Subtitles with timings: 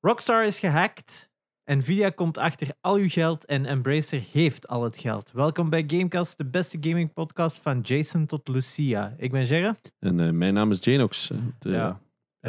[0.00, 1.28] Rockstar is gehackt.
[1.64, 5.30] Nvidia komt achter al uw geld en Embracer heeft al het geld.
[5.32, 9.14] Welkom bij Gamecast, de beste gaming podcast van Jason tot Lucia.
[9.18, 9.76] Ik ben Gerre.
[9.98, 11.30] En eh, mijn naam is Janox.
[11.30, 11.94] eh, de-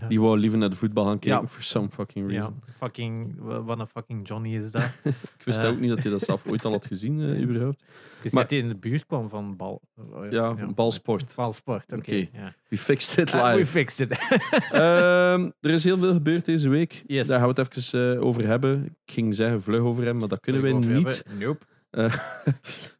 [0.00, 0.08] Ja.
[0.08, 1.48] Die wou liever naar de voetbal gaan kijken, Ja.
[1.48, 2.62] for some fucking Ja, reason.
[2.78, 4.82] fucking, wat een fucking Johnny is dat.
[5.38, 5.68] Ik wist Eh.
[5.68, 7.80] ook niet dat hij dat zelf ooit al had gezien, eh, überhaupt.
[7.80, 9.80] Ik wist Maar- dat hij in de buurt kwam van bal.
[9.96, 11.32] oh, Ja, balsport.
[11.36, 12.28] Balsport, oké.
[12.68, 13.70] We fixed it Ah, we live.
[13.70, 14.18] fixed it.
[14.72, 17.02] Ehm, er is heel veel gebeurd deze week.
[17.06, 17.26] Yes.
[17.26, 18.84] Daar gaan we het even eh, over hebben.
[19.04, 21.22] Ik ging zeggen vlug over hebben, maar dat kunnen wij Over niet.
[21.26, 21.46] hebben.
[21.46, 21.64] Nope.
[21.90, 22.12] Eh,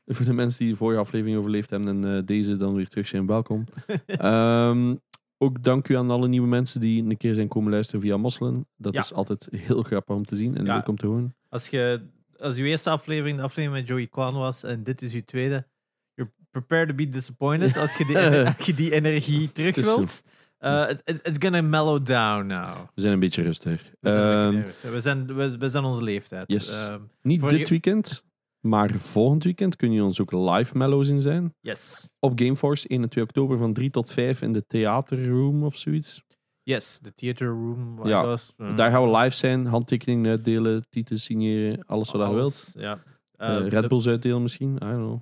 [0.07, 3.07] voor de mensen die de vorige aflevering overleefd hebben en eh, deze dan weer terug
[3.07, 3.65] zijn, welkom.
[4.07, 4.95] Ehm,
[5.43, 8.67] ook dank u aan alle nieuwe mensen die een keer zijn komen luisteren via Mosselen.
[8.77, 9.01] Dat Ja.
[9.01, 10.75] is altijd heel grappig om te zien en Ja.
[10.75, 11.35] leuk om te horen.
[11.49, 12.01] Als je
[12.39, 15.67] als uw eerste aflevering de aflevering met Joey Kwan was en dit is uw tweede,
[16.15, 18.17] you're prepared to be disappointed als je die,
[18.57, 20.23] als je die energie terug wilt.
[20.61, 22.75] Uh, it- it- it's gonna mellow down now.
[22.95, 23.83] We zijn een beetje rustig.
[24.01, 26.45] We zijn, Ehm, we zijn, we, we zijn onze leeftijd.
[26.47, 26.87] Yes.
[26.87, 28.25] Ehm, Niet dit je- weekend,
[28.63, 31.55] maar volgend weekend kun je ons ook live mellow zien zijn.
[31.61, 32.09] yes.
[32.19, 36.23] Op Gameforce 1 en 2 oktober van 3 tot 5 in de theaterroom of zoiets.
[36.63, 38.07] Yes, de theater room.
[38.09, 38.53] Ja, was.
[38.57, 42.73] Eh, Daar gaan we live zijn, handtekeningen uitdelen, titels signeren, alles wat je wilt.
[42.77, 42.99] Ja.
[43.37, 45.21] Eh, Red de- Bulls uitdelen misschien, I don't know.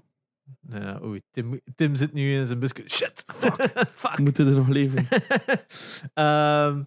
[0.83, 2.83] Ja, oei, Tim, Tim zit nu in zijn busje.
[2.87, 4.19] Shit, fuck, fuck.
[4.19, 5.07] Moeten er nog leven?
[6.15, 6.83] Ehm,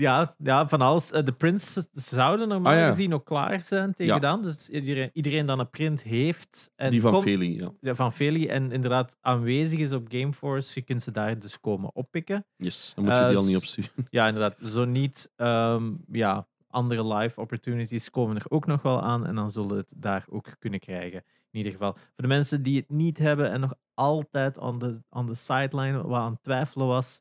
[0.00, 1.12] ja, ja, van alles.
[1.12, 2.86] Eh, de prints zouden normaal Ah, ja.
[2.88, 4.20] gezien ook klaar zijn tegen Ja.
[4.20, 4.42] dan.
[4.42, 6.70] Dus iedereen, iedereen dan een print heeft.
[6.76, 7.70] En Die van Feli, ja.
[7.80, 10.70] ja, van Feli en inderdaad aanwezig is op Gameforce.
[10.74, 12.46] Je kunt ze daar dus komen oppikken.
[12.56, 13.90] Yes, dan moeten we Eh, die al niet opsturen.
[14.10, 14.58] Ja, inderdaad.
[14.68, 19.26] Zo niet, ehm, ja, andere live opportunities komen er ook nog wel aan.
[19.26, 21.22] En dan zullen we het daar ook kunnen krijgen.
[21.50, 21.92] In ieder geval.
[21.92, 26.02] Voor de mensen die het niet hebben en nog altijd on the, on the sideline
[26.06, 27.20] wat aan het twijfelen was.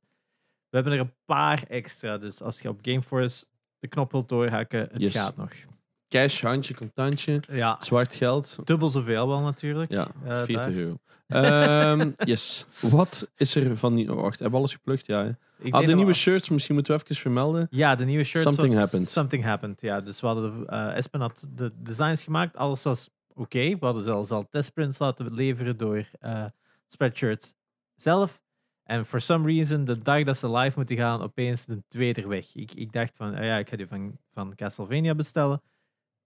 [0.70, 2.18] We hebben er een paar extra.
[2.18, 3.46] Dus als je op Gameforce
[3.80, 5.12] de knop wilt doorhakken, het Yes.
[5.12, 5.50] gaat nog.
[6.10, 8.58] Cash, handje, contantje, Ja, zwart geld.
[8.64, 9.92] dubbel zoveel wel natuurlijk.
[9.92, 10.72] Ja, Eh, 40 daar.
[10.74, 10.98] euro.
[11.28, 12.66] Ehm, yes.
[12.82, 14.12] Wat is er van die...
[14.14, 15.06] Oh, wacht, hebben we alles geplukt?
[15.06, 15.24] Ja.
[15.24, 15.30] hè.
[15.60, 17.68] Ik Ah, de nieuwe we- shirts, misschien moeten we even vermelden.
[17.70, 19.10] Ja, de nieuwe shirt Something happened.
[19.10, 20.02] Something happened, ja.
[20.02, 22.56] Dus we hadden, eh Espen had de designs gemaakt.
[22.58, 23.60] Alles was oké.
[23.60, 26.44] We hadden zelfs al testprints laten leveren door eh
[26.88, 27.54] Spreadshirt
[27.96, 28.42] zelf.
[28.88, 32.56] En for some reason, de dag dat ze live moeten gaan, opeens de tweede weg.
[32.56, 35.62] Ik, ik dacht van, ah ja, ik ga die van, van Castlevania bestellen.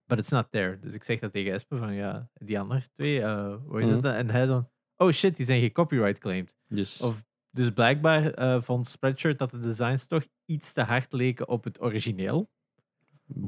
[0.06, 0.78] But it's not there.
[0.80, 4.00] Dus ik zeg dat tegen Espen van, ja, die andere twee, eh hoe is Mhm.
[4.00, 4.14] dat?
[4.14, 6.56] En hij zo, oh shit, die zijn gecopyright claimed.
[6.66, 7.00] Yes.
[7.00, 11.64] Of, dus blijkbaar eh vond Spreadshirt dat de designs toch iets te hard leken op
[11.64, 12.50] het origineel.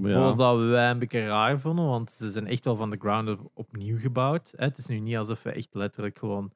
[0.03, 0.35] ja.
[0.35, 3.51] Wat wij een beetje raar vonden, want ze zijn echt wel van de ground up
[3.55, 4.53] opnieuw gebouwd.
[4.57, 4.65] Hè.
[4.65, 6.53] Het is nu niet alsof we echt letterlijk gewoon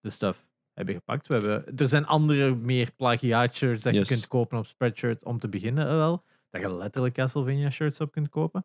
[0.00, 1.26] de stuff hebben gepakt.
[1.28, 4.08] We hebben, er zijn andere meer plagiaat-shirts dat Yes.
[4.08, 6.22] je kunt kopen op Spreadshirt om te beginnen eh, wel.
[6.50, 8.64] Dat je letterlijk Castlevania-shirts op kunt kopen.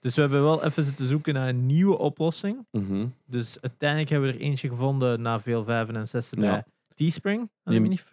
[0.00, 2.66] Dus we hebben wel even zitten zoeken naar een nieuwe oplossing.
[2.70, 3.06] Mhm.
[3.26, 6.50] Dus uiteindelijk hebben we er eentje gevonden na veel vijven en zessen Ja.
[6.50, 6.64] bij
[6.94, 7.50] Teespring.
[7.64, 8.04] Nee, niet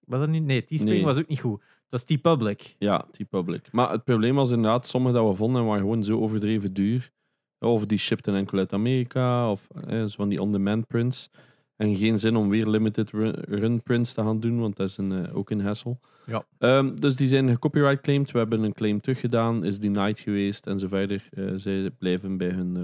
[0.00, 0.44] Was dat niet?
[0.44, 1.04] Nee, Teespring Nee.
[1.04, 1.60] was ook niet goed.
[1.60, 2.74] Het was T-Public.
[2.78, 3.72] Ja, T-Public.
[3.72, 7.10] Maar het probleem was inderdaad, sommige dat we vonden waren gewoon zo overdreven duur.
[7.58, 11.30] Of die shipten enkel uit Amerika, of eh, zo van die on-demand prints.
[11.78, 14.96] En geen zin om weer limited run, run prints te gaan doen, want dat is
[14.96, 15.96] een, eh, ook een hassle.
[16.26, 16.44] Ja.
[16.58, 18.30] Ehm, dus die zijn gecopyright claimed.
[18.30, 21.28] We hebben een claim teruggedaan, is denied geweest en zo verder.
[21.30, 22.76] Eh, zij blijven bij hun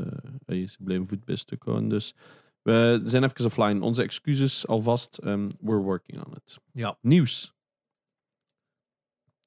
[0.47, 1.89] eh, ze blijven voet bij stuk houden.
[1.89, 2.15] Dus
[2.63, 3.81] we zijn even offline.
[3.81, 5.17] Onze excuses alvast.
[5.19, 6.59] ehm, we're working on it.
[6.73, 6.97] Ja.
[7.01, 7.54] Nieuws.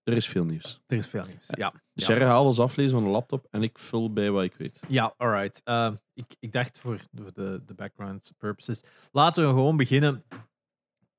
[0.08, 0.82] Er is veel nieuws.
[0.86, 1.46] Er is veel nieuws.
[1.48, 1.74] Ja.
[1.94, 2.06] Ja.
[2.06, 4.80] Sherry haalt ons aflezen van de laptop en ik vul bij wat ik weet.
[4.88, 5.62] Ja, alright.
[5.64, 8.84] Ehm, ik, ik dacht voor de, de, background purposes.
[9.12, 10.24] Laten we gewoon beginnen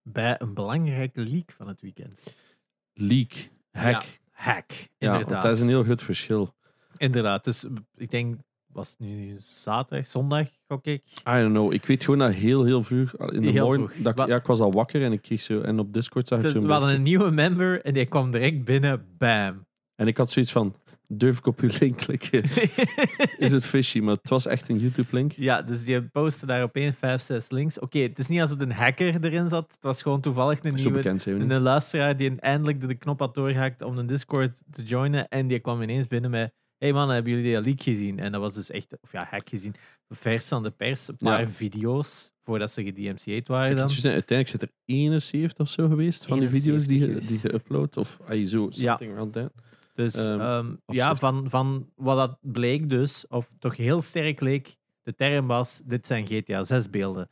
[0.02, 2.22] bij een belangrijke leak van het weekend.
[2.92, 4.02] Leak, hack.
[4.02, 5.30] Ja, hack, Ja, inderdaad.
[5.30, 6.54] want dat is een heel groot verschil.
[6.96, 7.44] Inderdaad.
[7.44, 8.40] Dus ik denk,
[8.78, 11.02] was het nu zaterdag, zondag, gok ik?
[11.06, 11.72] I don't know.
[11.72, 13.88] Ik weet gewoon dat heel, heel vroeg in de Heel morgen.
[13.88, 14.02] vroeg.
[14.02, 15.60] Dat ik, ja, ik was al wakker en ik kreeg zo.
[15.60, 18.64] En op Discord zag ik zo'n we hadden een nieuwe member en die kwam direct
[18.64, 19.06] binnen.
[19.18, 19.66] Bam.
[19.94, 20.74] En ik had zoiets van:
[21.06, 22.42] durf ik op uw link klikken?
[23.44, 24.00] is het fishy?
[24.00, 25.32] Maar het was echt een YouTube-link.
[25.32, 27.78] Ja, dus die postte daar opeens 5, 6 links.
[27.78, 29.72] Oké, het is niet alsof een hacker erin zat.
[29.72, 33.34] Het was gewoon toevallig een Zo nieuwe bekend een luisteraar die eindelijk de, knop had
[33.34, 35.28] doorgehakt om de Discord te joinen.
[35.28, 36.52] En die kwam ineens binnen met...
[36.78, 38.18] Hey man, hebben jullie die leak gezien?
[38.18, 38.96] En dat was dus echt...
[39.00, 39.74] Of ja, hack gezien.
[40.08, 41.08] Vers van de pers.
[41.08, 41.48] Een paar Ja.
[41.48, 43.88] video's voordat ze gedMC'd waren dan.
[43.88, 47.60] zoiets- uiteindelijk zit er 71 of zo geweest van die video's die, 71 ge- die
[47.60, 47.96] geüpload.
[47.96, 48.70] Of zo, Ja.
[48.70, 49.52] something around that.
[49.92, 54.76] Dus Ehm, ehm, ja, van, van wat dat bleek dus, of toch heel sterk leek,
[55.02, 57.28] de term was, dit zijn GTA 6 beelden.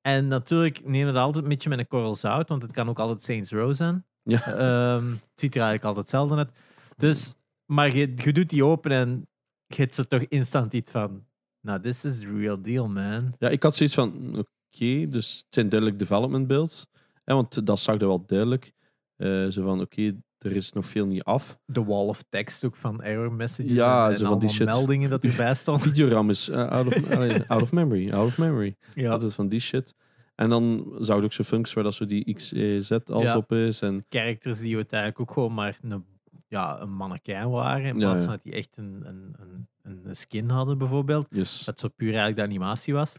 [0.00, 2.98] En natuurlijk neem het altijd een beetje met een korrel zout, want het kan ook
[2.98, 4.04] altijd Saints Row zijn.
[4.22, 4.42] Ja.
[4.46, 6.50] Ehm, het ziet er eigenlijk altijd hetzelfde uit.
[6.96, 7.34] Dus,
[7.70, 9.28] maar je, je doet die open en
[9.66, 11.26] je hebt ze toch instant iets van.
[11.60, 13.34] Nou, this is the real deal, man.
[13.38, 16.86] Ja, ik had zoiets van, oké, dus het zijn duidelijk development builds.
[17.24, 18.72] Ja, want dat zag er wel duidelijk.
[19.16, 21.58] Eh, zo van, oké, er is nog veel niet af.
[21.64, 25.54] De wall of text ook van error messages Ja, en, en die meldingen dat erbij
[25.62, 25.82] stonden.
[25.82, 27.10] Videoram is eh, out, of,
[27.48, 28.76] out of memory, out of memory.
[28.94, 29.94] Ja, is van die shit.
[30.34, 33.36] En dan je ook zo'n functies waar dat zo die XZ als Ja.
[33.36, 33.80] op is.
[33.82, 36.04] En characters die uiteindelijk ook gewoon maar een,
[36.48, 37.84] ja, een mannequin waren.
[37.86, 39.34] In plaats van dat die echt een, een,
[39.82, 41.26] een, een skin hadden, bijvoorbeeld.
[41.30, 41.64] yes.
[41.64, 43.16] Dat zo puur eigenlijk de animatie was.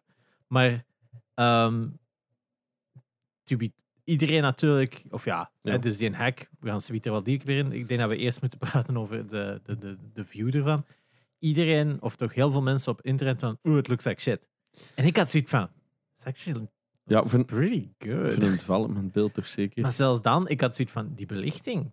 [0.47, 0.85] Maar
[3.57, 3.71] be-
[4.03, 5.71] iedereen natuurlijk, of ja, Ja.
[5.71, 7.71] hè, dus die hack, we gaan zometeen wel dieper in.
[7.71, 10.85] Ik denk dat we eerst moeten praten over de, de, de, de view ervan.
[11.39, 14.47] Iedereen, of toch heel veel mensen op internet van, oeh, it looks like shit.
[14.95, 15.69] En ik had zoiets van,
[16.15, 16.67] it's actually
[17.03, 18.33] Ja, voor- pretty good.
[18.33, 19.81] Voor een development beeld toch zeker.
[19.81, 21.91] Maar zelfs dan, ik had zoiets van, die belichting,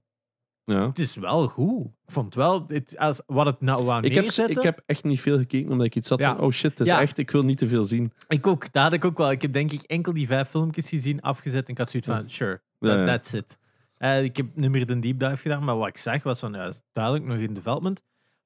[0.69, 0.87] Ja.
[0.87, 1.85] het is wel goed.
[1.87, 5.21] Ik vond wel, het, als, wat het nou wou Ik heb, ik heb echt niet
[5.21, 6.37] veel gekeken, omdat ik iets had Ja.
[6.37, 7.01] van, oh shit, het is Ja.
[7.01, 8.13] echt, ik wil niet te veel zien.
[8.29, 9.31] Ik ook, dat had ik ook wel.
[9.31, 11.65] Ik heb denk ik enkel die vijf filmpjes gezien, afgezet.
[11.67, 13.59] En ik had zoiets van, sure, that- that's it.
[13.97, 16.53] Eh, ik heb niet meer de deep dive gedaan, maar wat ik zag was van,
[16.53, 18.03] ja, is duidelijk nog in development.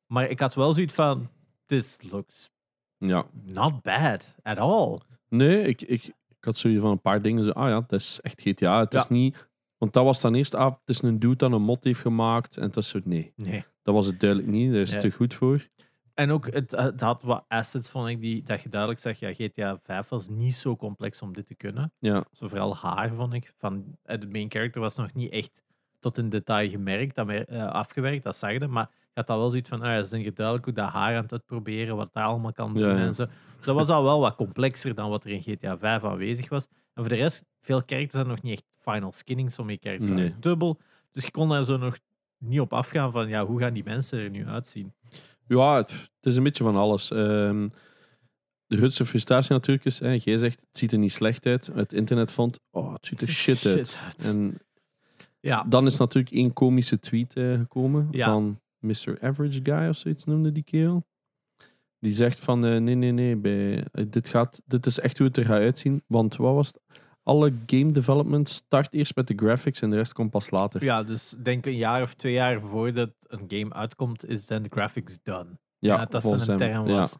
[0.06, 1.28] Maar ik had wel zoiets van,
[1.66, 2.50] this looks
[2.98, 3.24] Ja.
[3.44, 4.98] not bad at all.
[5.28, 7.44] Nee, ik, ik, ik had zoiets van een paar dingen.
[7.44, 8.80] Zo, ah ja, dat is echt GTA.
[8.80, 8.98] Het Ja.
[8.98, 9.48] is niet...
[9.80, 12.56] Want dat was dan eerst, ah, het is een dude dat een mod heeft gemaakt.
[12.56, 13.64] En was zo, nee, Nee.
[13.82, 14.72] dat was het duidelijk niet.
[14.72, 15.00] Daar is Nee.
[15.00, 15.68] te goed voor.
[16.14, 19.32] En ook, het, het had wat assets, vond ik, die, dat je duidelijk zag, ja,
[19.32, 21.92] GTA 5 was niet zo complex om dit te kunnen.
[21.98, 23.52] Ja, Zo vooral haar, vond ik.
[23.56, 25.62] Van, eh, de main character was nog niet echt
[25.98, 28.68] tot in detail gemerkt, dat eh, afgewerkt, dat zag je.
[28.68, 31.16] Maar je had al wel zoiets van, ah, ja, denk ik duidelijk hoe dat haar
[31.16, 32.98] aan het uitproberen, wat dat allemaal kan doen Ja, ja.
[32.98, 33.26] en zo.
[33.56, 36.68] Dus dat was al wel wat complexer dan wat er in GTA 5 aanwezig was.
[36.94, 39.52] En voor de rest, veel characters hadden nog niet echt final skinning.
[39.52, 40.34] Sommige characters Nee.
[40.38, 40.80] dubbel.
[41.12, 41.98] Dus je kon daar zo nog
[42.38, 44.92] niet op afgaan van, ja, hoe gaan die mensen er nu uitzien?
[45.46, 47.10] ja het, is een beetje van alles.
[47.10, 47.68] Ehm,
[48.66, 51.66] de grootste frustratie natuurlijk is, hè, jij zegt, het ziet er niet slecht uit.
[51.66, 53.98] Het internet vond, oh, het ziet er shit, uit.
[54.04, 54.24] uit.
[54.24, 54.58] En
[55.40, 58.26] ja, dan is natuurlijk één komische tweet eh, gekomen Ja.
[58.26, 59.18] van Mr.
[59.20, 61.06] Average Guy of zoiets noemde die kerel.
[62.00, 65.26] Die zegt van eh, nee, nee, nee, bij, eh, dit, gaat, dit is echt hoe
[65.26, 66.02] het er gaat uitzien.
[66.06, 66.80] Want wat was het?
[67.22, 70.84] Alle game development start eerst met de graphics en de rest komt pas later.
[70.84, 74.68] ja, dus denk een jaar of twee jaar voordat een game uitkomt, is dan de
[74.72, 75.58] graphics done.
[75.78, 76.94] Ja, Ja, dat zijn een term Ja.
[76.96, 77.16] was.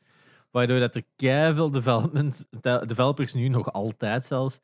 [0.51, 4.61] Waardoor dat er keiveel development, de- developers nu nog altijd zelfs,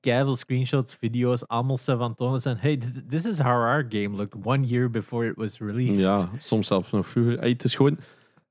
[0.00, 2.56] keiveel screenshots, video's, allemaal van tonen zijn.
[2.56, 6.00] Hey, th- this is how our game looked one year before it was released.
[6.00, 7.38] Ja, soms zelfs nog vroeger.
[7.38, 7.98] Hey, het is gewoon,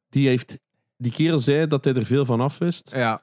[0.10, 0.58] die, heeft,
[1.04, 2.92] die kerel zei dat hij er veel van af wist.
[2.96, 3.22] ja.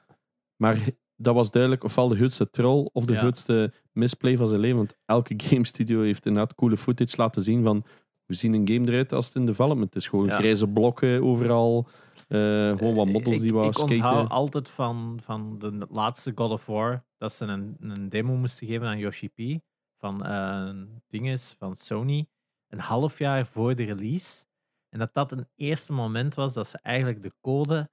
[0.55, 0.79] Maar
[1.15, 3.19] dat was duidelijk ofwel de grootste troll of de Ja.
[3.19, 4.77] grootste misplay van zijn leven.
[4.77, 7.85] Want elke game studio heeft inderdaad coole footage laten zien van
[8.25, 10.07] hoe zien een game eruit als het in development is.
[10.07, 10.35] Gewoon Ja.
[10.37, 11.87] grijze blokken overal.
[12.27, 12.37] eh,
[12.77, 16.65] gewoon wat models ik, die wou Ik onthoud altijd van, van de laatste God of
[16.65, 19.59] War dat ze een, een demo moesten geven aan Yoshi P.
[19.97, 20.69] Van eh
[21.07, 22.25] dinges van Sony.
[22.67, 24.43] Een half jaar voor de release.
[24.91, 27.89] En dat dat een eerste moment was dat ze eigenlijk de code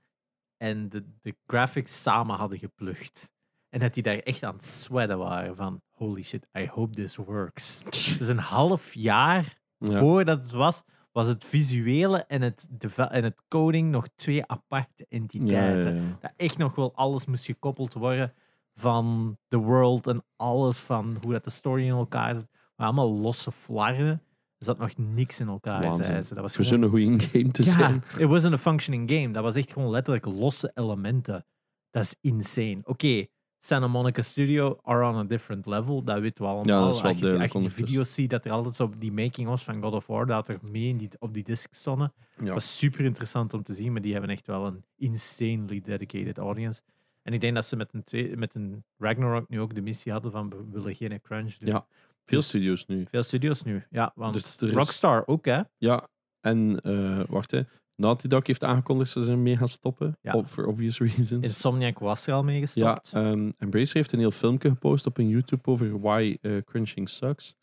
[0.56, 3.31] en de, de graphics samen hadden geplukt.
[3.69, 7.17] En dat die daar echt aan het sweaten waren van holy shit, I hope this
[7.17, 7.83] works.
[8.19, 9.99] Dus een half jaar Ja.
[9.99, 15.95] voordat het was, was het visuele en het, en het coding nog twee aparte entiteiten.
[15.95, 16.17] ja, ja.
[16.21, 18.35] Dat echt nog wel alles moest gekoppeld worden
[18.75, 22.49] van de world en alles van hoe dat de story in elkaar zit.
[22.76, 24.23] Maar allemaal losse flarden.
[24.59, 26.05] Er zat nog niks in elkaar, Waanzin.
[26.05, 26.35] zei ze.
[26.35, 28.03] Dat was gewoon zo'n goede game te ja, zijn.
[28.19, 29.31] it wasn't a functioning game.
[29.31, 31.45] Dat was echt gewoon letterlijk losse elementen.
[31.91, 32.81] Dat is insane.
[32.85, 33.27] Oké,
[33.61, 36.03] Santa Monica Studio are on a different level.
[36.05, 36.79] Dat weten we allemaal.
[36.79, 38.85] Ja, dat is wel als je, als je die video's ziet, dat er altijd zo
[38.85, 41.45] op die making was van God of War, dat er mee in die, op die
[41.45, 42.12] disc stonden.
[42.37, 42.45] Ja.
[42.45, 46.38] Dat was super interessant om te zien, maar die hebben echt wel een insanely dedicated
[46.38, 46.83] audience.
[47.23, 50.33] En ik denk dat ze met een, met een Ragnarok nu ook de missie hadden
[50.33, 51.69] van we willen geen crunch doen.
[51.69, 51.87] Ja,
[52.28, 53.06] Veel studio's nu.
[53.11, 54.12] Veel studios nu, ja.
[54.14, 55.61] Want Dus is- Rockstar ook, hè.
[55.78, 56.08] Ja,
[56.40, 57.62] en eh, wacht hè.
[57.97, 60.16] Naughty Dog heeft aangekondigd dat ze ermee gaan stoppen.
[60.20, 60.44] Ja.
[60.44, 61.47] For obvious reasons.
[61.47, 63.11] Insomniac was er al mee Ja, gestopt.
[63.12, 67.54] ehm Embracer heeft een heel filmpje gepost op hun YouTube over why eh, crunching sucks.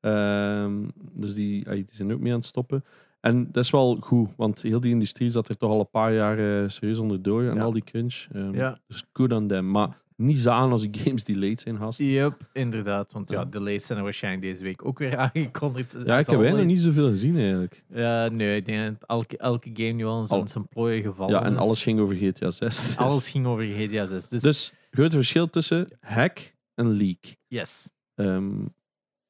[0.00, 2.84] Ehm, dus die, die zijn ook mee aan het stoppen.
[3.20, 6.12] En dat is wel goed, want heel die industrie zat er toch al een paar
[6.14, 7.62] jaar serieus onderdoor en Ja.
[7.62, 8.26] al die crunch.
[8.32, 8.78] Ehm, Ja.
[8.86, 9.70] Dus good on them.
[9.70, 11.98] Maar niet zo aan als die games die late zijn, gast.
[11.98, 13.12] Yep, inderdaad.
[13.12, 13.44] Want ja, Ja.
[13.44, 15.92] de delays zijn er waarschijnlijk deze week ook weer aangekondigd.
[16.04, 16.64] Ja, ik heb always.
[16.66, 17.82] niet zoveel gezien eigenlijk.
[17.88, 21.44] Ja, nee, ik denk dat elke, elke game nu al in zijn, plooien gevallen Ja,
[21.44, 22.96] en alles ging over GTA 6.
[22.96, 24.28] Alles ging over GTA 6.
[24.28, 27.36] Dus, Dus groot verschil tussen hack en leak.
[27.46, 27.88] yes.
[28.14, 28.50] Ehm,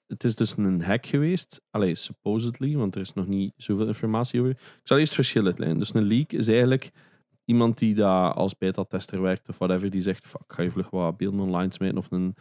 [0.06, 1.61] het is dus een hack geweest.
[1.70, 4.50] Allee, supposedly, want er is nog niet zoveel informatie over.
[4.52, 5.78] Ik zal eerst verschillen uitleggen.
[5.78, 6.90] Dus een leak is eigenlijk
[7.52, 11.16] iemand die daar als beta-tester werkt of whatever, die zegt, fuck, ga je vlug wat
[11.16, 12.35] beelden online smijten of een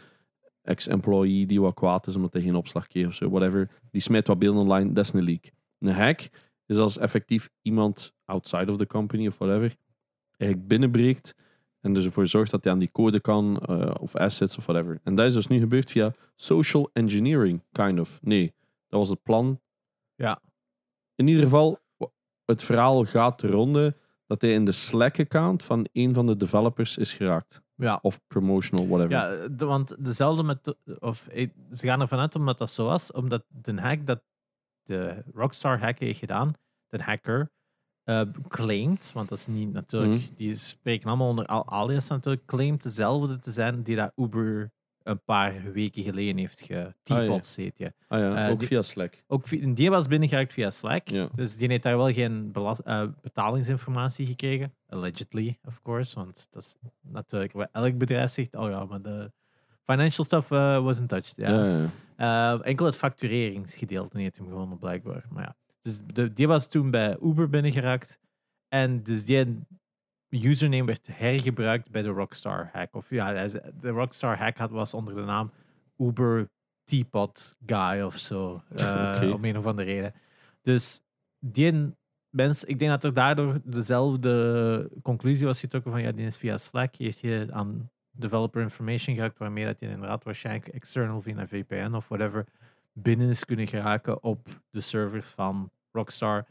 [0.61, 3.69] ex-employee die wat kwaad is omdat hij geen opslag kreeg of zo, whatever.
[3.91, 5.51] Die smijt wat beelden online, dat is een leak.
[5.79, 6.29] Een hack
[6.65, 9.75] is als effectief iemand outside of the company of whatever
[10.41, 11.35] eigenlijk binnenbreekt
[11.81, 14.99] en dus ervoor zorgt dat hij aan die code kan eh, of assets of whatever.
[15.03, 18.19] En dat is dus nu gebeurd via social engineering, kind of.
[18.21, 18.53] Nee,
[18.87, 19.59] dat was het plan.
[20.15, 20.41] Ja.
[21.15, 21.79] In ieder geval,
[22.45, 23.95] het verhaal gaat de ronde
[24.31, 27.61] dat hij in de Slack-account van een van de developers is geraakt.
[27.75, 27.99] Ja.
[28.01, 29.11] Of promotional, whatever.
[29.11, 30.75] Ja, de- want dezelfde met.
[30.99, 34.21] Of, eh, ze gaan ervan uit omdat dat zo was, omdat de hack dat
[34.83, 36.53] de Rockstar hack heeft gedaan,
[36.87, 37.51] de hacker,
[38.03, 40.33] eh, claimt, want dat is niet natuurlijk, Mhm.
[40.35, 44.71] die spreken allemaal onder al alias natuurlijk, claimt dezelfde te zijn die dat Uber
[45.03, 47.93] een paar weken geleden heeft ge T-Bots heet je.
[48.07, 49.23] Ah ja, Eh, ook die- via Slack.
[49.27, 51.07] Ook die was binnengeraakt via Slack.
[51.07, 51.29] Ja.
[51.35, 52.51] Dus die heeft daar wel geen
[52.83, 54.73] eh, betalingsinformatie gekregen.
[54.89, 56.15] Allegedly, of course.
[56.15, 58.55] Want dat is natuurlijk wat elk bedrijf zegt.
[58.55, 59.31] Oh ja, maar de
[59.85, 61.33] financial stuff eh, wasn't touched.
[61.35, 61.49] Ja.
[61.49, 62.59] Ja, ja, ja.
[62.61, 65.25] Enkel het factureringsgedeelte heeft hem gewonnen, blijkbaar.
[65.29, 65.55] Maar ja.
[65.81, 68.19] Dus de, die was toen bij Uber binnengeraakt.
[68.67, 69.65] En dus die
[70.31, 72.95] username werd hergebruikt bij de Rockstar hack.
[72.95, 73.47] Of ja,
[73.79, 75.51] de Rockstar hack had, was onder de naam
[75.97, 76.49] Uber
[76.83, 78.63] Teapot Guy of zo.
[78.75, 79.31] eh.
[79.33, 80.13] Om een of andere reden.
[80.61, 81.01] Dus
[81.39, 81.95] die
[82.29, 86.57] mens, ik denk dat er daardoor dezelfde conclusie was getrokken van ja, die is via
[86.57, 91.47] Slack, heeft je aan developer information geraakt, waarmee dat je inderdaad waarschijnlijk external via een
[91.47, 92.45] VPN of whatever
[92.93, 96.45] binnen is kunnen geraken op de servers van Rockstar.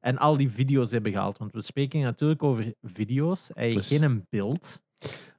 [0.00, 1.38] En al die video's hebben gehaald.
[1.38, 3.50] Want we spreken natuurlijk over video's.
[3.54, 4.82] Hij heeft Dus- geen beeld.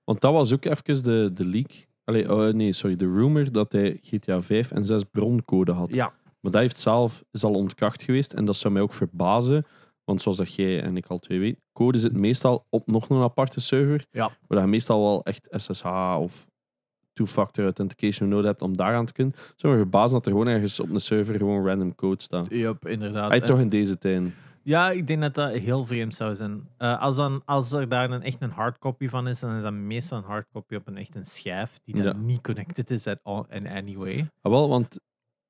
[0.04, 1.88] Want dat was ook even de, de leak.
[2.04, 5.94] Allee, oh, nee, sorry, de rumor dat hij GTA 5 en 6 broncode had.
[5.94, 8.34] Ja, Maar dat heeft zelf is al ontkracht geweest.
[8.34, 9.66] En dat zou mij ook verbazen.
[10.04, 13.22] Want zoals dat jij en ik al twee weten, code zit meestal op nog een
[13.22, 14.06] aparte server.
[14.12, 14.32] Ja.
[14.48, 15.86] Waar je meestal wel echt SSH
[16.18, 16.48] of
[17.14, 19.34] two-factor authentication nodig hebt om daaraan te kunnen.
[19.56, 22.48] Zou me verbazen dat er gewoon ergens op een server gewoon random code staat.
[22.50, 23.30] yep, inderdaad.
[23.30, 24.34] Hij toch in deze tijden.
[24.64, 26.68] Ja, ik denk dat dat heel vreemd zou zijn.
[26.78, 29.74] Eh, als, dan, als er daar een, echt een hardcopy van is, dan is dat
[29.74, 32.14] meestal een hardcopy op een echt een schijf die dan Ja.
[32.14, 34.28] niet connected is at all, in any way.
[34.42, 35.00] Ah, wel, want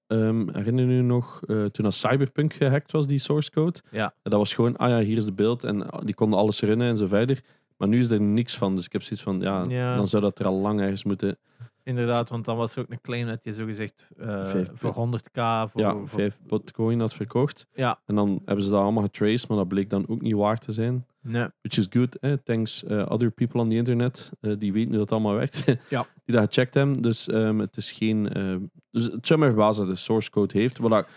[0.08, 3.80] ehm, herinner je nog eh, toen als Cyberpunk gehackt was, die source code?
[3.92, 4.14] Ja.
[4.24, 6.88] Dat was gewoon, ah ja, hier is de beeld en ah, die konden alles runnen
[6.88, 7.42] en zo verder.
[7.78, 8.76] Maar nu is er niks van.
[8.76, 9.96] Dus ik heb zoiets van, ja, Ja.
[9.96, 11.38] dan zou dat er al lang ergens moeten.
[11.84, 15.32] Inderdaad, want dan was er ook een claim dat je zogezegd eh voor 100k
[15.72, 17.68] voor, ja, voor- vijf bitcoin had verkocht.
[17.74, 18.00] Ja.
[18.06, 20.72] En dan hebben ze dat allemaal getraced, maar dat bleek dan ook niet waar te
[20.72, 21.06] zijn.
[21.22, 21.48] Nee.
[21.62, 22.34] Which is good, eh?
[22.44, 24.32] thanks eh, other people on the internet.
[24.40, 25.64] eh, die weten hoe dat allemaal werkt.
[25.90, 26.06] Ja.
[26.26, 27.02] Die dat gecheckt hebben.
[27.02, 28.34] Dus ehm, het is geen...
[28.34, 28.60] ehm,
[28.92, 30.78] dus het zou me verbazen dat de source code heeft.
[30.78, 31.08] Wat ik,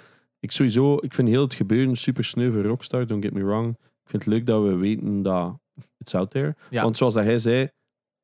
[0.41, 0.97] ik sowieso...
[1.01, 3.69] Ik vind heel het gebeuren super sneu voor Rockstar, don't get me wrong.
[4.05, 5.59] Ik vind het leuk dat we weten dat
[5.99, 6.55] it's out there.
[6.71, 6.83] Ja.
[6.83, 7.69] Want zoals dat hij zei,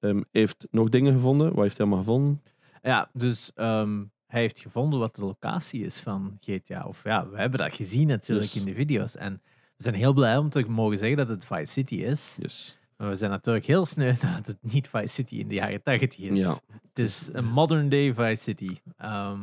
[0.01, 1.47] ehm, heeft nog dingen gevonden.
[1.55, 2.43] Wat heeft hij allemaal gevonden?
[2.83, 6.85] Ja, dus ehm, hij heeft gevonden wat de locatie is van GTA.
[6.87, 8.61] Of ja, we hebben dat gezien natuurlijk Yes.
[8.61, 9.17] in de video's.
[9.17, 9.43] En
[9.77, 12.37] we zijn heel blij om te mogen zeggen dat het Vice City is.
[12.41, 12.79] Yes.
[12.97, 16.19] Maar we zijn natuurlijk heel sneu dat het niet Vice City in de jaren 80
[16.19, 16.39] is.
[16.39, 16.59] Ja.
[16.89, 18.77] Het is een modern day Vice City.
[18.97, 19.39] Ehm,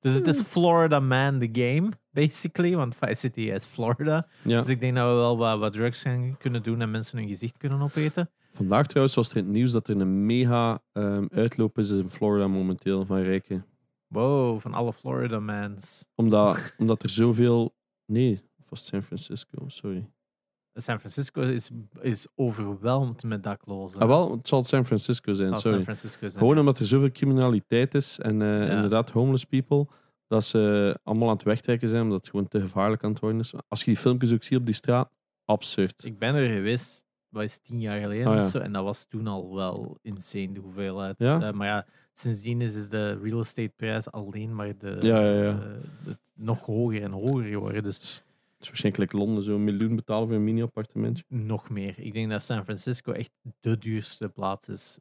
[0.00, 2.76] dus het is Florida Man the game, basically.
[2.76, 4.26] Want Vice City is Florida.
[4.42, 4.58] Ja.
[4.58, 7.28] Dus ik denk dat we wel wat, wat drugs gaan kunnen doen en mensen hun
[7.28, 8.30] gezicht kunnen opeten.
[8.56, 12.10] Vandaag trouwens was er in het nieuws dat er een mega ehm, uitloop is in
[12.10, 13.66] Florida momenteel van rijken.
[14.06, 16.04] Wow, van alle Florida mans.
[16.14, 17.74] Omdat, omdat er zoveel...
[18.06, 19.68] Nee, was San Francisco?
[19.68, 20.08] Sorry.
[20.74, 21.70] San Francisco is,
[22.00, 24.00] is overweldigd met daklozen.
[24.00, 25.74] Ah, wel, het zal San Francisco zijn, zal sorry.
[25.76, 26.38] San Francisco zijn.
[26.38, 28.74] Gewoon omdat er zoveel criminaliteit is en eh, Ja.
[28.74, 29.86] inderdaad homeless people,
[30.26, 33.40] dat ze allemaal aan het wegtrekken zijn, omdat het gewoon te gevaarlijk aan het worden
[33.40, 33.54] is.
[33.68, 35.10] Als je die filmpjes ook ziet op die straat,
[35.44, 36.04] absurd.
[36.04, 37.03] Ik ben er geweest,
[37.34, 38.44] wat is tien jaar geleden Oh, ja.
[38.44, 38.58] of zo.
[38.58, 41.14] En dat was toen al wel insane, de hoeveelheid.
[41.18, 41.40] Ja?
[41.40, 45.58] Eh, maar ja, sindsdien is, is de real estate prijs alleen maar de, Ja,
[46.34, 47.82] nog hoger en hoger geworden.
[47.82, 51.24] Dus Het is waarschijnlijk Londen zo'n miljoen betalen voor een mini-appartementje.
[51.28, 51.94] nog meer.
[51.98, 54.98] Ik denk dat San Francisco echt de duurste plaats is.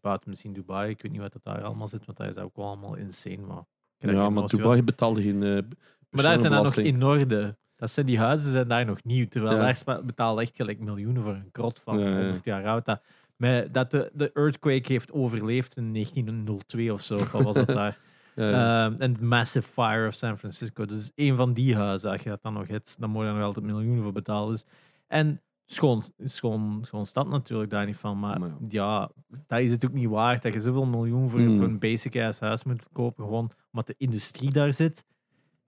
[0.00, 0.90] Buiten misschien Dubai.
[0.90, 3.36] Ik weet niet wat dat daar allemaal zit, want dat is ook wel allemaal insane.
[3.36, 3.64] Maar,
[3.98, 5.62] daar Ja, maar Dubai betaalde geen eh
[6.10, 7.56] Maar daar zijn dan nog in orde.
[7.84, 9.26] Dat zijn die huizen zijn daar nog nieuw.
[9.28, 9.72] Terwijl Ja.
[9.84, 12.20] daar betalen echt gelijk miljoenen voor een krot van Ja, ja.
[12.22, 12.84] 100 jaar oud.
[12.84, 13.00] Dat,
[13.36, 17.16] met, dat de, de earthquake heeft overleefd in 1902 of zo.
[17.32, 17.98] Wat was dat daar?
[18.34, 20.84] Ehm, En Massive Fire of San Francisco.
[20.84, 23.34] Dus een van die huizen, als je dat dan nog hebt, dan moet je er
[23.34, 24.50] nog altijd miljoenen voor betalen.
[24.52, 24.64] Dus,
[25.06, 28.18] en gewoon, is gewoon stad natuurlijk daar niet van.
[28.18, 28.56] Maar Maar ja.
[28.68, 29.10] ja,
[29.46, 31.56] dat is het ook niet waard dat je zoveel miljoen voor, Mm.
[31.56, 33.24] voor een basic ass huis moet kopen.
[33.24, 35.04] Gewoon omdat de industrie daar zit.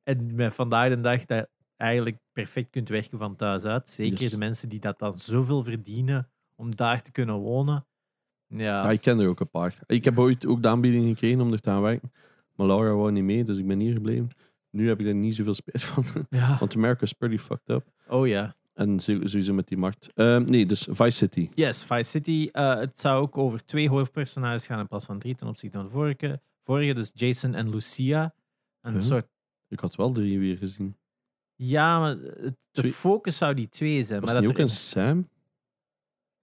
[0.02, 3.88] En met vandaag de dag dat eigenlijk perfect kunt werken van thuis uit.
[3.88, 4.30] Zeker Yes.
[4.30, 7.86] de mensen die dat dan zoveel verdienen om daar te kunnen wonen.
[8.48, 9.78] Ja, Ja, ik ken er ook een paar.
[9.86, 12.12] Ik heb ooit ook de aanbieding gekregen om er te gaan werken.
[12.54, 14.30] Maar Laura wou niet mee, dus ik ben hier gebleven.
[14.70, 16.04] Nu heb ik er niet zoveel spijt van.
[16.30, 16.56] ja.
[16.60, 17.84] Want America is pretty fucked up.
[18.08, 18.54] Oh ja.
[18.74, 20.08] En zo- sowieso met die markt.
[20.14, 21.48] Ehm, nee, dus Vice City.
[21.54, 22.48] Yes, Vice City.
[22.52, 25.86] eh, het zou ook over twee hoofdpersonages gaan in plaats van drie ten opzichte van
[25.86, 26.40] de vorige.
[26.64, 28.34] vorige dus Jason en Lucia.
[28.80, 29.00] Een Huh?
[29.02, 29.26] soort.
[29.68, 30.96] Ik had wel drie weer gezien.
[31.56, 32.20] Ja, maar het-
[32.70, 34.20] de Twee- focus zou die twee zijn.
[34.20, 35.28] Was maar dat ook een Sam?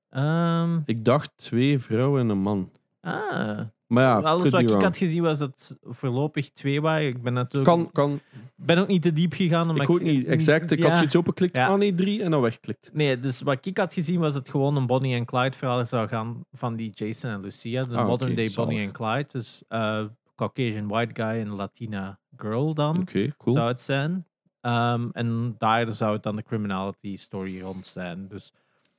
[0.09, 2.71] Ehm, Ik dacht twee vrouwen en een man.
[3.01, 4.81] ah, Maar ja, alles wat ik wrong.
[4.83, 7.07] had gezien was het voorlopig twee waren.
[7.07, 8.19] Ik ben natuurlijk Kan, kan.
[8.55, 9.69] ben ook niet te diep gegaan.
[9.69, 10.71] omdat Ik ook niet exact.
[10.71, 10.95] Ik had Ja.
[10.95, 11.55] zoiets opengeklikt.
[11.55, 11.67] Ja.
[11.67, 12.89] Ah nee, drie en dan weggeklikt.
[12.93, 16.07] Nee, dus wat ik had gezien was het gewoon een Bonnie en Clyde verhaal zou
[16.07, 17.83] gaan van die Jason en Lucia.
[17.85, 18.69] De Ah, modern day zalig.
[18.69, 19.25] Bonnie en Clyde.
[19.27, 20.03] Dus eh,
[20.35, 22.97] Caucasian white guy en Latina girl dan.
[22.97, 23.55] Oké, cool.
[23.55, 24.25] zou het zijn.
[24.63, 28.27] Ehm, en daar zou het dan de criminality story rond zijn.
[28.27, 28.53] Dus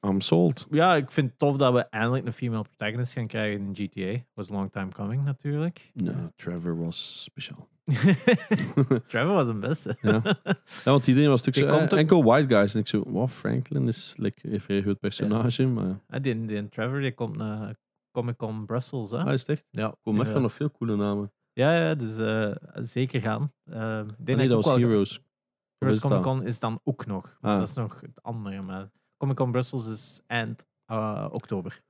[0.07, 0.67] I'm sold.
[0.71, 4.23] ja, ik vind het tof dat we eindelijk een female protagonist gaan krijgen in GTA.
[4.35, 5.91] Was a long time coming natuurlijk.
[5.95, 7.69] Nee, Trevor was speciaal.
[9.07, 9.97] Trevor was een beste.
[10.01, 10.21] Ja.
[10.45, 12.75] ja, want iedereen was natuurlijk zo, eh, ook- enkel white guys.
[12.75, 15.67] En ik zo, wow, Franklin is like, een vrij goed personage.
[15.67, 17.75] Maar Ah, die, die Trevor die komt naar
[18.13, 19.11] Comic Con Brussels.
[19.11, 19.23] Hè?
[19.23, 20.33] hij is het echt ja, ik inderdaad.
[20.33, 21.33] had nog veel coole namen.
[21.53, 23.53] ja, ja, dus eh, zeker gaan.
[23.65, 24.07] Denk Ah,
[24.37, 25.21] nee, dat was Heroes.
[26.01, 27.37] Comic Con is dan ook nog.
[27.41, 27.59] Maar Ah.
[27.59, 28.63] dat is nog het andere.
[28.63, 31.81] Maar Comic Con Brussels is eind eh, oktober.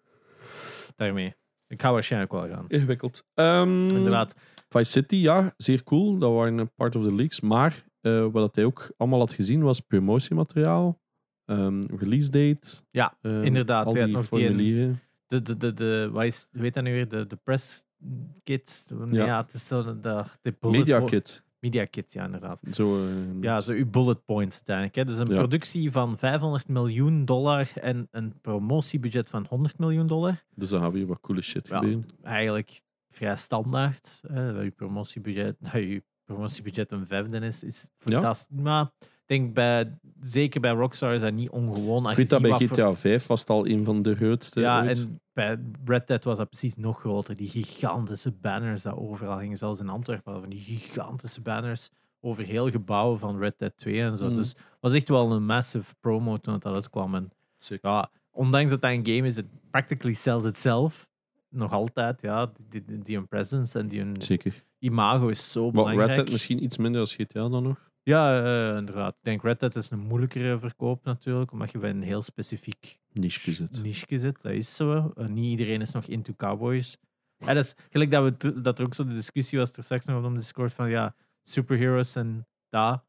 [0.96, 1.34] Daarmee.
[1.66, 2.64] Ik ga waarschijnlijk wel gaan.
[2.68, 3.24] Ingewikkeld.
[3.34, 4.36] Ehm, Inderdaad.
[4.68, 6.18] Vice City, ja, zeer cool.
[6.18, 7.40] Dat waren een part of the leaks.
[7.40, 11.00] Maar eh, wat hij ook allemaal had gezien was promotiemateriaal,
[11.44, 12.68] ehm, release date.
[12.90, 13.86] Ja, ehm, inderdaad.
[13.86, 15.00] Al die nog die- formulieren.
[15.26, 17.08] De, de, de, de, wat is, heet dat nu weer?
[17.08, 17.84] De, de press
[18.42, 18.86] kit.
[19.10, 19.24] Ja.
[19.24, 19.42] ja.
[19.42, 20.00] het is zo de,
[20.42, 21.43] de, bullet Media kit.
[21.64, 22.60] Media kit, ja, inderdaad.
[22.72, 24.94] Zo, eh, Ja, zo uw bullet points uiteindelijk.
[24.94, 25.04] Hè.
[25.04, 25.34] Dus een Ja.
[25.38, 30.44] productie van 500 miljoen dollar en een promotiebudget van 100 miljoen dollar.
[30.54, 31.78] Dus dan gaan we hier wat coole shit Ja.
[31.78, 32.06] gebeuren.
[32.22, 34.20] Eigenlijk vrij standaard.
[34.26, 34.52] Hè.
[34.54, 38.56] Dat je promotiebudget, dat je promotiebudget een vijfde is, is fantastisch.
[38.60, 38.90] Maar
[39.26, 42.10] denk bij, zeker bij Rockstar is dat niet ongewoon.
[42.10, 44.60] Ik weet dat bij GTA 5 was het al een van de grootste.
[44.60, 44.98] Ja, ooit.
[44.98, 47.36] en bij Red Dead was dat precies nog groter.
[47.36, 49.56] Die gigantische banners dat overal hingen.
[49.56, 54.16] Zelfs in Antwerpen van die gigantische banners over heel gebouwen van Red Dead 2 en
[54.16, 54.28] zo.
[54.28, 54.34] Mm.
[54.34, 57.14] Dus het was echt wel een massive promo toen het uitkwam.
[57.14, 57.90] En Zeker.
[57.90, 61.08] ja, ondanks dat dat een game is, het practically sells itself.
[61.48, 62.52] Nog altijd, ja.
[62.68, 64.64] Die, die, presence en die Zeker.
[64.78, 66.08] imago is zo belangrijk.
[66.08, 67.92] Red Dead misschien iets minder als GTA dan nog.
[68.04, 69.14] Ja, eh, inderdaad.
[69.14, 72.98] Ik denk Red Dead is een moeilijkere verkoop natuurlijk, omdat je bij een heel specifiek
[73.12, 73.82] Niche zit.
[73.82, 74.42] niche zit.
[74.42, 75.12] Dat is zo.
[75.16, 76.96] Eh, niet iedereen is nog into cowboys.
[77.38, 80.04] Ja, dat is gelijk dat, we, dat er ook zo de discussie was er straks
[80.04, 83.02] nog op de Discord van ja, superheroes en daar.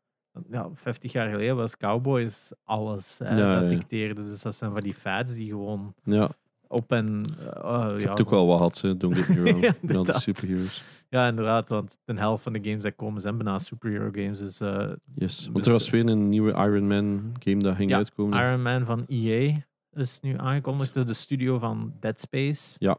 [0.49, 3.19] Ja, 50 jaar geleden was cowboys alles.
[3.19, 3.77] Hè, Ja, dat ja.
[3.77, 4.23] dicteerde.
[4.23, 6.29] Dus dat zijn van die fads die gewoon Ja,
[6.67, 7.25] op en.
[7.39, 8.97] eh, oh, ik ja, heb ook wel wat gehad, hè.
[8.97, 9.63] don't get me wrong.
[9.63, 10.21] Ja, Dan de inderdaad.
[10.21, 10.83] superheroes.
[11.09, 11.69] Ja, inderdaad.
[11.69, 14.39] Want de helft van de games die komen zijn bijna superhero games.
[14.39, 15.43] Dus eh, Yes.
[15.43, 18.39] Want Dus er was weer een nieuwe Iron Man game dat ging Ja, uitkomen.
[18.39, 19.53] Iron Man van EA
[19.91, 20.93] is nu aangekondigd.
[20.93, 22.75] door De studio van Dead Space.
[22.79, 22.97] Ja.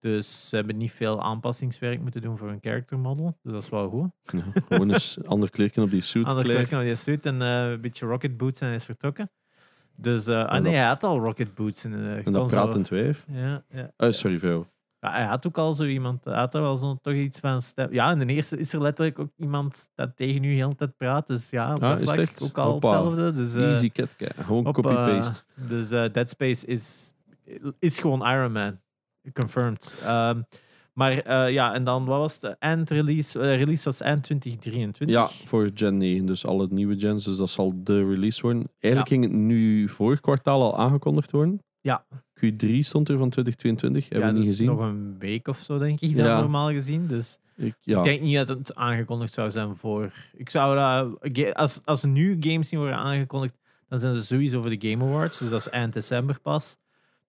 [0.00, 3.38] Dus ze hebben niet veel aanpassingswerk moeten doen voor hun character model.
[3.42, 4.10] Dus dat is wel goed.
[4.22, 6.26] Ja, gewoon eens ander kleren op die suit.
[6.26, 6.78] Anders kleren.
[6.78, 9.30] je die suit en eh, een beetje rocket boots en is vertrokken.
[9.96, 11.84] Dus, eh, ah En nee, hij had al rocket boots.
[11.84, 12.88] En, eh, je En dat pratend.
[12.88, 13.90] Ja, ja.
[13.96, 14.66] Oh, sorry, vrouw.
[15.00, 17.62] Ja, hij had ook al zo iemand, hij had er wel zo toch iets van
[17.62, 17.92] stem.
[17.92, 20.96] Ja, in de eerste is er letterlijk ook iemand dat tegen u heel de tijd
[20.96, 21.26] praat.
[21.26, 22.42] Dus ja, op Ah, dat is het vlak echt?
[22.42, 22.88] ook al Hoppa.
[22.88, 23.32] hetzelfde.
[23.32, 24.08] Dus, eh, Easy cat.
[24.40, 25.42] Gewoon op, copy-paste.
[25.56, 27.12] eh, dus eh, Dead Space is,
[27.78, 28.78] is gewoon Iron Man.
[29.32, 29.94] Confirmed.
[30.04, 30.40] Ehm,
[30.92, 33.40] maar eh, ja, en dan, wat was de eindrelease?
[33.40, 35.08] Eh, release was eind 2023.
[35.16, 36.26] ja, voor Gen 9.
[36.26, 37.24] Dus alle nieuwe gens.
[37.24, 38.70] Dus dat zal de release worden.
[38.78, 41.62] Eigenlijk ging het nu vorig kwartaal al aangekondigd worden.
[41.80, 42.04] Ja.
[42.44, 44.08] Q3 stond er van 2022.
[44.08, 44.74] Hebben ja, we niet dus gezien.
[44.76, 46.40] nog een week of zo, denk ik, dan Ja.
[46.40, 47.06] normaal gezien.
[47.06, 47.98] Dus Ik, ja.
[47.98, 50.12] ik denk niet dat het aangekondigd zou zijn voor...
[50.36, 51.54] Ik zou dat...
[51.54, 53.54] Als, als nu games niet worden aangekondigd,
[53.88, 55.38] dan zijn ze sowieso voor de Game Awards.
[55.38, 56.76] Dus dat is eind december pas.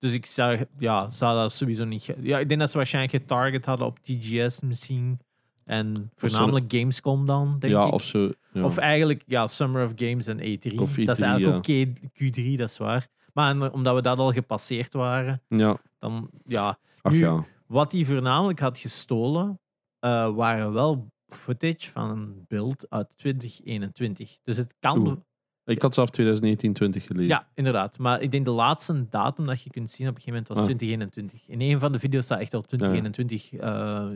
[0.02, 2.14] Dus ik zou, ja, zou dat sowieso niet...
[2.22, 5.20] Ja, ik denk dat ze waarschijnlijk getarget hadden op TGS misschien.
[5.64, 7.92] En voornamelijk Gamescom dan, denk ja, ik.
[7.94, 8.32] of zo.
[8.54, 8.64] Ja.
[8.64, 10.76] Of eigenlijk, ja, Summer of Games en E3.
[10.76, 11.80] Of dat is E3, eigenlijk ja.
[11.82, 13.08] ook K- Q3, dat is waar.
[13.34, 15.78] Maar en, omdat we dat al gepasseerd waren, ja.
[16.00, 16.78] dan, ja...
[17.02, 17.46] Ach Nu- ja.
[17.68, 19.60] Wat hij voornamelijk had gestolen,
[20.00, 24.38] eh, waren wel footage van een beeld uit 2021.
[24.44, 25.18] Dus het kan, Oeh.
[25.66, 27.28] Ik had zelf 2019, 20 gelezen.
[27.28, 27.98] Ja, inderdaad.
[27.98, 30.58] Maar ik denk de laatste datum dat je kunt zien op een gegeven moment was
[30.58, 30.64] Ah.
[30.78, 31.48] 2021.
[31.48, 34.10] In een van de video's staat echt op 2021 eh,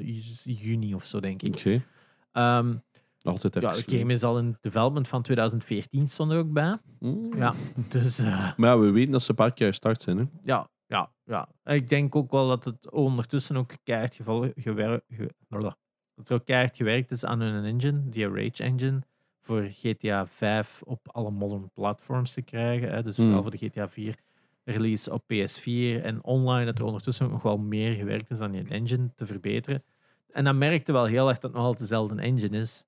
[0.44, 1.56] juni of zo, denk ik.
[1.56, 1.84] Oké.
[2.32, 2.74] Ehm,
[3.22, 3.70] Altijd even.
[3.70, 6.78] ja, de game is al in development van 2014, stond er ook bij.
[7.00, 7.36] Mm.
[7.38, 7.54] Ja,
[7.90, 10.18] dus eh, Maar ja, we weten dat ze een paar keer start zijn.
[10.18, 10.24] Hè?
[10.44, 11.48] ja, ja, ja.
[11.64, 15.78] Ik denk ook wel dat het ondertussen ook keihard, geval, gewer, ge- blablabla.
[16.16, 19.02] dat er ook keihard gewerkt is aan hun engine, die Rage engine,
[19.46, 22.90] voor GTA 5 op alle modern platforms te krijgen.
[22.92, 23.04] Hè.
[23.04, 23.26] Dus Hmm.
[23.26, 24.16] vooral voor de GTA 4
[24.64, 28.52] release op PS4 en online, dat er ondertussen ook nog wel meer gewerkt is aan
[28.52, 29.84] die engine te verbeteren.
[30.32, 32.86] En dan merkte wel heel erg dat het nog altijd dezelfde engine is,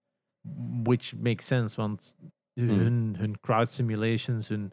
[0.83, 2.15] which makes sense, want
[2.53, 4.71] hun, hun crowd simulations, hun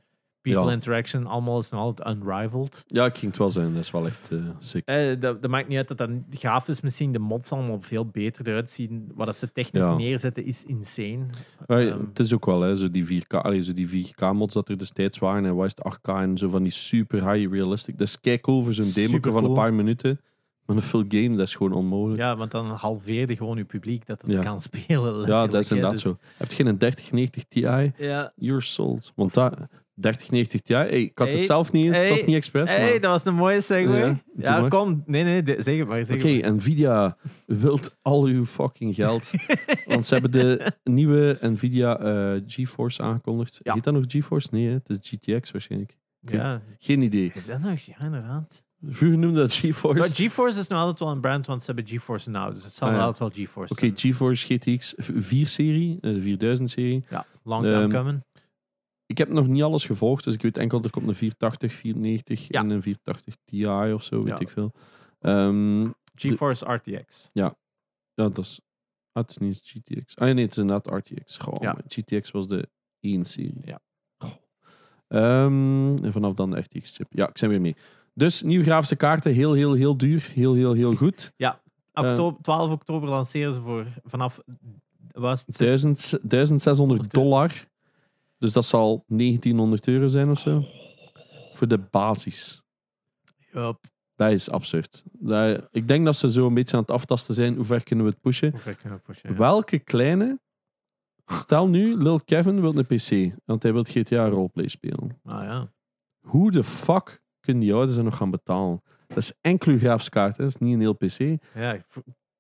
[0.52, 0.64] people.
[0.64, 0.72] Ja.
[0.72, 2.85] interaction, allemaal is nog altijd unrivaled.
[2.87, 3.72] Ja, ik ging het wel zijn.
[3.74, 4.83] Dat is wel echt eh sick.
[4.87, 6.80] Eh, dat, dat maakt niet uit dat dat gaaf is.
[6.80, 9.11] Misschien de mods allemaal veel beter eruit zien.
[9.14, 9.94] Wat dat ze technisch Ja.
[9.94, 11.24] neerzetten is insane.
[11.66, 14.68] Ja, Ehm, het is ook wel, hè, zo die 4K, allee, zo die 4K-mods dat
[14.68, 15.44] er destijds waren.
[15.44, 17.98] En wat is het 8K en zo van die super high realistic.
[17.98, 20.20] Dat is cool voor zo'n demo van een paar minuten.
[20.66, 22.20] Maar een full game, dat is gewoon onmogelijk.
[22.20, 24.42] Ja, ja, want dan halveerde gewoon je publiek dat het Ja.
[24.42, 25.26] kan spelen.
[25.26, 26.18] dat is inderdaad Dus- zo.
[26.37, 27.61] Heb je geen 3090 Ti?
[27.61, 28.33] Ja.
[28.37, 29.12] You're sold.
[29.14, 29.57] Want dat,
[29.94, 32.70] 3090 Ti, hey, ik had Hey, het zelf niet eens, het was niet expres.
[32.70, 33.96] Hey, maar- dat was een mooie segue.
[33.98, 35.02] Ja, Ja, kom.
[35.07, 36.04] Nee, nee, zeg het maar.
[36.04, 36.48] Zeg Oké.
[36.50, 39.30] Nvidia wilt al uw fucking geld.
[39.87, 43.59] Want ze hebben de nieuwe Nvidia eh, GeForce aangekondigd.
[43.62, 43.74] Ja.
[43.74, 44.48] Heet dat nog GeForce?
[44.50, 44.72] Nee, hè?
[44.72, 45.96] het is GTX waarschijnlijk.
[46.20, 47.30] Ja, Geen idee.
[47.35, 47.78] is dat nog?
[47.80, 48.62] Ja, inderdaad.
[48.88, 49.98] Vroeger noemde dat GeForce.
[49.98, 52.54] Maar GeForce is nog altijd wel een brand, want ze hebben GeForce Now.
[52.54, 53.00] Dus het zal Ah, ja.
[53.00, 53.92] altijd wel GeForce Oké.
[53.96, 57.04] GeForce GTX 4-serie, de 4000-serie.
[57.11, 58.22] Ja, long time Ehm, coming.
[59.14, 62.48] Ik heb nog niet alles gevolgd, dus ik weet enkel er komt een 480, 490
[62.48, 62.61] Ja.
[62.61, 64.38] en een 480 Ti of zo, weet Ja.
[64.38, 64.72] ik veel.
[65.20, 67.31] Ehm, GeForce RTX.
[67.33, 67.57] ja,
[68.14, 68.61] dat is,
[69.12, 70.16] ah, het is niet GTX.
[70.16, 71.37] Ah nee, het is inderdaad RTX.
[71.61, 71.72] Ja.
[71.72, 72.68] maar GTX was de
[73.00, 73.61] 1-serie.
[73.64, 73.81] Ja.
[75.09, 77.07] Ehm, en vanaf dan de RTX-chip.
[77.11, 77.77] Ja, ik ben weer mee.
[78.14, 80.31] Dus nieuwe grafische kaarten, heel, heel, heel duur.
[80.35, 81.33] Heel, heel, heel goed.
[81.92, 84.40] Oktober, 12 oktober lanceren ze voor vanaf
[85.12, 87.66] was het 1000, 1600 dollar.
[88.44, 90.62] Dus dat zal 1900 euro zijn of zo.
[91.54, 92.62] Voor de basis.
[93.52, 93.78] Yup.
[94.14, 95.02] Dat is absurd.
[95.12, 97.54] Dat, ik denk dat ze zo een beetje aan het aftasten zijn.
[97.54, 98.50] Hoe ver kunnen we het pushen?
[98.50, 99.30] Hoe ver kunnen we pushen?
[99.30, 99.37] ja.
[99.37, 100.40] Welke kleine...
[101.26, 103.38] Stel nu, Lil Kevin wil een PC.
[103.44, 105.20] Want hij wil GTA roleplay spelen.
[105.24, 105.72] Ah ja.
[106.26, 108.83] Hoe de fuck kunnen die ouders er nog gaan betalen?
[109.07, 110.37] Dat is enkel uw grafische kaart.
[110.37, 110.42] hè.
[110.44, 111.18] Dat is niet een heel PC.
[111.18, 111.85] En ja ik-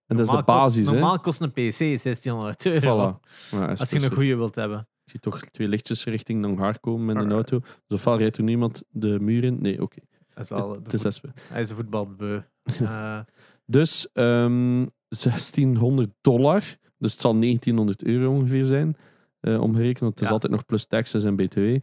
[0.06, 0.86] dat is de kost- basis.
[0.86, 0.92] hè.
[0.92, 3.20] Normaal kost een PC 1600 euro.
[3.20, 3.78] Voilà.
[3.78, 4.88] Als je een goede wilt hebben.
[5.04, 7.50] Ik zie toch twee lichtjes richting Nangar komen met een Alright.
[7.52, 7.66] auto.
[7.86, 9.60] Dus ofwel rijdt er niemand de muur in.
[9.62, 9.98] Nee, oké.
[10.34, 11.32] Hij is, al Het is voet- espen.
[11.48, 12.40] hij is een voetbalbeu.
[12.80, 13.20] Eh,
[13.66, 16.60] Dus ehm 1600 dollar.
[16.98, 18.96] Dus het zal 1900 euro ongeveer zijn.
[19.40, 19.98] eh omgerekend.
[19.98, 20.32] Want het is Ja.
[20.32, 21.76] altijd nog plus taxes en btw.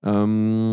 [0.00, 0.72] Ehm,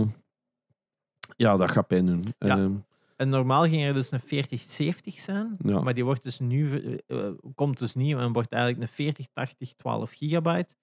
[1.35, 2.33] ja, dat gaat pijn doen.
[2.39, 2.57] Ja.
[2.57, 2.71] Ehm,
[3.15, 5.55] en normaal ging er dus een 4070 zijn.
[5.65, 5.79] Ja.
[5.81, 9.73] Maar die wordt dus nu, eh, eh, komt dus nieuw en wordt eigenlijk een 4080
[9.73, 10.75] 12 gigabyte.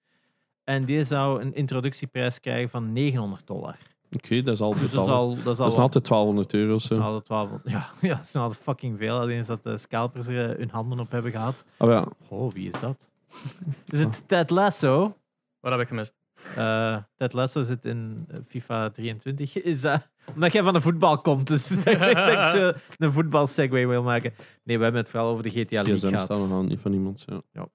[0.65, 3.77] En die zou een introductieprijs krijgen van 900 dollar.
[4.11, 6.05] Oké, dat is al Dus dat is al, dat is al Dat is wel- altijd
[6.07, 7.49] 1200 euro dat is altijd 12.
[7.63, 9.19] Ja, ja, dat is altijd fucking veel.
[9.19, 11.63] Alleen is dat de scalpers er hun handen op hebben gehad.
[11.77, 13.09] Oh ja, Oh, wie is dat?
[13.87, 15.17] Is het Ted Lasso?
[15.59, 16.13] Wat heb ik gemist?
[16.55, 19.57] Eh, Ted Lasso zit in eh, FIFA 23.
[19.63, 23.87] Is dat omdat jij van de voetbal komt, dus dat ik zo een voetbal segway
[23.87, 24.33] wil maken.
[24.63, 26.23] Nee, we hebben het vooral over de GTA League GSM gehad.
[26.35, 27.23] staan nog aan, niet van iemand.
[27.27, 27.41] Ja.
[27.51, 27.67] Ja.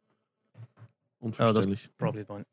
[1.19, 1.89] Onverstandig.
[1.97, 2.47] Probably fine.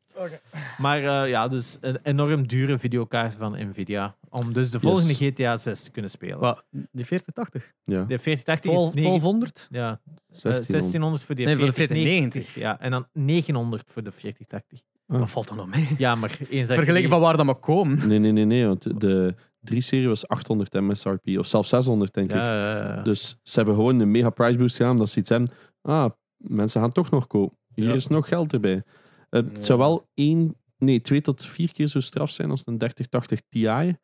[0.78, 4.16] Maar eh, ja, dus een enorm dure videokaart van Nvidia.
[4.30, 5.18] Om dus de volgende Yes.
[5.34, 6.40] GTA 6 te kunnen spelen.
[6.40, 6.64] Wat?
[6.72, 7.72] Die 4080?
[7.84, 8.04] Ja.
[8.04, 9.68] De 4080 is 9, 1200?
[9.72, 10.68] ja, eh, 1600.
[10.68, 12.56] 1600 voor die Nee, voor de 4090.
[12.56, 14.80] Ja, en dan 900 voor de 4080.
[15.08, 15.20] Ah.
[15.20, 15.88] Wat valt er nog mee?
[15.98, 18.08] Ja, maar eens dat Vergeleken van waar dat maar komen.
[18.08, 18.66] Nee, nee, nee, nee.
[18.68, 19.36] Want de
[19.74, 21.28] 3-serie was 800 MSRP.
[21.38, 22.36] Of zelfs 600, denk ik.
[22.36, 23.02] Ja, ja, ja.
[23.02, 24.98] Dus ze hebben gewoon een mega price boost gedaan.
[24.98, 25.50] Dat ze iets hebben.
[25.82, 27.58] Ah, mensen gaan toch nog kopen.
[27.74, 27.94] Hier Ja.
[27.94, 28.84] is nog geld erbij.
[29.30, 32.78] Eh, Het zou wel één, nee, twee tot vier keer zo straf zijn als een
[32.78, 33.96] 3080 Ti.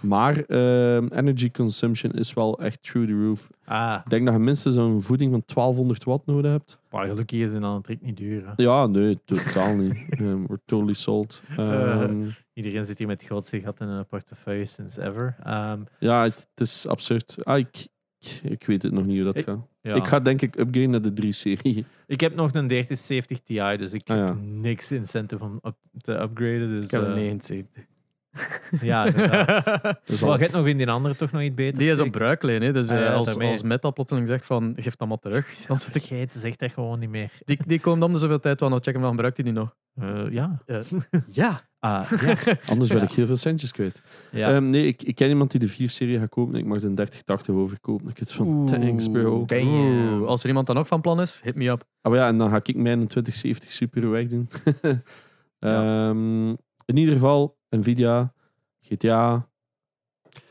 [0.00, 3.48] Maar ehm, energy consumption is wel echt through the roof.
[3.64, 6.78] Ah, Ik denk dat je minstens een voeding van 1200 watt nodig hebt.
[6.90, 8.46] maar gelukkig is het dan een trick niet duur.
[8.46, 8.52] hè.
[8.62, 10.20] Ja, nee, totaal niet.
[10.20, 11.42] Um, we're totally sold.
[11.56, 15.36] Ehm, Iedereen zit hier met het grootste gat in een portefeuille since ever.
[15.42, 17.36] Ehm, ja, het, het is absurd.
[17.44, 17.88] Ah, ik,
[18.42, 19.66] ik, ik weet het nog niet hoe dat Ik- gaat.
[19.80, 19.94] ja.
[19.94, 21.84] Ik ga denk ik upgraden naar de 3-serie.
[22.06, 24.34] Ik heb nog een 3070 Ti, dus ik Ah, heb ja.
[24.40, 26.76] niks incentive om up- te upgraden.
[26.76, 27.84] Dus, Ik heb een eh, 79.
[28.80, 29.64] Ja, inderdaad.
[30.06, 31.78] Dus Wel, al, je hebt nog in die andere toch nog iets beter.
[31.78, 32.72] Die is op bruikleen, hè?
[32.72, 33.48] dus Ah, eh, ja, als, daarmee.
[33.50, 36.02] als Metal plotseling zegt van geef dat maar terug, dan zit ik...
[36.02, 37.30] Vergeet, zegt dat gewoon niet meer.
[37.44, 39.74] Die, die komen dan de zoveel tijd wel nog checken van gebruikt hij die nog?
[39.94, 40.62] Eh, ja.
[41.30, 41.67] ja.
[41.80, 42.34] Ah, ja.
[42.72, 44.02] Anders ben ik heel veel centjes kwijt.
[44.32, 44.54] ja.
[44.54, 46.54] Ehm, nee, ik, ik ken iemand die de 4-serie gaat kopen.
[46.58, 48.10] Ik mag de 3080 overkopen.
[48.10, 49.44] Ik het van Oeh, thanks, bro.
[49.44, 49.66] damn.
[50.18, 51.84] Oeh, als er iemand dan nog van plan is, hit me up.
[52.00, 54.48] Ah, maar ja, en dan ga ik mijn 2070 Super wegdoen.
[55.58, 56.48] Ehm,
[56.84, 58.32] in ieder geval, Nvidia,
[58.80, 59.48] GTA,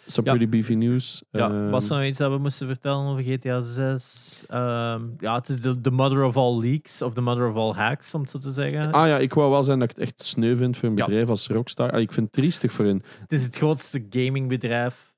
[0.08, 0.34] some Ja.
[0.34, 1.24] pretty beefy news.
[1.32, 4.44] Ja, Ehm, was er nog iets dat we moesten vertellen over GTA 6?
[4.48, 7.72] Ehm, ja, het is de, de mother of all leaks, of de mother of all
[7.72, 8.92] hacks, om het zo te zeggen.
[8.92, 11.06] Ah ja, ik wou wel zeggen dat ik het echt sneu vind voor een Ja.
[11.06, 11.92] bedrijf als Rockstar.
[11.92, 13.02] Ah, ik vind het triestig voor hen.
[13.20, 15.16] Het is het grootste gamingbedrijf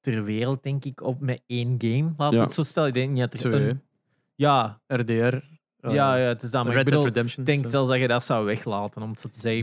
[0.00, 2.12] ter wereld, denk ik, op met één game.
[2.16, 2.40] Laat Ja.
[2.40, 2.88] het zo stellen.
[2.88, 3.72] Ik denk niet dat er een- hè.
[4.34, 5.12] Ja, RDR.
[5.12, 5.40] eh,
[5.80, 6.64] ja, ja, het is dat.
[6.64, 7.40] Maar Red ik bedoel, Dead Redemption.
[7.40, 7.70] ik denk zo.
[7.70, 9.62] zelfs dat je dat zou weglaten, om het zo te zeggen.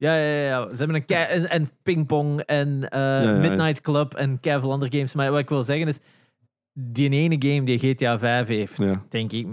[0.00, 0.70] Ja, ja, ja.
[0.70, 3.38] Ze hebben een kei- en, en pingpong en eh, ja.
[3.38, 5.14] Midnight Club en keiveel andere games.
[5.14, 5.98] Maar wat ik wil zeggen is,
[6.72, 9.04] die ene game die GTA 5 heeft, Ja.
[9.08, 9.46] denk ik,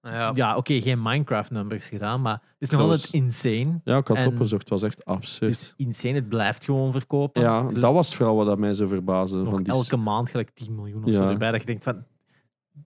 [0.00, 0.32] Ja.
[0.34, 3.80] ja, oké, geen Minecraft-numbers gedaan, maar het is nog altijd insane.
[3.84, 4.60] Ja, ik had het En- opgezocht.
[4.62, 5.50] Het was echt Het absurd.
[5.50, 7.42] is insane, het blijft gewoon verkopen.
[7.42, 9.36] Ja, dat was het vooral wat dat mij zo verbaasde.
[9.36, 11.16] Nog Van die elke maand gelijk 10 miljoen of Ja.
[11.16, 11.50] zo erbij.
[11.50, 12.04] Dat je denkt van,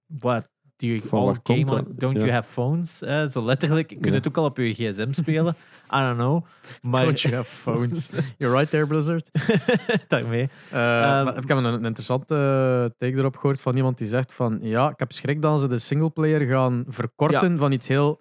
[0.06, 0.48] what?
[0.80, 2.20] Do you Van all game on- don't Ja.
[2.22, 3.02] you have phones?
[3.02, 4.12] Eh, zo letterlijk, je kunt Ja.
[4.12, 5.54] het ook al op je gsm spelen.
[5.94, 6.44] I don't know.
[6.82, 8.10] Maar Don't you have phones?
[8.38, 9.30] You're right there, Blizzard.
[10.08, 10.48] daarmee.
[10.70, 14.06] Eh, Ehm, maar ik heb een, een interessante eh, take erop gehoord van iemand die
[14.06, 18.20] zegt van ja, ik heb schrik dat ze de singleplayer gaan verkorten van iets heel...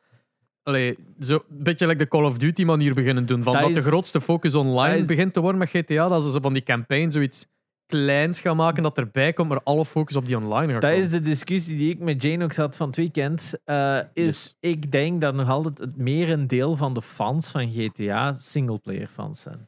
[0.63, 3.43] Allee, zo een beetje like de Call of Duty manier beginnen doen.
[3.43, 6.07] Van Dat dat, is- de grootste focus online is- begint te worden met GTA.
[6.09, 7.45] Dat ze van die campaign zoiets
[7.89, 11.05] kleins gaan maken dat erbij komt, maar alle focus op die online gaat Dat komen.
[11.05, 13.53] is de discussie die ik met Jane ook zat van het weekend.
[13.63, 14.55] Eh, is, Yes.
[14.59, 19.67] ik denk dat nog altijd het merendeel van de fans van GTA singleplayer fans zijn.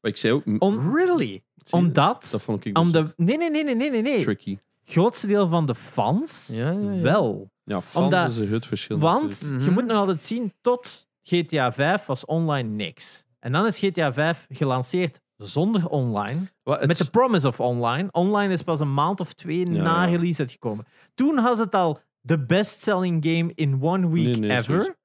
[0.00, 0.44] Maar ik zei ook...
[0.44, 1.42] m- Om, really?
[1.70, 2.28] Omdat...
[2.30, 4.22] Dat vond ik Om de, nee, nee, nee, nee, nee, nee.
[4.22, 4.58] tricky.
[4.84, 7.00] grootste deel van de fans Ja, ja, ja.
[7.00, 7.50] wel.
[7.64, 8.98] Ja, fans Omdat- is een groot verschil.
[8.98, 9.60] Want natuurlijk.
[9.62, 9.74] je Mhm.
[9.74, 13.24] moet nog altijd zien, tot GTA 5 was online niks.
[13.38, 16.40] En dan is GTA 5 gelanceerd zonder online.
[16.64, 18.08] Met de promise of online.
[18.12, 20.86] Online is pas een maand of twee Ja, na release uitgekomen.
[21.14, 24.96] Toen had het al de best-selling game in one week Nee, nee, ever.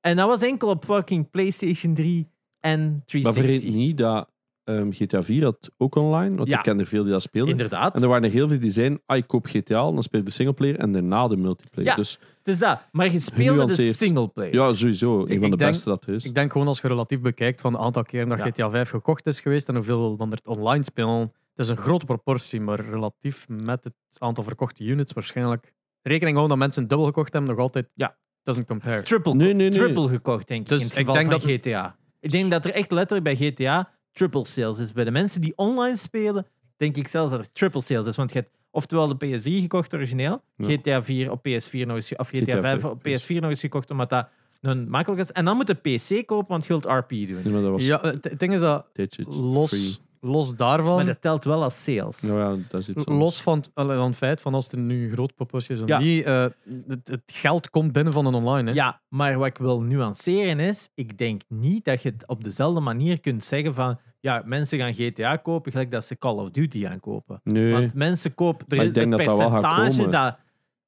[0.00, 2.28] En dat was enkel op fucking PlayStation 3
[2.60, 3.44] en Maar 360.
[3.44, 4.28] vergeet niet dat
[4.68, 6.36] ehm, GTA 4 had ook online.
[6.36, 6.56] Want Ja.
[6.56, 7.50] ik ken er veel die dat speelden.
[7.50, 7.96] Inderdaad.
[7.96, 10.26] En er waren er heel veel die zeiden, ah, ik koop GTA, dan speel ik
[10.26, 11.90] de singleplayer en daarna de multiplayer.
[11.90, 11.96] Ja.
[11.96, 12.88] Dus Het is dat.
[12.92, 14.54] Maar je speelde de singleplayer.
[14.54, 15.14] ja, sowieso.
[15.20, 16.24] Een Ik- van de ik denk- beste dat er is.
[16.24, 18.44] Ik denk gewoon als je relatief bekijkt van het aantal keren dat Ja.
[18.44, 21.20] GTA 5 gekocht is geweest en hoeveel dan er het online spelen.
[21.20, 25.72] Het is een grote proportie, maar relatief met het aantal verkochte units waarschijnlijk.
[26.02, 27.88] Rekening houden dat mensen dubbel gekocht hebben, nog altijd.
[27.94, 28.16] Ja.
[28.42, 29.02] Doesn't compare.
[29.02, 29.78] triple, Nee, nee, nee.
[29.78, 30.68] triple gekocht, denk ik.
[30.68, 31.96] Dus in het ik geval denk van dat- GTA.
[32.20, 34.92] Ik denk dat er echt letterlijk bij GTA triple sales is.
[34.92, 38.16] Bij de mensen die online spelen, denk ik zelfs dat er triple sales is.
[38.16, 40.66] Want je hebt oftewel de PS3 gekocht origineel, Ja.
[40.66, 43.60] GTA 4 op PS4 nog eens, of GTA, GTA 5 5 op PS4 nog eens
[43.60, 44.28] gekocht, omdat dat
[44.60, 45.32] een makkelijk is.
[45.32, 47.10] En dan moet de PC kopen, want je wilt RP
[47.42, 47.70] doen.
[47.72, 49.26] Was Ja, het het ding is dat free.
[49.28, 52.20] los, los daarvan, Maar dat telt wel als sales.
[52.20, 55.04] Ja, ja, dat is iets los van het, van het feit van als er nu
[55.06, 55.98] een groot proportie is Ja.
[55.98, 56.46] niet, eh,
[56.88, 58.68] het, het geld komt binnen van een online.
[58.70, 58.76] Hè.
[58.76, 62.80] Ja, maar wat ik wil nuanceren is, ik denk niet dat je het op dezelfde
[62.80, 66.82] manier kunt zeggen van, ja, mensen gaan GTA kopen, gelijk dat ze Call of Duty
[66.84, 67.40] gaan kopen.
[67.44, 70.38] Nee, Want mensen kopen, er is dat dat gaat percentage dat,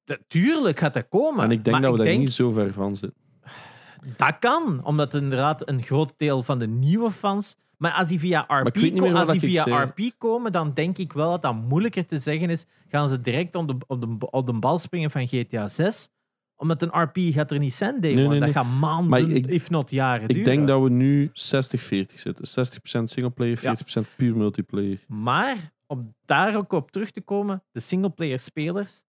[0.05, 1.43] dat- tuurlijk gaat dat komen.
[1.43, 3.19] en ik denk maar dat we daar denk, niet zo ver van zitten.
[4.17, 8.39] dat kan, omdat inderdaad een groot deel van de nieuwe fans, maar als die via
[8.47, 8.75] RP,
[9.15, 9.83] als die via.
[9.83, 12.65] RP komen, dan denk ik wel dat dat moeilijker te zeggen is.
[12.87, 16.09] Gaan ze direct op de, op de, op de bal springen van GTA 6?
[16.61, 18.29] Omdat een RP gaat er niet zijn, day Nee, one.
[18.37, 18.63] nee, Dat nee.
[18.63, 20.43] gaat maanden, Maar ik- if not jaren Ik duren.
[20.43, 22.47] denk dat we nu 60-40 zitten.
[22.47, 25.03] 60% singleplayer, 40% puur multiplayer.
[25.07, 29.03] Maar om daar ook op terug te komen, de singleplayer spelers,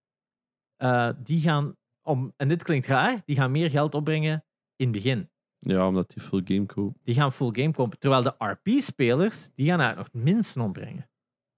[0.76, 4.44] eh, die gaan, om, en dit klinkt raar, die gaan meer geld opbrengen
[4.76, 5.30] in het begin.
[5.58, 7.00] Ja, omdat die full game kopen.
[7.04, 7.98] Die gaan full game kopen.
[7.98, 11.10] Terwijl de RP-spelers, die gaan eigenlijk nog minsten opbrengen.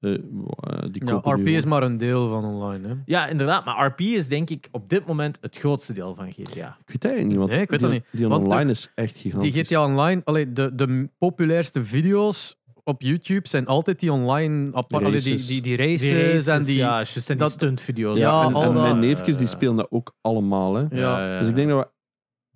[0.05, 2.89] Eh, eh, die Ja, RP is maar een deel van online.
[2.89, 2.95] Hè.
[3.05, 3.65] Ja, inderdaad.
[3.65, 6.43] Maar RP is denk ik op dit moment het grootste deel van GTA.
[6.81, 8.07] Ik weet het eigenlijk niet, want Nee, ik weet die, dat niet.
[8.21, 9.53] die Want online de- is echt gigantisch.
[9.53, 14.89] Die GTA Online, allee, de, de populairste video's op YouTube zijn altijd die online apart,
[14.89, 15.47] Die allee, die, races.
[15.47, 16.77] die, die races, Die races, en die.
[16.77, 18.19] ja, juist, en die dat- stuntvideo's.
[18.19, 20.75] Ja, Ja, en, en mijn neefjes die spelen dat ook allemaal.
[20.75, 20.85] Hè.
[20.91, 21.39] Ja.
[21.39, 21.89] Dus ik denk dat we...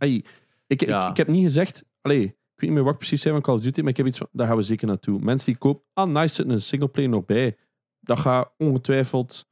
[0.06, 0.24] Ey,
[0.66, 1.84] ik, ik heb niet gezegd...
[2.00, 3.96] Allee, ik weet niet meer wat ik precies zei van Call of Duty, maar ik
[3.96, 4.28] heb iets van...
[4.32, 5.18] Daar gaan we zeker naartoe.
[5.20, 5.82] Mensen die kopen...
[5.92, 7.56] Ah, nice, zit een singleplayer nog bij.
[8.00, 9.46] Dat gaat ongetwijfeld...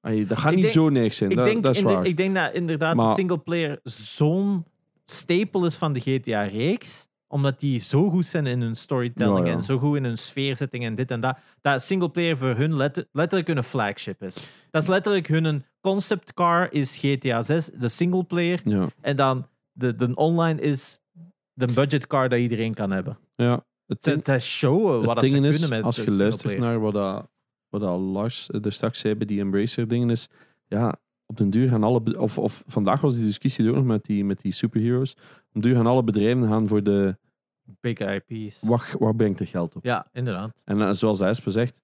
[0.00, 1.30] Ey, dat gaat Ik niet denk- zo neig zijn.
[1.30, 2.06] Ik dat, denk, dat is de- waar.
[2.06, 4.64] ik denk dat inderdaad de Maar- singleplayer zo'n
[5.04, 7.06] stapel is van de GTA-reeks.
[7.30, 9.52] Omdat die zo goed zijn in hun storytelling Ja, ja.
[9.52, 11.38] en zo goed in hun sfeerzetting en dit en dat.
[11.60, 14.50] Dat singleplayer voor hun letter- letterlijk hun flagship is.
[14.70, 18.60] Dat is letterlijk hun concept car is GTA 6, de singleplayer.
[18.64, 18.88] Ja.
[19.00, 21.00] En dan de, de online is
[21.58, 23.18] de budget car dat iedereen kan hebben.
[23.36, 26.58] Ja, het ding, te showen wat het dat ze is, kunnen met als je luistert
[26.58, 27.28] naar wat, dat,
[27.68, 30.28] wat dat Lars er straks zei bij die Embracer dingen is,
[30.66, 34.04] ja, op den duur gaan alle, of, of vandaag was die discussie ook nog met
[34.04, 37.16] die, met die superheroes, op den duur gaan alle bedrijven gaan voor de,
[37.80, 38.62] Big IP's.
[38.62, 39.84] wat, wat brengt er geld op?
[39.84, 40.62] Ja, inderdaad.
[40.64, 41.80] En eh, zoals Espe zegt,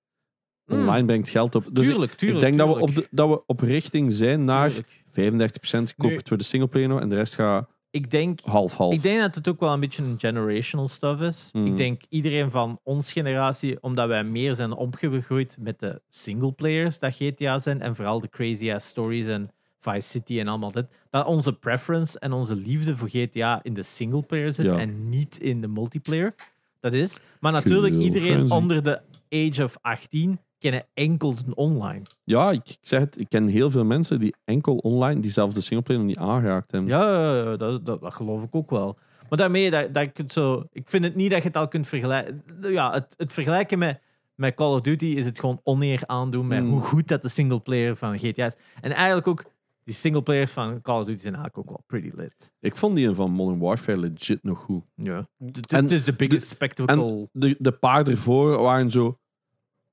[0.67, 0.79] Mm.
[0.79, 1.65] online brengt geld op.
[1.73, 2.41] Dus tuurlijk, ik tuurlijk.
[2.41, 4.71] denk dat we, op de, dat we op richting zijn naar
[5.13, 5.51] Tuurlijk.
[5.93, 8.93] 35% koop Nu- het voor de singleplayer nog en de rest gaat Ik denk, half-half.
[8.93, 11.51] ik denk dat het ook wel een beetje een generational stuff is.
[11.53, 11.67] Mm.
[11.67, 17.15] Ik denk iedereen van ons generatie, omdat wij meer zijn opgegroeid met de singleplayers dat
[17.15, 21.27] GTA zijn en vooral de crazy ass stories en Vice City en allemaal dit, dat
[21.27, 24.79] onze preference en onze liefde voor GTA in de singleplayer zit Ja.
[24.79, 26.35] en niet in de multiplayer.
[26.81, 27.19] Dat is.
[27.41, 32.03] Maar natuurlijk, Cool, iedereen onder de age of 18 kennen enkel online.
[32.25, 36.03] Ja, ik, ik zeg het, ik ken heel veel mensen die enkel online diezelfde singleplayer
[36.03, 36.91] nog niet aangeraakt hebben.
[36.91, 38.97] Ja, dat, dat, dat geloof ik ook wel.
[39.29, 41.69] Maar daarmee, dat, dat ik, het zo, ik vind het niet dat je het al
[41.69, 42.43] kunt vergelijken.
[42.63, 44.01] Ja, het, het vergelijken met,
[44.35, 46.71] met Call of Duty is het gewoon oneer aandoen met Mm.
[46.71, 48.57] hoe goed dat de singleplayer van GTA is.
[48.81, 49.45] En eigenlijk ook,
[49.85, 52.53] die singleplayers van Call of Duty zijn eigenlijk ook wel pretty lit.
[52.61, 54.83] Ik vond die van Modern Warfare legit nog goed.
[54.95, 55.29] Ja.
[55.45, 57.29] Het En is de biggest spectacle.
[57.33, 59.19] De, de paar ervoor waren zo...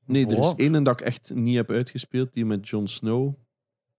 [0.06, 0.60] Nee, er is Wat?
[0.60, 3.34] één dat ik echt niet heb uitgespeeld, die met Jon Snow.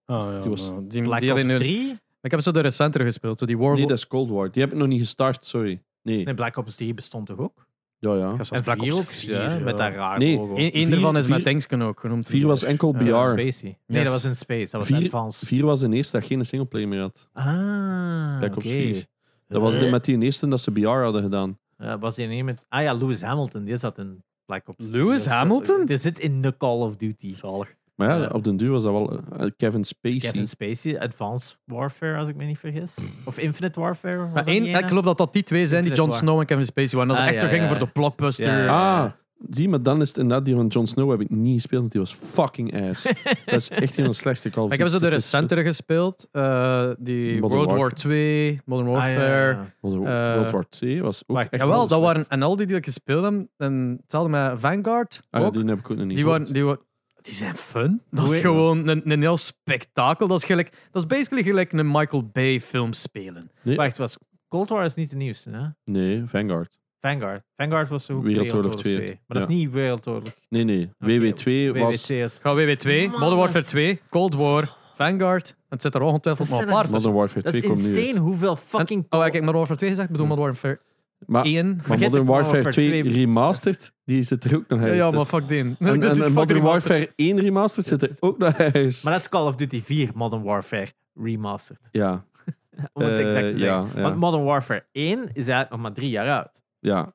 [0.04, 1.98] Ah, ja, Die was maar die, Black die Ops alleen nu- 3?
[2.20, 4.50] Ik heb zo de recentere gespeeld, zo die World Nee, dat is Cold War.
[4.52, 5.82] Die heb ik nog niet gestart, sorry.
[6.02, 7.66] Nee, Nee, Black Ops 3 bestond toch ook?
[7.98, 8.36] ja, ja.
[8.50, 10.52] En Black 4 Ops ook, 4, ja, met dat raar Nee, logo.
[10.56, 12.28] Eén één Vier- daarvan is met vier- Tanksken ook genoemd.
[12.28, 13.26] Vier was enkel Ja, BR.
[13.26, 13.62] Spacey.
[13.62, 14.02] Nee, Yes.
[14.02, 14.70] dat was in Space.
[14.70, 15.48] Dat was Vier- Advanced.
[15.48, 17.28] Vier was de eerste dat geen singleplayer meer had.
[17.32, 18.74] Ah, Black Ops oké.
[18.76, 19.06] 4.
[19.48, 21.58] Dat was de, met die eerste dat ze BR hadden gedaan.
[21.76, 22.66] Eh, was die een met...
[22.68, 23.64] Ah ja, Lewis Hamilton.
[23.64, 24.86] Die zat in Black Ops.
[24.86, 24.98] 3.
[24.98, 25.86] Lewis is- Hamilton?
[25.86, 27.34] Die zit in de Call of Duty.
[27.34, 27.74] Zalig.
[27.94, 30.18] Maar ja, op den duur was dat wel eh, Kevin Spacey.
[30.30, 32.96] Kevin Spacey, Advanced Warfare, als ik me niet vergis.
[33.24, 34.16] Of Infinite Warfare.
[34.16, 36.12] was Maar één, ik geloof dat dat die twee zijn, die Jon.
[36.12, 37.08] Snow en Kevin Spacey waren.
[37.08, 37.76] Dat ze Ah, echt zo ja, gingen ja.
[37.76, 38.46] voor de blockbuster.
[38.58, 39.02] Ja, ja.
[39.04, 39.10] Ah,
[39.50, 41.92] zie, maar dan is het inderdaad die van Jon Snow heb ik niet gespeeld, want
[41.92, 43.02] die was fucking ass.
[43.44, 46.28] dat is echt een van de slechtste Call of ik heb zo de recentere gespeeld.
[46.32, 47.92] eh, die Modern World War.
[47.92, 49.52] 2, Modern Ah, ja, Warfare.
[49.54, 49.74] ja.
[49.80, 52.66] World, Eh, World War 2 was ook wacht, echt Jawel, dat waren en al die
[52.66, 53.46] die ik gespeeld heb.
[53.56, 55.20] En hetzelfde met Vanguard.
[55.30, 55.52] Ah, ja, ook.
[55.54, 56.38] die heb ik ook nog niet die, gespeeld.
[56.38, 56.80] waren, die, waren,
[57.22, 58.02] die zijn fun.
[58.10, 60.26] Dat is gewoon een, een heel spektakel.
[60.28, 63.50] Dat is, gelijk, dat is basically gelijk een Michael Bay film spelen.
[63.62, 64.16] Nee, Wacht, was
[64.48, 65.66] Cold War is niet de nieuwste, hè?
[65.84, 66.78] nee, Vanguard.
[67.06, 67.42] Vanguard.
[67.56, 69.06] Vanguard was zo Wereldoorlog 2.
[69.06, 70.34] Maar dat is niet Wereldoorlog.
[70.48, 70.90] Nee, nee.
[71.00, 72.02] Oké, WW2 was...
[72.10, 72.38] WW2 is...
[72.42, 75.48] Ga WW2, Man, Modern Warfare dat is- 2, Cold War, Vanguard.
[75.48, 76.92] En het zit er ongetwijfeld Dat zo- tussen.
[76.92, 77.96] Modern Warfare Dat 2 is komt nu uit.
[77.96, 79.06] insane hoeveel fucking...
[79.08, 80.80] Oh, ik heb Modern Warfare 2 gezegd, ik bedoel Modern Warfare
[81.26, 81.80] Maar, 1.
[81.86, 84.96] maar Modern Warfare Modern 2 Warfare 2 Remastered, die zit er ook nog Ja, uit.
[84.96, 85.58] ja, Dus- maar fuck die.
[85.58, 86.62] En, Dat en, is en fucking Modern.
[86.62, 89.00] Warfare 1 Remastered zit er ook nog uit.
[89.04, 91.88] Maar dat is Call of Duty 4 Modern Warfare Remastered.
[91.92, 92.24] Ja,
[92.92, 93.96] Om het Eh, exact te ja, zeggen.
[93.96, 94.02] ja.
[94.02, 96.61] Want Modern Warfare 1 is eigenlijk nog maar drie jaar oud.
[96.82, 97.12] Ja.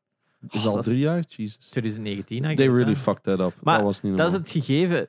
[0.50, 1.24] Is Oh, al dat drie jaar?
[1.28, 1.70] Jesus.
[1.70, 2.96] 2019, I They really hè.
[2.96, 3.54] fucked that up.
[3.62, 5.08] Maar dat was niet Dat is het gegeven.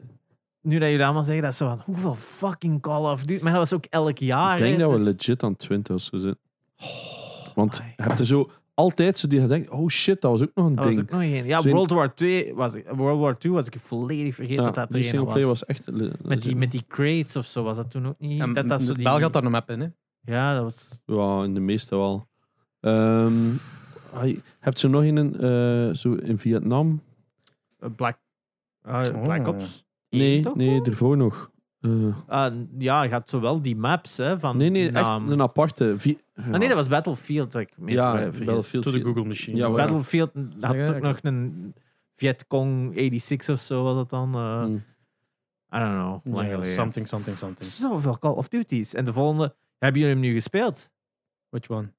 [0.62, 3.42] Nu dat jullie allemaal zeggen, dat is zo van, hoeveel fucking Call of Duty...
[3.42, 4.56] Maar dat was ook elk jaar.
[4.56, 4.80] Ik denk hè.
[4.82, 6.38] dat we Dus- legit aan 20 of zo zitten.
[7.54, 7.92] Want my.
[7.96, 10.66] je hebt er zo altijd zo die je denkt, oh shit, dat was ook nog
[10.66, 11.06] een Dat was ding.
[11.06, 11.46] ook nog een.
[11.46, 14.74] Ja, Zo World War 2 was ik, World War 2 was ik volledig vergeten dat
[14.74, 15.42] ja, dat die er een was.
[15.44, 15.90] was echt...
[16.22, 18.40] Met die, met die crates of zo was dat toen ook niet.
[18.40, 19.86] En dat, dat zo die, België had daar een map in, hè.
[20.20, 21.00] Ja, dat was.
[21.06, 22.28] Ja, in de meeste wel.
[22.80, 23.34] Ehm
[24.14, 27.02] ai, heb je nog een eh, zo in Vietnam?
[27.78, 28.18] eh, Black,
[28.82, 29.22] ah, Oh.
[29.22, 29.84] Black Ops.
[30.10, 31.50] Nee, toch nee, ervoor nog.
[31.80, 31.90] Eh,
[32.26, 34.56] Ah, ja, je had zowel die maps hè, van.
[34.56, 35.94] nee, nee, echt een aparte.
[35.98, 37.52] Vi- Ah, nee, dat was Battlefield.
[37.52, 38.12] Dat ik me Ja.
[38.12, 38.72] Battlefield.
[38.72, 39.56] To the Google machine.
[39.56, 39.70] Ja.
[39.70, 41.74] Battlefield had ook nog een
[42.14, 44.34] Vietcong 86 of zo was dat dan.
[44.34, 44.84] eh, Mm.
[45.74, 46.34] I don't know.
[46.34, 46.72] Lang Ja, geleden.
[46.72, 47.68] something, something, something.
[47.68, 48.94] Zoveel Call of Duties.
[48.94, 49.54] En de volgende.
[49.78, 50.90] Hebben jullie hem nu gespeeld?
[51.48, 51.92] Which one?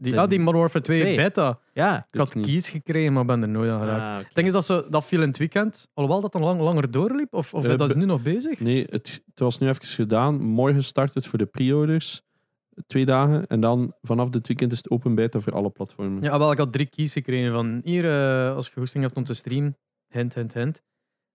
[0.00, 1.16] Die, De- ah, die Modern Warfare 2 Twee.
[1.16, 1.58] beta.
[1.72, 2.06] Ja.
[2.10, 2.46] Ik had niet.
[2.46, 4.08] keys gekregen, maar ben er nooit aan geraakt.
[4.08, 4.16] Ah.
[4.16, 5.88] Het ding is dat ze dat viel in het weekend.
[5.94, 7.34] Alhoewel dat dan lang, langer doorliep.
[7.34, 8.60] Of, of Eh, dat is nu nog bezig.
[8.60, 10.40] Nee, het, het was nu even gedaan.
[10.42, 12.22] Morgen start het voor de pre-orders.
[12.86, 13.46] Twee dagen.
[13.46, 16.22] En dan vanaf dit weekend is het open beta voor alle platformen.
[16.22, 19.24] Ja, wel, ik had drie keys gekregen van hier, eh, als je goesting hebt om
[19.24, 19.76] te streamen.
[20.08, 20.82] Hint, hint, hint.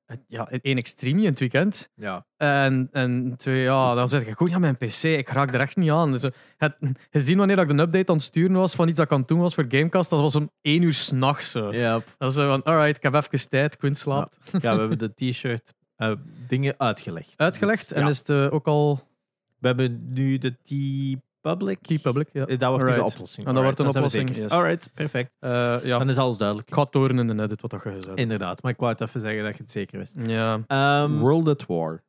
[0.06, 0.78] Het- Ja, één,
[1.16, 1.90] niet in het weekend.
[1.96, 2.26] Ja.
[2.38, 5.76] En, en twee, ja, dan zeg ik, goed, ja, mijn PC, ik raak er echt
[5.76, 6.12] niet aan.
[6.12, 6.22] Dus,
[6.58, 6.76] het,
[7.10, 9.28] gezien wanneer ik de update aan het sturen was van iets dat ik aan het
[9.28, 11.52] doen was voor Gamecast, dat was om één uur s'nachts.
[12.18, 14.38] Dat is zo van, alright, ik heb even tijd, Quinn slaapt.
[14.52, 16.12] ja, we hebben de t-shirt eh,
[16.48, 17.34] dingen uitgelegd.
[17.38, 18.10] Uitgelegd Dus, en ja.
[18.10, 19.08] is het eh, ook al
[19.60, 20.56] We hebben nu de
[21.54, 21.78] T-Public.
[21.82, 22.30] key public.
[22.34, 22.46] Ja.
[22.46, 23.14] Eh, Dat wordt nu de Alright.
[23.14, 23.48] oplossing.
[23.48, 24.42] En dat Alright, wordt een dan zijn we oplossing, zeker.
[24.44, 24.52] yes.
[24.52, 25.32] Alright, perfect.
[25.40, 26.68] Eh, ja, Dan is alles duidelijk.
[26.68, 28.20] ik ga het horen in de edit wat dat je gezegd hebt.
[28.20, 30.16] Inderdaad, maar ik wou het even zeggen dat je het zeker wist.
[30.20, 30.60] Ja.
[30.68, 32.04] Ehm, World at War.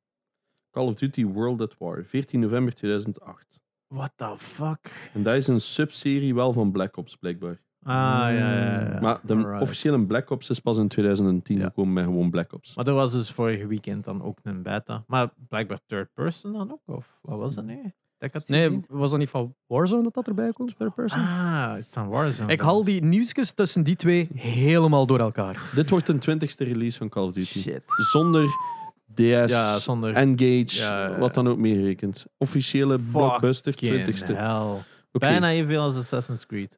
[0.70, 2.04] Call of Duty World at War.
[2.04, 3.44] 14 november 2008.
[3.88, 5.10] what the fuck?
[5.14, 7.64] En dat is een subserie wel van Black Ops, blijkbaar.
[7.82, 9.00] Ah, ja, ja, ja.
[9.00, 9.62] Maar de Alright.
[9.62, 11.64] officiële Black Ops is pas in 2010 Ja.
[11.64, 12.76] gekomen met gewoon Black Ops.
[12.76, 15.04] Maar er was dus vorige weekend dan ook een beta.
[15.06, 16.96] Maar blijkbaar third person dan ook?
[16.96, 17.92] Of wat was dat nu?
[18.18, 18.84] Dat ik had Nee, gezien?
[18.88, 20.76] was dat niet van Warzone dat dat erbij komt?
[20.78, 21.20] Third person?
[21.20, 22.52] Ah, het is van Warzone.
[22.52, 25.70] Ik haal die nieuwsjes tussen die twee helemaal door elkaar.
[25.74, 27.58] Dit wordt een 20ste release van Call of Duty.
[27.60, 27.82] Shit.
[27.86, 28.46] Zonder
[29.14, 32.26] DS, Ja, zonder Engage, Ja, wat dan ook meerekent.
[32.38, 34.34] Officiële blockbuster 20ste.
[34.36, 34.82] hell.
[35.12, 36.76] Bijna evenveel als Assassin's Creed.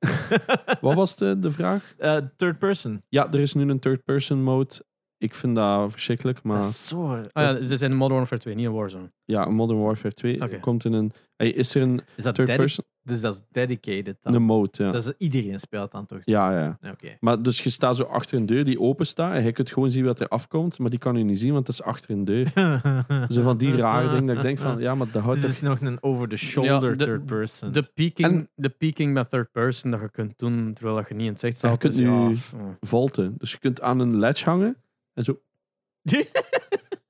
[0.80, 1.94] Wat was de, de vraag?
[1.98, 3.02] Eh, third person.
[3.08, 4.74] Ja, er is nu een third-person mode.
[5.20, 7.06] Ik vind dat verschrikkelijk, maar Dat is zo...
[7.06, 9.10] Ah, ja, ze zijn in Modern Warfare 2, niet in Warzone.
[9.24, 10.58] ja, Modern Warfare 2 Oké.
[10.60, 11.12] komt in een...
[11.36, 12.84] Hey, is er een Is dat dedi- third-person?
[13.02, 14.34] Dus dat is dedicated dan?
[14.34, 14.90] Een mode, ja.
[14.90, 16.18] Dat is iedereen speelt dan toch?
[16.24, 16.78] Ja, ja.
[16.90, 17.16] Oké.
[17.20, 19.90] Maar dus je staat zo achter een deur die open staat en je kunt gewoon
[19.90, 22.24] zien wat er afkomt, maar die kan je niet zien, want het is achter een
[22.24, 22.52] deur.
[23.34, 25.50] Zo van die rare dingen dat ik denk van, ja, maar dat houdt Dus toch...
[25.54, 27.72] het is nog een over-the-shoulder Ja, third person.
[27.72, 31.14] De peaking, En- de peaking met third person dat je kunt doen terwijl dat je
[31.14, 31.92] niet in het zicht Ja, je staat.
[31.94, 32.28] kunt nu- ja,
[32.64, 32.76] ja.
[32.80, 33.34] Volten.
[33.38, 34.76] Dus je kunt aan een ledge hangen
[35.18, 35.40] en zo...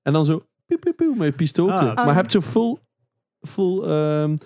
[0.03, 0.45] en dan zo...
[0.67, 1.73] Piep, piep, piep, met je pistool.
[1.73, 2.77] Ah, Maar je hebt zo full...
[3.41, 3.83] Full...
[3.83, 4.37] ehm,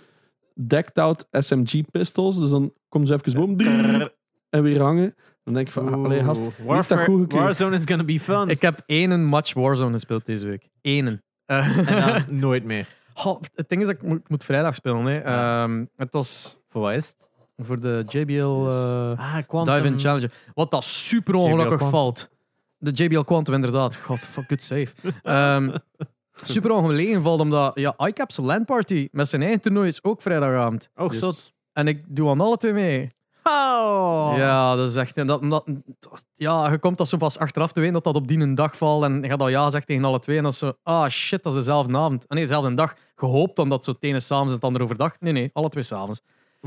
[0.54, 2.38] decked out SMG pistols.
[2.38, 4.10] Dus dan komen ze even boom...
[4.50, 5.14] en weer hangen.
[5.44, 5.94] Dan denk ik van...
[5.94, 7.42] ah, Allee, gast, Oeh, wie heeft dat Warfare- goed gekeurd?
[7.42, 8.48] Warzone is gonna be fun.
[8.48, 10.68] Ik heb één match Warzone gespeeld deze week.
[10.82, 11.22] Eén.
[11.46, 12.88] Eh, En dan nooit meer.
[13.14, 15.04] Goh, het ding is dat ik moet, ik moet vrijdag spelen.
[15.04, 15.18] Hè.
[15.22, 15.62] Ja.
[15.64, 17.30] Ehm, het was Voor wat is het?
[17.56, 19.74] voor de JBL eh Ah, Quantum.
[19.74, 20.32] Dive in Challenger.
[20.54, 22.30] Wat dat super ongelukkig valt.
[22.82, 23.96] De JBL Quantum, inderdaad.
[23.96, 24.86] God, fuck, good save.
[25.22, 25.76] Ehm,
[26.42, 30.88] super ongelegen valt, omdat ja, ICAP's LAN-party met zijn eigen toernooi is ook vrijdagavond.
[30.96, 31.18] Oh, Yes.
[31.18, 31.52] zot.
[31.72, 33.12] En ik doe aan alle twee mee.
[33.44, 34.32] Oh.
[34.36, 35.16] Ja, dat is echt...
[35.16, 35.64] en Dat, dat,
[36.34, 38.76] ja, je komt dat zo pas achteraf te weten dat dat op die een dag
[38.76, 39.04] valt.
[39.04, 40.36] En je gaat al ja zeggen tegen alle twee.
[40.36, 40.72] En dat is zo...
[40.82, 42.22] Ah, shit, dat is dezelfde avond.
[42.22, 42.94] Ah, nee, dezelfde dag.
[43.16, 45.16] Gehoopt dan dat zo het ene s'avonds en het andere overdag.
[45.20, 46.22] Nee, nee, alle twee s'avonds.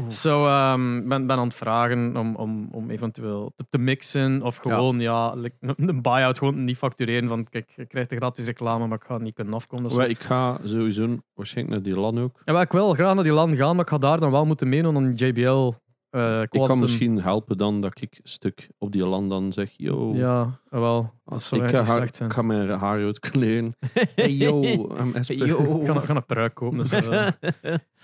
[0.09, 4.41] Zo, ehm, ben, ben aan het vragen om, om, om eventueel te, te mixen.
[4.41, 7.27] Of gewoon, ja, like, een buy-out gewoon niet factureren.
[7.27, 9.83] Van, kijk, je krijgt de gratis reclame, maar ik ga het niet kunnen afkomen.
[9.83, 12.41] Dus Wel, ik ga sowieso waarschijnlijk naar die LAN ook.
[12.45, 14.45] ja, maar ik wil graag naar die land gaan, maar ik ga daar dan wel
[14.45, 15.73] moeten meedoen aan die JBL.
[16.15, 19.69] Eh Ik kan misschien helpen dan dat ik een stuk op die LAN dan zeg,
[19.77, 21.13] yo, Ja, wel.
[21.25, 22.29] Dat zou ik, ga, slecht zijn.
[22.29, 23.75] ik ga mijn haar uitkleden.
[24.15, 25.13] Hey yo, I'm.
[25.45, 25.79] Yo.
[25.81, 26.77] Ik ga een pruik kopen.
[26.77, 27.27] Dus, eh.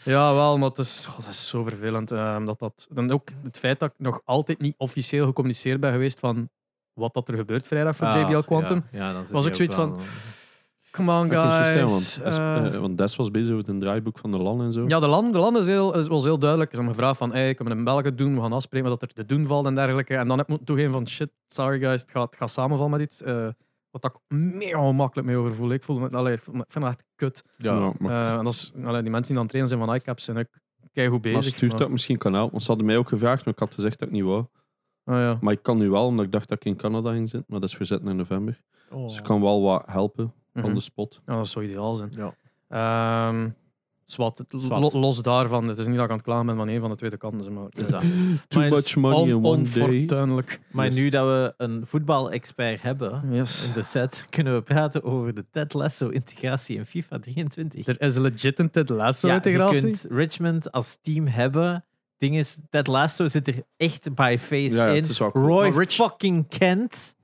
[0.03, 2.11] ja, wel, maar het is, god, dat is zo vervelend.
[2.11, 5.91] ehm, dat dat, dan ook het feit dat ik nog altijd niet officieel gecommuniceerd ben
[5.91, 6.49] geweest van
[6.93, 8.83] wat dat er gebeurt vrijdag voor Ah, JBL Quantum.
[8.91, 9.95] Ja, ja, dan zit Was ook zoiets wel-
[10.91, 12.17] Come on, Dat guys.
[12.17, 14.87] want, Eh, eh, want Des was bezig met een draaiboek van de LAN en zo.
[14.87, 16.69] ja, de land, de land is, heel, is, was heel duidelijk.
[16.71, 18.35] Ze hebben gevraagd van, hey, kunnen we een België doen?
[18.35, 20.15] We gaan afspreken wat er te doen valt en dergelijke.
[20.15, 23.01] En dan heb ik toegeven van, shit, sorry guys, het gaat, het gaat samenvallen met
[23.01, 23.21] iets.
[23.21, 23.47] Eh,
[23.89, 25.71] wat ik mega ongemakkelijk mee over voel.
[25.71, 27.43] Ik, voel me, allee, ik vind het echt kut.
[27.57, 27.93] Ja, Ja.
[27.99, 30.23] maar, Eh, en dat is, allee, die mensen die aan het trainen zijn van iCaps
[30.23, 30.47] zijn ook
[30.93, 31.55] keigoed maar bezig.
[31.55, 32.51] stuurt maar- dat misschien kan helpen.
[32.51, 34.45] Want ze hadden mij ook gevraagd, maar ik had gezegd dat ik niet wou.
[35.03, 35.37] Ah, ja.
[35.41, 37.45] Maar ik kan nu wel, omdat ik dacht dat ik in Canada ging zitten.
[37.47, 38.61] Maar dat is verzet in november.
[38.91, 39.05] Oh.
[39.07, 40.65] Dus ik kan wel wat helpen Mhm.
[40.65, 41.21] on the spot.
[41.25, 42.09] Ja, dat zou ideaal zijn.
[42.17, 42.33] Ja.
[42.69, 43.49] Ehm,
[44.93, 46.95] los daarvan, het is niet dat ik aan het klagen ben van een van de
[46.95, 47.53] tweede kanten.
[47.53, 48.01] Maar, Dus dat.
[48.47, 49.83] Too Maar is much money on, in one day.
[49.83, 50.59] onfortuinlijk.
[50.71, 50.95] Maar Yes.
[50.95, 53.65] nu dat we een voetbalexpert hebben Yes.
[53.67, 57.87] in de set, kunnen we praten over de Ted Lasso-integratie in FIFA 23.
[57.87, 59.81] Er is legit een Ted ja, je Lasso-integratie.
[59.81, 61.85] kunt Richmond als team hebben.
[62.17, 65.03] Ding is, Ted Lasso zit er echt by face Ja, ja, in.
[65.03, 65.31] is cool.
[65.31, 67.15] Roy Rich- fucking Kent.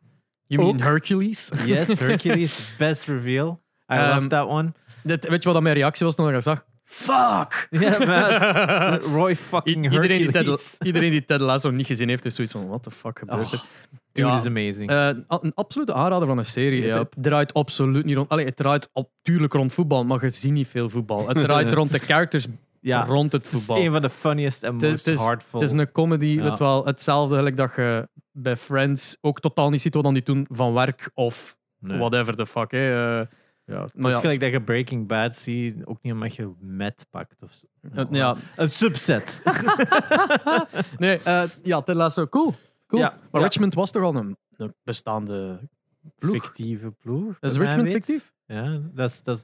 [0.47, 0.81] You mean.
[0.81, 1.49] Hercules?
[1.65, 3.61] Yes, Hercules, best reveal.
[3.91, 4.73] I Ehm, love that one.
[5.03, 6.65] Dit, weet je wat mijn reactie was toen ik dat zag?
[6.83, 7.67] Fuck!
[7.79, 10.71] Ja, Roy fucking I- iedereen, die Hercules.
[10.77, 13.51] Ted, iedereen die Ted Lasso niet gezien heeft, heeft zoiets van: what the fuck gebeurt
[13.51, 13.57] er?
[13.59, 13.63] Oh,
[14.11, 14.37] dude Ja.
[14.37, 14.89] is amazing.
[14.89, 16.83] Eh, een absolute aanrader van een serie.
[16.83, 17.13] Het- Yep.
[17.13, 18.29] Het, draait absoluut niet rond.
[18.29, 21.27] Allee, het draait op, tuurlijk rond voetbal, maar je ziet niet veel voetbal.
[21.27, 22.45] Het draait rond de characters
[22.81, 23.85] ja, rond het het is voetbal.
[23.85, 25.27] een van de funniest en most het is-.
[25.51, 26.43] Het is een comedy, Ja.
[26.43, 30.23] weet wel, hetzelfde gelijk dat je bij Friends ook totaal niet ziet wat dan die
[30.23, 31.97] doen van werk of Nee.
[31.97, 32.71] whatever the fuck.
[32.71, 33.19] Hè.
[33.19, 33.27] Eh,
[33.65, 36.51] Ja, het Maar is ja, gelijk dat je Breaking Bad ziet, ook niet omdat je
[36.59, 37.35] met pakt.
[37.43, 38.05] Of zo.
[38.11, 39.41] ja, Een subset.
[40.97, 42.53] nee, eh, ja, Ted Lasso, cool.
[42.87, 43.01] cool.
[43.01, 43.41] Ja, maar.
[43.41, 45.69] Richmond was toch al een, een bestaande
[46.17, 46.33] ploeg?
[46.33, 47.37] Fictieve ploeg.
[47.39, 48.31] Is Richmond fictief?
[48.45, 49.43] Ja, dat is, dat is,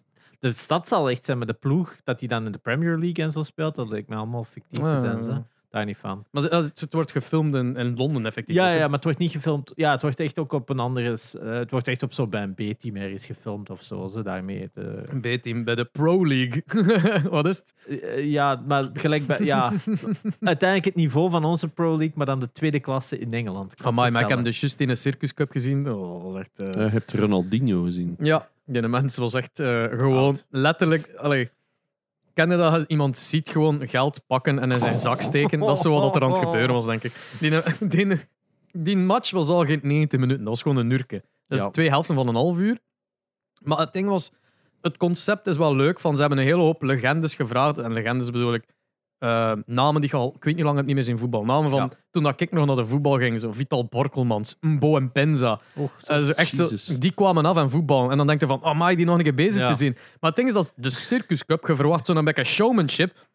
[0.49, 3.23] de stad zal echt zijn met de ploeg dat hij dan in de Premier League
[3.25, 3.75] en zo speelt.
[3.75, 5.15] Dat lijkt me allemaal fictief te zijn.
[5.17, 5.21] Ah.
[5.23, 5.41] Ze.
[5.69, 6.25] Daar niet van.
[6.31, 8.55] Maar het, het wordt gefilmd in, in Londen, effectief.
[8.55, 9.71] Ja, ja, maar het wordt niet gefilmd.
[9.75, 11.17] Ja, het wordt echt ook op een andere.
[11.41, 14.07] eh, het wordt echt op zo bij een B-team ergens gefilmd of zo.
[14.07, 14.69] zo daarmee.
[14.73, 16.63] De, Een B-team bij de Pro League.
[17.29, 17.73] wat is het?
[18.03, 19.39] Eh, ja, maar gelijk bij.
[19.39, 19.71] Ja,
[20.39, 23.73] uiteindelijk het niveau van onze Pro League, maar dan de tweede klasse in Engeland.
[23.83, 24.43] Amai, ze maar ik heb stellen.
[24.43, 25.89] de Just in een Circus Cup gezien.
[25.91, 26.59] Oh, dat was echt...
[26.59, 28.15] eh, Je hebt Ronaldinho gezien.
[28.19, 30.45] Ja, die mens was echt eh, gewoon Oud.
[30.49, 31.13] letterlijk...
[31.15, 31.49] Allee,
[32.33, 35.59] ken je dat iemand ziet gewoon geld pakken en in zijn zak steken?
[35.59, 37.13] Dat is zo wat er aan het gebeuren was, denk ik.
[37.39, 37.51] Die,
[38.07, 38.19] die,
[38.71, 40.39] die match was al geen 90 minuten.
[40.43, 41.23] Dat was gewoon een nurke.
[41.47, 41.71] Dat is Ja.
[41.71, 42.79] twee helften van een half uur.
[43.61, 44.31] Maar het ding was,
[44.81, 45.99] het concept is wel leuk.
[45.99, 47.77] Van, ze hebben een hele hoop legendes gevraagd.
[47.77, 48.63] En legendes bedoel ik
[49.23, 51.45] eh, namen die je al, ik weet niet lang het niet meer zien voetbal.
[51.45, 51.89] Namen van Ja.
[52.11, 53.39] toen dat ik nog naar de voetbal ging.
[53.39, 55.59] Zo Vital Borkelmans, Mbo en Penza.
[56.05, 56.69] Eh, zo echt zo,
[56.99, 58.11] die kwamen af en voetbal.
[58.11, 59.67] En dan denk je van, oh, mag die nog een keer bezig Ja.
[59.67, 59.93] te zien?
[59.93, 63.25] Maar het ding is, dat de Circus Cup, je verwacht zo'n beetje showmanship.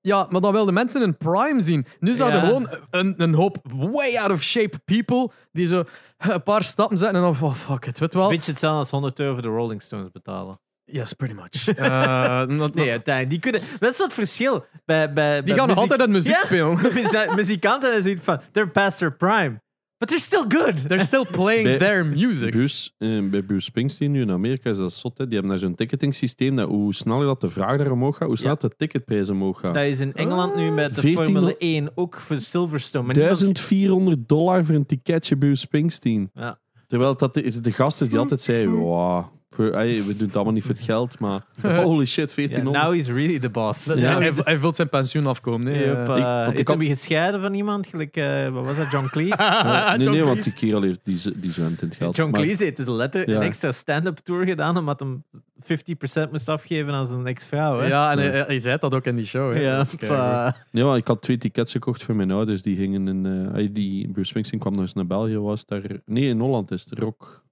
[0.00, 1.86] Ja, maar dan wilden mensen in prime zien.
[2.00, 2.46] Nu zouden Ja.
[2.46, 5.84] gewoon een, een hoop way out of shape people die zo
[6.18, 8.28] een paar stappen zetten en dan, oh, fuck it, weet je wel.
[8.28, 10.58] Een beetje hetzelfde als 100 euro voor de Rolling Stones betalen.
[10.90, 11.68] Yes, pretty much.
[11.76, 13.30] Eh, dat- Nee, uiteindelijk.
[13.30, 14.64] Die kunnen, dat is het verschil.
[14.84, 16.44] Bij, bij, die bij gaan nog muziek- altijd aan muziek Ja.
[16.44, 17.36] spelen.
[17.36, 19.60] Muzikanten en zoiets van, they're past their prime.
[19.98, 20.88] But they're still good.
[20.88, 22.50] They're still playing Bij- their music.
[22.50, 25.18] Bruce, eh, bij Bruce Springsteen nu in Amerika is dat zot.
[25.18, 25.24] Hè.
[25.24, 28.28] Die hebben daar zo'n ticketing systeem dat hoe sneller dat de vraag daar omhoog gaat,
[28.28, 29.74] hoe sneller de ticketprijs omhoog gaat.
[29.74, 33.06] Dat is in Engeland nu met de 14 Formule 1 ook voor Silverstone.
[33.06, 36.30] Maar niemand- 1400 dollar voor een ticketje Bruce Springsteen.
[36.34, 36.58] Ja.
[36.86, 39.24] Terwijl dat de, de gast is die altijd zei, wow,
[39.64, 41.40] voor, we doen het allemaal niet voor het geld, maar
[41.84, 42.84] holy shit, Ja, 1400.
[42.84, 43.86] now he's really the boss.
[43.86, 45.72] Ja, hij, hij vult zijn pensioen afkomen.
[45.72, 47.86] Nee, Yep, Eh, Ik- ik hem gescheiden van iemand?
[47.86, 49.36] Gelijk, eh, wat was dat, John Cleese?
[49.96, 52.16] Nee, John nee, want die kerel heeft die, die zwent in het geld.
[52.16, 53.36] John Maar- Cleese heeft dus letterlijk Ja.
[53.36, 55.24] een extra stand-up tour gedaan omdat hem
[55.60, 57.84] 50% moest afgeven aan zijn ex-vrouw.
[57.84, 58.30] Ja, en Ja.
[58.30, 59.52] hij, hij zei dat ook in die show.
[59.54, 59.60] Hè.
[59.60, 60.54] Ja.
[60.70, 62.62] Nee, maar ik had twee tickets gekocht voor mijn ouders.
[62.62, 63.50] Die gingen in.
[63.54, 65.38] eh, die Bruce Springsteen kwam nog eens naar België.
[65.38, 65.82] Was daar.
[66.04, 67.46] Nee, in Holland is het rock.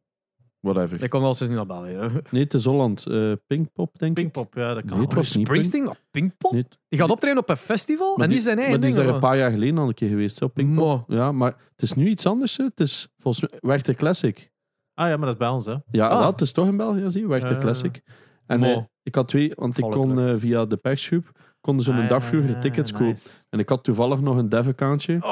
[0.72, 1.02] Whatever.
[1.02, 1.90] Ik kom wel eens niet naar België.
[1.92, 2.06] hè.
[2.30, 3.06] Nee, het is Holland.
[3.06, 4.22] eh Pinkpop, denk ik.
[4.22, 4.90] Pinkpop, ja, dat kan.
[4.92, 5.14] Nee, het ook.
[5.18, 6.52] was niet Springsteen op Pinkpop?
[6.52, 8.96] Nee, Die gaat optreden op een festival maar en die zijn maar eigen die is
[8.96, 10.40] daar een paar jaar geleden al een keer geweest.
[10.40, 10.54] hè, Op?
[10.54, 11.04] Pinkpop.
[11.08, 11.16] Mo.
[11.16, 12.56] Ja, maar het is nu iets anders.
[12.56, 12.64] hè.
[12.64, 14.50] Het is volgens mij Werchter Classic.
[14.94, 15.74] Ah ja, maar dat is bij ons, hè.
[15.90, 16.18] Ja, Ah.
[16.18, 17.26] wel, het is toch in België, zie je?
[17.28, 17.58] Werchter Ja.
[17.60, 18.02] Classic.
[18.46, 18.66] En Mo.
[18.66, 21.30] eh, ik had twee, want ik kon eh, via de persgroep
[21.66, 23.06] konden ze een Ah, dag vroeger tickets kopen.
[23.06, 23.28] nice.
[23.50, 25.18] En ik had toevallig nog een dev-accountje.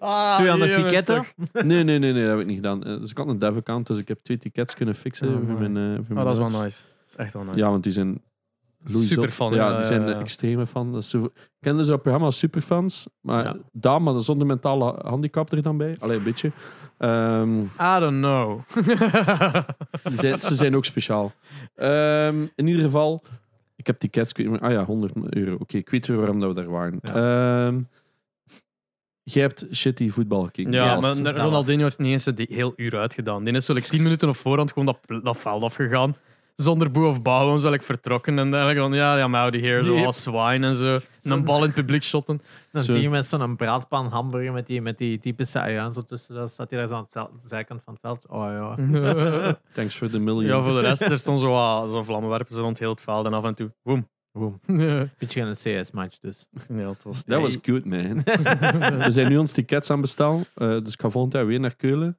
[0.00, 1.16] Ah, 200 jongens, ticketten.
[1.16, 1.26] toch.
[1.64, 2.84] Nee, nee, nee, nee, dat heb ik niet gedaan.
[2.84, 5.42] Eh, Dus ik had een dev-account, dus ik heb twee tickets kunnen fixen Oh, voor
[5.44, 5.68] mooi.
[5.68, 6.82] mijn, eh, voor Oh, mijn dat is wel nice.
[6.82, 7.56] Dat is echt wel nice.
[7.58, 8.22] Ja, want die zijn
[8.84, 9.08] loeizot.
[9.12, 10.18] Superfan, Ja, ja, die zijn ja, de ja.
[10.20, 10.92] extreme fan.
[10.92, 11.30] Dat is zo...
[11.60, 13.06] Kenden ze dat programma als superfans?
[13.20, 13.56] Maar Ja.
[13.72, 15.96] daar, maar zonder mentale handicap er dan bij.
[15.98, 16.50] Alleen een beetje.
[16.98, 18.60] Ehm, I don't know.
[20.02, 21.32] die zijn, ze zijn ook speciaal.
[21.74, 23.22] Ehm, in ieder geval,
[23.76, 24.32] ik heb tickets.
[24.32, 25.54] ik weet Ah ja, 100 euro.
[25.54, 27.00] Oké, ik weet weer waarom dat we daar waren.
[27.02, 27.80] Ehm,
[29.22, 30.72] jij hebt shitty voetbal gekeken.
[30.72, 33.44] Ja, Ja, maar Ronaldinho heeft niet eens die heel uur uitgedaan.
[33.44, 36.16] Die is zo like, 10 minuten op voorhand gewoon dat, dat veld afgegaan.
[36.56, 38.38] Zonder boe of bouw, gewoon like, vertrokken.
[38.38, 39.84] En eigenlijk van, ja, ja, out of here.
[39.84, 40.98] Zo als zwijn en zo.
[41.22, 42.40] En een bal in het publiek shotten.
[42.72, 46.34] Dan die met zo'n braadpan hamburger met die, met die typische uian zo tussen.
[46.34, 48.26] Dan staat hij daar zo aan de zijkant van het veld.
[48.28, 49.56] Oh ja.
[49.74, 50.44] Thanks for the million.
[50.56, 53.26] ja, voor de rest, er stond zo, wat- zo vlammenwerpers rond heel het veld.
[53.26, 54.08] En af en toe, boom.
[54.32, 54.60] Boom.
[55.18, 56.46] Beetje een CS-match dus.
[56.68, 58.22] dat was was good, man.
[59.04, 60.44] We zijn nu ons tickets aan bestellen.
[60.54, 62.18] Eh, dus ik ga volgend jaar weer naar Keulen.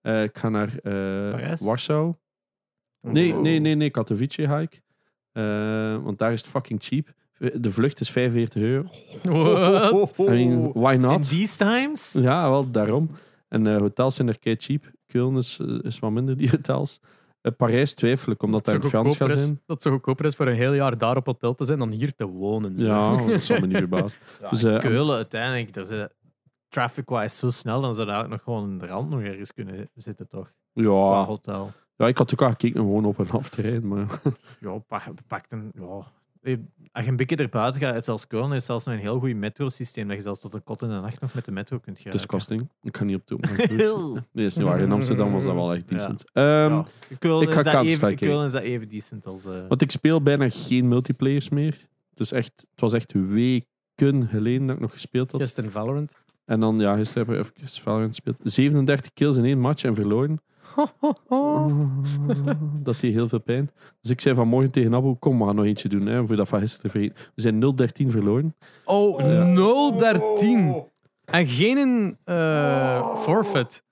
[0.00, 1.56] Eh, ik ga naar eh?
[1.60, 2.14] Warschau.
[3.02, 4.82] Nee, nee, nee, nee, Katowice ga ik.
[5.32, 5.42] Eh,
[6.02, 7.12] want daar is het fucking cheap.
[7.60, 8.82] De vlucht is 45 euro.
[9.92, 10.14] What?
[10.18, 11.28] I mean, why In not?
[11.28, 12.12] these times?
[12.12, 13.10] Ja, wel, daarom.
[13.48, 14.90] En eh, hotels zijn er kei cheap.
[15.06, 17.00] Keulen is, eh, is wat minder, die hotels.
[17.56, 19.50] Parijs twijfel ik, omdat Dat daar Frans gaat is- zijn.
[19.54, 21.90] Dat het zo goedkoper is voor een heel jaar daar op hotel te zijn dan
[21.90, 22.72] hier te wonen.
[22.78, 24.18] Ja, dat zal me niet verbaasd.
[24.50, 26.14] Dus, Keulen uiteindelijk, daar zit
[26.68, 29.90] traffic-wise zo snel, dan zou daar ook nog gewoon in de rand nog ergens kunnen
[29.94, 30.52] zitten, toch?
[30.74, 31.72] Qua ja, hotel.
[32.02, 33.88] Ja, ik had ook al gekeken om gewoon op en af te rijden.
[33.88, 34.20] Maar
[34.60, 35.70] Ja, pak, pak een...
[35.74, 36.06] Ja.
[36.92, 40.06] Als je een beetje erbuiten gaat, zelfs Keulen is zelfs nog een heel goed metrosysteem,
[40.08, 42.12] dat je zelfs tot een kot in de nacht nog met de metro kunt gaan.
[42.12, 42.68] disgusting.
[42.82, 44.20] Ik kan niet op de.
[44.32, 44.80] Nee, is niet waar.
[44.80, 45.96] In Amsterdam was dat wel echt Ja.
[45.96, 46.24] decent.
[46.32, 46.84] Ehm, Ja.
[47.18, 49.44] Keulen, Ik ga is dat even, Keulen is dat even decent als...
[49.44, 51.78] eh, Want ik speel bijna geen multiplayers meer.
[52.10, 55.40] Het, is echt, het was echt weken geleden dat ik nog gespeeld had.
[55.40, 56.12] Gisteren Valorant.
[56.44, 58.36] En dan, ja, gisteren heb ik even Valorant gespeeld.
[58.42, 60.40] 37 kills in één match en verloren.
[62.82, 63.70] dat deed heel veel pijn.
[64.00, 66.06] Dus ik zei vanmorgen tegen Abu, kom, we gaan nog eentje doen.
[66.06, 67.16] Hè, voor dat van gisteren vergeten.
[67.34, 68.54] We zijn 0-13 verloren.
[68.84, 69.54] Oh, Ja.
[70.84, 70.90] 0-13.
[71.24, 73.82] En geen eh, forfeit.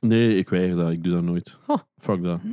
[0.00, 0.90] Nee, ik weiger dat.
[0.90, 1.56] Ik doe dat nooit.
[1.66, 1.76] Huh.
[1.98, 2.40] Fuck dat.
[2.40, 2.44] 0-13.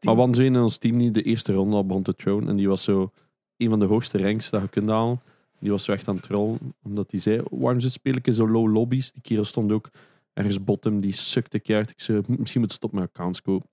[0.00, 2.48] Maar want in ons team niet de eerste ronde al begon te throwen.
[2.48, 3.10] En die was zo
[3.56, 5.20] een van de hoogste ranks dat je kunt halen.
[5.60, 6.58] Die was zo echt aan het trollen.
[6.82, 9.12] Omdat hij zei, waarom zit speel ik in zo low lobbies?
[9.12, 9.90] Die kerel stond ook
[10.34, 11.00] ergens bottom.
[11.00, 11.90] Die sukte keihard.
[11.90, 13.68] Ik zei, "Hm, misschien moet je stop met accounts kopen.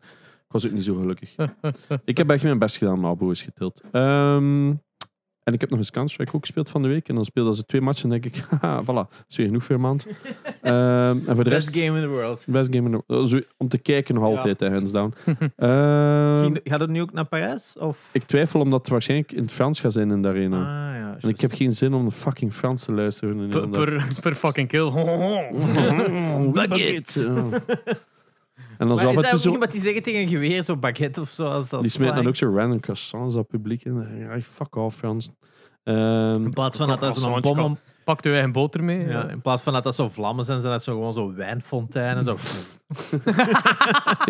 [0.45, 1.35] Ik was ook niet zo gelukkig.
[2.05, 3.81] ik heb echt mijn best gedaan, maar Abo is getild.
[3.91, 4.73] Ehm,
[5.43, 7.09] En ik heb nog eens Counter-Strike ook gespeeld van de week.
[7.09, 9.63] En dan speelden ze twee matchen en denk ik, haha, voilà, dat is weer genoeg
[9.63, 10.05] voor een maand.
[10.61, 11.85] Ehm, en voor de Best rest...
[11.85, 12.45] game in the world.
[12.47, 14.35] Best game in the- uh, zo- Om te kijken nog Ja.
[14.35, 15.13] altijd, hè, hands down.
[15.55, 17.75] Ehm, Ging- Gaat het nu ook naar Parijs?
[17.79, 18.09] Of?
[18.13, 20.57] ik twijfel omdat het waarschijnlijk in het Frans gaat zijn in de arena.
[20.57, 23.37] Ah, ja, en ik heb geen zin om de fucking Frans te luisteren.
[23.39, 24.91] in de Per, per, per fucking kill.
[26.53, 27.29] Baguette.
[28.81, 29.49] En dan Maar zo is af en dat toe zo...
[29.49, 31.45] niet wat die zeggen tegen een geweer, zo baguette of zo?
[31.45, 34.07] Als, als Die smijten dan ook zo random croissants op publiek in.
[34.17, 35.29] Ja, fuck off, Frans.
[35.83, 39.07] Ehm, In plaats van dat dat zo'n bom om, Pak je eigen boter mee.
[39.07, 42.23] ja, in plaats van dat dat zo vlammen zijn, zijn dat zo gewoon zo wijnfonteinen.
[42.23, 42.31] Zo.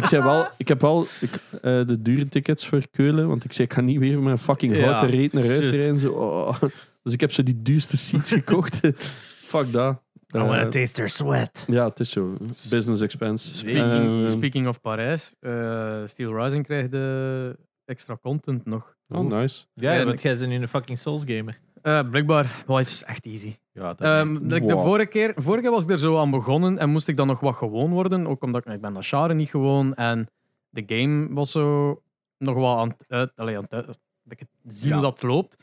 [0.02, 3.52] ik zei wel, ik heb wel ik, eh, de dure tickets voor Keulen, want ik
[3.52, 5.98] zei, ik ga niet weer met een fucking Ja, houten reet naar huis rijden.
[5.98, 6.62] Zo, oh.
[7.04, 8.80] Dus ik heb zo die duurste seats gekocht.
[9.52, 10.02] Fuck dat.
[10.34, 11.66] I wanna Eh, taste their sweat.
[11.70, 12.36] ja, het is zo.
[12.70, 13.54] Business expense.
[13.56, 13.84] Speaking,
[14.24, 18.96] Ehm, speaking of Parijs, eh, Steel Rising krijgt de extra content nog.
[19.10, 19.66] oh, nice.
[19.74, 21.60] Ja, Ja, want jij bent nu een fucking Souls gamer.
[21.82, 23.56] Eh, blijkbaar, wow, het is echt easy.
[23.72, 26.78] Ja, dat Ehm, like de vorige, keer, vorige keer was ik er zo aan begonnen
[26.78, 28.28] en moest ik dan nog wat gewoon worden.
[28.28, 30.28] Ook omdat ik, ik ben dat genre niet gewoon en
[30.70, 32.02] de game was zo
[32.38, 33.98] nog wat aan het uit, allee, aan het uit- dat
[34.40, 34.92] ik Ja.
[34.94, 35.58] hoe dat loopt.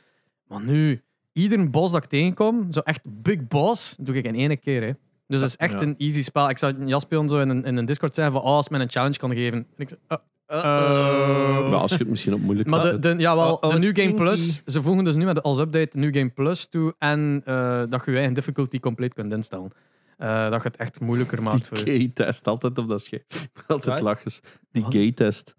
[0.47, 1.03] Maar nu,
[1.43, 4.83] iedere boss dat ik tegenkom, zo echt big boss, doe ik in één keer.
[4.83, 4.91] Hè.
[5.27, 5.81] Dus het is echt Ja.
[5.87, 6.49] een easy spel.
[6.51, 8.91] Ik zag Jaspion zo in een, in een Discord zeggen van, oh, als men een
[8.91, 9.59] challenge kan geven.
[9.59, 10.19] En ik zei, uh,
[10.59, 13.79] uh, Maar als je het misschien op moeilijk maar de, ja, wel, Oh, oh, de
[13.79, 14.15] New Game stinky.
[14.15, 17.83] Plus, ze voegen dus nu met de, als update New Game Plus toe en eh,
[17.89, 19.71] dat je je eigen difficulty compleet kunt instellen.
[20.17, 21.99] Eh, dat je het echt moeilijker maakt voor Die je.
[21.99, 23.23] gay-test, altijd op dat scherm.
[23.67, 24.33] Altijd lachen.
[24.73, 25.55] Die gay-test.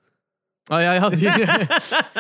[0.64, 1.10] Ah ja, ja.
[1.10, 1.30] Die,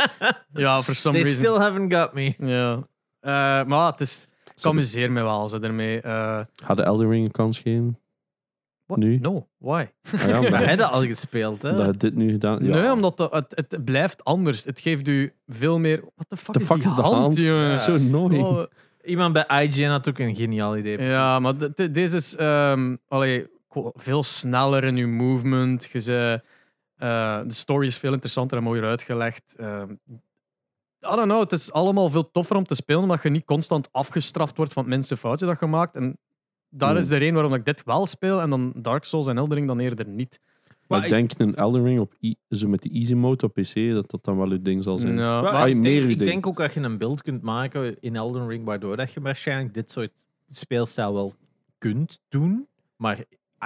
[0.66, 1.44] ja, for some They reason.
[1.46, 2.34] still haven't got me.
[2.38, 2.88] Ja.
[3.20, 6.02] Eh, maar het is, ik amuseer me wel ze ermee.
[6.02, 8.00] eh Ga de Elden Ring een kans geven?
[8.86, 9.00] what?
[9.00, 9.18] Nu?
[9.22, 9.86] No, why?
[10.14, 11.70] Ah, ja, Maar hij dat al gespeeld, hè?
[11.70, 12.76] omdat je dit nu gedaan ja.
[12.82, 14.66] Nee, omdat dat- het, het blijft anders.
[14.66, 15.98] Het geeft u veel meer...
[16.16, 17.36] What the fuck, The is, fuck die is de hand?
[17.36, 17.78] jongen?
[17.78, 18.44] Zo annoying.
[18.46, 18.64] Oh,
[19.04, 20.96] Iemand bij IGN had ook een geniaal idee.
[20.96, 21.14] precies.
[21.14, 25.90] Ja, maar de- de- deze is ehm, allee, ko- veel sneller in je movement.
[25.92, 26.42] Je ze,
[26.96, 29.56] eh, de story is veel interessanter en mooier uitgelegd.
[29.58, 29.94] Ehm,
[31.02, 33.88] I don't know, het is allemaal veel toffer om te spelen, omdat je niet constant
[33.92, 35.96] afgestraft wordt van het minste foutje dat je maakt.
[35.96, 36.18] En
[36.70, 37.00] daar Hmm.
[37.00, 39.68] is de reden waarom ik dit wel speel en dan Dark Souls en Elden Ring
[39.68, 40.40] dan eerder niet.
[40.88, 43.74] Maar ik denk een Elden Ring op i- zo met die easy mode op PC,
[43.94, 45.16] dat dat dan wel uw ding zal zijn.
[45.16, 48.66] Maar ik, meer denk, ik ook dat je een beeld kunt maken in Elden Ring,
[48.66, 50.12] waardoor dat je waarschijnlijk dit soort
[50.52, 51.34] speelstijl wel
[51.78, 52.68] kunt doen.
[52.96, 53.18] Maar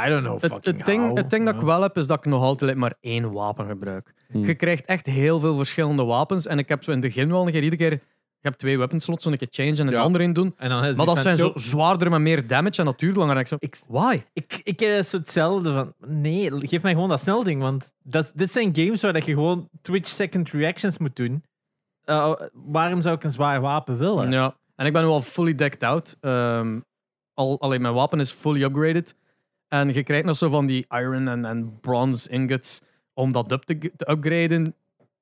[0.06, 1.18] I don't know het, fucking het, ding, how.
[1.18, 4.14] het ding dat ik wel heb, is dat ik nog altijd maar één wapen gebruik.
[4.34, 4.46] Hmm.
[4.46, 6.46] Je krijgt echt heel veel verschillende wapens.
[6.48, 8.02] En ik heb zo in het begin wel een keer, iedere keer...
[8.40, 10.02] Je hebt twee weaponslots, een keer change en een Ja.
[10.02, 10.54] andere in doen.
[10.58, 13.16] En dan is Maar dat zijn zo "Yo, zwaarder met meer damage en dat duurt
[13.16, 13.36] langer.
[13.36, 14.22] En ik zo, Ik, why?
[14.34, 15.94] ik, ik heb zo hetzelfde van.
[16.08, 17.62] Nee, geef mij gewoon dat snelding.
[17.62, 21.44] Want dat, is- dit zijn games waar dat je gewoon Twitch second reactions moet doen.
[22.06, 24.32] Uh, waarom zou ik een zwaar wapen willen?
[24.32, 24.56] Ja.
[24.76, 26.18] En ik ben nu al fully decked out.
[26.22, 26.80] Ehm,
[27.34, 29.16] al, alleen mijn wapen is fully upgraded.
[29.68, 32.82] En je krijgt nog zo van die iron en, en bronze ingots
[33.14, 34.76] om dat up te, te upgraden.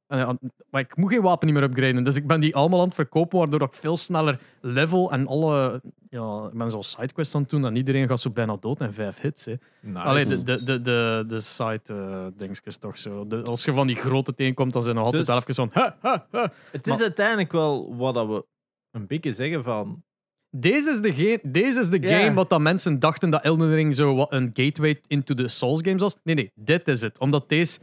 [0.08, 0.38] En, ja,
[0.70, 2.04] maar ik moet geen wapen niet meer upgraden.
[2.04, 5.82] Dus ik ben die allemaal aan het verkopen, waardoor ik veel sneller level en alle...
[6.10, 8.92] Ja, ik ben zo sidequests aan het doen en iedereen gaat zo bijna dood in
[8.92, 9.46] vijf hits.
[9.46, 9.54] Hè.
[9.82, 10.00] Nice.
[10.00, 13.28] Allee, de, de, de, de, de side-dingetjes toch zo.
[13.28, 15.70] De- als je van die grote tegenkomt, dan zijn er altijd Dus- wel even zo'n...
[15.74, 18.46] "Ha, ha, ha." het is maar- uiteindelijk wel wat dat we
[18.92, 20.04] een beetje zeggen van.
[20.52, 24.16] Deze is de, deze is de game wat dat mensen dachten dat Elden Ring zo
[24.16, 26.16] wat een gateway into de Souls games was.
[26.24, 27.20] Nee, nee, dit is het.
[27.20, 27.80] Omdat deze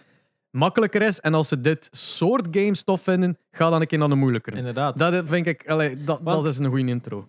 [0.51, 1.21] makkelijker is.
[1.21, 4.57] En als ze dit soort games tof vinden, ga dan een keer naar de moeilijkere.
[4.57, 4.99] Inderdaad.
[4.99, 7.29] Dat vind ik, allee, dat, Want- dat is een goede intro.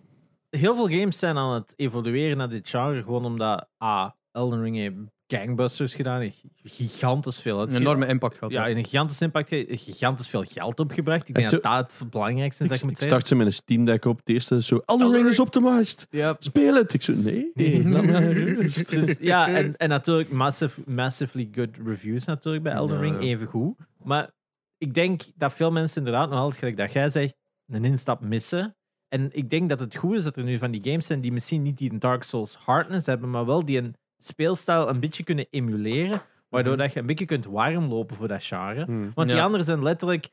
[0.50, 3.02] Heel veel games zijn aan het evolueren naar dit genre.
[3.02, 4.16] Gewoon omdat A.
[4.32, 6.32] Elden Ring gangbusters gedaan.
[6.62, 7.62] Gigantisch veel.
[7.62, 8.52] Een enorme impact gehad.
[8.52, 9.48] Ja, een gigantisch impact.
[9.68, 11.28] Gigantisch veel geld opgebracht.
[11.28, 13.18] Ik denk dat dat het belangrijkste is dat Ik, je moet ik zeggen.
[13.20, 14.18] start ze met een Steam Deck op.
[14.18, 15.46] Het eerste zo, Elden Elden Ring is Ring.
[15.46, 16.06] optimized.
[16.10, 16.94] Ja, Speel het.
[16.94, 17.50] Ik zo, nee.
[17.54, 18.90] me rust.
[18.90, 23.28] Dus, ja, en, en natuurlijk massive, massively good reviews natuurlijk bij Elden Ja, Ring, ja.
[23.28, 23.74] even goed.
[24.02, 24.30] Maar
[24.78, 27.34] ik denk dat veel mensen inderdaad nog altijd, gelijk dat jij zegt,
[27.66, 28.74] een instap missen.
[29.08, 31.32] En ik denk dat het goed is dat er nu van die games zijn die
[31.32, 35.46] misschien niet die Dark Souls hardness hebben, maar wel die een speelstijl een beetje kunnen
[35.50, 36.82] emuleren, waardoor Mhm.
[36.82, 38.84] dat je een beetje kunt warm lopen voor dat genre.
[38.84, 39.12] Hmm.
[39.14, 39.44] Want die Ja.
[39.44, 40.28] anderen zijn letterlijk...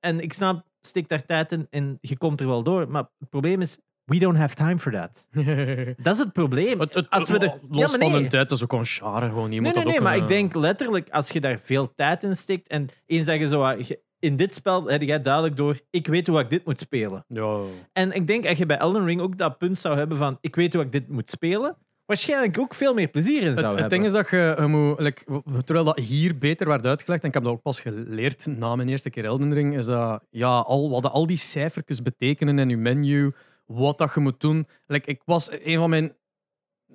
[0.00, 2.88] En ik snap, steek daar tijd in en je komt er wel door.
[2.90, 5.26] Maar het probleem is, we don't have time for that.
[6.02, 6.80] Dat is het probleem.
[6.80, 9.42] Het, het, Als we er- los Ja, van een tijd is ook een genre gewoon.
[9.42, 11.94] Je Nee, moet nee, dat nee, ook maar ik denk letterlijk, als je daar veel
[11.94, 13.62] tijd in steekt en eens dat je zo...
[13.62, 16.80] ah, je- In dit spel heb jij duidelijk door, ik weet hoe ik dit moet
[16.80, 17.24] spelen.
[17.28, 17.60] Ja.
[17.92, 20.56] En ik denk dat je bij Elden Ring ook dat punt zou hebben van, ik
[20.56, 21.76] weet hoe ik dit moet spelen,
[22.08, 23.88] waarschijnlijk ook veel meer plezier in zou Het, het hebben.
[23.88, 25.24] ding is dat je, je moet, like,
[25.64, 28.88] terwijl dat hier beter werd uitgelegd, en ik heb dat ook pas geleerd na mijn
[28.88, 32.76] eerste keer Elden Ring, is dat ja, al, wat al die cijfertjes betekenen in je
[32.76, 33.32] menu,
[33.66, 34.66] wat dat je moet doen.
[34.86, 36.12] Like, ik was een van mijn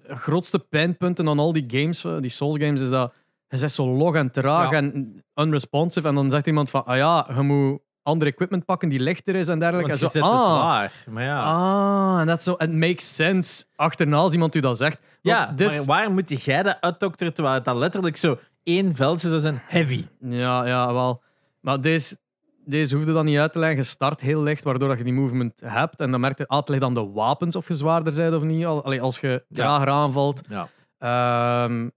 [0.07, 3.13] grootste pijnpunten aan al die games, eh, die Souls games, is dat
[3.47, 4.77] je bent zo log en traag Ja.
[4.77, 6.07] en unresponsive.
[6.07, 9.47] En dan zegt iemand van, ah ja, je moet ander equipment pakken die lichter is
[9.47, 9.89] en dergelijke.
[9.99, 10.93] Want en zo, ah, zwaar.
[11.09, 14.99] Maar ja, ah, en dat zo, it makes sense achterna als iemand u dat zegt.
[15.21, 19.29] ja this- maar waar moet jij dat uitdokteren terwijl het dan letterlijk zo één veldje
[19.29, 19.61] zou zijn?
[19.65, 20.05] Heavy.
[20.19, 21.21] Ja, ja, wel.
[21.59, 22.17] Maar deze,
[22.65, 23.77] deze hoefde dan niet uit te leggen.
[23.77, 25.99] Je start heel licht, waardoor dat je die movement hebt.
[25.99, 28.43] En dan merk je, ah, het ligt aan de wapens of je zwaarder bent of
[28.43, 28.65] niet.
[28.65, 30.41] Al- Allee, als je trager aanvalt.
[30.49, 30.69] Ja.
[30.97, 31.89] Ehm,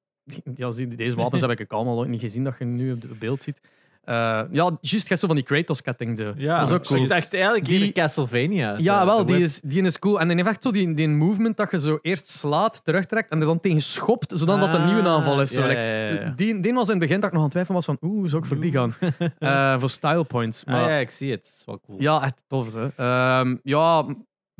[0.54, 3.18] ja, zie, deze wapens heb ik allemaal nooit niet gezien, dat je nu op het
[3.18, 3.60] beeld ziet.
[4.06, 4.14] Eh,
[4.50, 6.16] ja, juist, zo van die Kratos-ketting.
[6.18, 6.32] zo.
[6.36, 7.02] Ja, dat is ook cool.
[7.02, 8.74] Ik dacht eigenlijk Die- Castlevania.
[8.78, 10.20] Ja, De- wel, de die is, die is cool.
[10.20, 13.40] En die heeft echt zo die, die movement dat je zo eerst slaat, terugtrekt en
[13.40, 15.50] er dan tegen schopt, zodat dat een nieuwe aanval is.
[15.50, 15.60] Zo.
[15.60, 16.30] Ah, Like, ja, ja, ja.
[16.36, 18.28] Die, die was in het begin dat ik nog aan het twijfelen was van oeh,
[18.28, 18.94] zou ik voor die gaan?
[19.38, 20.64] Eh, voor style points.
[20.64, 21.44] Ah, Maar ja, ik zie het.
[21.46, 22.00] Het is wel cool.
[22.00, 22.74] ja, echt tof.
[22.74, 22.88] Hè.
[22.96, 24.14] Ehm, ja, I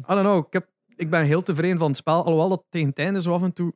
[0.06, 0.46] don't know.
[0.46, 0.66] Ik, heb,
[0.96, 2.24] ik ben heel tevreden van het spel.
[2.24, 3.74] Alhoewel dat tegen het einde zo af en toe...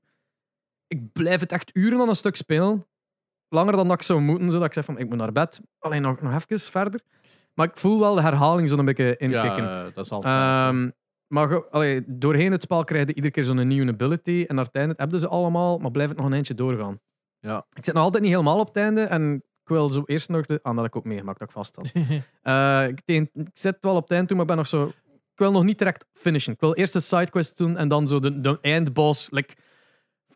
[0.87, 2.87] Ik blijf het echt uren aan een stuk spelen.
[3.53, 5.61] Langer dan dat ik zou moeten, zodat ik zeg van ik moet naar bed.
[5.79, 7.01] Alleen nog, nog even verder.
[7.55, 9.63] Maar ik voel wel de herhaling zo'n beetje inkikken.
[9.63, 10.35] Ja, dat is altijd.
[10.35, 10.91] Ehm,
[11.27, 14.45] maar allee, doorheen het spel krijg je iedere keer zo'n nieuwe ability.
[14.49, 17.01] En uiteindelijk hebben ze allemaal, maar blijft het nog een eindje doorgaan.
[17.41, 17.67] Ja.
[17.73, 19.03] Ik zit nog altijd niet helemaal op het einde.
[19.03, 20.61] En ik wil zo eerst nog de...
[20.63, 21.93] Ah, dat ik ook meegemaakt dat ik vast had.
[22.43, 24.87] Eh, ik, zit wel op het eind toe, maar ik ben nog zo...
[25.33, 26.53] Ik wil nog niet direct finishen.
[26.53, 29.55] Ik wil eerst de sidequest doen en dan zo de, de eindboss like,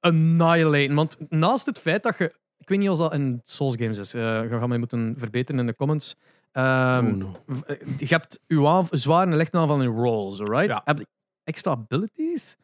[0.01, 0.95] annihilaten.
[0.95, 2.43] Want naast het feit dat je...
[2.59, 4.15] Ik weet niet of dat in Souls games is.
[4.15, 6.15] eh je gaat mij moeten verbeteren in de comments.
[6.53, 7.33] Ehm, Oh, no.
[7.67, 10.67] eh, je hebt uw aan, zware en lichte aanval in rolls, right?
[10.67, 10.81] Ja.
[10.85, 11.07] Heb je
[11.45, 12.57] extra abilities?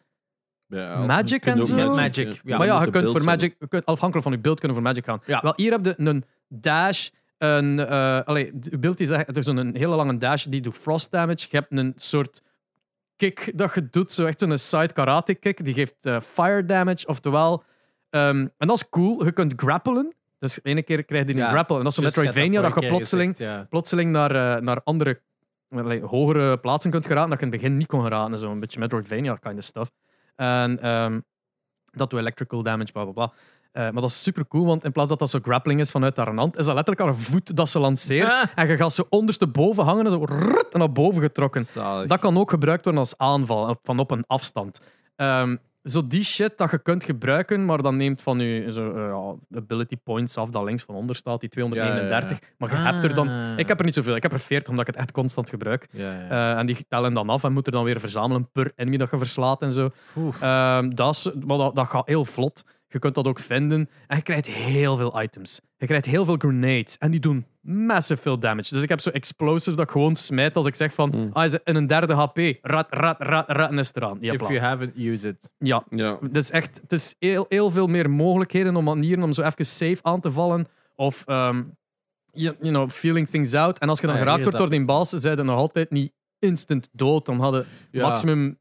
[0.68, 1.94] Ja, Magic en zo?
[1.94, 2.56] Magic, ja.
[2.58, 5.04] maar ja, je kunt voor Magic, je kunt afhankelijk van je beeld kunnen voor Magic
[5.04, 5.22] gaan.
[5.26, 5.40] Ja.
[5.42, 9.76] Wel, hier heb je een dash, een, eh allee, de beeld is er is zo'n
[9.76, 11.46] hele lange dash die doet frost damage.
[11.50, 12.42] Je hebt een soort
[13.16, 17.06] kick dat je doet, zo echt zo'n side karate kick, die geeft eh, fire damage.
[17.06, 17.62] Oftewel,
[18.10, 20.14] ehm, en dat is cool, je kunt grappelen.
[20.38, 21.76] Dus ene keer krijg je een Ja, grapple.
[21.76, 23.66] En dat is zo Just Metroidvania, dat je plotseling, gezegd, ja.
[23.70, 25.20] plotseling naar, eh, naar andere,
[26.02, 28.38] hogere plaatsen kunt geraken, dat je in het begin niet kon geraken.
[28.38, 29.90] Zo een beetje Metroidvania kind of stuff.
[30.36, 31.20] En ehm,
[31.90, 33.32] dat doet electrical damage, bla bla bla.
[33.72, 36.16] Eh, maar dat is super cool, want in plaats dat dat zo grappling is vanuit
[36.16, 38.28] haar hand, is dat letterlijk haar voet dat ze lanceert.
[38.28, 38.48] Ah.
[38.54, 41.66] En je gaat zo ondersteboven hangen en zo rrrt, en naar boven getrokken.
[41.66, 42.08] Zalig.
[42.08, 44.80] Dat kan ook gebruikt worden als aanval, van op een afstand.
[45.16, 49.58] Ehm, zo die shit dat je kunt gebruiken, maar dan neemt van je zo, eh,
[49.58, 52.38] ability points af, dat links van onder staat, die 231.
[52.58, 53.28] Maar je hebt er dan...
[53.28, 53.58] Ah.
[53.58, 55.88] Ik heb er niet zoveel, ik heb er 40 omdat ik het echt constant gebruik.
[55.92, 59.10] Eh, en die tellen dan af en moet er dan weer verzamelen per enemy dat
[59.10, 59.90] je verslaat en zo.
[60.40, 62.64] Ehm, dat, is, maar dat, dat gaat heel vlot.
[62.92, 63.88] Je kunt dat ook vinden.
[64.06, 65.60] En je krijgt heel veel items.
[65.76, 66.98] Je krijgt heel veel grenades.
[66.98, 68.74] En die doen massive veel damage.
[68.74, 71.12] Dus ik heb zo explosives dat ik gewoon smijt als ik zeg van...
[71.16, 71.30] Mm.
[71.32, 72.38] Ah, is het in een derde HP.
[72.62, 74.18] Rat, rat, rat, rat en is eraan.
[74.20, 75.50] Ja, If you haven't, use it.
[75.58, 75.84] ja.
[75.90, 76.80] Ja, Het is echt...
[76.82, 80.32] Het is heel, heel veel meer mogelijkheden om manieren om zo even safe aan te
[80.32, 80.66] vallen.
[80.96, 81.22] Of...
[81.26, 81.62] ehm,
[82.32, 83.78] you, you know, feeling things out.
[83.78, 85.90] En als je dan Ah ja, geraakt wordt door die baas, zijn je nog altijd
[85.90, 87.26] niet instant dood.
[87.26, 88.08] Dan hadden Ja.
[88.08, 88.58] maximum,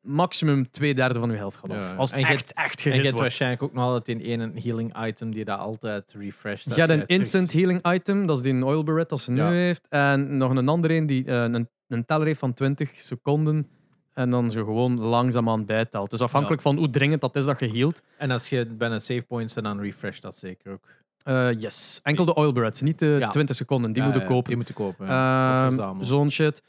[0.00, 1.76] maximum twee derde van je helft gehad.
[1.76, 1.90] Ja.
[1.90, 1.96] af.
[1.96, 4.50] Als het En je echt, echt En je hebt waarschijnlijk ook nog altijd die ene
[4.62, 6.74] healing item die dat altijd refreshed.
[6.74, 9.38] Je hebt een terug- instant healing item, dat is die oil beret dat ze nu
[9.40, 9.50] Ja.
[9.50, 9.86] heeft.
[9.88, 13.68] En nog een andere een die eh, een, een teller heeft van 20 seconden.
[14.14, 16.10] En dan zo gewoon langzaamaan bijtelt.
[16.10, 18.02] Dus afhankelijk van hoe dringend dat is dat je hield.
[18.18, 20.84] En als je bijna save points en dan refresh dat zeker ook.
[21.22, 22.00] Eh, yes.
[22.02, 23.30] Enkel de oil berets, niet de Ja.
[23.30, 23.92] 20 seconden.
[23.92, 24.44] Die moeten kopen.
[24.48, 25.06] Die moeten kopen.
[25.06, 26.04] Verzamelen.
[26.04, 26.62] Zo'n shit.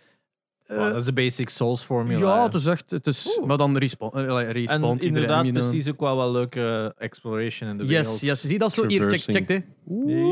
[0.71, 2.19] Wow, Eh, dat is de basic Souls formula.
[2.19, 2.43] ja, hè.
[2.43, 2.91] het is echt...
[2.91, 3.47] Het is, Oeh.
[3.47, 4.17] maar dan respawn.
[4.17, 5.53] eh, En respawnt iedere inderdaad, dan.
[5.53, 8.07] precies ook wel wel leuke exploration in de wereld.
[8.19, 8.41] Yes, yes.
[8.41, 8.85] Zie dat zo?
[8.87, 9.49] Hier, check, check.
[9.49, 9.63] Joep.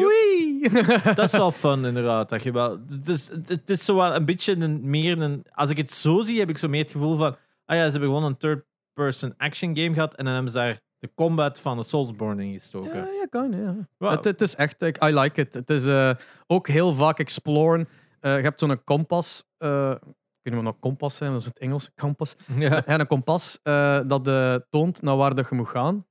[0.04, 0.70] Oei.
[1.16, 2.30] Dat is wel fun, inderdaad.
[2.30, 5.46] Dat je wel, dus, het is zo wel een beetje een, meer een...
[5.52, 7.36] Als ik het zo zie, heb ik zo meer het gevoel van...
[7.66, 10.80] Ah ja, ze hebben gewoon een third-person action game gehad en dan hebben ze daar
[11.00, 12.96] de combat van de Soulsborne in gestoken.
[12.98, 13.52] Ja, ja, kan.
[13.52, 13.76] Ja.
[13.98, 14.12] Wow.
[14.12, 15.54] Het, het is echt, ik, I like it.
[15.54, 16.12] Het is eh,
[16.48, 17.88] ook heel vaak exploren.
[18.20, 19.44] Eh, je hebt zo'n kompas.
[19.58, 19.96] eh
[20.44, 22.36] niet wat een kompas zijn, dat is het Engels, kompas.
[22.56, 22.84] Ja.
[22.86, 26.06] Ja, een kompas eh, dat eh, toont naar waar dat je moet gaan.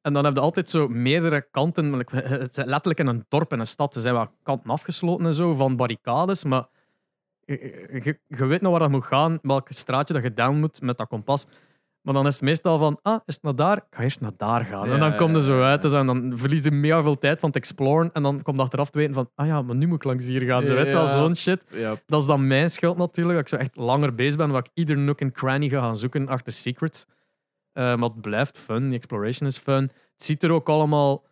[0.00, 1.92] En dan heb je altijd zo meerdere kanten.
[2.10, 3.94] Het is letterlijk in een dorp en een stad.
[3.94, 6.44] Ze zijn wel kanten afgesloten en zo van barricades.
[6.44, 6.66] Maar
[7.44, 10.80] je, je, je weet nog waar dat moet gaan, welk straatje dat je down moet
[10.80, 11.46] met dat kompas.
[12.02, 13.76] Maar dan is het meestal van, ah, is het naar daar?
[13.76, 14.86] Ik ga eerst naar daar gaan.
[14.88, 15.82] Ja, en dan kom je ja, zo uit.
[15.82, 15.88] ja.
[15.88, 18.12] Dus en dan verlies je mega veel tijd van het exploren.
[18.12, 20.26] En dan kom je achteraf te weten van, ah ja, maar nu moet ik langs
[20.26, 20.66] hier gaan.
[20.66, 21.66] Zo, weet je wel, zo'n shit.
[22.06, 23.36] Dat is dan mijn schuld natuurlijk.
[23.38, 25.96] Dat ik zo echt langer bezig ben, waar ik ieder nook en cranny ga gaan
[25.96, 27.06] zoeken achter secrets.
[27.72, 28.88] Eh, maar het blijft fun.
[28.88, 29.82] Die exploration is fun.
[29.82, 31.24] Het ziet er ook allemaal...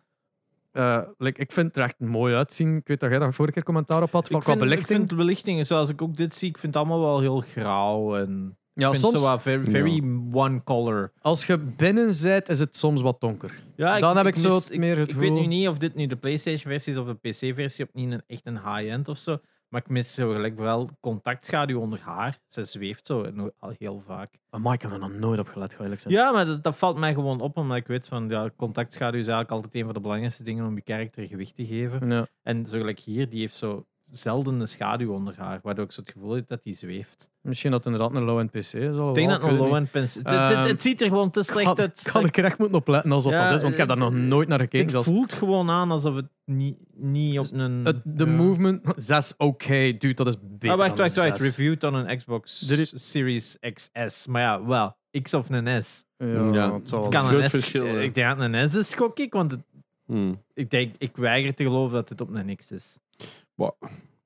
[1.17, 2.75] like, ik vind het er echt mooi uitzien.
[2.75, 4.27] Ik weet dat jij daar vorige keer commentaar op had.
[4.27, 4.97] Van, Ik qua vind, ik belichting.
[4.97, 8.15] vind de belichtingen, zoals ik ook dit zie, ik vind het allemaal wel heel grauw.
[8.15, 10.01] En ja, ik vind soms, zo wat very, very
[10.33, 11.11] one color.
[11.21, 13.63] als je binnen bent, is het soms wat donker.
[13.75, 15.77] Ja, Dan heb ik zo mis- het meer het Ik weet nu gevoel- niet of
[15.77, 19.17] dit nu de PlayStation-versie is of de PC-versie, of niet een, echt een high-end of
[19.17, 19.37] zo.
[19.69, 22.39] Maar ik mis zo gelijk wel contactschaduw onder haar.
[22.47, 23.25] Ze zweeft zo
[23.59, 24.33] al heel vaak.
[24.61, 26.13] Maar ik heb er nog nooit op gelet, ga ik eerlijk zijn.
[26.13, 29.27] Ja, maar dat, dat valt mij gewoon op, omdat ik weet van ja, contactschaduw is
[29.27, 32.09] eigenlijk altijd een van de belangrijkste dingen om je karakter gewicht te geven.
[32.09, 32.27] Ja.
[32.43, 36.01] En zo gelijk hier, die heeft zo zelden een schaduw onder haar, waardoor ik zo
[36.01, 37.29] het gevoel heb dat die zweeft.
[37.41, 38.73] Misschien dat het inderdaad een low-end PC is.
[38.73, 40.15] Ik denk dat het een low-end is.
[40.23, 42.09] Het- ziet er gewoon te slecht uit.
[42.11, 43.97] kan ik er echt moeten op letten als dat, dat is, want ik heb daar
[43.97, 44.95] nog nooit naar gekeken.
[44.95, 47.85] Het voelt gewoon aan alsof het niet, niet op een...
[47.85, 51.39] Het, de movement, 6 oké, dude, dat is beter Ah, wacht, dan wacht, een wacht.
[51.39, 51.55] 6.
[51.55, 54.27] Reviewed on een Xbox Series XS.
[54.27, 56.03] Maar ja, wel, X of een S.
[56.17, 56.73] Ja, Ja.
[56.73, 57.73] het kan groot een S.
[57.73, 59.33] Ik denk dat het een S is, gok ik.
[59.33, 59.63] Want het-
[60.05, 60.41] Hmm.
[60.53, 62.97] ik, denk, ik weiger te geloven dat het op een X is.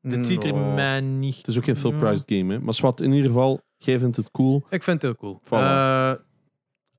[0.01, 0.73] Dit ziet er No.
[0.73, 1.37] mij niet...
[1.37, 1.79] Het is ook geen Ja.
[1.81, 2.59] full-priced game, hè.
[2.59, 4.65] Maar Swat, in ieder geval, jij vindt het cool.
[4.69, 5.41] Ik vind het heel cool.
[5.45, 5.49] Voilà.
[5.49, 6.11] Eh,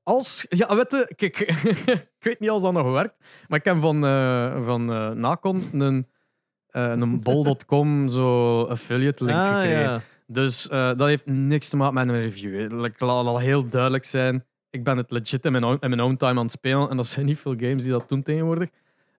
[0.03, 1.39] als, ja, weet je, kijk,
[2.19, 3.15] ik weet niet of dat nog werkt,
[3.47, 6.07] maar ik heb van, eh van eh, Nacon een,
[6.67, 9.81] eh, een bol.com zo affiliate link Ah, gekregen.
[9.81, 10.01] ja.
[10.27, 12.83] Dus eh, dat heeft niks te maken met een review.
[12.85, 14.45] Ik laat al heel duidelijk zijn.
[14.69, 16.89] Ik ben het legit in mijn, own, in mijn own time aan het spelen.
[16.89, 18.69] En dat zijn niet veel games die dat doen tegenwoordig.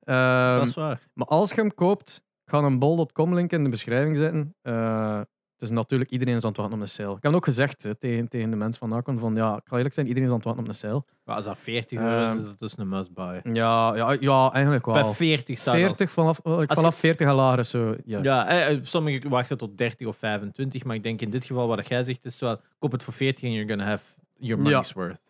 [0.05, 1.01] Ehm, Dat is waar.
[1.15, 4.55] maar als je hem koopt, ga een bol.com link in de beschrijving zetten.
[4.63, 5.19] Eh,
[5.53, 7.17] het is natuurlijk iedereen is aan het wachten op een sale.
[7.17, 9.77] Ik heb ook gezegd hè, tegen, tegen de mensen van Nacon van ja, ik ga
[9.77, 11.05] eerlijk zijn, iedereen is aan het wachten op een sale.
[11.25, 13.41] Maar als dat 40 euro is, Ehm, is dat dus een must-buy.
[13.53, 14.95] Ja, ja, ja eigenlijk wel.
[14.95, 15.81] Bij 40 staat al.
[15.81, 17.95] 40 vanaf, eh, vanaf 40 en lager zo.
[18.05, 18.19] Ja.
[18.23, 21.89] Ja, eh, sommigen wachten tot 30 of 25, maar ik denk in dit geval wat
[21.89, 24.05] jij zegt is wel, koop het voor 40 en you're gonna have
[24.37, 24.69] your Ja.
[24.71, 25.21] money's worth.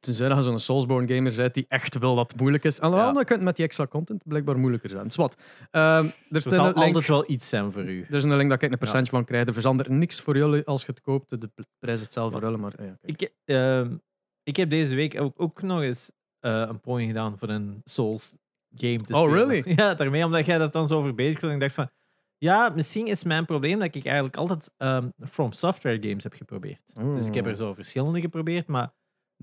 [0.00, 2.78] Tenzij dat je zo'n Soulsborne gamer bent die echt wil dat het moeilijk is.
[2.78, 3.04] En Ja.
[3.04, 5.10] dan kunt het met die extra content blijkbaar moeilijker zijn.
[5.10, 5.36] Zwat.
[5.70, 8.06] Ehm er, Er zal link, altijd wel iets zijn voor u.
[8.08, 9.46] er is een link dat ik een percentage van krijg.
[9.46, 11.40] Er verandert niks voor jullie als je het koopt.
[11.40, 12.58] De prijs is hetzelfde voor jullie.
[12.62, 12.96] Maar, ja.
[13.02, 13.96] Ik, ehm,
[14.42, 18.34] ik heb deze week ook, ook nog eens eh, een poging gedaan voor een Souls
[18.74, 19.38] game te Oh, spelen.
[19.48, 19.62] really?
[19.76, 21.50] Ja, daarmee omdat jij dat dan zo over bezig was.
[21.50, 21.90] En ik dacht van,
[22.38, 26.94] ja, misschien is mijn probleem dat ik eigenlijk altijd ehm, From Software games heb geprobeerd.
[27.14, 28.92] Dus ik heb er zo verschillende geprobeerd, maar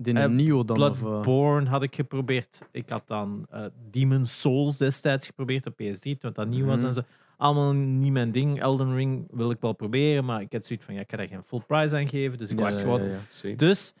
[0.02, 0.82] Eh, Nio dan?
[0.82, 2.62] Of, eh, Bloodborne had ik geprobeerd.
[2.70, 6.86] Ik had dan eh Demon Souls destijds geprobeerd op PS3, toen dat nieuw was Mhm.
[6.88, 7.00] en zo.
[7.36, 8.60] Allemaal niet mijn ding.
[8.60, 11.28] Elden Ring wil ik wel proberen, maar ik had zoiets van, ja, ik ga daar
[11.28, 12.38] geen full price aan geven.
[12.38, 13.02] Dus ik ja, wacht ja, gewoon.
[13.02, 13.18] ja, ja.
[13.30, 13.58] Zeker.
[13.58, 13.94] Dus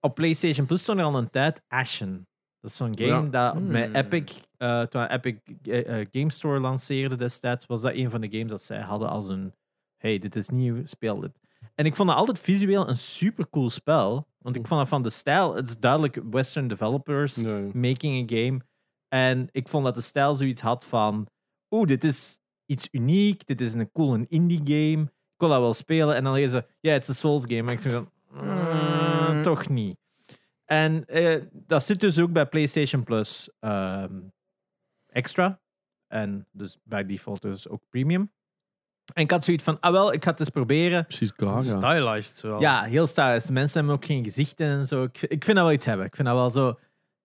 [0.00, 2.26] op PlayStation Plus stond er al een tijd Ashen.
[2.60, 3.66] Dat is zo'n game dat Hmm.
[3.70, 5.34] met Epic, eh, toen Epic
[6.10, 9.52] Game Store lanceerde destijds, was dat een van de games dat zij hadden als een
[9.96, 11.30] hey, dit is nieuw, speel dit.
[11.74, 14.26] En ik vond dat altijd visueel een super cool spel.
[14.38, 17.36] Want ik vond dat van de stijl, het is duidelijk Western developers
[17.72, 18.60] making a game.
[19.08, 21.26] En ik vond dat de stijl zoiets had van,
[21.70, 25.02] oeh, dit is iets uniek, dit is een cool een indie game.
[25.04, 26.14] Ik wil dat wel spelen.
[26.14, 27.62] En dan lezen ze, ja, het is een Souls game.
[27.62, 29.42] En ik zeg dan, "Mm, Mm.
[29.42, 29.96] toch niet.
[30.64, 34.20] En eh, dat zit dus ook bij PlayStation Plus ehm,
[35.06, 35.60] extra.
[36.06, 38.32] En dus bij default dus ook premium.
[39.14, 41.06] En ik had zoiets van, ah wel, ik ga het eens proberen.
[41.06, 41.60] Precies, Gaga.
[41.60, 42.36] Stylized.
[42.36, 42.60] Zo.
[42.60, 43.44] Ja, heel stylish.
[43.44, 45.02] De mensen hebben ook geen gezichten en zo.
[45.02, 46.06] Ik, ik vind dat wel iets hebben.
[46.06, 46.78] Ik vind dat wel zo...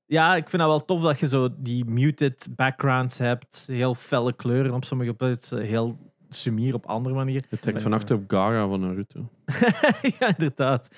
[0.06, 3.68] Ja, ik vind dat wel tof dat je zo die muted backgrounds hebt.
[3.72, 5.62] Heel felle kleuren op sommige plaatsen.
[5.62, 5.98] Heel
[6.30, 7.44] sumier op andere manier.
[7.50, 9.30] Het trekt van achter op Gaga van Naruto.
[10.20, 10.90] ja, inderdaad.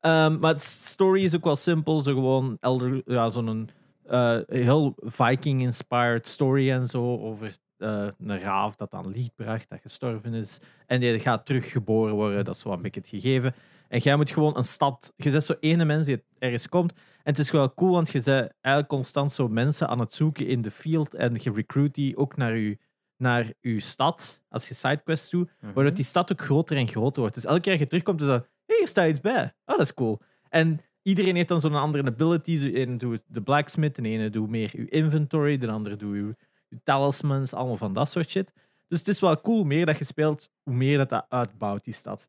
[0.00, 2.00] Ehm, maar het story is ook wel simpel.
[2.00, 3.70] Zo gewoon elder, ja, zo'n
[4.04, 7.18] eh, heel Viking-inspired story en zo.
[7.18, 10.58] Over eh, een raaf dat aan lied bracht, dat gestorven is.
[10.86, 12.44] En die gaat teruggeboren worden.
[12.44, 13.54] Dat is zo een beetje het gegeven.
[13.88, 15.12] En jij moet gewoon een stad.
[15.16, 16.92] Je bent zo ene mens die ergens komt.
[16.92, 20.46] En het is wel cool, want je bent eigenlijk constant zo mensen aan het zoeken
[20.46, 21.14] in de field.
[21.14, 22.78] En je recruit die ook naar je,
[23.16, 24.42] naar uw stad.
[24.48, 25.50] Als je sidequests doet.
[25.60, 25.72] Mhm.
[25.72, 27.34] Waardoor die stad ook groter en groter wordt.
[27.34, 29.54] Dus elke keer je terugkomt, is dat, hé, hier staat iets bij.
[29.64, 30.20] Oh, dat is cool.
[30.48, 32.58] En iedereen heeft dan zo'n andere ability.
[32.58, 36.34] De ene doet de blacksmith, de ene doet meer uw inventory, de andere doet uw,
[36.82, 38.52] talismans, allemaal van dat soort shit.
[38.88, 41.84] Dus het is wel cool, hoe meer dat je speelt, hoe meer dat, dat uitbouwt,
[41.84, 42.28] die stad.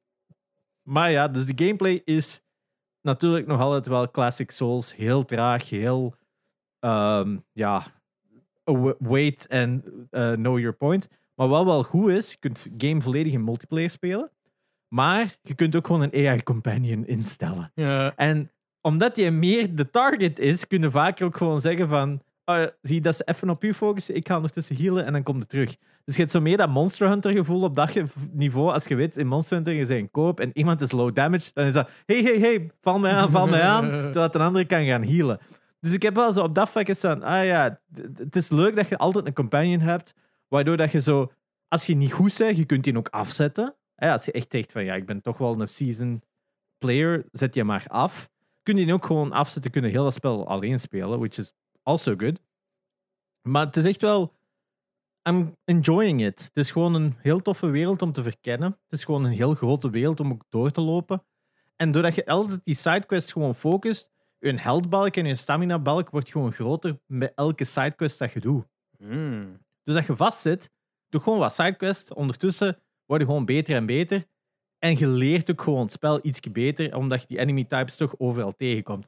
[0.81, 2.41] Maar ja, dus de gameplay is
[3.01, 4.95] natuurlijk nog altijd wel Classic Souls.
[4.95, 6.15] Heel traag, heel...
[6.79, 7.83] ehm, ja,
[8.99, 11.09] wait and eh, know your point.
[11.35, 14.31] Maar wat wel goed is, je kunt game volledig in multiplayer spelen.
[14.87, 17.71] Maar je kunt ook gewoon een AI-companion instellen.
[17.75, 18.15] Ja.
[18.15, 22.21] En omdat je meer de target is, kun je vaker ook gewoon zeggen van...
[22.45, 25.39] oh, zie dat ze even op u focussen, ik ga ondertussen healen en dan komt
[25.39, 25.75] het terug.
[26.05, 27.97] Dus je hebt zo meer dat Monster Hunter gevoel op dat
[28.31, 28.73] niveau.
[28.73, 31.65] Als je weet, in Monster Hunter je zijn koop en iemand is low damage, dan
[31.65, 34.85] is dat hey, hey, hey, val mij aan, val mij aan, terwijl een andere kan
[34.85, 35.39] gaan healen.
[35.79, 37.79] Dus ik heb wel zo op dat vlak van, ah ja,
[38.15, 40.13] het is leuk dat je altijd een companion hebt,
[40.47, 41.31] waardoor dat je zo,
[41.67, 43.75] als je niet goed bent, je kunt die ook afzetten.
[43.95, 46.21] Als je echt zegt van, ja, ik ben toch wel een season
[46.77, 48.29] player, zet je maar af.
[48.63, 52.13] Kun je die ook gewoon afzetten, kunnen heel dat spel alleen spelen, which is also
[52.17, 52.41] good.
[53.41, 54.33] Maar het is echt wel,
[55.29, 56.43] I'm enjoying it.
[56.43, 58.71] Het is gewoon een heel toffe wereld om te verkennen.
[58.71, 61.23] Het is gewoon een heel grote wereld om ook door te lopen.
[61.75, 66.31] En doordat je altijd die sidequest gewoon focust, je heldbalk en je stamina balk wordt
[66.31, 68.65] gewoon groter met elke sidequest dat je doet.
[68.97, 69.59] Hmm.
[69.83, 70.71] Dus dat je vastzit,
[71.09, 72.13] doe gewoon wat sidequests.
[72.13, 74.25] Ondertussen word je gewoon beter en beter.
[74.79, 78.19] En je leert ook gewoon het spel iets beter, omdat je die enemy types toch
[78.19, 79.07] overal tegenkomt.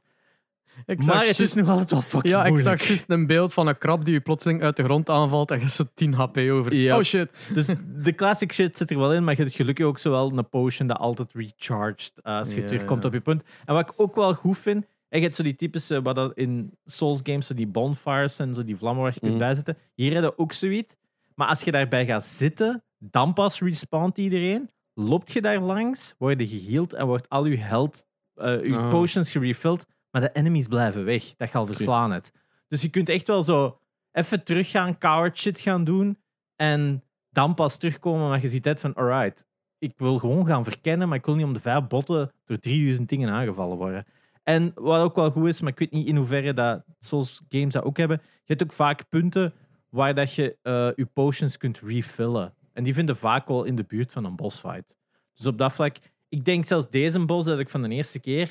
[1.06, 3.78] Maar het is nog altijd wel fucking Ja, ik zag juist een beeld van een
[3.78, 6.74] krab die je plotseling uit de grond aanvalt en je hebt zo 10 HP over.
[6.74, 6.96] Ja.
[6.96, 7.30] Oh shit.
[7.54, 7.66] Dus
[8.02, 10.86] de classic shit zit er wel in, maar je hebt gelukkig ook zowel een potion
[10.88, 13.08] dat altijd recharged eh, als je Ja, terugkomt ja.
[13.08, 13.42] op je punt.
[13.64, 16.32] En wat ik ook wel goed vind, en je hebt zo die typische, wat dat
[16.34, 19.40] in Souls games, zo die bonfires en zo die vlammen waar je kunt Mhm.
[19.40, 19.76] bijzitten.
[19.94, 20.94] Hier heb je ook zoiets.
[21.34, 24.70] Maar als je daarbij gaat zitten, dan pas respawnt iedereen.
[24.94, 28.88] Loopt je daar langs, word je geheeld en wordt al je health, eh, je Ah.
[28.90, 29.86] potions gerefilled,
[30.16, 32.32] maar de enemies blijven weg, dat je al verslaan hebt.
[32.68, 33.78] Dus je kunt echt wel zo
[34.12, 36.18] even teruggaan, coward shit gaan doen
[36.54, 39.46] en dan pas terugkomen, maar je ziet het van, alright,
[39.78, 43.08] ik wil gewoon gaan verkennen, maar ik wil niet om de vijf botten door 3000
[43.08, 44.04] dingen aangevallen worden.
[44.42, 47.72] En wat ook wel goed is, maar ik weet niet in hoeverre dat Souls games
[47.72, 49.52] dat ook hebben, je hebt ook vaak punten
[49.88, 52.54] waar dat je eh, je potions kunt refillen.
[52.72, 54.96] En die vinden vaak wel in de buurt van een bossfight.
[55.34, 55.96] Dus op dat vlak,
[56.28, 58.50] ik denk zelfs deze boss dat ik van de eerste keer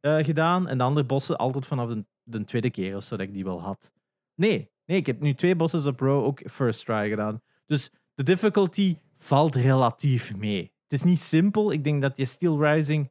[0.00, 3.26] eh, gedaan en de andere bossen altijd vanaf de, de tweede keer of zo dat
[3.26, 3.92] ik die wel had.
[4.34, 7.42] Nee, nee, ik heb nu twee bosses op row ook first try gedaan.
[7.66, 10.62] Dus de difficulty valt relatief mee.
[10.82, 11.72] Het is niet simpel.
[11.72, 13.10] Ik denk dat je Steel Rising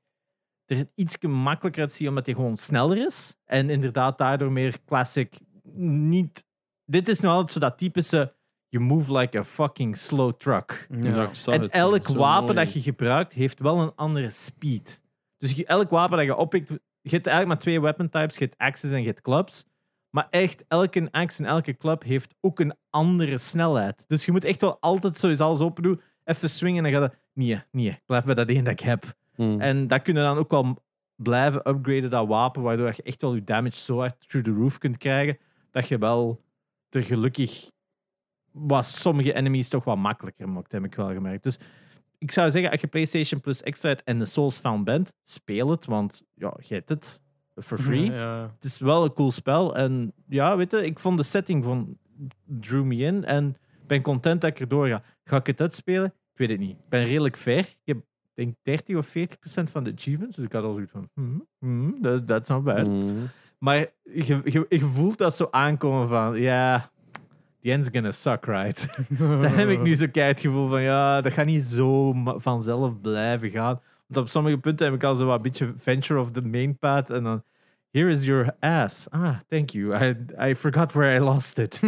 [0.65, 3.35] er iets makkelijker uit ziet, omdat hij gewoon sneller is.
[3.45, 5.39] En inderdaad daardoor meer classic
[5.73, 6.47] niet...
[6.85, 8.33] Dit is nou altijd zo dat typische
[8.69, 10.87] you move like a fucking slow truck.
[10.89, 12.65] Ja, En elk wapen mooi.
[12.65, 15.01] dat je gebruikt, heeft wel een andere speed.
[15.39, 16.69] Dus je- elk wapen dat je oppikt...
[17.01, 18.37] Je hebt eigenlijk maar twee weapon types.
[18.37, 19.65] Je hebt axes en je hebt clubs.
[20.09, 24.03] Maar echt, elke axe en elke club heeft ook een andere snelheid.
[24.07, 27.11] Dus je moet echt wel altijd, zoals alles open doen, even swingen en dan gaat
[27.11, 27.21] het...
[27.33, 29.03] Nee, nee, ik blijf bij dat één dat ik heb.
[29.35, 29.61] Hmm.
[29.61, 30.83] En dat kun je dan ook wel
[31.15, 34.77] blijven upgraden, dat wapen, waardoor je echt wel je damage zo hard through the roof
[34.77, 35.37] kunt krijgen,
[35.71, 36.41] dat je wel
[36.89, 37.71] er gelukkig
[38.51, 41.43] wat sommige enemies toch wat makkelijker maakt, heb ik wel gemerkt.
[41.43, 41.59] Dus
[42.19, 45.69] ik zou zeggen, als je PlayStation Plus extra hebt en de Souls fan bent, speel
[45.69, 47.21] het, want ja, je hebt het
[47.55, 48.11] for free.
[48.11, 48.51] Ja.
[48.55, 49.75] Het is wel een cool spel.
[49.75, 51.97] En ja, weet je, ik vond de setting van
[52.43, 53.55] drew me in en
[53.87, 55.03] ben content dat ik erdoor ga.
[55.23, 56.05] Ga ik het uitspelen?
[56.05, 56.77] Ik weet het niet.
[56.77, 57.59] Ik ben redelijk fair.
[57.59, 57.97] Ik heb
[58.33, 60.35] denk 30 of 40 procent van de achievements.
[60.35, 62.85] Dus ik had al zoiets van, hmm, hmm, that, that's not bad.
[62.85, 63.27] Hmm.
[63.57, 66.91] Maar je, je, je voelt dat zo aankomen van, ja,
[67.61, 68.87] the end's gonna suck, right?
[69.17, 73.49] Dan heb ik nu zo'n het gevoel van, ja, dat gaat niet zo vanzelf blijven
[73.49, 73.79] gaan.
[74.07, 77.09] Want op sommige punten heb ik al zo wat beetje venture of the main path
[77.09, 77.43] en dan,
[77.91, 79.09] here is your ass.
[79.09, 79.95] Ah, thank you.
[79.95, 80.15] I,
[80.49, 81.79] I forgot where I lost it.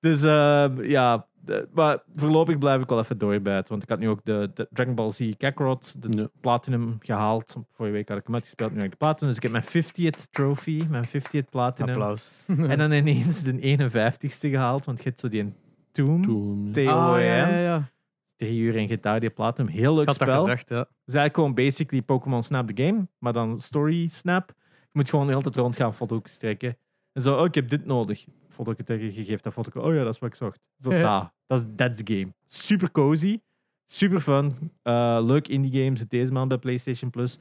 [0.00, 3.68] Dus ehm, ja, de- maar voorlopig blijf ik wel even doorbijten.
[3.70, 6.28] Want ik had nu ook de, de Dragon Ball Z Kakarot, de Ja.
[6.40, 7.56] Platinum, gehaald.
[7.72, 9.28] Vorige week had ik hem uitgespeeld, nu heb ik de Platinum.
[9.34, 9.84] Dus ik heb mijn
[10.14, 11.90] 50th trophy, mijn 50th Platinum.
[11.90, 12.30] Applaus.
[12.72, 15.52] En dan ineens de 51ste gehaald, want je hebt zo die
[15.92, 16.68] Tomb, Toen.
[16.72, 16.88] TOM.
[16.88, 17.88] Ah, ja, ja, ja.
[18.36, 19.70] Drie uur in GTA, die Platinum.
[19.72, 20.40] Heel leuk Ik had dat spel.
[20.44, 20.78] gezegd, ja.
[20.78, 24.52] Het is eigenlijk gewoon basically Pokémon Snap the Game, maar dan Story Snap.
[24.58, 26.76] Je moet gewoon de hele tijd rond gaan foto's trekken.
[27.12, 28.24] En zo, oh, ik heb dit nodig.
[28.48, 29.80] Foto trekken, je geeft dat foto.
[29.80, 30.60] Oh ja, dat is wat ik zocht.
[30.80, 31.32] Zo, daar.
[31.46, 32.34] Dat is that's the game.
[32.46, 33.40] Super cozy,
[33.86, 34.72] super fun.
[34.82, 37.38] Eh, leuk indie games deze maand bij PlayStation Plus.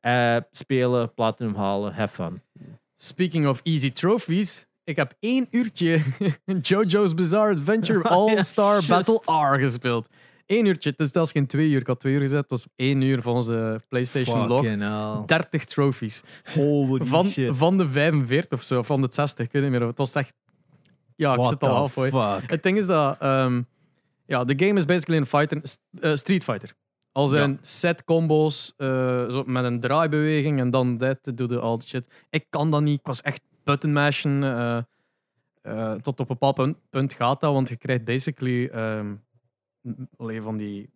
[0.00, 2.42] Eh, spelen, platinum halen, have fun.
[2.96, 6.00] Speaking of easy trophies, ik heb één uurtje
[6.62, 8.86] JoJo's Bizarre Adventure ja, All-Star.
[8.86, 10.08] Battle R gespeeld.
[10.52, 11.80] Eén uurtje, het is zelfs geen twee uur.
[11.80, 14.60] Ik had twee uur gezet, het was één uur van onze PlayStation log.
[14.60, 15.22] Fucking hell.
[15.26, 16.22] 30 trophies.
[16.54, 17.56] Holy Van, shit.
[17.56, 19.80] van de 45 of zo, of van de 60, ik weet niet meer.
[19.80, 20.34] Het was echt...
[21.16, 22.10] Ja, ik zit al halfway.
[22.10, 22.50] fuck?
[22.50, 23.16] Het ding is dat...
[23.20, 23.62] ehm,
[24.26, 25.62] ja, de game is basically een fighter,
[26.00, 26.74] eh, Street Fighter.
[27.12, 28.88] Al zijn set combos eh,
[29.28, 32.08] zo met een draaibeweging en dan dit, doe je al die shit.
[32.30, 32.98] Ik kan dat niet.
[32.98, 34.42] Ik was echt button mashen.
[35.62, 39.14] eh, tot op een bepaald punt, punt gaat dat, want je krijgt basically ehm,
[40.16, 40.90] allee, van die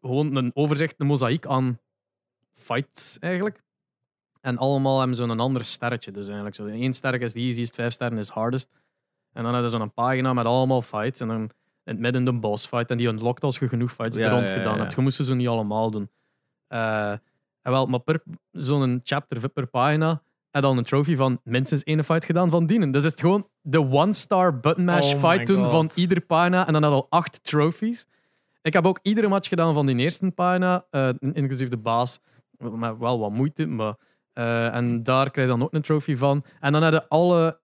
[0.00, 1.78] gewoon een overzicht, een mozaïek aan
[2.54, 3.62] fights eigenlijk.
[4.40, 6.10] En allemaal hebben zo'n ander sterretje.
[6.10, 6.66] Dus eigenlijk zo.
[6.66, 8.68] één sterk is de easiest, vijf sterren is hardest.
[9.32, 11.20] En dan hebben ze zo'n pagina met allemaal fights.
[11.20, 11.50] En dan in
[11.84, 12.90] het midden de boss fight.
[12.90, 14.80] En die unlockt als je genoeg fights Ja, er rond ja, gedaan ja.
[14.80, 14.94] hebt.
[14.94, 16.10] Je moest ze zo niet allemaal doen.
[16.66, 17.10] Eh,
[17.62, 22.04] en wel, maar per zo'n chapter per pagina en dan een trophy van minstens één
[22.04, 22.90] fight gedaan van dienen.
[22.90, 26.72] Dus is het gewoon de one-star button mash Oh fight doen van iedere pagina en
[26.72, 28.06] dan had al acht trophies.
[28.64, 32.20] Ik heb ook iedere match gedaan van die eerste pagina, eh, inclusief de baas,
[32.58, 33.94] met wel wat moeite, maar
[34.32, 36.44] eh, en daar krijg je dan ook een trophy van.
[36.60, 37.60] En dan hadden alle,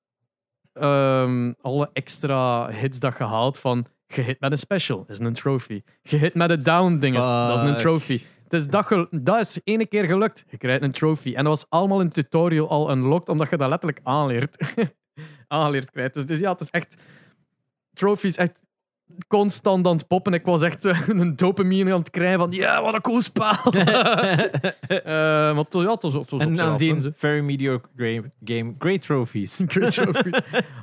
[0.73, 5.83] ehm, alle extra hits dat je haalt van gehit met een special, is een trophy.
[6.03, 8.21] Gehit met een down ding, is, dat is een trophy.
[8.49, 10.45] Dus dat, dat is ene keer gelukt.
[10.49, 11.35] Je krijgt een trophy.
[11.35, 14.75] En dat was allemaal in het tutorial al unlocked, omdat je dat letterlijk aanleert.
[15.49, 16.15] aangeleerd krijgt.
[16.15, 16.97] Dus, dus ja, het is echt...
[17.93, 18.63] Trophies echt
[19.29, 20.33] constant aan het poppen.
[20.33, 23.55] Ik was echt eh, een dopamine aan het krijgen van ja, wat een cool spel.
[24.91, 27.13] Eh, maar ja, het was, het was en ze.
[27.17, 29.63] very mediocre game, game great trophies.
[29.67, 30.29] Great trophy.
[30.29, 30.33] I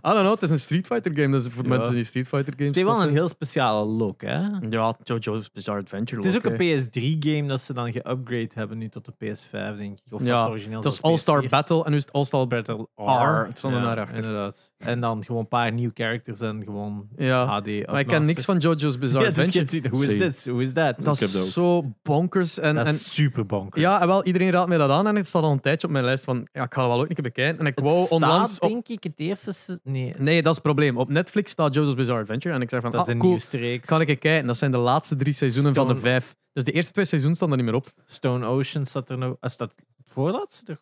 [0.01, 1.31] don't know, het is een Street Fighter game.
[1.31, 1.69] Dus voor Ja.
[1.69, 4.39] mensen die Street Fighter games Het heeft wel een heel speciale look, hè?
[4.69, 6.21] Ja, JoJo's Bizarre Adventure.
[6.21, 6.81] Het is ook look, een hè.
[6.81, 10.13] PS3-game dat ze dan geupgrade hebben nu tot de PS5, denk ik.
[10.13, 11.49] Of Ja, het origineel Het was All-Star PS4?
[11.49, 13.45] Battle en nu is het All-Star Battle R.
[13.47, 14.17] Het stond naar achter.
[14.17, 14.69] Inderdaad.
[14.77, 17.87] En dan gewoon een paar nieuwe characters en gewoon Ja, HD.
[17.87, 19.69] maar ken niks van JoJo's Bizarre Ja, dus Adventure.
[19.69, 20.45] ziet, hoe is dit?
[20.53, 20.95] Hoe is dat?
[21.03, 22.59] Dat Ik dat is zo bonkers.
[22.59, 23.81] En, Dat en, is super bonkers.
[23.83, 25.93] ja, en wel, iedereen raadt mij dat aan en het staat al een tijdje op
[25.93, 27.59] mijn lijst van ja, ik ga dat wel ook een keer bekijken.
[27.59, 28.59] En ik het wou staat, onlangs...
[28.59, 29.79] op- denk ik, het eerste...
[29.83, 30.97] Nee, Nee, dat is het probleem.
[30.97, 33.31] Op Netflix staat JoJo's Bizarre Adventure en ik zeg van, dat is ah, een cool,
[33.31, 33.87] nieuwste reeks.
[33.87, 34.47] kan ik kijken.
[34.47, 36.35] Dat zijn de laatste drie seizoenen van de vijf.
[36.53, 37.91] Dus de eerste twee seizoenen staan er niet meer op.
[38.05, 39.35] Stone Ocean staat er nog...
[39.39, 40.79] ah, Staat het voorlaatste?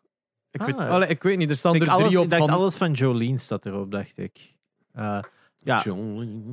[0.51, 0.67] Ik, Ah.
[0.67, 2.51] weet, allee, ik weet niet, er staan Ik er alles, drie ik op dacht van...
[2.53, 4.53] alles van Jolene staat erop, dacht ik.
[4.91, 5.19] Eh,
[5.65, 5.83] ja,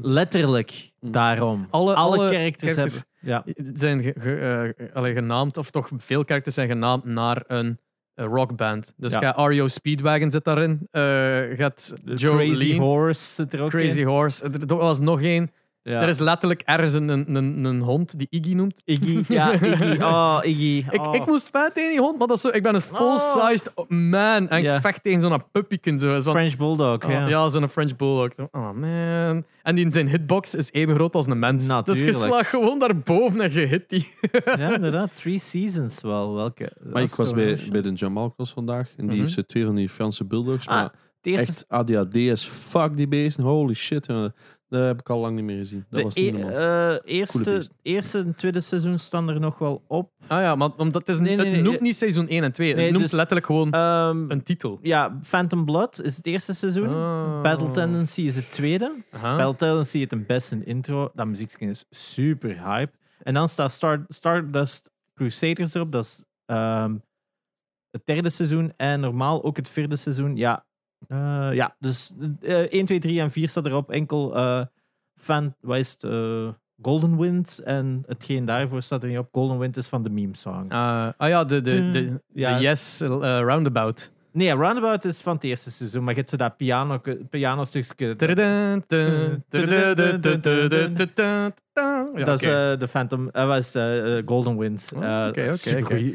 [0.00, 1.10] letterlijk Mm.
[1.12, 1.66] daarom.
[1.70, 3.54] Alle, Alle, alle characters, characters- hebben...
[3.54, 7.78] Ja, zijn ge- ge- eh, genaamd, of toch veel characters zijn genaamd naar een
[8.14, 8.94] rockband.
[8.96, 9.18] Dus Ja.
[9.32, 10.88] ga REO Speedwagon zit daarin.
[10.90, 11.02] eh
[11.58, 14.06] gaat Joe Crazy Horse zit er ook Crazy in.
[14.06, 14.44] Horse.
[14.44, 15.50] Er, er was nog één.
[15.85, 16.01] Ja.
[16.03, 18.80] Er is letterlijk ergens een, een, een, een hond die Iggy noemt.
[18.85, 19.33] Iggy.
[19.33, 20.03] Ja, Iggy.
[20.03, 20.85] Oh, Iggy.
[20.91, 21.14] Ik, Oh.
[21.14, 24.49] ik moest vechten tegen die hond, maar dat is zo, ik ben een full-sized man.
[24.49, 25.99] En ik vecht tegen zo'n puppyken.
[25.99, 27.26] Zo, Van, French Bulldog, oh, ja.
[27.28, 28.30] ja, zo'n French Bulldog.
[28.51, 29.45] Oh man.
[29.62, 31.66] En die in zijn hitbox is even groot als een mens.
[31.66, 32.07] Natuurlijk.
[32.07, 34.12] Dus je slaat gewoon daarboven en je hit die.
[34.57, 35.11] Ja, inderdaad.
[35.16, 36.35] Three Seasons wel.
[36.35, 36.72] Welke?
[36.93, 39.20] Maar ik was bij, bij de Jamalcos vandaag en die Mhm.
[39.20, 40.66] heeft ze twee van die Franse bulldogs.
[40.66, 43.45] Ah, Maar eerste, echt ADHD is fuck die beesten.
[43.45, 44.07] Holy shit.
[44.72, 45.84] Dat heb ik al lang niet meer gezien.
[45.90, 46.58] Dat de was niet e- normaal.
[46.90, 50.10] eh, eerste, eerste en tweede seizoen staan er nog wel op.
[50.26, 52.74] Ah ja, maar omdat het, is, Nee, nee, het noemt niet seizoen 1 en 2.
[52.74, 54.78] nee, het noemt dus- letterlijk gewoon Ehm, een titel.
[54.82, 56.88] ja, Phantom Blood is het eerste seizoen.
[56.88, 57.42] Ah.
[57.42, 58.94] Battle Tendency is het tweede.
[59.10, 59.36] Aha.
[59.36, 61.10] Battle Tendency heeft een beste intro.
[61.14, 62.92] Dat muziekje is super hype.
[63.22, 65.92] En dan staat Star, Stardust Crusaders erop.
[65.92, 66.96] Dat is ehm,
[67.90, 68.72] het derde seizoen.
[68.76, 70.36] En normaal ook het vierde seizoen.
[70.36, 70.64] Ja,
[71.12, 73.90] eh, ja dus eh 1, 2, 3 en 4 staat erop.
[73.90, 74.60] Enkel eh
[75.16, 76.04] fan, wat is het?
[76.04, 76.48] eh,
[76.82, 77.60] Golden Wind.
[77.64, 79.28] En hetgeen daarvoor staat er niet op.
[79.32, 80.70] Golden Wind is van de meme song.
[80.70, 82.56] Ah, ah ja, de, de, de, Ja.
[82.56, 83.00] de Yes
[83.40, 84.10] Roundabout.
[84.33, 86.01] Nee, Roundabout is van het eerste seizoen.
[86.05, 88.14] Maar je hebt zo dat piano, pianostukje.
[91.74, 93.28] Ja, dat is eh, de Phantom.
[93.33, 94.93] Dat was eh, eh, Golden Wind.
[94.97, 95.53] Oh, Eh,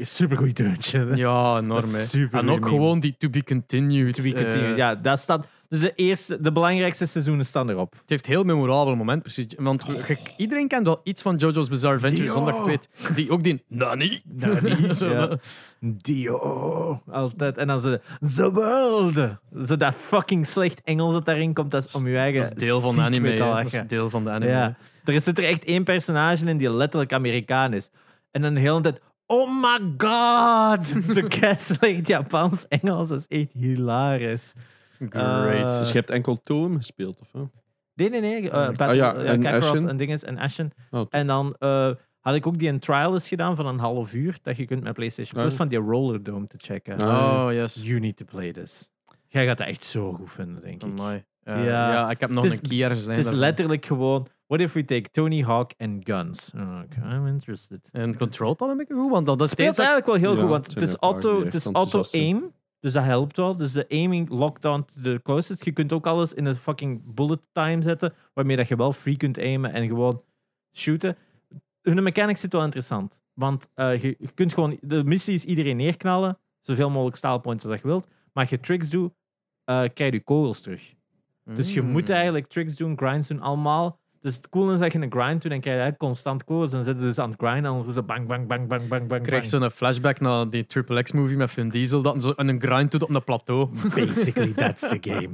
[0.01, 1.07] Supergoeie deuntje.
[1.15, 1.85] Ja, enorm.
[2.31, 2.63] En ook meme.
[2.67, 4.13] gewoon die To Be Continued.
[4.13, 4.77] To be eh, continued.
[4.77, 5.47] ja, dat staat.
[5.69, 7.91] Dus de, eerste, de belangrijkste seizoenen staan erop.
[7.93, 9.45] Het heeft heel memorabel moment, precies.
[9.57, 12.33] Want ge- iedereen kent wel iets van JoJo's Bizarre Adventure, Dio.
[12.33, 13.15] zonder dat ik het weet.
[13.15, 14.21] Die ook die Nani.
[14.95, 15.37] Zo, Ja.
[15.79, 17.01] Dio.
[17.11, 17.57] Altijd.
[17.57, 17.97] En dan zo.
[18.35, 19.13] The World.
[19.67, 21.71] Zo dat fucking slecht Engels dat daarin komt.
[21.71, 22.41] Dat is om je eigen.
[22.41, 23.33] Dat is deel van de anime.
[23.35, 24.51] Dat is deel van de anime.
[24.51, 24.77] Ja.
[25.03, 27.89] Er zit er echt één personage in die letterlijk Amerikaan is.
[28.31, 29.01] En dan de hele tijd.
[29.25, 30.87] Oh my god!
[31.15, 33.07] Zo slecht Japans Engels.
[33.07, 34.53] Dat is echt hilarisch.
[35.09, 35.69] Great.
[35.69, 37.41] Eh, dus je hebt enkel Toem gespeeld, of?
[37.93, 38.49] Nee, nee, nee.
[38.49, 39.89] eh Battle, Ah, ja, en Kakarot Ashen?
[39.89, 40.71] en dinges en Ashen.
[40.91, 41.05] Oh.
[41.09, 41.89] En dan eh,
[42.19, 44.37] had ik ook die een trial eens gedaan van een half uur.
[44.41, 45.57] Dat je kunt met PlayStation Ah, Plus ja.
[45.57, 46.97] van die Roller Dome te checken.
[46.97, 47.45] Ah.
[47.45, 47.79] Oh, yes.
[47.83, 48.89] You need to play this.
[49.27, 50.89] Jij gaat het echt zo goed vinden, denk ik.
[50.99, 51.63] Eh, Ja.
[51.65, 52.09] ja.
[52.09, 54.27] ik heb nog Het is- een keer ergens Het is letterlijk gewoon...
[54.47, 56.51] What if we take Tony Hawk and guns?
[56.55, 57.89] Oh, okay, I'm interested.
[57.91, 60.67] En controlt dat een beetje goed, want dat speelt eigenlijk wel heel Ja, goed, want
[60.67, 62.51] het is auto, het is enthousiast zijn.
[62.79, 63.57] Dus dat helpt wel.
[63.57, 65.65] Dus de aiming lockdown to the closest.
[65.65, 69.17] Je kunt ook alles in een fucking bullet time zetten, waarmee dat je wel free
[69.17, 70.23] kunt aimen en gewoon
[70.73, 71.17] shooten.
[71.81, 73.19] Hun mechanics zit wel interessant.
[73.33, 74.77] Want eh, je, je kunt gewoon...
[74.81, 78.07] De missie is iedereen neerknallen, zoveel mogelijk staalpoints als je wilt.
[78.33, 79.13] Maar als je tricks doet,
[79.63, 80.95] eh, krijg je kogels terug.
[81.43, 81.89] Dus je Mm.
[81.91, 83.99] moet eigenlijk tricks doen, grinds doen, allemaal.
[84.21, 86.71] Dus het cool is dat je een grind doet en krijg je constant codes.
[86.71, 89.29] Dan zitten ze dus aan het grinden en ondertussen bang, bang, bang, bang, bang, bang.
[89.29, 89.45] Bang.
[89.45, 93.09] zo'n flashback naar die Triple X-movie met Vin Diesel, dat zo een grind doet op
[93.09, 93.69] een plateau.
[93.95, 95.29] Basically, that's the game.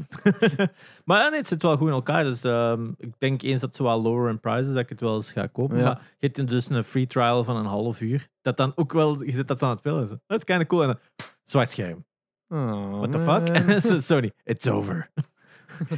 [1.06, 2.24] maar ja, nee, het zit wel goed in elkaar.
[2.24, 5.16] Dus ehm, ik denk eens dat zo wel lower in prices dat ik het wel
[5.16, 5.78] eens ga kopen.
[5.78, 5.84] Ja.
[5.84, 8.28] Maar je hebt dus een free trial van een half uur.
[8.42, 10.22] Dat dan ook wel, je zit dat aan het spelen.
[10.28, 10.82] Dat is kind of cool.
[10.82, 12.06] En dan, zwart scherm.
[12.48, 13.48] Oh, What the man.
[13.48, 13.56] fuck?
[13.56, 15.12] En Sony, it's over.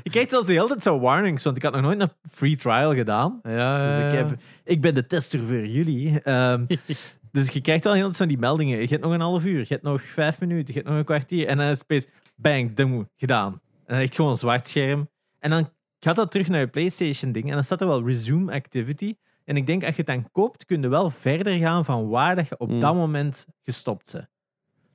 [0.03, 2.55] Je krijgt zelfs de hele tijd zo warnings, want ik had nog nooit een free
[2.55, 3.39] trial gedaan.
[3.43, 6.21] Ja, Dus ik, heb, ik ben de tester voor jullie.
[6.21, 6.65] Ehm,
[7.31, 8.79] dus je krijgt wel heel veel van die meldingen.
[8.79, 11.05] Je hebt nog een half uur, je hebt nog vijf minuten, je hebt nog een
[11.05, 11.47] kwartier.
[11.47, 13.61] En dan is het bang, ding, gedaan.
[13.85, 15.09] En dan echt gewoon een zwart scherm.
[15.39, 15.69] En dan
[15.99, 17.47] gaat dat terug naar je PlayStation ding.
[17.47, 19.15] En dan staat er wel resume activity.
[19.45, 22.35] En ik denk, als je het dan koopt, kun je wel verder gaan van waar
[22.35, 22.79] dat je op Hmm.
[22.79, 24.27] dat moment gestopt bent.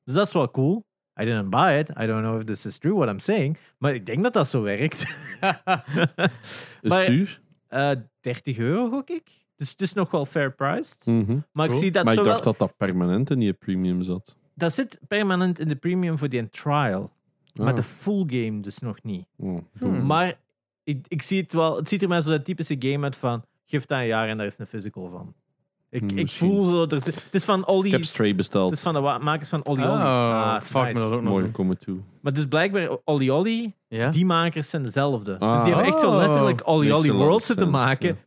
[0.04, 0.84] Dus dat is wel cool.
[1.20, 1.90] I didn't buy it.
[1.90, 3.56] I don't know if this is true what I'm saying.
[3.78, 5.00] Maar ik denk dat dat zo werkt.
[6.82, 7.40] Is Maar- het duur?
[7.68, 7.90] Eh
[8.20, 9.28] 30 euro, gok ik.
[9.56, 11.06] Dus het is nog wel fair priced.
[11.06, 11.38] Mhm.
[11.52, 11.82] Maar ik Cool.
[11.82, 12.52] zie dat maar ik zo dacht wel...
[12.52, 14.36] dat dat permanent in die premium zat.
[14.54, 17.12] Dat zit permanent in de premium voor die trial.
[17.54, 17.76] Maar Ah.
[17.76, 19.26] de full game dus nog niet.
[19.36, 20.06] Oh, Hmm.
[20.06, 20.38] Maar
[20.84, 21.76] ik, ik zie het wel...
[21.76, 23.44] Het ziet er mij zo dat typische game uit van...
[23.66, 25.34] Geef dat een jaar en daar is een physical van.
[25.90, 26.48] Ik, ik Misschien.
[26.48, 26.82] voel zo...
[26.82, 27.86] Er, het is van Ollie...
[27.86, 28.72] Ik heb Stray Het besteld.
[28.72, 29.90] is van de wa- makers van Ollie Oh.
[29.90, 30.92] Ah, fuck nice.
[30.94, 31.32] me dat ook nog.
[31.32, 31.98] Mooi komen toe.
[32.20, 34.10] Maar dus blijkbaar Ollie Ollie, Ja?
[34.10, 35.32] die makers zijn dezelfde.
[35.32, 35.64] Dus Ah.
[35.64, 36.16] die hebben echt zo Oh.
[36.16, 38.18] letterlijk Makes lot World zitten sense, maken.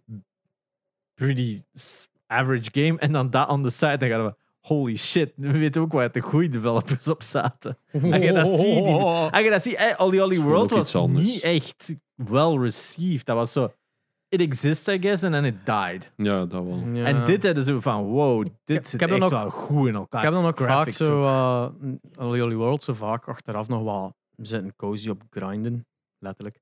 [1.13, 2.99] Pretty s- average game.
[2.99, 4.35] En dan dat on the side, dan gaan we...
[4.61, 7.77] Holy shit, we weten ook waar de goede developers op zaten.
[7.93, 8.93] Als je dat ziet, die-
[9.31, 11.25] Als je dat ziet, eh, Ollie is World ook was iets anders.
[11.25, 13.25] niet echt well received.
[13.25, 13.71] Dat was zo...
[14.33, 16.11] It exists, I guess, and then it died.
[16.15, 16.77] Ja, dat wel.
[16.93, 17.05] Ja.
[17.05, 19.87] En dit hadden zo van, wow, dit heb- zit ik heb echt ook- wel goed
[19.87, 20.19] in elkaar.
[20.19, 21.67] Ik heb dan ook vaak Graphics zo, uh,
[22.19, 25.85] Olly Olly World, zo vaak achteraf nog wat zitten cozy op grinden,
[26.17, 26.59] letterlijk.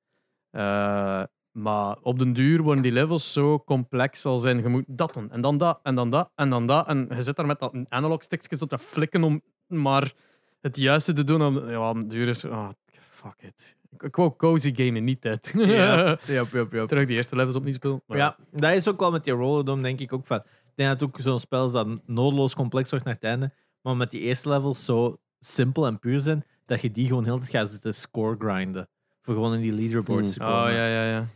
[0.50, 5.14] Eh, maar op den duur worden die levels zo complex als zijn, je moet dat
[5.14, 6.88] doen, en dan dat, en dan dat, en dan dat.
[6.88, 10.14] En je zit daar met dat analog stickje zo te flikken om maar
[10.62, 11.70] het juiste te doen.
[11.70, 12.70] Ja, op den duur is ah,
[13.00, 13.76] fuck it.
[14.00, 15.54] Ik, wou cozy gamen, niet dit.
[15.58, 16.86] Ja, ja, ja, ja.
[16.86, 18.02] Terug die eerste levels opnieuw spelen.
[18.08, 20.38] Maar Ja, dat is ook wel met die Rollerdome, denk ik ook van.
[20.38, 23.52] Ik denk dat ook zo'n spel is dat noodloos complex wordt naar het einde.
[23.82, 27.40] Maar met die eerste levels zo simpel en puur zijn, dat je die gewoon heel
[27.40, 28.90] de tijd gaat zitten score grinden.
[29.22, 30.64] Voor gewoon in die leaderboards te komen.
[30.64, 31.28] Oh ja, ja, ja.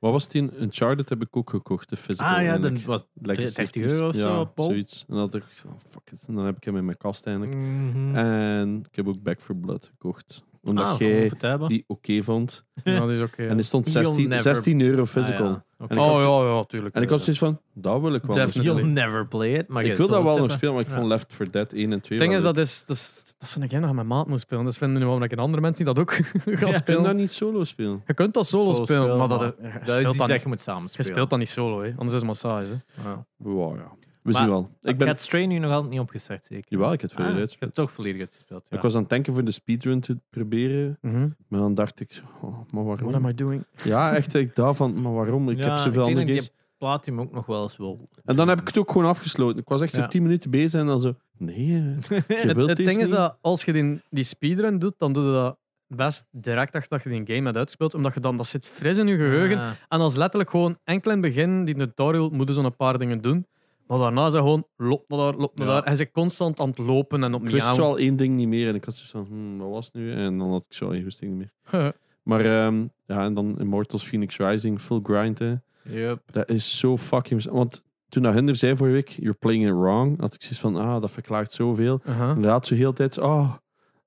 [0.00, 0.60] Wat was die?
[0.60, 2.34] Uncharted heb ik ook gekocht, de physical.
[2.34, 5.04] Ah ja, dan was Legacy 30 of euro of zo zoiets.
[5.08, 6.24] En dan had ik oh, fuck it.
[6.26, 7.56] En dan heb ik hem in mijn kast eigenlijk.
[7.56, 8.14] Mhm.
[8.16, 10.44] En ik heb ook Back for Blood gekocht.
[10.64, 11.68] Omdat Ah, jij comfortabel.
[11.68, 12.64] die oké vond.
[12.84, 13.46] ja dat is oké.
[13.46, 15.46] En die stond You'll 16, never- 16 euro physical.
[15.46, 15.64] Ah, ja.
[15.78, 15.92] Oké.
[15.94, 16.94] En ik had Oh zo- ja, ja, tuurlijk.
[16.94, 18.34] En ik had zoiets van, dat wil ik wel.
[18.36, 18.62] Definitely.
[18.62, 18.76] spelen.
[18.94, 19.68] You'll never play it.
[19.68, 20.94] Maar Ik je wil dat wel nog spelen, maar ik Ja.
[20.94, 23.34] vond Left 4 Dead 1 en 2 Het ding wel is, dat is, dat is,
[23.38, 24.64] dat is een game dat je met maat moet spelen.
[24.64, 26.12] Dus vinden nu ik een andere mensen die dat ook
[26.60, 26.82] gaan spelen.
[27.02, 28.02] kan dat niet solo spelen.
[28.06, 30.16] Je kunt dat solo, Solo spelen, spelen, maar dat is, je, Dat is speelt iets
[30.18, 31.10] dat, dat je moet samen je spelen.
[31.10, 31.88] speelt dat niet solo, hè.
[31.88, 32.66] anders is het massage.
[32.92, 33.08] Hè.
[33.08, 33.26] Ja.
[33.36, 33.92] Wow, ja.
[34.24, 34.70] We Maar- zien wel.
[34.82, 35.06] Ik Ik ben...
[35.06, 36.64] heb Stray nu nog altijd niet opgestart, zeker.
[36.68, 37.76] Jawel, ik heb het Ah, volledig ik uitgespeeld.
[37.76, 38.66] heb toch volledig uitgespeeld.
[38.70, 38.76] Ja.
[38.76, 40.98] Ik was aan het denken voor de speedrun te proberen.
[41.00, 41.28] Mhm.
[41.48, 43.08] Maar dan dacht ik, oh, maar waarom?
[43.10, 43.64] What am I doing?
[43.82, 45.50] Ja, echt ik daarvan, maar waarom?
[45.50, 46.50] Ik Ja, heb zoveel ik denk andere ik games.
[46.78, 48.08] Platinum ook nog wel eens wil.
[48.24, 49.58] En dan heb ik het ook gewoon afgesloten.
[49.60, 50.02] Ik was echt Ja.
[50.02, 53.00] zo 10 minuten bezig en dan zo, nee, eh, je Het, wilt het deze ding
[53.02, 55.56] is dat als je die, die speedrun doet, dan doe je dat
[55.86, 57.94] best direct achter dat je die game hebt uitgespeeld.
[57.94, 59.58] Omdat je dan, dat zit fris in je geheugen.
[59.58, 59.70] Ah.
[59.88, 63.46] En als letterlijk gewoon enkel in het begin, die tutorial, moeten zo'n paar dingen doen.
[63.86, 65.72] Maar daarna is het gewoon, loop naar daar, loop naar Ja.
[65.72, 65.82] daar.
[65.82, 67.52] En ze constant aan het lopen en Ik opnieuw.
[67.52, 69.94] wist wel één ding niet meer en ik had zoiets van, hmm, wat was het
[69.94, 70.12] nu?
[70.12, 71.92] En dan had ik zo één ding niet meer.
[72.22, 75.54] Maar ehm, ja, en dan Immortals Phoenix Rising, full grind, hè.
[75.82, 76.22] Yep.
[76.32, 77.50] Dat is zo fucking...
[77.50, 80.76] Want toen dat Hinder zei vorige week, you're playing it wrong, had ik zoiets van,
[80.76, 82.00] ah, dat verklaart zoveel.
[82.06, 82.28] Uh-huh.
[82.28, 83.54] Inderdaad, zo heel de tijd, oh,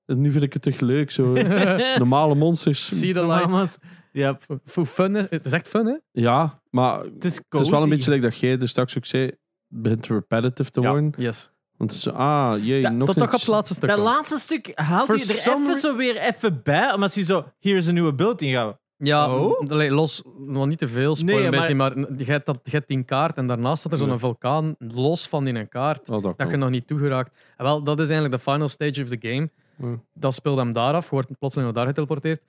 [0.06, 1.32] nu vind ik het toch leuk, zo.
[1.98, 2.98] Normale monsters.
[2.98, 3.46] See the light.
[3.46, 3.78] Mamas.
[4.12, 4.60] Yep.
[4.64, 5.96] Voor fun is, het is echt fun, hè?
[6.10, 9.04] Ja, maar Het is, het is wel een beetje like dat jij er straks ook
[9.06, 9.30] zei,
[9.68, 10.90] begint repetitive te Ja.
[10.90, 11.12] worden.
[11.16, 11.50] Yes.
[11.76, 13.88] Want het is ah, jee, Dat- nog Tot nog een- op het laatste stuk.
[13.88, 14.08] Dat komt.
[14.10, 16.92] laatste stuk haalt For hij er some even re- zo weer even bij.
[16.94, 18.78] Omdat hij zo, hier is een nieuwe beeld in gaat.
[18.96, 19.60] Ja, Oh?
[19.60, 22.70] m- allee, los, nog niet te veel spoiler, Nee, maar, maar je, hebt dat, je
[22.70, 24.18] hebt die kaart en daarnaast staat er zo'n Ja.
[24.18, 26.00] vulkaan los van die kaart.
[26.08, 26.48] Oh, dat Dat kan.
[26.50, 27.36] je nog niet toegeraakt.
[27.56, 29.50] En wel, dat is eigenlijk de final stage of the game.
[29.76, 30.00] Ja.
[30.14, 32.42] Dat speelt hem daar af, je wordt plotseling naar daar geteleporteerd.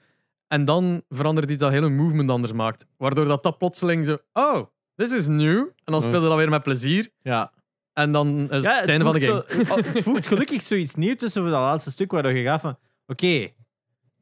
[0.47, 2.85] En dan verandert iets dat hele movement anders maakt.
[2.97, 4.65] Waardoor dat, dat plotseling zo, oh,
[5.07, 5.57] this is new.
[5.57, 6.07] En dan Ja.
[6.07, 7.09] speel je dat weer met plezier.
[7.21, 7.51] Ja.
[7.93, 9.43] En dan is ja, het einde van de game.
[9.47, 12.61] zo- oh, het voegt gelukkig zoiets nieuws tussen voor dat laatste stuk, waardoor je gaat
[12.61, 12.77] van,
[13.07, 13.47] oké,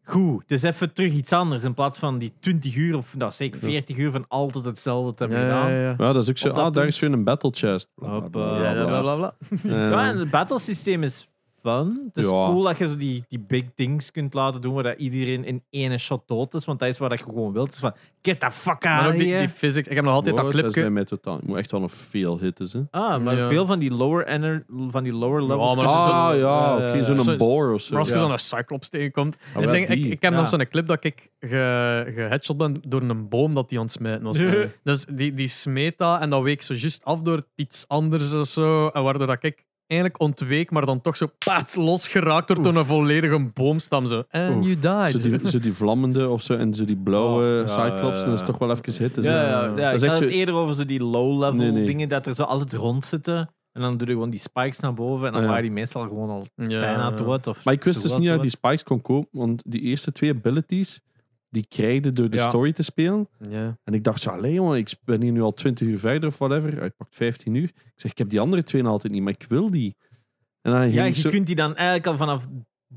[0.04, 3.32] goed, het is even terug iets anders in plaats van die 20 uur of nou,
[3.32, 5.72] zeker 40 uur van altijd hetzelfde te hebben Ja, gedaan.
[5.72, 5.95] ja, ja.
[5.98, 7.90] Ja, dat is ook zo, Op dat ah, daar is weer een battle chest.
[7.95, 8.30] Bla, bla, Hoppa.
[8.30, 9.16] bla, Ja, bla, bla, bla.
[9.16, 9.90] bla, bla.
[9.90, 11.26] Ja, en het battlesysteem is
[11.61, 12.03] fun.
[12.13, 12.45] Het is Ja.
[12.45, 15.63] cool dat je zo die, die big things kunt laten doen waar dat iedereen in
[15.69, 16.65] ene shot dood is.
[16.65, 17.65] Want dat is wat je gewoon wilt.
[17.65, 19.39] Het is van, get the fuck Maar out ook of die, here.
[19.45, 19.88] die physics.
[19.88, 20.93] Ik heb nog altijd Wow, dat dat is bij clipje.
[20.93, 21.38] mij totaal.
[21.38, 22.88] Ik moet echt wel nog veel hitten.
[22.91, 22.99] Hè.
[22.99, 23.47] Ah, maar Ja.
[23.47, 25.75] veel van die lower, ener, van die lower levels.
[25.75, 27.89] maar je als je Ah zo- ja, oké, zo'n zo- boar of zo.
[27.89, 28.21] Maar als je Ja.
[28.21, 29.38] dan een Cyclops tegenkomt.
[29.55, 30.39] Ah, ik, denk, ik, ik heb Ja.
[30.39, 33.93] nog zo'n clip dat ik ge, geheadshot ben door een boom dat die aan het
[33.93, 34.38] smijten was.
[34.84, 38.47] dus die, die smeet dat en dat week zo juist af door iets anders of
[38.47, 38.88] zo.
[38.88, 42.85] En waardoor dat ik eigenlijk ontweek, maar dan toch zo paats losgeraakt wordt door een
[42.85, 44.05] volledige boomstam.
[44.05, 44.23] Zo.
[44.31, 44.65] And Oef.
[44.65, 44.76] you
[45.11, 45.22] died.
[45.22, 48.19] Zo die, zo die vlammende of zo en zo die blauwe Oh, ja, Cyclops.
[48.19, 49.23] ja, Dan is toch wel even hitten.
[49.23, 49.30] zo.
[49.30, 51.85] Ja, ja, ja, Dat ik had het eerder over zo die low-level Nee, nee.
[51.85, 53.49] dingen, dat er zo altijd rond zitten.
[53.72, 55.47] En dan doe je gewoon die spikes naar boven en dan Ja.
[55.47, 57.11] waren die meestal gewoon al Ja, bijna ja.
[57.11, 57.47] dood.
[57.47, 60.30] Of Maar ik wist dus niet dat die spikes kon kopen, want die eerste twee
[60.31, 61.01] abilities,
[61.49, 62.48] die krijgde door de Ja.
[62.49, 63.28] story te spelen.
[63.49, 63.78] Ja.
[63.84, 66.38] En ik dacht zo, allee jongen, ik ben hier nu al 20 uur verder of
[66.38, 66.84] whatever.
[66.84, 67.64] Ik pak 15 uur.
[67.64, 69.95] Ik zeg, ik heb die andere twee nog altijd niet, maar ik wil die.
[70.61, 72.45] En dan, ging Ja, ik je zo, kunt die dan eigenlijk al vanaf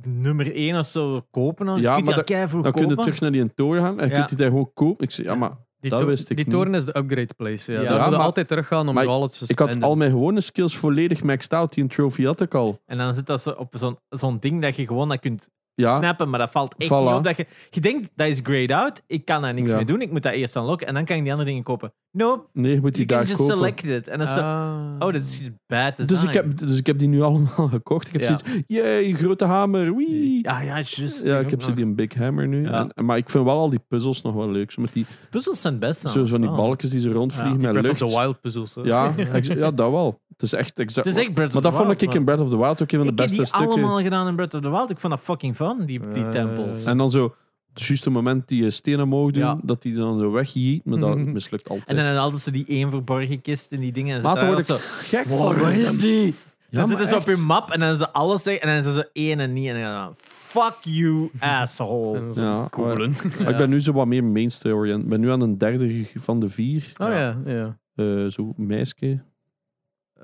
[0.07, 1.67] nummer 1 of zo kopen.
[1.67, 1.77] hoor.
[1.77, 3.03] Je Ja, kunt die maar al keivroeg dan kun je kopen.
[3.05, 4.17] terug naar die toren gaan en je Ja.
[4.17, 5.05] kunt die daar gewoon kopen.
[5.05, 6.55] Ik zeg, ja, maar Die, Dat wist ik die niet.
[6.55, 7.73] toren is de upgrade place.
[7.73, 7.79] Ja.
[7.81, 7.85] Ja.
[7.85, 9.89] Daar Ja, moet je maar- altijd teruggaan om maar zo alles te ik had spenden.
[9.89, 11.73] al mijn gewone skills volledig maxed out.
[11.75, 12.81] Die een trophy had ik al.
[12.87, 15.49] En dan zit dat zo op zo'n zo'n ding dat je gewoon dat kunt
[15.81, 16.95] Ja, snappen, maar dat valt echt Voilà.
[16.95, 17.25] niet op.
[17.25, 19.77] Dat je, je denkt, dat is grayed out, ik kan daar niks Ja.
[19.77, 21.93] mee doen, ik moet dat eerst unlocken en dan kan ik die andere dingen kopen.
[22.13, 23.55] Nope, nee, je moet die daar just kopen.
[23.55, 24.09] select it.
[24.09, 24.93] En dan is zo, Ah.
[24.99, 26.15] oh, dat is bad design.
[26.15, 28.07] Dus ik, heb, dus ik heb die nu allemaal gekocht.
[28.07, 28.27] Ik heb Ja.
[28.39, 30.39] zoiets, yay, grote hamer, wee.
[30.43, 31.23] Ja, ja, juist.
[31.25, 31.77] Ja, ik heb zo nog.
[31.77, 32.63] die een big hammer nu.
[32.63, 32.89] Ja.
[32.95, 34.71] En, maar ik vind wel al die puzzels nog wel leuk.
[34.71, 36.09] Zo met die, Puzzels zijn best.
[36.09, 38.13] zo van die balkjes die zo rondvliegen Ja, Die met Breath of lucht.
[38.13, 38.77] the Wild puzzels.
[38.83, 39.13] Ja,
[39.43, 40.21] ja, dat wel.
[40.41, 41.07] Het is echt exact.
[41.07, 42.25] Het is echt Breath of maar the dat vond ik in.
[42.25, 43.69] Breath of the Wild ook een van de Ik heb beste die stukken.
[43.69, 44.91] allemaal gedaan in Breath of the Wild.
[44.91, 46.85] Ik vond dat fucking fun, die, die Eh, tempels.
[46.85, 47.35] En dan zo,
[47.73, 49.59] het juiste moment die je stenen mogen doen, Ja.
[49.63, 51.33] dat die dan zo wegjiet, maar dat Mhm.
[51.33, 51.87] mislukt altijd.
[51.89, 54.17] En dan had altijd zo die één verborgen kist en die dingen.
[54.17, 54.87] En daar word ik altijd zo,
[55.17, 55.61] gek Wow, van.
[55.61, 56.35] waar is die?
[56.71, 58.95] Ja, dan zitten ze op je map en dan ze alles zeggen en dan zijn
[58.95, 59.69] ze één en niet.
[59.69, 62.21] En dan fuck you, asshole.
[62.33, 63.11] Ja, koelen.
[63.49, 64.91] Ik ben nu zo wat meer main story.
[64.93, 66.93] en Ik ben nu aan een derde van de vier.
[67.01, 67.79] Oh ja, ja.
[67.95, 69.23] Eh, zo meisje.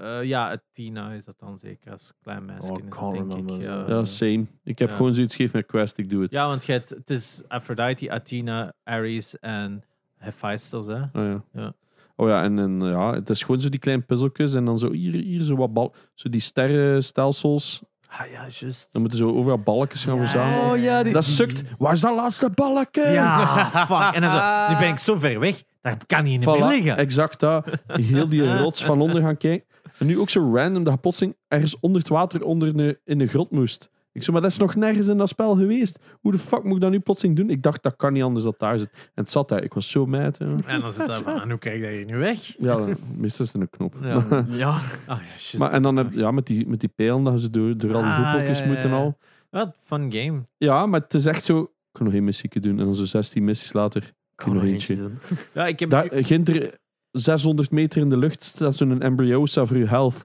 [0.01, 2.71] Eh, ja, Tina is dat dan zeker als klein meisje.
[2.73, 2.79] Oh,
[3.17, 3.63] dat, denk ik.
[3.63, 3.85] Ja.
[3.89, 4.47] Ja, same.
[4.65, 4.97] Ik heb Ja.
[4.97, 6.31] gewoon zoiets, geef me een quest, ik doe het.
[6.33, 9.85] ja, want je hebt, het is Aphrodite, Athena, Ares en
[10.17, 10.87] Hephaestus.
[10.87, 11.01] Hè?
[11.03, 11.43] Oh ja.
[11.53, 11.73] Ja.
[12.17, 14.93] Oh ja, en, en ja, het is gewoon zo die kleine puzzeltjes en dan zo
[14.93, 17.83] hier, hier zo wat bal, zo die sterrenstelsels.
[18.09, 18.89] Ah ja, juist.
[18.93, 20.71] Dan moeten zo overal balkjes gaan verzamelen.
[20.71, 21.63] Oh ja, die, Dat sukt.
[21.79, 23.13] Waar is dat laatste balken?
[23.13, 24.15] Ja, fuck.
[24.15, 26.69] En dan zo, nu ben ik zo ver weg, daar kan niet in Voilà, meer
[26.69, 26.97] liggen.
[26.97, 27.67] exact dat.
[27.87, 29.67] Heel die rots van onder gaan kijken.
[29.99, 33.19] En nu ook zo random dat je plotseling ergens onder het water onder de, in
[33.19, 33.91] de grot moest.
[34.17, 35.99] Ik zo, maar dat is nog nergens in dat spel geweest.
[36.21, 37.51] Hoe de fuck moet ik dat nu plotseling doen?
[37.51, 38.91] Ik dacht, dat kan niet anders dat daar zit.
[38.93, 39.63] En het zat daar.
[39.63, 40.39] Ik was zo mad.
[40.39, 42.55] En dan zit daar van, en hoe krijg je nu weg?
[42.59, 42.77] Ja,
[43.17, 43.95] meestal is het een knop.
[44.03, 44.09] Ja.
[44.49, 44.69] ja.
[44.69, 45.59] Ah, ja, juist.
[45.59, 48.01] Maar, en dan heb ja, met die, met die pijlen dat ze door, door al
[48.01, 48.97] die Ah, hoepeltjes ja, ja, moeten ja.
[48.97, 49.19] al.
[49.51, 50.47] Wat fun game.
[50.57, 51.61] Ja, maar het is echt zo...
[51.61, 52.79] Ik kan nog één missie doen.
[52.79, 54.13] En dan zo 16 missies later.
[54.35, 54.95] Kan nog nog eentje.
[54.95, 55.39] eentje doen.
[55.55, 56.79] Ja, ik heb Daar, begint er
[57.19, 60.25] 600 meter in de lucht staat zo'n embryosa voor je health.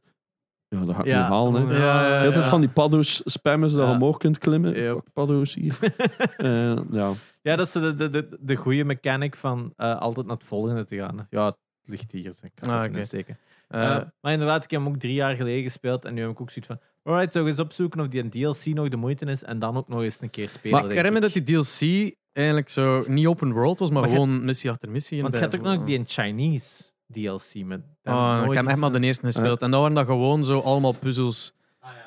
[0.67, 1.67] Ja, dat ga ik Ja, niet halen.
[1.67, 1.77] Hè.
[2.23, 4.73] ja, van die paddo's spammen zodat je omhoog kunt klimmen.
[4.73, 5.03] Yep.
[5.13, 5.77] Paddo's hier.
[6.37, 7.11] Eh, ja.
[7.41, 10.83] Ja, dat is de, de, de, de goede mechanic van eh, altijd naar het volgende
[10.85, 11.27] te gaan.
[11.29, 12.23] Ja, het ligt hier.
[12.33, 12.43] zeg.
[12.43, 13.37] Ik kan het Ah, insteken.
[13.67, 16.05] Eh, maar inderdaad, ik heb hem ook drie jaar geleden gespeeld.
[16.05, 16.79] En nu heb ik ook zoiets van...
[17.03, 19.43] Alright, zou ik eens opzoeken of die een DLC nog de moeite is.
[19.43, 20.71] En dan ook nog eens een keer spelen.
[20.81, 24.09] maar ik herinner me dat die DLC eigenlijk zo niet open world was, maar, Maar
[24.09, 25.17] je- gewoon missie achter missie.
[25.17, 27.65] en Want je hebt ook nog die in Chinese DLC.
[27.65, 29.61] Met, Ah, ik heb echt maar de eerste gespeeld.
[29.61, 31.53] En dat waren dat gewoon zo allemaal puzzels.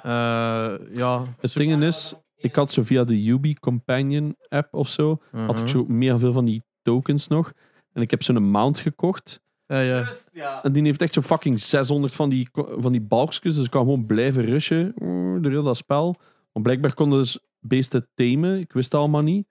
[0.03, 0.73] Ja.
[0.73, 1.25] Eh, ja.
[1.41, 5.65] Het ding is, ik had zo via de Ubi Companion app of zo, had ik
[5.65, 5.67] Mhm.
[5.67, 7.53] zo mega veel van die tokens nog.
[7.93, 9.41] En ik heb zo'n mount gekocht.
[9.67, 9.87] Ja, ja.
[9.95, 10.63] Juist, ja.
[10.63, 13.55] En die heeft echt zo fucking 600 van die, van die balkjes.
[13.55, 16.17] Dus ik kan gewoon blijven rushen mm, door heel dat spel.
[16.53, 18.59] Want blijkbaar konden dus beesten tamen.
[18.61, 19.47] Ik wist het allemaal niet.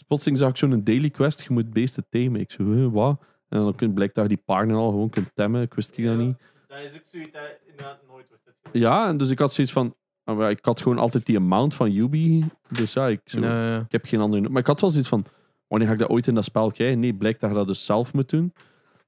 [0.00, 1.40] Dus plotseling zag ik zo'n daily quest.
[1.42, 2.40] Je moet beesten tamen.
[2.40, 3.20] Ik zo, wat?
[3.48, 5.62] En dan kun- blijkt dat je die paarden al gewoon kunt temmen.
[5.62, 6.36] Ik wist ik dat niet.
[6.66, 8.58] Dat is ook zoiets dat inderdaad nooit wordt.
[8.72, 9.94] Ja, en dus ik had zoiets van...
[10.24, 12.44] ah, maar Ik had gewoon altijd die amount van Ubi.
[12.68, 13.80] Dus ja, ik, zo, Ja, ja.
[13.80, 14.48] ik heb geen andere...
[14.48, 15.24] Maar ik had wel zoiets van...
[15.68, 17.00] Wanneer ga ik dat ooit in dat spel krijgen?
[17.00, 18.52] Nee, blijkt dat je dat dus zelf moet doen.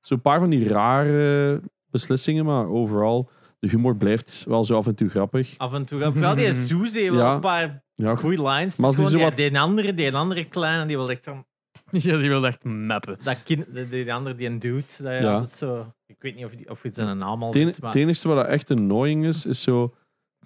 [0.00, 1.60] Zo'n paar van die rare
[1.90, 3.30] beslissingen, maar overal...
[3.58, 5.54] De humor blijft wel zo af en toe grappig.
[5.58, 6.12] Af en toe.
[6.12, 7.34] Vooral die heeft wel Ja.
[7.34, 8.76] een paar Ja, goede lines.
[8.76, 11.44] Maar die zo die, andere, die andere kleine, die wil echt dan...
[11.90, 13.18] Ja, die wil echt mappen.
[13.22, 15.32] Dat kind, die, die andere, die een dude, dat Ja.
[15.32, 15.92] altijd zo...
[16.06, 17.90] Ik weet niet of, die, of je zijn naam al weet, maar...
[17.92, 19.94] het enige wat dat echt annoying is, is zo...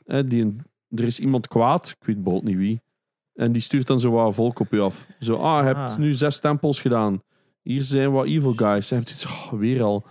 [0.04, 0.56] Hè, die,
[0.90, 2.82] er is iemand kwaad, ik weet bijvoorbeeld niet wie,
[3.34, 5.06] en die stuurt dan zo wat volk op je af.
[5.20, 5.96] Zo, ah, je hebt Ah.
[5.98, 7.22] nu zes tempels gedaan.
[7.62, 8.90] Hier zijn wat evil guys.
[8.90, 10.06] En je hebt iets, oh, weer al.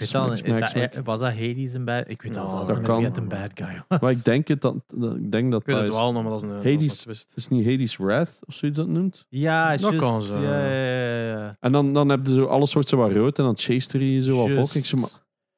[0.00, 1.06] Ik weet al, Smack, is smack, dat, smack.
[1.06, 2.04] was dat Hades een bad?
[2.06, 3.04] Ik weet zelfs dat niet meer wie kan.
[3.04, 4.00] het een bad guy was.
[4.00, 5.98] Maar ik denk, het dat, dat- ik denk dat Ik weet dat het is...
[6.00, 6.96] wel nog, maar dat is een, Hades.
[7.00, 7.28] twist.
[7.28, 9.26] Het is niet Hades Wrath of zoiets dat noemt.
[9.28, 9.96] Ja, Dat juist.
[9.98, 10.40] kan zo.
[10.40, 11.56] Ja, ja, ja, ja.
[11.60, 14.20] En dan, dan heb je zo alles soort zo wat rood en dan chase je
[14.20, 14.60] zo wat Juist.
[14.72, 14.82] volk.
[14.82, 15.10] Ik zo, maar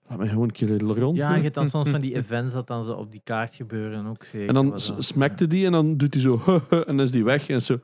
[0.08, 1.16] laat mij gewoon een keer rond.
[1.16, 4.06] Ja, je hebt dan soms van die events dat dan zo op die kaart gebeuren
[4.06, 4.48] ook zeker.
[4.48, 6.40] En dan was s- dat- smakte die en dan doet hij zo
[6.70, 7.48] en dan is die weg.
[7.48, 7.78] En zo,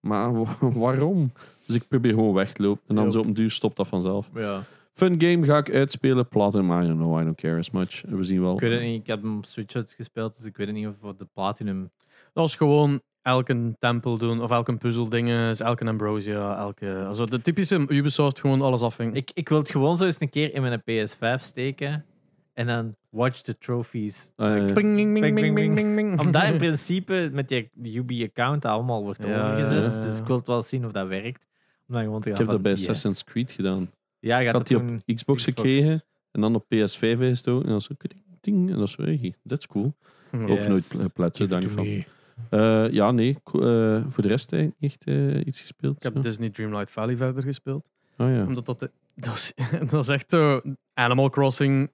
[0.00, 1.32] maar wa- waarom?
[1.66, 2.82] Dus ik probeer gewoon weg te lopen.
[2.86, 4.28] En dan zo op een duur stopt dat vanzelf.
[4.34, 4.62] Ja.
[5.00, 6.28] Fun game ga ik uitspelen.
[6.28, 8.02] Platinum, I don't know, I don't care as much.
[8.08, 8.52] We zien wel.
[8.54, 10.86] Ik weet het niet, ik heb hem op Switch uitgespeeld, dus ik weet het niet
[10.86, 11.90] of voor de Platinum...
[12.32, 17.04] Dat is gewoon elke tempel doen, of elke puzzeldingen, elke Ambrosia, elke...
[17.06, 19.16] Also de typische Ubisoft, gewoon alles afvinken.
[19.16, 22.04] Ik, ik wil het gewoon zo eens een keer in mijn PS5 steken
[22.52, 24.32] en dan watch the trophies.
[24.36, 24.72] Ja, ja.
[24.72, 25.74] Ping, ping, Ping, ping, ping, ping, ping.
[25.74, 26.20] ping, ping.
[26.20, 30.08] Omdat in principe met die Ubi-account allemaal wordt Ja, overgezet, ja, ja.
[30.08, 31.46] dus ik wil het wel zien of dat werkt.
[31.88, 32.80] Om dan gewoon te Ik heb dat bij yes.
[32.80, 33.90] Assassin's Creed gedaan.
[34.20, 35.44] Ja, je Ik had dat die op Xbox, Xbox.
[35.44, 37.64] gekregen en dan op PS5 gestoken.
[37.64, 37.94] En dan zo
[38.40, 38.70] ting.
[38.70, 39.94] En dan zo, hey, that's cool.
[40.32, 40.38] Ja.
[40.38, 42.04] Ook nooit gepletst, dank to van.
[42.50, 43.38] Eh, ja, nee.
[43.44, 45.96] eh, voor de rest niet echt eh, iets gespeeld.
[45.96, 46.20] Ik heb zo.
[46.20, 47.88] Disney Dreamlight Valley verder gespeeld.
[48.16, 48.44] Oh ja.
[48.46, 49.52] Omdat dat, dat, is,
[49.90, 50.60] dat is echt zo
[50.94, 51.90] Animal Crossing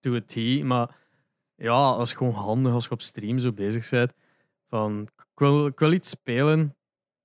[0.00, 0.62] to a T.
[0.62, 0.96] Maar
[1.56, 4.12] ja, dat is gewoon handig als je op stream zo bezig bent.
[4.68, 6.76] Van, ik, wil, ik wil iets spelen,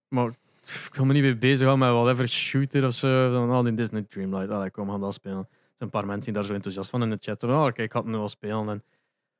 [0.07, 0.35] maar
[0.85, 3.31] ik wil me niet mee bezighouden met whatever shooter of zo.
[3.31, 5.37] Dan al die Disney Dreamlight, allee, kom, we gaan dat spelen.
[5.37, 7.39] Er zijn een paar mensen die daar zo enthousiast van in de chat.
[7.39, 8.69] Van, oh, kijk, ik ga het nu wel spelen.
[8.69, 8.83] En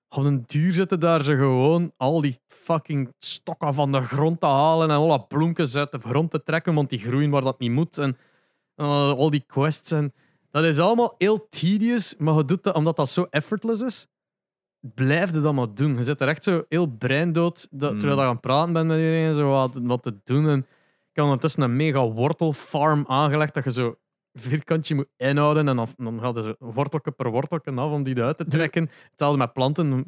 [0.10, 4.46] op een duur zitten daar ze gewoon al die fucking stokken van de grond te
[4.46, 7.72] halen en alle bloemjes uit de grond te trekken, want die groeien waar dat niet
[7.72, 7.98] moet.
[7.98, 8.18] En
[8.76, 9.92] uh, al die quests.
[9.92, 10.14] En
[10.52, 14.08] dat is allemaal heel tedious, maar je doet dat omdat dat zo effortless is.
[14.80, 15.96] Blijf dat maar doen.
[15.96, 18.00] Je zit er echt zo heel breindood, dat, Mm.
[18.00, 20.48] terwijl je aan het praten bent met iedereen, zo wat, wat te doen.
[20.50, 20.66] En
[21.12, 23.96] ik heb ondertussen een mega wortelfarm aangelegd, dat je zo
[24.34, 28.38] vierkantje moet inhouden en dan, dan gaat zo wortelke per wortelke af om die eruit
[28.38, 28.90] te trekken.
[29.10, 30.06] Hetzelfde met planten,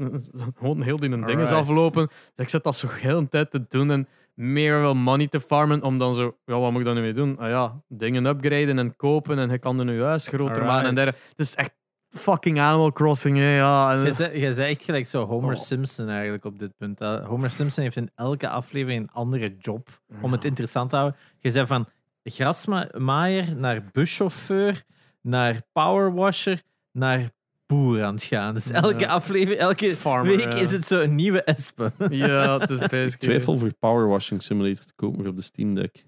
[0.56, 2.08] gewoon heel die dingen aflopen.
[2.08, 5.40] Dus ik zit dat zo heel een tijd te doen en meer wel money te
[5.40, 7.38] farmen om dan zo, ja, wat moet ik dan nu mee doen?
[7.38, 10.96] Ah ja, dingen upgraden en kopen en je kan er nu huis groter maken en
[10.96, 11.28] dergelijke.
[11.30, 11.72] Het is echt
[12.14, 14.02] fucking Animal Crossing, hè, ja.
[14.02, 15.61] Jij zei, jij zei echt gelijk zo Homer Oh.
[15.61, 16.99] Simpson eigenlijk op dit punt.
[16.99, 17.22] hè.
[17.23, 21.19] Homer Simpson heeft in elke aflevering een andere job om het interessant te houden.
[21.40, 21.88] Je zei van
[22.23, 24.84] grasmaaier naar buschauffeur,
[25.22, 26.61] naar powerwasher,
[26.91, 27.30] naar
[27.65, 28.53] boer aan het gaan.
[28.53, 29.07] Dus elke Ja.
[29.07, 30.60] aflevering, elke Farmer, week ja.
[30.60, 31.91] is het zo een nieuwe espe.
[32.10, 33.19] Ja, het is Ik basic.
[33.19, 36.06] twijfel voor Power Washing Simulator te kopen op de Steam Deck.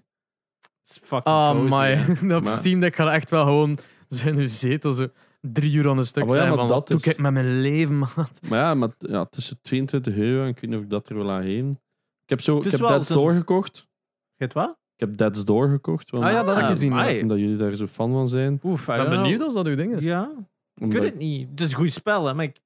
[0.86, 2.34] is fucking Ah, cozy, my.
[2.38, 3.78] Op Steam Deck gaat echt wel gewoon
[4.08, 5.08] zijn uw zetel zo
[5.52, 7.18] drie uur aan een stuk Ah, ja, zijn maar van, dat wat doe is- ik
[7.18, 8.40] met mijn leven, maat?
[8.48, 11.14] Maar ja, maar, ja, tussen 22 euro en ik weet niet of ik dat er
[11.14, 11.70] wil aan heen.
[12.22, 13.86] Ik heb, zo, ik heb wel Dead's zo'n- Door gekocht.
[14.52, 14.70] Wat?
[14.96, 16.10] Ik heb Dead's Door gekocht.
[16.10, 16.98] Want, Ah ja, dat heb ik gezien.
[16.98, 18.60] Ik Omdat jullie daar zo fan van zijn.
[18.62, 20.04] Oef, I ben benieuwd als dat uw ding is.
[20.04, 20.30] Ja,
[20.74, 21.48] ik weet het niet.
[21.50, 22.60] Het is een goed spel, hè, maar ik,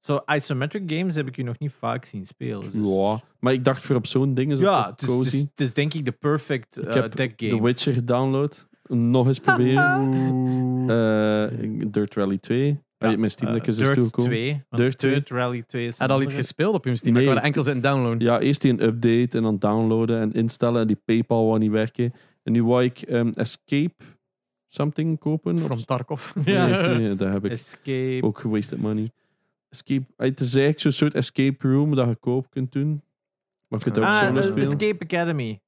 [0.00, 2.60] zo isometric games heb ik je nog niet vaak zien spelen.
[2.72, 5.24] dus- Ja, maar ik dacht voor op zo'n ding is Ja, het is, cozy.
[5.24, 7.56] het, is, het is denk ik de perfect Ik eh, heb deck game.
[7.56, 8.66] The Witcher gedownload.
[8.88, 10.10] Nog eens proberen.
[10.90, 12.66] Eh, Dirt Rally 2.
[12.98, 14.30] Ja, Ja, mijn Steam Deck Eh, is dus Dirt toegekomen.
[14.30, 14.50] 2.
[14.68, 15.12] want Dirt 2.
[15.12, 16.40] Dirt Rally 2 is Had al iets andere.
[16.42, 17.12] gespeeld op je Steam?
[17.14, 17.22] Nee.
[17.22, 18.20] ik waren enkel zitten downloaden.
[18.20, 20.80] Ja, eerst die een update en dan downloaden en instellen.
[20.80, 22.12] En die PayPal wou niet werken.
[22.42, 23.94] En nu wou ik ehm, Escape
[24.68, 25.58] something kopen.
[25.58, 26.32] From Tarkov.
[26.44, 26.66] Ja.
[26.66, 28.18] Nee, nee, dat heb ik Escape.
[28.22, 29.10] ook gewasted money.
[29.68, 33.02] Escape, ah, het is eigenlijk zo'n soort escape room dat je koop kunt doen.
[33.68, 34.62] Maar je kunt ook ah, solo de- spelen.
[34.62, 35.60] Escape Academy.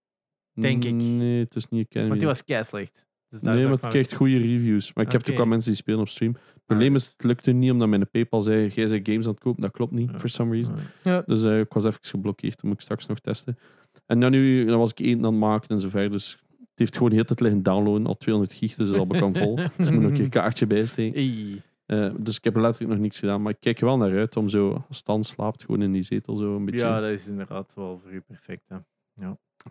[0.54, 0.92] denk ik.
[0.94, 2.08] Nee, het is niet Academy.
[2.08, 3.06] Want die was kei slecht.
[3.28, 4.92] Dus daar nee, maar ik het krijgt goede reviews.
[4.94, 6.32] Maar ik heb ook al mensen die spelen op stream.
[6.32, 9.40] Het probleem is, het lukte niet omdat mijn PayPal zei, jij zei games aan het
[9.40, 9.62] kopen.
[9.62, 10.18] Dat klopt niet, Ja.
[10.18, 10.74] for some reason.
[11.02, 11.22] Ja.
[11.26, 12.54] Dus eh, ik was even geblokkeerd.
[12.54, 13.58] Dat moet ik straks nog testen.
[14.06, 16.10] En dan, nu, dan was ik eten aan het maken en zo verder.
[16.10, 18.06] Dus het heeft gewoon de hele tijd liggen downloaden.
[18.06, 19.56] Al 200 gig, dus is al vol.
[19.76, 21.62] dus ik moet nog een keer een kaartje bijsteken.
[21.86, 23.42] Eh, dus ik heb letterlijk nog niks gedaan.
[23.42, 26.02] Maar ik kijk er wel naar uit om zo, als Stan slaapt, gewoon in die
[26.02, 26.80] zetel zo een beetje.
[26.80, 28.68] Ja, dat is inderdaad wel voor u perfect.
[28.68, 28.76] Hè.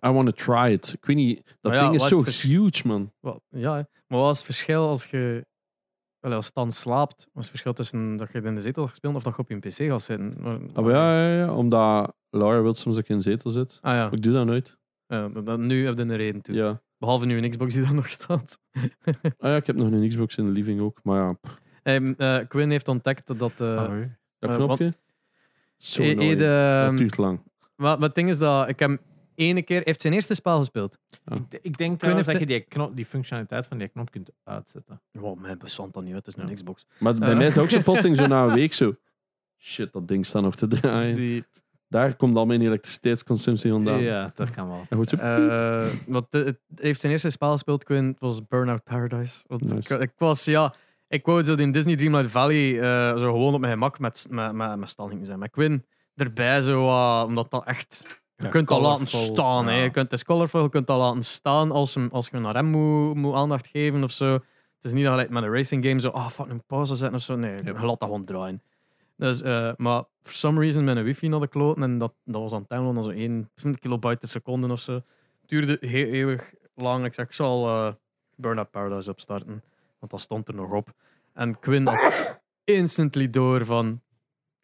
[0.06, 0.94] I want to try it.
[0.94, 3.14] Ik weet niet, dat ja, ding is wat zo vers- huge, man.
[3.19, 3.82] Wel, ja, hè.
[4.07, 5.45] maar wat is het verschil als je
[6.19, 7.15] wel, als Stan slaapt?
[7.18, 9.41] Wat is het verschil tussen dat je in de zetel gaat spelen of dat je
[9.41, 10.36] op je PC gaat zitten?
[10.40, 13.52] Maar- Ah, maar ja, ja, ja, omdat Laura wil soms dat ik in de zetel
[13.52, 13.78] zit.
[13.82, 14.78] Ah ja, ik doe dat nooit.
[15.07, 16.56] Ja, maar nu heb je een reden toe.
[16.56, 16.82] Ja.
[16.98, 18.60] Behalve nu een Xbox die daar nog staat.
[19.38, 20.99] Ah ja, ik heb nog een Xbox in de living ook.
[21.03, 21.38] Maar ja,
[21.84, 23.61] Ehm, eh, Quinn heeft ontdekt dat...
[23.61, 24.11] eh Ah, nee.
[24.40, 24.94] dat Eh, knopje.
[25.78, 27.40] Zo e- Dat duurt lang.
[27.76, 28.99] maar, maar het ding is dat ik hem
[29.38, 29.81] ene keer...
[29.84, 30.97] heeft zijn eerste spel gespeeld.
[31.26, 35.01] Ik, ik denk trouwens dat je die, knop, die functionaliteit van die knop kunt uitzetten.
[35.11, 36.26] Wow, mij bestond dat niet uit.
[36.26, 36.55] Het is een Ja.
[36.55, 36.85] Xbox.
[36.99, 38.95] Maar bij mij is ook zo plotseling zo na een week zo.
[39.59, 41.15] Shit, dat ding staat nog te draaien.
[41.15, 41.43] Die,
[41.88, 44.01] Daar komt al mijn elektriciteitsconsumptie vandaan.
[44.01, 44.85] ja, dat kan wel.
[44.89, 48.07] En goed, zo, Eh, want de- het heeft zijn eerste spel gespeeld, Quinn.
[48.07, 49.43] Het was Burnout Paradise.
[49.47, 49.93] Want Nice.
[49.95, 50.73] ik, ik was, ja...
[51.07, 54.51] ik wou zo in Disney Dreamlight Valley eh, zo gewoon op mijn gemak met, met,
[54.53, 55.39] met, met Stalling zijn.
[55.39, 55.85] Met Quinn
[56.15, 58.22] erbij, zo, uh, omdat dat echt.
[58.38, 59.68] Je Ja, kunt dat laten staan.
[59.68, 59.84] Hè.
[59.84, 62.53] Je kunt, het is colorful, je kunt dat laten staan als, hem, als je naar
[62.55, 64.34] hem moet, moet aandacht geven of zo.
[64.34, 67.23] Het is niet like, met een racing game zo, ah, fuck, een pauze zetten of
[67.23, 67.35] zo.
[67.35, 68.61] Nee, je laat dat gewoon draaien.
[69.15, 72.41] Dus, eh, maar for some reason met een wifi naar de kloten en dat, dat
[72.41, 73.49] was aan het downloaden, zo 1
[73.80, 74.93] kilobyte per seconde of zo.
[74.93, 75.03] Het
[75.45, 77.05] duurde heel eeuwig lang.
[77.05, 77.93] Ik zeg, ik zal eh
[78.35, 79.64] Burnout Paradise opstarten,
[79.99, 80.93] want dat stond er nog op.
[81.34, 82.14] En Quinn had
[82.64, 84.01] instantly door van,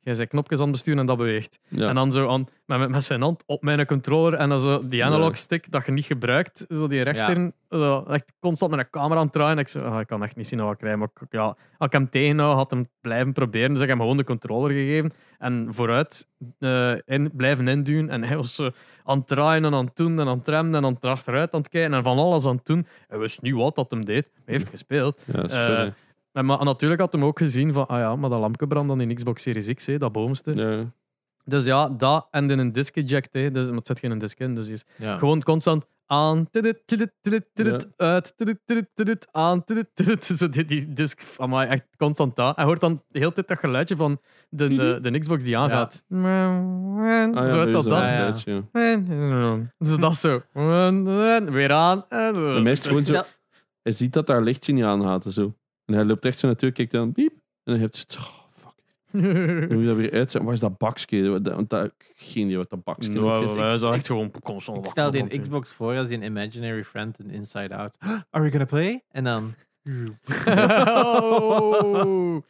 [0.04, 1.60] jij zijn knopjes aan het besturen en dat beweegt.
[1.68, 1.90] Ja.
[1.90, 5.06] En dan zo aan, met, met- zijn hand op mijn controller en dan zo die
[5.06, 9.20] analog stick dat je niet gebruikt, zo die rechter, zo, echt constant met een camera
[9.20, 9.58] aan het draaien.
[9.58, 10.98] Ik, zo, ah, ik kan echt niet zien wat ik krijg.
[10.98, 11.44] Maar ik, ja,
[11.78, 13.70] als ik hem tegenhoud, had hem blijven proberen.
[13.74, 16.28] Dus ik heb hem gewoon de controller gegeven en vooruit
[16.60, 18.10] eh, in, blijven induwen.
[18.10, 18.70] En hij was zo
[19.04, 21.54] aan het draaien en aan het doen en aan het remmen en aan het achteruit
[21.54, 22.88] aan het kijken en van alles aan het doen.
[23.08, 24.32] Hij wist niet wat dat hem deed.
[24.46, 25.24] Hij heeft gespeeld.
[25.50, 25.94] Ja,
[26.34, 29.02] En, maar natuurlijk had hem ook gezien van, ah ja, maar dat lampje brandt dan
[29.02, 30.56] in Xbox Series X, hè, dat bovenste.
[30.56, 30.92] Ja.
[31.46, 33.34] Dus ja, dat en in een disc eject.
[33.34, 33.52] Hè.
[33.52, 35.18] Dus, maar het zit geen disc in, dus is Ja.
[35.18, 37.88] gewoon constant aan, uit,
[39.32, 39.64] aan.
[40.20, 42.56] Zo die, die disc, amai, echt constant dat.
[42.56, 44.20] Hij hoort dan de hele tijd dat geluidje van
[44.50, 46.04] de, de, de Xbox die aangaat.
[46.10, 48.02] Ah, ja, zo uit dat dan.
[48.02, 48.64] Ja, ja.
[48.74, 49.60] ja.
[49.78, 50.42] Dus dat zo.
[51.52, 52.06] Weer aan.
[52.66, 53.22] Is het gewoon zo,
[53.82, 55.54] hij ziet dat daar lichtje niet aangaat en zo.
[55.86, 57.32] En hij loopt echt zo naartoe, kijkt dan, piep.
[57.32, 57.40] En
[57.72, 58.26] dan heeft het, oh,
[58.58, 58.72] fuck.
[59.68, 60.44] Dan moet je dat weer uitzetten.
[60.44, 61.30] Waar is dat bakje?
[61.30, 63.16] Want dat, geen idee wat dat bakje is.
[63.20, 65.40] Nou, ik- echt gewoon constant Ik wachten stel die.
[65.40, 67.98] Xbox voor als een imaginary friend in Inside Out.
[68.32, 69.04] Are we gonna play?
[69.12, 69.54] En dan...
[70.46, 72.38] oh.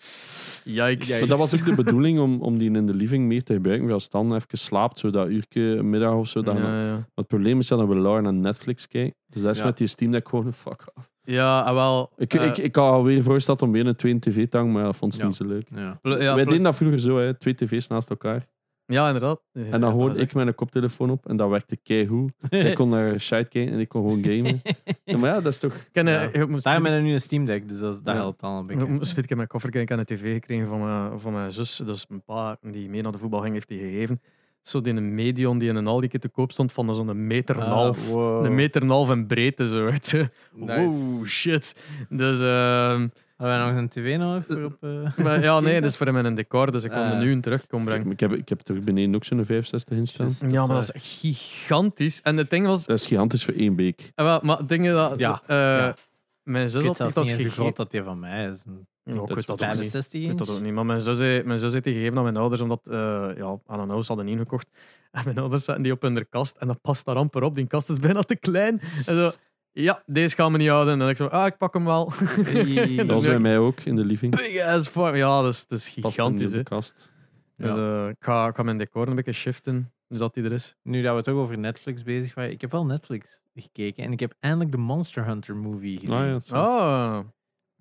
[0.64, 1.20] Yikes.
[1.20, 3.92] Maar dat was ook de bedoeling om, om die in de living meer te gebruiken.
[3.92, 6.42] Als Stan even slaapt, zo dat uurtje, middag of zo.
[6.42, 6.92] Dan Ja, ja.
[6.96, 9.16] Maar het probleem is dat dan we Laura naar Netflix kijken.
[9.28, 9.66] Dus dat is Ja.
[9.66, 11.12] met die Steam Deck gewoon fuck off.
[11.24, 12.12] Ja, ah, wel.
[12.18, 14.84] Ik, eh, ik, ik had alweer voorgesteld om weer een tweede tv te hangen, maar
[14.84, 15.26] dat vond ze Ja.
[15.28, 15.68] niet zo leuk.
[15.76, 16.00] Ja.
[16.02, 18.48] pl- ja, Wij plus- deden dat vroeger zo, hè, twee tv's naast elkaar.
[18.86, 19.42] Ja, inderdaad.
[19.54, 22.32] En dan hoorde ik met een koptelefoon op en dat werkte keigoed.
[22.50, 24.62] Zij kon naar shite kijken en ik kon gewoon gamen.
[25.06, 25.74] Ja, maar ja, dat is toch...
[25.92, 26.22] Ken, Ja.
[26.22, 28.20] ik moest Daarom heb ik nu een Steam Deck, dus dat, dat Ja.
[28.22, 28.94] helpt al een Ik beetje.
[28.94, 31.76] moest in mijn koffer kijken aan de tv gekregen van mijn, van mijn zus.
[31.76, 34.22] Dus mijn pa, die mee naar de voetbal ging, heeft die gegeven.
[34.64, 37.62] Zo die een medion die in een Aldi te koop stond van zo'n meter en
[37.62, 38.10] een Ah, half.
[38.12, 38.46] wow.
[38.46, 39.90] Een meter en een half in breedte, zo.
[39.90, 40.30] Nice.
[40.52, 41.76] Wow, shit.
[42.10, 43.08] Dus, ehm,
[43.38, 44.78] Hebben wij nog een tv nodig voor op...
[44.80, 45.18] eh?
[45.26, 47.10] maar ja, nee, dat is voor hem in een decor, dus ik kon Ah.
[47.12, 48.12] er nu een terug komen Ik, brengen.
[48.12, 50.52] ik heb, ik heb toch beneden ook zo'n 65 inch staan.
[50.52, 52.22] Ja, maar dat eh, is gigantisch.
[52.22, 52.86] En het ding was...
[52.86, 54.12] Dat is gigantisch voor één beek.
[54.16, 55.20] eh, wel, maar het ding is dat...
[55.20, 55.96] Ja, eh, ja.
[56.44, 57.52] Mijn zus had als niet eens hoe gegeven.
[57.52, 58.64] groot dat die van mij is.
[59.04, 59.68] Ja, ik Dat weet dat ook niet.
[59.70, 60.48] 65 Ik weet inch?
[60.48, 60.74] dat ook niet.
[60.74, 63.58] Maar mijn zus, heeft- mijn zus heeft die gegeven aan mijn ouders, omdat, eh ja,
[63.66, 64.68] aan een huis hadden ingekocht.
[65.12, 67.56] En mijn ouders zetten die op hun kast en dat past daar amper op.
[67.56, 68.80] Die kast is bijna te klein.
[69.06, 69.32] En zo,
[69.72, 70.94] ja, deze gaan we niet houden.
[70.94, 72.12] En dan ik zo, ah, ik pak hem wel.
[72.44, 72.96] Hey.
[72.96, 74.36] Dat was bij ook- mij ook in de living.
[74.36, 75.16] Big ass farm.
[75.16, 76.52] Ja, dat is, dat is Past gigantisch.
[76.52, 76.58] Hè.
[76.58, 77.12] op de kast.
[77.58, 80.76] Dus, eh, ik, ga, ik ga mijn decor een beetje shiften, zodat die er is.
[80.84, 84.20] Nu dat we toch over Netflix bezig waren, ik heb wel Netflix gekeken en ik
[84.20, 86.16] heb eindelijk de Monster Hunter movie gezien.
[86.16, 87.20] Ah, ja, dat is- Oh,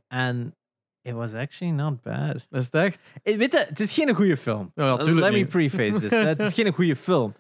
[0.08, 0.54] En
[1.02, 2.34] it was actually not bad.
[2.50, 3.12] is het echt?
[3.22, 4.70] Eh, Weet je, het is geen goede film.
[4.74, 5.48] Ja, ja, tuurlijk Let me niet.
[5.48, 6.10] preface this.
[6.34, 7.34] het is geen goede film.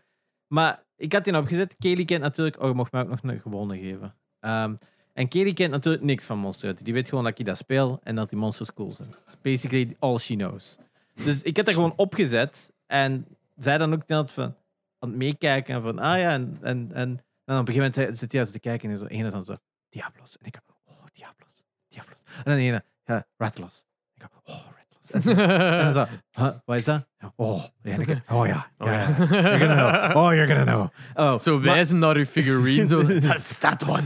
[0.46, 1.76] Maar ik had die opgezet.
[1.78, 2.60] Kelly kent natuurlijk...
[2.62, 4.14] Oh, je mocht mij ook nog een gewone geven.
[4.40, 4.74] Ehm,
[5.12, 6.84] en Kelly kent natuurlijk niks van Monster Hunter.
[6.84, 9.08] Die weet gewoon dat ik dat speel en dat die monsters cool zijn.
[9.10, 10.78] That's basically all she knows.
[11.24, 12.72] Dus ik heb dat gewoon opgezet.
[12.86, 14.54] En zij dan ook net van
[15.02, 15.74] aan het meekijken.
[15.74, 18.52] En van, ah ja, en, en, en, en op een gegeven moment zit hij zo
[18.52, 19.56] te kijken en zo, ene dan zo,
[19.88, 20.36] Diablos.
[20.38, 22.18] En ik, oh, Diablos, Diablos.
[22.36, 23.84] En dan de ene, ja, Rattlos.
[24.14, 25.10] Ik, oh, Rattlos.
[25.10, 27.08] En, zo, en dan zo, huh, wat is dat?
[27.18, 29.08] Ja, oh, ja, ik, oh ja, ja, ja.
[29.16, 30.16] You're gonna know.
[30.16, 30.88] Oh, you're gonna know.
[31.14, 32.86] Oh, Zo wijzen naar uw figurine.
[32.86, 33.06] Zo.
[33.20, 34.04] That's that one.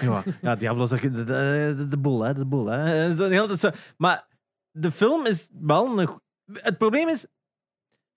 [0.00, 2.34] Ja, ja Diablo is de, de, de, boel, hè.
[2.34, 3.14] De boel, hè.
[3.14, 3.70] Zo, tijd zo.
[3.96, 4.26] Maar
[4.70, 6.20] de film is wel een...
[6.52, 7.26] Het probleem is...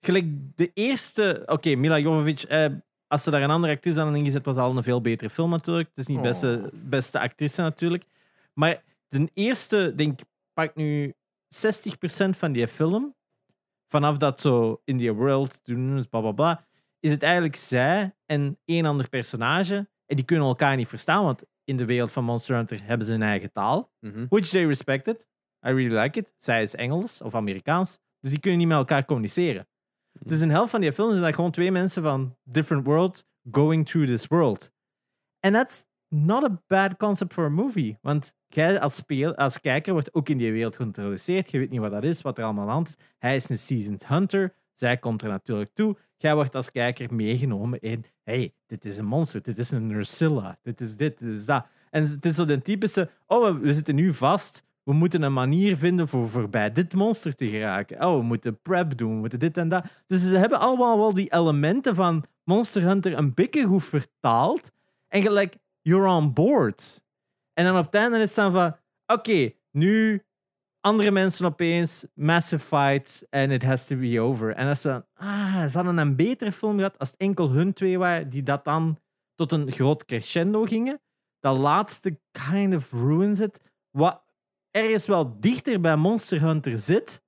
[0.04, 0.26] Gelijk
[0.56, 1.42] de eerste...
[1.46, 2.44] Oké, Mila Jovovich...
[2.46, 2.66] Eh,
[3.06, 5.88] als ze daar een andere actrice aan ingezet, was al een veel betere film natuurlijk.
[5.88, 6.80] Het is niet de beste, Oh.
[6.82, 8.04] beste actrice natuurlijk.
[8.54, 11.14] Maar de eerste, denk ik, pak nu
[11.48, 13.14] 60% van die film.
[13.88, 16.66] Vanaf dat zo in die world doen, bla bla bla.
[17.00, 19.88] Is het eigenlijk zij en één ander personage.
[20.06, 23.14] En die kunnen elkaar niet verstaan, want in de wereld van Monster Hunter hebben ze
[23.14, 23.92] een eigen taal.
[24.00, 24.26] Mhm.
[24.28, 25.26] Which they respected.
[25.66, 26.34] I really like it.
[26.36, 27.98] Zij is Engels of Amerikaans.
[28.20, 29.66] Dus die kunnen niet met elkaar communiceren.
[30.24, 33.86] Dus een helft van die film zijn dat gewoon twee mensen van different worlds going
[33.86, 34.70] through this world.
[35.40, 37.98] And that's not a bad concept for a movie.
[38.00, 41.50] Want jij als, speel, als kijker wordt ook in die wereld geïntroduceerd.
[41.50, 42.96] Je weet niet wat dat is, wat er allemaal aan is.
[43.18, 44.54] Hij is een seasoned hunter.
[44.74, 45.96] Zij komt er natuurlijk toe.
[46.16, 48.04] Jij wordt als kijker meegenomen in...
[48.22, 49.42] hey, dit is een monster.
[49.42, 50.58] Dit is een Ursula.
[50.62, 51.66] Dit is dit, dit is dat.
[51.90, 53.10] En het is zo de typische...
[53.26, 54.64] Oh, we zitten nu vast.
[54.84, 58.04] We moeten een manier vinden voor voorbij dit monster te geraken.
[58.04, 59.84] Oh, we moeten prep doen, we moeten dit en dat.
[60.06, 64.72] Dus ze hebben allemaal wel die elementen van Monster Hunter een beetje goed vertaald.
[65.08, 67.04] En gelijk, you're on board.
[67.52, 68.76] En dan op het einde is het dan van,
[69.06, 70.22] oké, nu
[70.80, 74.54] andere mensen opeens, massive fight, en it has to be over.
[74.54, 77.98] En als ze, ah, ze hadden een betere film gehad als het enkel hun twee
[77.98, 78.98] waren die dat dan
[79.34, 81.00] tot een groot crescendo gingen.
[81.40, 83.60] Dat laatste kind of ruins it.
[83.90, 84.22] Wat
[84.72, 87.22] ergens wel dichter bij Monster Hunter zit.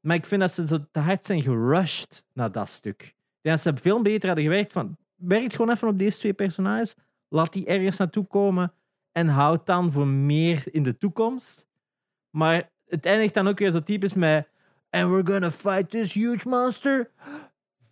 [0.00, 3.02] Maar ik vind dat ze zo te hard zijn gerushed naar dat stuk.
[3.02, 4.96] Ik denk dat ze veel beter hadden gewerkt van...
[5.16, 6.94] Werk gewoon even op deze twee personages.
[7.28, 8.72] Laat die ergens naartoe komen.
[9.12, 11.66] En houd dan voor meer in de toekomst.
[12.30, 14.48] Maar het eindigt dan ook weer zo typisch met...
[14.90, 17.10] And we're gonna fight this huge monster.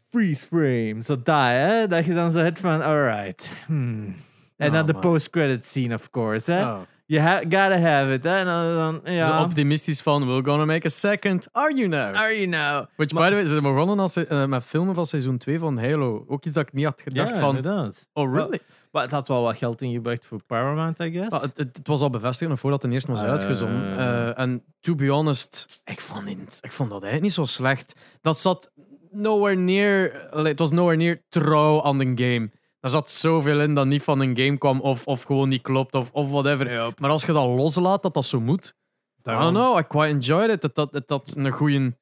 [0.08, 1.02] Freeze frame.
[1.02, 1.86] Zo dat, hè?
[1.86, 2.82] Dat je dan zo hebt van...
[2.82, 3.50] Alright.
[3.66, 4.14] Hmm.
[4.56, 6.52] En Oh, dan de post-credit scene, of course.
[6.52, 6.62] Hè?
[6.62, 6.80] Oh.
[7.08, 8.24] You ha gotta have it.
[8.24, 8.36] Hè?
[8.38, 9.26] En dan, dan, ja.
[9.38, 11.48] Zo optimistisch van, we're gonna make a second.
[11.52, 12.14] Are you now?
[12.14, 12.86] Are you now?
[12.96, 16.24] Which, by the way, ze begonnen als, eh, met filmen van seizoen 2 van Halo.
[16.28, 18.06] Ook iets dat ik niet had gedacht ja, van, inderdaad.
[18.12, 18.58] oh really?
[18.92, 21.30] Maar het had wel wat geld ingebracht voor Paramount, I guess.
[21.30, 23.28] Ah, het, het, het was al bevestigd voordat het eerst was Eh.
[23.30, 23.98] uitgezonden.
[23.98, 27.92] Eh, en to be honest, ik vond, het- ik vond dat eigenlijk niet zo slecht.
[28.20, 28.72] Dat zat
[29.10, 32.50] nowhere near, het was nowhere near trouw aan de game.
[32.86, 35.94] Er zat zoveel in dat niet van een game kwam of, of gewoon niet klopt
[35.94, 36.94] of, of whatever.
[36.98, 38.74] Maar als je dat loslaat, dat dat zo moet.
[39.18, 40.76] I don't know, I quite enjoyed it.
[40.76, 41.96] Had, het had een goede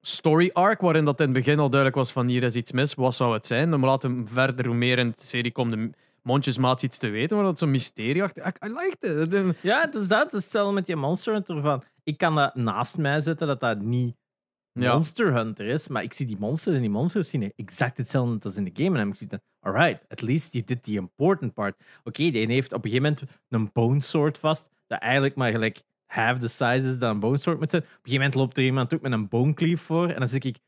[0.00, 2.94] story arc waarin dat in het begin al duidelijk was van hier is iets mis.
[2.94, 3.70] Wat zou het zijn?
[3.70, 5.90] Dan laten we verder, hoe meer in de serie komt, de
[6.22, 7.36] mondjesmaat iets te weten.
[7.36, 8.46] Maar dat zo'n mysterie achter.
[8.46, 9.56] I, I liked it.
[9.60, 10.22] Ja, het is dat.
[10.22, 11.60] Het is hetzelfde met je Monster Hunter.
[11.60, 14.16] Van, ik kan dat naast mij zetten, dat dat niet
[14.72, 14.92] Ja.
[14.92, 15.88] Monster Hunter is.
[15.88, 18.86] Maar ik zie die monsters en die monsters zien exact hetzelfde als in de game.
[18.86, 21.76] En dan heb ik zoiets alright, at least you did the important part.
[22.04, 25.50] Oké, die ene heeft op een gegeven moment een bone sword vast, dat eigenlijk maar
[25.50, 27.82] gelijk half the size is dan een bone sword moet zijn.
[27.82, 30.08] Op een gegeven moment loopt er iemand ook met een bone cleave voor.
[30.08, 30.58] En dan zeg ik,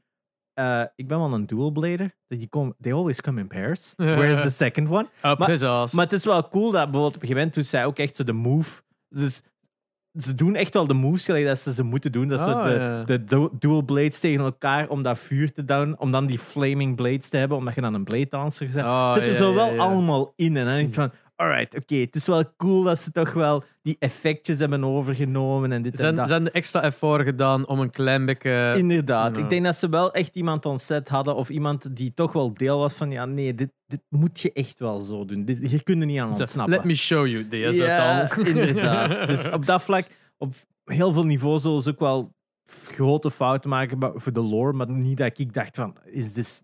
[0.54, 2.14] eh, ik ben wel een dual blader.
[2.28, 3.92] Die komen, they always come in pairs.
[3.96, 5.08] Where is the second one?
[5.22, 5.88] Up Maar-.
[5.92, 8.16] Maar het is wel cool dat bijvoorbeeld op een gegeven moment doet zij ook echt
[8.16, 8.82] zo de move.
[9.08, 9.42] Dus
[10.18, 12.28] ze doen echt wel de moves gelijk dat ze ze moeten doen.
[12.28, 13.02] Dat ze Ah, de, ja.
[13.04, 15.98] de du- dual blades tegen elkaar om dat vuur te doen.
[15.98, 18.86] Om dan die flaming blades te hebben, omdat je dan een blade dancer bent.
[18.86, 20.56] Ah, het zit er zo wel allemaal in.
[20.56, 23.64] En dan denk ik van, alright, oké, het is wel cool dat ze toch wel
[23.82, 26.28] die effectjes hebben overgenomen en dit en zijn, dat.
[26.28, 28.74] zijn de extra effort gedaan om een klein beetje.
[28.76, 29.36] Inderdaad.
[29.36, 32.54] Ik denk dat ze wel echt iemand on set hadden of iemand die toch wel
[32.54, 35.44] deel was van ja, nee, dit, dit moet je echt wel zo doen.
[35.44, 36.74] Dit, hier kun je niet aan ontsnappen.
[36.74, 37.76] Let me show you this.
[37.76, 39.26] ja, inderdaad.
[39.26, 40.06] Dus op dat vlak,
[40.38, 40.54] op
[40.84, 42.34] heel veel niveaus zullen ze ook wel
[42.84, 46.62] grote fouten maken voor de lore, maar niet dat ik dacht van, is, this,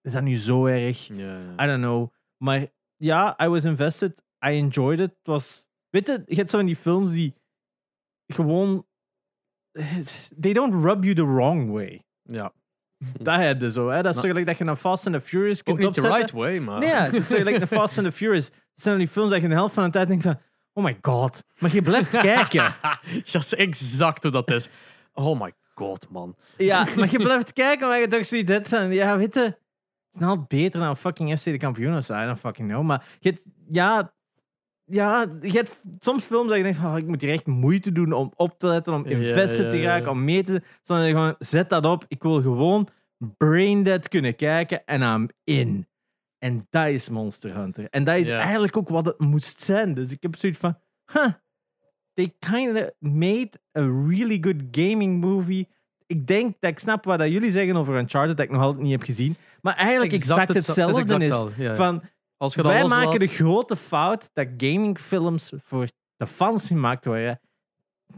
[0.00, 1.08] is dat nu zo erg?
[1.10, 2.08] I don't know.
[2.36, 2.66] Maar
[3.04, 4.22] ja, I was invested.
[4.46, 5.10] I enjoyed it.
[5.10, 7.34] Het was, weet je, je hebt zo van die films die
[8.26, 8.86] gewoon,
[10.40, 12.04] they don't rub you the wrong way.
[12.22, 12.52] Ja.
[13.12, 14.02] Dat heb je zo, hè.
[14.02, 16.12] Dat is zo gelijk dat je een Fast and the Furious Ook kunt niet the
[16.12, 16.78] right way, maar.
[16.78, 18.44] Nee, ja, het is zo gelijk de Fast and the Furious.
[18.46, 20.40] Het zijn die films dat je de helft van de tijd denkt van,
[20.72, 21.44] oh my god.
[21.58, 22.74] Maar je blijft kijken.
[23.32, 24.68] dat is exact hoe dat is.
[25.12, 26.36] Oh my god, man.
[26.56, 29.56] Ja, maar je blijft kijken, maar je toch zoiets hebt van, ja, weet je,
[30.14, 32.14] is nou beter dan fucking FC de kampioen of zo.
[32.14, 32.82] I don't fucking know.
[32.84, 34.14] Maar je hebt, ja,
[34.84, 37.92] ja, je hebt soms films dat je denkt van, oh, ik moet hier echt moeite
[37.92, 40.62] doen om op te letten, om Ja, ja, te raken, om mee te...
[40.82, 42.04] Dan denk je gewoon, zet dat op.
[42.08, 42.88] Ik wil gewoon
[43.36, 45.88] braindead kunnen kijken en I'm in.
[46.38, 47.86] En dat is Monster Hunter.
[47.90, 49.94] En dat is eigenlijk ook wat het moest zijn.
[49.94, 50.78] Dus ik heb zoiets van,
[51.12, 51.32] huh,
[52.14, 55.68] they kind of made a really good gaming movie.
[56.06, 58.82] Ik denk dat ik snap wat dat jullie zeggen over Uncharted, dat ik nog altijd
[58.82, 59.36] niet heb gezien.
[59.62, 61.28] Maar eigenlijk exact, het- het is hetzelfde exact is.
[61.28, 61.74] hetzelfde, ja, ja.
[61.76, 62.02] Van,
[62.36, 65.86] Als wij maken de grote fout dat gamingfilms voor
[66.16, 67.40] de fans gemaakt worden.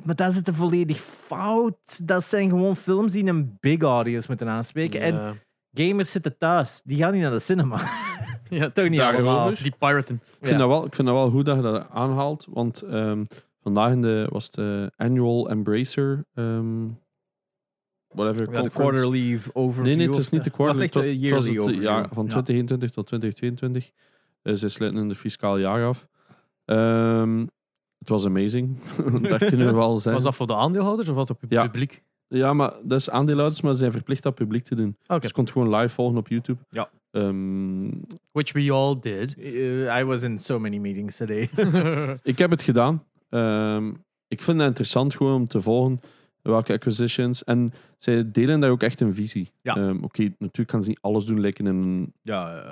[0.05, 2.07] Maar dat is het volledig fout.
[2.07, 5.01] Dat zijn gewoon films die een big audience moeten aanspreken.
[5.01, 5.41] En
[5.73, 6.81] gamers zitten thuis.
[6.85, 7.81] Die gaan niet naar de cinema.
[8.49, 9.55] Ja, Toch niet allemaal.
[9.63, 10.21] Die piraten.
[10.41, 13.25] Ik vind, dat wel, ik vind dat wel goed dat je dat aanhaalt, want ehm,
[13.63, 16.89] vandaag in de, was de annual Embracer, ehm,
[18.17, 19.85] whatever, Ja, de quarterly overview.
[19.87, 20.51] Nee, nee, het is niet de.
[20.51, 20.85] Het was quarterly.
[20.85, 21.83] echt Het was, een het was yearly het overview.
[21.83, 22.31] jaar van Ja.
[22.31, 23.91] 2021 tot 2022.
[24.43, 26.09] Eh, ze sluiten een fiscaal jaar af.
[26.65, 27.39] Ehm,
[27.99, 28.79] het was amazing.
[29.29, 30.15] dat kunnen we wel zijn.
[30.15, 31.63] Was dat voor de aandeelhouders of was dat op het Ja.
[31.67, 32.03] publiek?
[32.29, 34.97] Ja, maar dat is aandeelhouders, maar ze zijn verplicht dat publiek te doen.
[35.07, 36.59] Dus je kon het gewoon live volgen op YouTube.
[36.71, 36.91] Ja.
[37.11, 37.89] Ehm,
[38.33, 39.35] Which we all did.
[39.39, 41.49] Uh, I was in so many meetings today.
[42.23, 43.05] ik heb het gedaan.
[43.29, 43.89] Ehm,
[44.29, 46.01] ik vind het interessant gewoon om te volgen
[46.47, 47.45] welke acquisitions.
[47.45, 49.53] En zij delen daar ook echt een visie.
[49.63, 49.77] Ja.
[49.77, 52.63] Ehm, Oké, natuurlijk kan ze niet alles doen, lijken in een ja,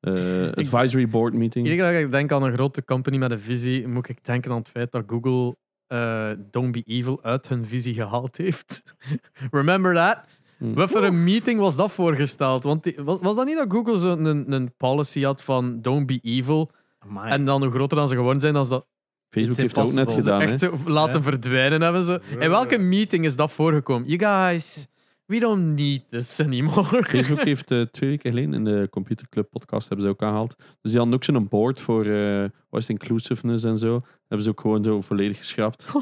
[0.00, 0.12] eh,
[0.52, 1.66] advisory board meeting.
[1.66, 4.50] Iedere keer dat ik denk aan een grote company met een visie, moet ik denken
[4.50, 5.56] aan het feit dat Google
[5.86, 8.82] eh, Don't Be Evil uit hun visie gehaald heeft.
[9.50, 10.24] Remember that?
[10.58, 10.74] Hmm.
[10.74, 12.64] Wat voor een meeting was dat voorgesteld?
[12.64, 16.06] Want die- was, was dat niet dat Google zo'n een, een policy had van Don't
[16.06, 16.70] Be Evil?
[16.98, 17.30] Amai.
[17.30, 18.86] En dan hoe groter dan ze geworden zijn, dan ze dat
[19.34, 20.40] Facebook heeft dat ook net gedaan.
[20.40, 20.68] echt Hè?
[20.86, 21.22] laten Ja.
[21.22, 22.02] verdwijnen hebben.
[22.04, 22.20] Ze.
[22.38, 24.08] In welke meeting is dat voorgekomen?
[24.08, 24.86] You guys,
[25.26, 27.04] we don't need this anymore.
[27.04, 30.54] Facebook heeft eh, twee weken geleden in de Computer Club podcast hebben ze ook aangehaald.
[30.58, 34.02] Dus die hadden ook zo'n board voor eh het, inclusiveness en zo.
[34.28, 35.84] Hebben ze ook gewoon zo volledig geschrapt.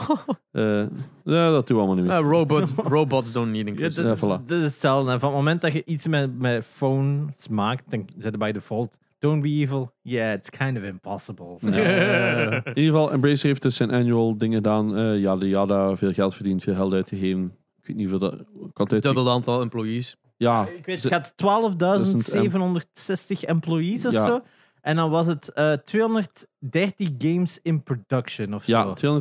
[0.52, 0.62] Eh,
[1.24, 2.16] ja, dat doen we allemaal niet meer.
[2.30, 4.06] Robots, robots don't need Ja, inclusion.
[4.06, 4.44] dat, Ja, is- voilà.
[4.46, 5.10] dat is hetzelfde.
[5.12, 8.52] En van het moment dat je iets met, met phones maakt, dan zet je bij
[8.52, 9.92] default Don't be evil.
[10.00, 11.58] Yeah, it's kind of impossible.
[11.60, 11.70] Ja.
[12.64, 14.96] In ieder geval, Embracer heeft dus zijn annual dingen gedaan.
[14.96, 17.44] eh yada yada, veel geld verdiend, veel geld uitgegeven.
[17.80, 18.34] Ik weet niet veel dat...
[18.74, 20.16] Het Dubbel aantal employees.
[20.36, 24.24] Ja, Ik weet, het gaat 12.760 employees of Ja.
[24.26, 24.40] zo.
[24.80, 29.20] En dan was het eh 230 games in production of ja, zo.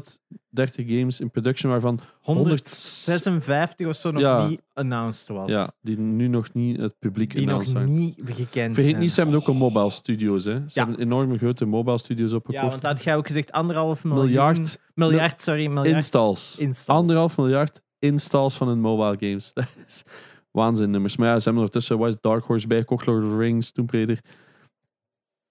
[0.53, 4.47] 230 games in production, waarvan 156 of zo nog Ja.
[4.47, 5.51] niet announced was.
[5.51, 7.93] ja, die nu nog niet het publiek Die nog zijn.
[7.99, 8.97] niet gekend Vergeet zijn.
[8.99, 10.43] niet, ze hebben ook een mobile studios.
[10.45, 10.53] Hè.
[10.53, 10.85] Ze Ja.
[10.85, 12.63] hebben enorme grote mobile studios opgekocht.
[12.63, 14.25] Ja, want dat had jij ook gezegd, anderhalf miljoen...
[14.25, 16.57] miljard Miljard, sorry, miljard installs.
[16.57, 16.99] installs.
[17.01, 19.53] Anderhalf miljard installs van hun mobile games.
[19.53, 20.03] Dat is
[20.51, 21.17] waanzin nummers.
[21.17, 23.71] Maar ja, ze hebben ondertussen wat is het, Dark Horse bijgekocht, Lord of the Rings,
[23.71, 24.19] Tomb Raider.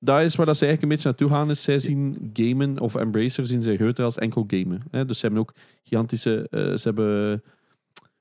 [0.03, 1.51] Dat is waar dat ze eigenlijk een beetje naartoe gaan.
[1.51, 4.83] Is zij zien gamen, of Embracer zien zij groter als enkel gamen.
[4.91, 5.05] Hè?
[5.05, 6.47] Dus ze hebben ook gigantische...
[6.51, 7.43] eh, ze hebben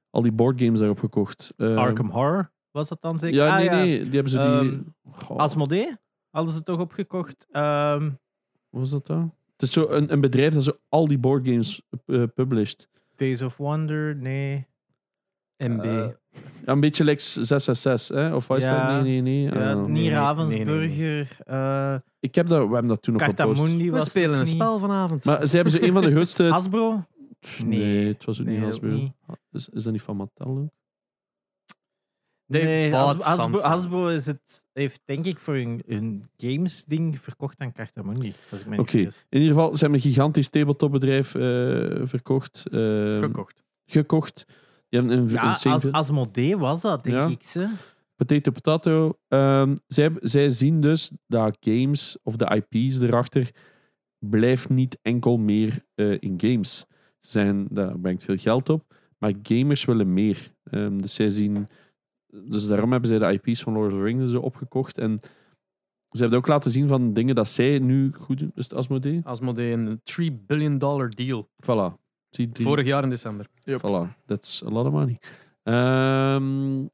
[0.10, 1.54] al die boardgames daarop gekocht.
[1.58, 3.36] Eh, Arkham Horror, was dat dan zeker?
[3.38, 4.00] Ja, Ah, nee, nee.
[4.04, 4.82] Die hebben ze die...
[5.28, 5.96] Ehm, Asmodee
[6.30, 7.48] hadden ze toch opgekocht.
[7.52, 8.04] Ehm,
[8.70, 9.34] Wat was dat dan?
[9.58, 12.88] Het is zo een, een bedrijf dat zo al die boardgames uh, published.
[13.16, 14.68] Days of Wonder, nee.
[15.68, 15.84] MB.
[15.84, 16.08] Eh,
[16.66, 18.36] Ja, een beetje like 666, hè?
[18.36, 18.94] Of wat is Ja.
[18.96, 19.04] dat?
[19.04, 19.60] Nee, nee, nee.
[19.60, 21.38] ja, niet nee, nee, Ravensburger.
[21.46, 23.38] eh Ik heb dat, we hebben dat toen nog gepost.
[23.48, 24.48] Cartamundi We was spelen een niet.
[24.54, 25.26] spel vanavond.
[25.26, 26.44] Maar ze hebben zo een van de grootste...
[26.44, 27.04] Hasbro?
[27.64, 28.08] nee, Nee.
[28.08, 28.90] het was ook Nee, niet ook Hasbro.
[28.90, 29.12] niet.
[29.52, 30.70] Is, is dat niet van Mattel ook?
[32.46, 38.34] Nee, Hasbro, Hasbro, is het, heeft denk ik voor hun, hun games-ding verkocht aan Cartamundi.
[38.78, 38.98] Oké.
[38.98, 41.42] In ieder geval, ze hebben een gigantisch tabletopbedrijf eh
[42.04, 42.64] verkocht.
[42.72, 43.64] eh, Gekocht.
[43.86, 44.46] gekocht.
[44.90, 47.28] Een, Ja, een als, Asmodee was dat, denk Ja.
[47.28, 47.44] ik.
[47.44, 47.70] Ze.
[48.16, 49.20] potato potato.
[49.28, 53.52] Ehm, zij, zij zien dus dat games of de IP's erachter
[54.26, 56.86] blijft niet enkel meer eh, in games.
[57.20, 60.54] Ze zeggen dat brengt veel geld op, maar gamers willen meer.
[60.64, 61.68] Ehm, dus zij zien,
[62.28, 65.20] dus daarom hebben zij de IP's van Lord of the Rings zo opgekocht en
[66.12, 68.52] ze hebben ook laten zien van dingen dat zij nu goed doen.
[68.56, 69.22] Dus het Asmodee.
[69.24, 71.50] Asmodee een 3 billion dollar deal.
[71.64, 71.94] Voilà.
[72.30, 73.48] Die- Vorig jaar in december.
[73.70, 75.20] Voilà, that's a lot of money.
[75.64, 76.86] Ehm,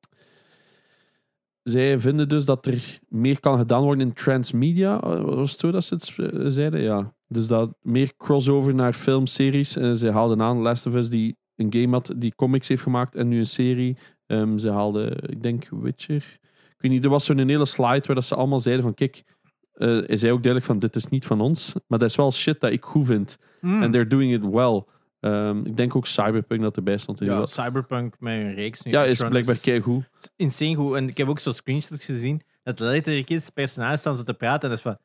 [1.63, 5.01] zij vinden dus dat er meer kan gedaan worden in transmedia.
[5.01, 6.81] Eh, Was het zo dat ze het eh, zeiden?
[6.81, 7.13] Ja.
[7.27, 9.77] Dus dat meer crossover naar filmseries.
[9.77, 13.15] Uh, zij haalden aan Last of Us die een game had die comics heeft gemaakt
[13.15, 13.97] en nu een serie.
[14.25, 16.39] Ehm, ze haalden, ik denk, Witcher.
[16.75, 19.23] Ik weet niet, er was zo'n hele slide waar dat ze allemaal zeiden van kijk,
[19.73, 22.31] eh is hij ook duidelijk van dit is niet van ons, maar dat is wel
[22.31, 23.37] shit dat ik goed vind.
[23.59, 23.81] Hmm.
[23.83, 24.83] En they're doing it well.
[25.25, 27.19] Ehm, ik denk ook Cyberpunk dat erbij stond.
[27.19, 27.45] Ja.
[27.45, 28.91] Cyberpunk met een reeks nu.
[28.91, 30.03] Ja, is blijkbaar keigoed.
[30.35, 30.95] insane goed.
[30.95, 32.41] En ik heb ook zo'n screenshots gezien.
[32.63, 34.97] Dat letterlijk is, personages staan ze te praten en dat is van...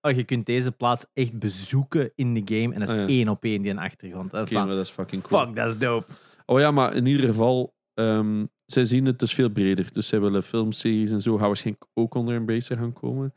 [0.00, 2.74] Oh, je kunt deze plaats echt bezoeken in de game.
[2.74, 3.06] En dat is Ah, ja.
[3.06, 4.32] één op één die een achtergrond.
[4.34, 5.44] En van, dat is fucking cool.
[5.46, 6.12] fuck, dat is dope.
[6.46, 9.92] Oh ja, maar in ieder geval, ehm, zij zien het dus veel breder.
[9.92, 13.34] Dus zij willen filmseries en zo gaan waarschijnlijk ook onder Embracer gaan komen.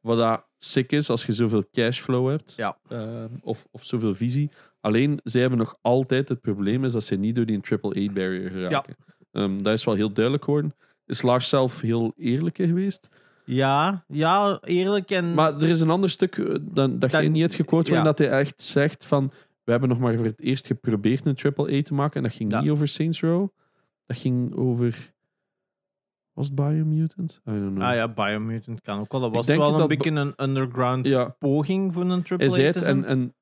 [0.00, 2.54] Wat dat sick is als je zoveel cashflow hebt.
[2.56, 2.76] Ja.
[2.88, 4.50] ehm, of, of zoveel visie.
[4.80, 8.96] Alleen, zij hebben nog altijd het probleem is dat ze niet door die AAA-barrier geraken.
[9.32, 10.74] Ehm, dat is wel heel duidelijk geworden.
[11.06, 13.08] Is Lars zelf heel eerlijk geweest?
[13.44, 15.34] Ja, ja, eerlijk en...
[15.34, 18.12] Maar er is een ander stuk eh, dan, dat jij niet hebt gequote, waarin ja.
[18.14, 19.32] dat hij echt zegt van
[19.64, 22.34] we hebben nog maar voor het eerst geprobeerd een triple A te maken en dat
[22.34, 22.60] ging Ja.
[22.60, 23.48] niet over Saints Row.
[24.06, 25.12] Dat ging over...
[26.32, 27.32] Was het Biomutant?
[27.32, 27.82] I don't know.
[27.82, 29.20] Ah ja, Biomutant kan ook wel.
[29.20, 31.28] Dat was wel een dat- beetje een underground Ja.
[31.38, 33.34] poging voor een triple Hij zei A het en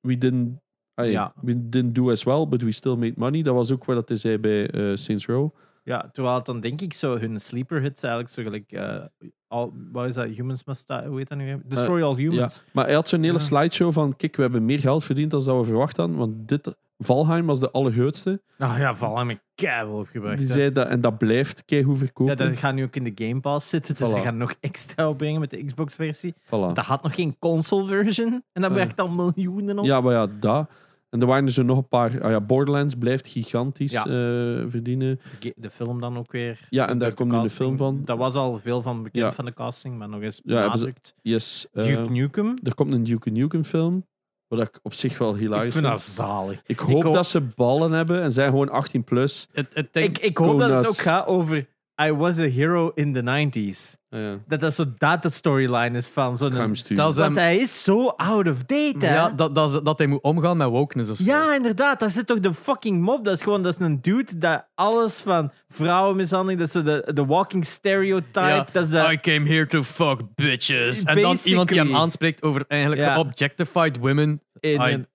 [0.00, 0.60] we didn't...
[1.06, 1.32] Ja.
[1.42, 3.42] We didn't do as well, but we still made money.
[3.42, 5.50] Dat was ook wat dat hij zei bij eh, Saints Row.
[5.84, 8.72] Ja, terwijl het dan denk ik zo hun sleeper hits eigenlijk zo gelijk...
[8.72, 9.04] eh,
[9.48, 10.26] al, wat is dat?
[10.26, 11.02] Humans Must Die?
[11.06, 11.62] Hoe heet dat nu?
[11.64, 12.62] Destroy All Humans.
[12.72, 13.38] Maar hij had zo'n hele Ja.
[13.38, 16.74] slideshow van kijk, we hebben meer geld verdiend dan dat we verwacht hadden, want dit...
[17.00, 18.40] Valheim was de allergrootste.
[18.56, 20.38] Nou ja, val hem keihard opgebracht.
[20.38, 20.52] Die hè.
[20.52, 22.36] zei dat, en dat blijft keigoed verkopen.
[22.38, 24.16] Ja, dat gaat nu ook in de Game Pass zitten, dus Voilà.
[24.16, 26.34] ze gaan nog extra opbrengen met de Xbox-versie.
[26.44, 26.48] Voilà.
[26.48, 28.76] Dat had nog geen console-version en dat Ah.
[28.76, 29.84] werkt al miljoenen op.
[29.84, 30.70] Ja, maar ja, dat.
[31.10, 32.22] En er waren er zo nog een paar.
[32.22, 34.00] Ah ja, Borderlands blijft gigantisch Ja.
[34.04, 35.20] eh, verdienen.
[35.40, 36.60] De, de film dan ook weer.
[36.70, 38.00] Ja, en De- daar de komt nu de film van.
[38.04, 39.32] Dat was al veel van bekend Ja.
[39.32, 41.14] van de casting, maar nog eens Ja, benadrukt.
[41.22, 41.66] Yes.
[41.72, 42.58] eh, Duke Nukem.
[42.62, 44.06] er komt een Duke Nukem film.
[44.48, 46.62] Wat ik op zich wel Ik hilarisch vind dat zalig.
[46.66, 49.46] Ik hoop hoop- dat ze ballen hebben en zijn gewoon 18 plus.
[49.52, 51.68] Het, het Ik, ik hoop dat het ook gaat over
[52.02, 53.96] I was a hero in the 90s.
[54.10, 54.38] Ah, ja.
[54.46, 56.74] Dat dat zo dat de storyline is van zo'n...
[56.88, 59.14] Dat is Want hij is zo out of date, hè?
[59.14, 61.24] ja, dat, dat, is- dat hij moet omgaan met wokeness of zo.
[61.24, 62.00] Ja, inderdaad.
[62.00, 63.24] Dat zit toch de fucking mob.
[63.24, 67.10] Dat is gewoon dat is een dude dat alles van vrouwenmishandeling, dat is zo de,
[67.14, 68.40] de walking stereotype.
[68.40, 71.02] Ja, Dat is de, I came here to fuck bitches.
[71.02, 73.18] En dan iemand die hem aanspreekt over eigenlijk Ja.
[73.18, 74.42] objectified women.
[74.60, 75.06] in I, een-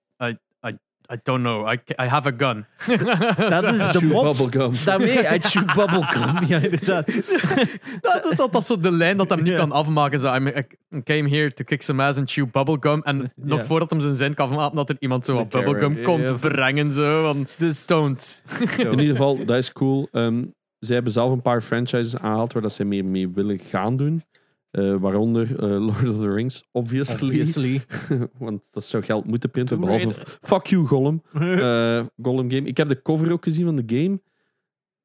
[1.12, 1.66] I, don't know.
[1.72, 2.64] I, I have a gun.
[3.50, 4.22] dat is de Chew mop.
[4.24, 4.72] bubblegum.
[4.84, 6.46] Daarmee, I chew bubblegum.
[6.46, 7.06] Ja, inderdaad.
[8.00, 10.20] dat, dat, dat, dat is zo de lijn dat hem niet kan afmaken.
[10.20, 10.66] Zo, I
[11.04, 13.02] came here to kick some ass and chew bubblegum.
[13.02, 16.28] En nog voordat hem zijn zin kan afmaken, dat er iemand zo wat bubblegum komt
[16.28, 16.32] Ja.
[16.34, 16.92] brengen.
[16.92, 18.42] Zo, van, Dus don't.
[18.78, 20.08] In ieder geval, dat is cool.
[20.12, 20.44] Ehm,
[20.78, 24.22] zij hebben zelf een paar franchises aangehaald waar dat zij mee, mee willen gaan doen.
[24.74, 27.28] Eh, waaronder eh, Lord of the Rings, obviously.
[27.28, 27.84] obviously.
[28.38, 29.76] Want dat zou geld moeten printen.
[29.80, 30.38] Tomb Behalve Raider.
[30.40, 31.22] Fuck You Gollum.
[31.32, 32.68] Eh, Gollum game.
[32.68, 34.20] Ik heb de cover ook gezien van de game.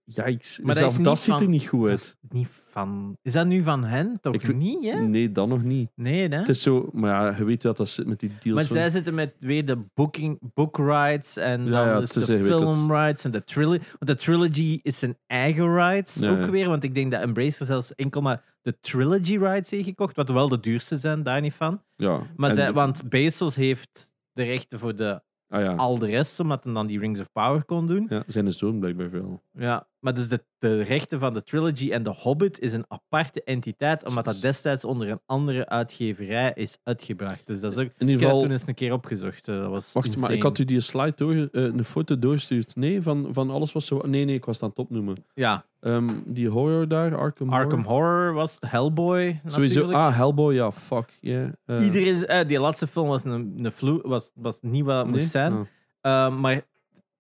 [0.03, 0.59] Yikes.
[0.63, 1.99] Maar dat is dat ziet er niet goed uit.
[1.99, 3.17] is niet van...
[3.21, 4.17] Is dat nu van hen?
[4.21, 4.99] Toch Ik niet, hè?
[4.99, 5.89] Nee, dan nog niet.
[5.95, 6.37] Nee, hè?
[6.37, 8.55] Het is zo, maar ja, je weet wat dat zit met die deals.
[8.55, 12.11] Maar van- zij zitten met weer de booking, book rights en Ja, dan ja, dus
[12.11, 13.79] de film rights en de trilogy.
[13.99, 16.67] Want de trilogy is zijn eigen rights Ja, ook weer.
[16.67, 20.15] Want ik denk dat Embracer zelfs enkel maar de trilogy rights heeft gekocht.
[20.15, 21.83] Wat wel de duurste zijn, daar niet van.
[21.95, 22.21] ja.
[22.35, 25.75] Maar zij, de- want Bezos heeft de rechten voor de, ah, ja.
[25.75, 28.05] al de rest, omdat hij dan die Rings of Power kon doen.
[28.09, 29.43] ja, zijn zoon blijkbaar veel.
[29.60, 33.44] Ja, maar dus de, de rechten van de trilogy en de Hobbit is een aparte
[33.44, 37.48] entiteit, omdat dat destijds onder een andere uitgeverij is uitgebracht.
[37.48, 39.48] Dus dat is ook, In ik ieder heb dat geval, toen eens een keer opgezocht.
[39.48, 42.76] eh, Dat was wacht, maar ik had u die slide door, eh, een foto doorgestuurd.
[42.76, 44.02] Nee, van, van alles wat zo.
[44.06, 45.26] Nee, nee, ik was aan het opnoemen.
[45.34, 48.06] Ja, Ehm, die horror daar, Arkham, Arkham Horror.
[48.15, 49.80] Horror was Hellboy Sowieso.
[49.80, 50.03] natuurlijk.
[50.03, 51.18] Ah, Hellboy, ja, fuck.
[51.22, 51.49] Yeah.
[51.65, 55.15] eh, Iedereen, die laatste film was, een, een was, was niet wat het nee?
[55.15, 55.53] moest zijn.
[56.02, 56.26] Ah.
[56.27, 56.61] Eh, maar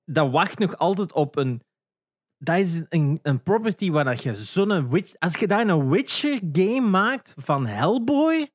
[0.05, 1.61] dat wacht nog altijd op een...
[2.41, 4.89] Dat is een, een property waar dat je zo'n...
[4.89, 8.51] Witch, als je daar een Witcher game maakt van Hellboy,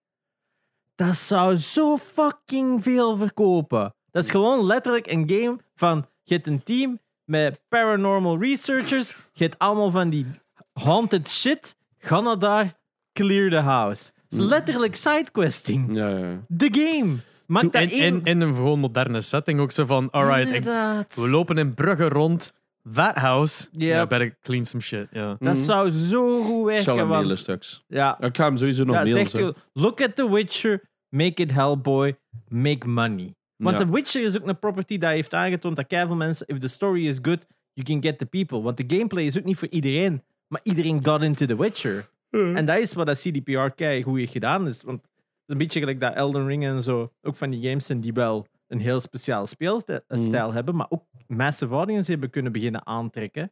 [0.94, 3.94] dat zou zo fucking veel verkopen.
[4.11, 6.06] Dat is gewoon letterlijk een game van...
[6.23, 9.16] Je hebt een team met paranormal researchers.
[9.32, 10.27] Je hebt allemaal van die
[10.73, 11.77] haunted shit.
[11.98, 12.78] Ga naar daar,
[13.12, 14.11] clear the house.
[14.28, 15.97] Het is letterlijk sidequesting.
[15.97, 16.40] Ja, ja, ja.
[16.56, 17.16] The game.
[17.47, 20.65] Maak dat In, in, in een gewoon moderne setting ook zo van, alright,
[21.15, 22.52] we lopen in Brugge rond.
[22.93, 23.69] That house.
[23.73, 23.81] Yep.
[23.82, 25.06] Yeah, better clean some shit.
[25.12, 25.28] Ja.
[25.28, 25.65] Dat Mhm.
[25.65, 27.06] zou zo goed zal werken.
[27.09, 27.85] mailen Want, straks.
[27.89, 29.27] ja, Ik ga hem sowieso nog ja mailen.
[29.28, 32.16] zegt look at The Witcher, make it Hellboy,
[32.48, 33.35] make money.
[33.56, 33.85] Want Ja.
[33.85, 37.06] The Witcher is ook een property dat heeft aangetoond dat keiveel mensen, if the story
[37.06, 38.61] is good, you can get the people.
[38.61, 42.09] Want de gameplay is ook niet voor iedereen, maar iedereen got into The Witcher.
[42.31, 44.66] En dat is wat dat CDPR kei goed heeft gedaan.
[44.66, 45.11] Is, want het
[45.47, 48.12] is een beetje gelijk dat Elden Ring en zo, ook van die games zijn die
[48.12, 53.51] wel een heel speciaal speelstijl hebben, maar ook massive audience hebben kunnen beginnen aantrekken.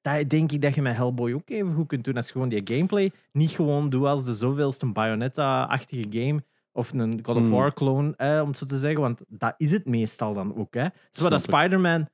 [0.00, 2.16] Dat denk ik dat je met Hellboy ook even goed kunt doen.
[2.16, 6.42] Als gewoon die gameplay niet gewoon doet als de zoveelste Bayonetta-achtige game.
[6.72, 7.50] Of een God of Mm.
[7.50, 9.00] War clone, eh, om het zo te zeggen.
[9.00, 10.74] Want dat is het meestal dan ook.
[10.74, 10.86] Hè.
[11.12, 11.42] Dus wat.
[11.42, 12.08] Spider-Man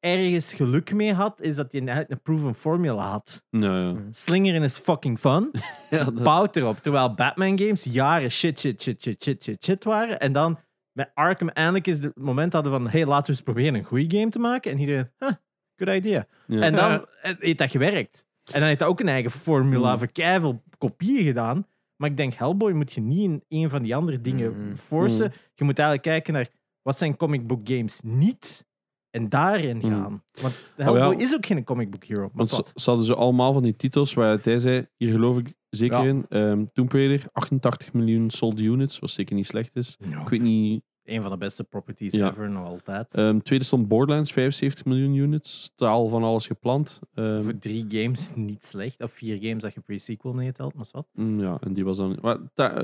[0.00, 3.44] ergens geluk mee had, is dat hij eigenlijk een proven formula had.
[3.50, 3.94] Ja, ja.
[4.10, 5.50] Slingeren is fucking fun.
[5.90, 6.78] ja dat- Bouwt erop.
[6.78, 10.20] Terwijl Batman games jaren shit, shit, shit, shit, shit, shit, shit waren.
[10.20, 10.58] En dan
[10.96, 14.18] met Arkham eindelijk is het moment hadden van hey, laten we eens proberen een goede
[14.18, 14.72] game te maken.
[14.72, 15.30] En iedereen, huh,
[15.76, 16.26] good idea.
[16.46, 16.60] ja.
[16.60, 18.26] En dan heeft dat gewerkt.
[18.52, 19.98] En dan heeft dat ook een eigen formula Mm.
[19.98, 21.66] voor keiveel kopieën gedaan.
[21.96, 24.76] Maar ik denk, Hellboy moet je niet in een van die andere dingen Mm.
[24.76, 25.32] forcen.
[25.54, 26.48] Je moet eigenlijk kijken naar
[26.82, 28.66] wat zijn comic book games niet.
[29.10, 29.82] En daarin Mm.
[29.82, 30.22] gaan.
[30.40, 31.18] Want Hellboy Oh ja.
[31.24, 32.20] is ook geen comic book hero.
[32.20, 35.38] Maar Want ze, ze hadden zo allemaal van die titels waar hij zei, hier geloof
[35.38, 36.04] ik zeker Ja.
[36.08, 36.26] in.
[36.28, 39.96] Ehm Tomb Raider, 88 miljoen sold units, wat zeker niet slecht is.
[40.22, 40.82] Ik weet niet.
[41.04, 42.28] Een van de beste properties Ja.
[42.30, 43.14] ever, nog altijd.
[43.14, 45.62] Ehm tweede stond Borderlands, 75 miljoen units.
[45.62, 46.98] Staal van alles gepland.
[47.14, 49.02] Ehm, Voor drie games niet slecht.
[49.02, 51.06] Of vier games dat je pre-sequel meetelt, maar wat?
[51.12, 52.18] mm, ja, en die was dan.
[52.22, 52.38] Maar,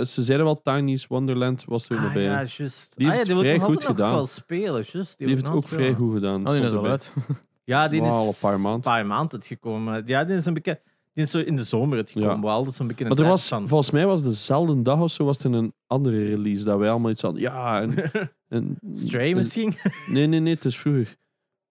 [0.06, 2.22] ze zeiden wel Tiny's Wonderland was er nog Ah, bij.
[2.22, 2.92] ja, juist.
[2.96, 4.10] Die ah, heeft ja, die vrij wil ik nog goed nog gedaan.
[4.12, 4.84] wel spelen.
[4.92, 6.46] Juist, Die heeft het ook vrij goed gedaan.
[6.46, 7.12] Oh, die is al uit.
[7.64, 8.80] Ja, die is een paar maanden.
[8.80, 10.02] paar maanden uitgekomen.
[10.06, 10.80] Ja, die is een beetje...
[11.12, 12.34] Die is zo in de zomer uitgekomen.
[12.36, 12.40] Ja.
[12.42, 13.68] Wel, dat is een beetje een Want er was, van...
[13.68, 17.10] volgens mij was dezelfde dag of zo was er een andere release dat wij allemaal
[17.10, 17.40] iets hadden.
[17.40, 17.94] Ja, en,
[18.48, 19.72] en, Stray en- misschien?
[20.12, 21.16] Nee, nee, nee, het is vroeger.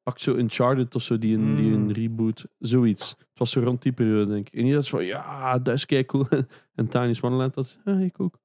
[0.03, 1.91] Pak zo Uncharted of zo, die een, die een Mm.
[1.91, 3.09] reboot, zoiets.
[3.09, 4.53] Het was zo rond die periode, denk ik.
[4.53, 6.25] En iedereen was van, ja, dat is kei cool.
[6.75, 8.37] en Tiny's Wonderland was, ah, ik ook.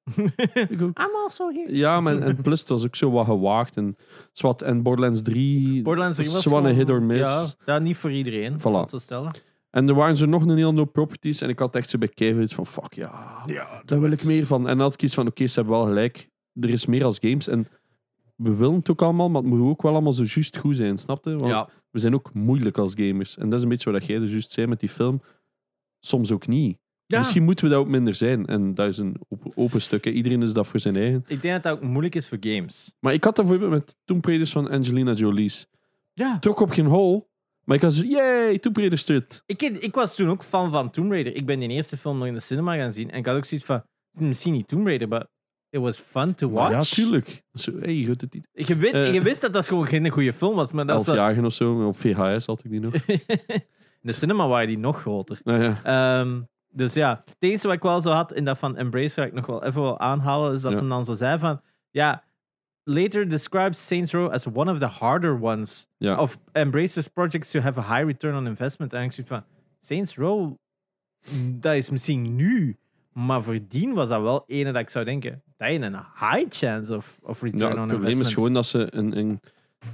[0.69, 0.99] Ik ook.
[1.01, 1.77] I'm also here.
[1.77, 3.77] Ja, maar en plus het was ook zo wat gewaagd.
[3.77, 3.97] En,
[4.33, 7.21] zwart, en Borderlands 3, Borderlands 3 was gewoon- hit or miss.
[7.21, 8.59] Ja, ja, niet voor iedereen.
[8.59, 8.61] Voilà.
[8.61, 8.63] Voilà.
[8.63, 9.33] Dat te stellen.
[9.77, 11.41] En er waren zo nog een hele hoop properties.
[11.41, 14.47] En ik had echt zo bij Kevin van, fuck ja, Ja, daar wil ik meer
[14.47, 14.61] van.
[14.61, 16.29] En dan had ik iets van, oké, ze hebben wel gelijk.
[16.61, 17.49] Er is meer als games.
[17.49, 17.67] En
[18.37, 20.99] we willen het ook allemaal, maar het moet ook wel allemaal zo juist goed zijn,
[20.99, 21.37] snapte?
[21.37, 23.37] Want Ja, we zijn ook moeilijk als gamers.
[23.37, 25.23] En dat is een beetje wat jij dus juist zei met die film.
[26.01, 26.79] Soms ook niet.
[27.07, 27.19] Ja.
[27.19, 28.47] Misschien moeten we dat ook minder zijn.
[28.47, 30.05] En dat is een open, open stuk.
[30.05, 30.11] hè.
[30.11, 31.25] Iedereen is dat voor zijn eigen.
[31.27, 32.93] ik denk dat dat ook moeilijk is voor games.
[33.01, 35.67] Maar ik had dat bijvoorbeeld met Tomb Raiders van Angelina Jolie's.
[36.13, 36.39] Ja.
[36.39, 37.29] Trok op geen hol.
[37.67, 39.43] Maar ik had zo, yay, Tomb Raider terug.
[39.47, 41.35] Ik, ik was toen ook fan van Tomb Raider.
[41.37, 43.11] Ik ben die eerste film nog in de cinema gaan zien.
[43.11, 43.83] En ik had ook zoiets van,
[44.13, 45.27] misschien niet Tomb Raider, maar
[45.71, 46.71] it was fun to watch.
[46.71, 47.43] Ja, tuurlijk.
[47.53, 48.49] Zo, hey, je het niet.
[48.69, 49.13] Je, weet, Eh.
[49.15, 51.39] je wist dat dat gewoon geen goede film was, maar dat Elf was...
[51.45, 51.87] of zo.
[51.87, 52.95] Op VHS had ik die nog.
[53.07, 53.63] in
[54.01, 55.41] de cinema waren die nog groter.
[55.45, 55.81] Nou ja.
[55.83, 56.41] Ehm,
[56.73, 59.33] dus ja, het enige wat ik wel zo had in dat van Embrace, waar ik
[59.33, 60.89] nog wel even wil aanhalen, is dat Ja.
[60.89, 61.61] dan zo zei van,
[61.91, 62.25] ja,
[62.87, 66.17] later describes Saints Row as one of the harder ones ja.
[66.17, 68.93] of embraces projects to have a high return on investment.
[68.93, 69.45] En ik zoiets van,
[69.81, 70.55] Saints Row,
[71.31, 72.77] mm, dat is misschien nu,
[73.13, 76.97] maar voordien was dat wel ene dat ik zou denken, dat je een high chance
[76.97, 78.01] of, of return Ja, on het investment.
[78.01, 79.41] probleem is gewoon dat ze een, een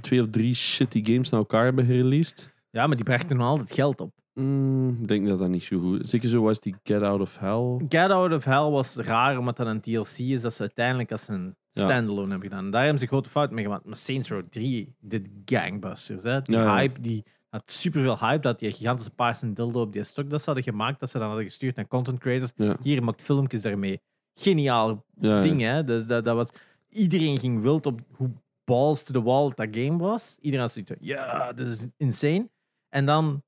[0.01, 2.51] twee of drie shitty games naar elkaar hebben gereleased.
[2.69, 4.11] Ja, maar die brachten nog altijd geld op.
[4.33, 6.09] Mm, ik denk dat dat niet zo goed is.
[6.09, 7.85] Zeker zo was die Get Out of Hell.
[7.89, 11.27] Get Out of Hell was raar, omdat dat een DLC is dat ze uiteindelijk als
[11.27, 11.55] een.
[11.81, 12.65] Standalone hebben gedaan.
[12.65, 13.85] En daar hebben ze grote fout mee gemaakt.
[13.85, 16.23] Maar Saints Row 3 did gangbusters.
[16.23, 16.41] Hè?
[16.41, 18.41] Die hype, die had superveel hype.
[18.41, 21.27] Dat die gigantische paarse dildo op die stok dat ze hadden gemaakt, dat ze dan
[21.27, 22.51] hadden gestuurd naar content creators.
[22.81, 24.01] Hier maakt filmpjes daarmee.
[24.33, 25.83] Geniaal ding, hè?
[25.83, 26.49] Dus dat, dat was,
[26.89, 28.31] iedereen ging wild op hoe
[28.63, 30.37] balls to the wall dat game was.
[30.41, 32.49] Iedereen had zoiets van, ja, dit is insane.
[32.89, 33.43] En dan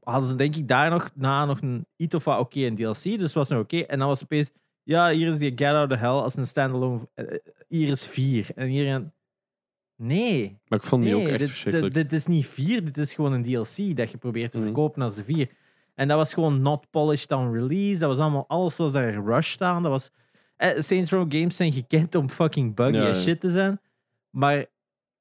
[0.00, 3.02] hadden ze denk ik daar nog na nog een iets of wat oké een DLC,
[3.02, 3.78] dus was nog oké.
[3.78, 4.50] En dan was opeens,
[4.82, 7.08] ja, hier is die Get Out of Hell als een standalone.
[7.14, 7.38] eh, eh,
[7.68, 8.46] hier is vier.
[8.54, 9.12] En hier een...
[9.96, 11.94] Nee, Maar ik vond die nee ook echt dit, verschrikkelijk.
[11.94, 14.66] dit, dit is niet vier, dit is gewoon een DLC dat je probeert te Mhm.
[14.66, 15.50] verkopen als de vier.
[15.94, 17.98] En dat was gewoon not polished on release.
[17.98, 19.82] Dat was allemaal, alles was daar rushed aan.
[19.82, 20.10] Dat was,
[20.56, 23.14] eh, Saints Row games zijn gekend om fucking buggy Ja, ja.
[23.14, 23.80] shit te zijn.
[24.30, 24.66] Maar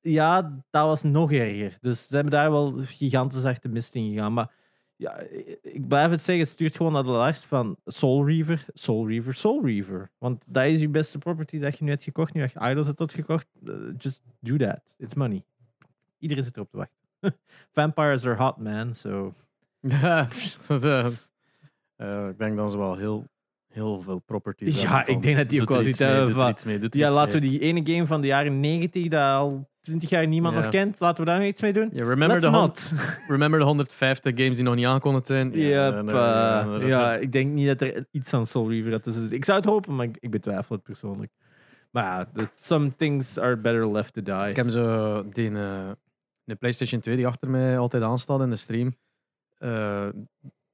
[0.01, 1.77] ja, dat was nog erger.
[1.81, 4.33] Dus ze hebben daar wel gigantisch achter mist in gegaan.
[4.33, 4.51] Maar
[5.02, 5.18] ja,
[5.61, 9.65] ik- blijf het zeggen, stuurt gewoon naar de lijst van Soul Reaver, Soul Reaver, Soul
[9.65, 10.10] Reaver.
[10.18, 12.88] Want dat is je beste property dat je nu hebt gekocht, nu dat je Idols
[12.88, 13.48] hebt gekocht.
[13.64, 14.95] Uh, just do that.
[14.98, 15.44] It's money.
[16.19, 16.98] Iedereen zit erop te wachten.
[17.73, 18.94] Vampires are hot, man.
[18.94, 19.34] So.
[19.82, 20.26] Eh,
[21.95, 23.28] eh, ik denk dat ze wel heel,
[23.72, 27.48] heel veel properties Ja, ik denk dat die ook wel iets mee, Ja, laten we
[27.48, 31.23] die ene game van de jaren 90, dat al 20 jaar niemand nog kent, laten
[31.23, 31.89] we daar nog iets mee doen?
[31.93, 32.93] Ja, remember, de hon- not.
[33.27, 35.52] remember de 150 games die nog niet aangekondigd zijn?
[35.60, 36.03] Ja,
[36.80, 39.31] ja, ik denk niet dat er iets aan Soul Reaver tussen zit.
[39.31, 41.31] Ik zou het hopen, maar ik, betwijfel het persoonlijk.
[41.91, 42.03] Maar
[42.35, 44.49] ja, some things are better left to die.
[44.49, 45.91] Ik heb zo die, eh,
[46.43, 48.95] de PlayStation 2 die achter mij altijd aanstaat in de stream.
[49.57, 50.07] Eh,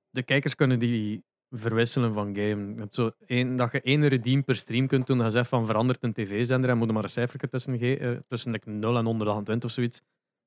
[0.10, 2.74] de kijkers kunnen die verwisselen van game.
[2.74, 5.18] Je hebt zo één, dat je één redeem per stream kunt doen.
[5.18, 8.18] Dat je zegt van verandert een tv-zender en moet er maar een cijfer tussen, eh,
[8.28, 10.02] tussen like 0 en 120 of zoiets.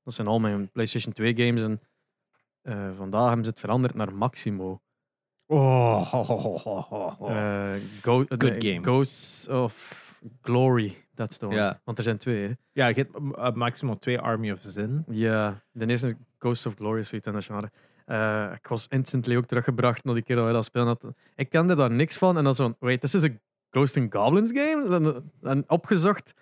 [0.04, 1.62] Dat zijn al mijn PlayStation 2 games.
[1.62, 1.80] En
[2.62, 4.80] eh, vandaag hebben ze het veranderd naar Maximo.
[5.46, 7.28] Oh, ho, ho, ho, ho, ho, ho.
[7.28, 7.72] Eh,
[8.02, 8.82] Go- Good nee, game.
[8.82, 10.08] Ghosts of
[10.42, 10.96] Glory.
[11.14, 11.76] Dat is de.
[11.84, 12.46] Want er zijn twee.
[12.48, 12.52] Hè.
[12.72, 15.04] ja, je hebt uh, maximaal twee Army of Zin.
[15.08, 17.70] Ja, de eerste is Ghosts of Glory, zoiets in
[18.10, 21.16] Eh, ik was instantly ook teruggebracht naar die keer dat wij dat spelen hadden.
[21.36, 22.36] Ik kende daar niks van.
[22.38, 23.28] En dan zo, wait, this is a
[23.70, 24.94] Ghost and Goblins game?
[24.96, 26.34] En, en opgezocht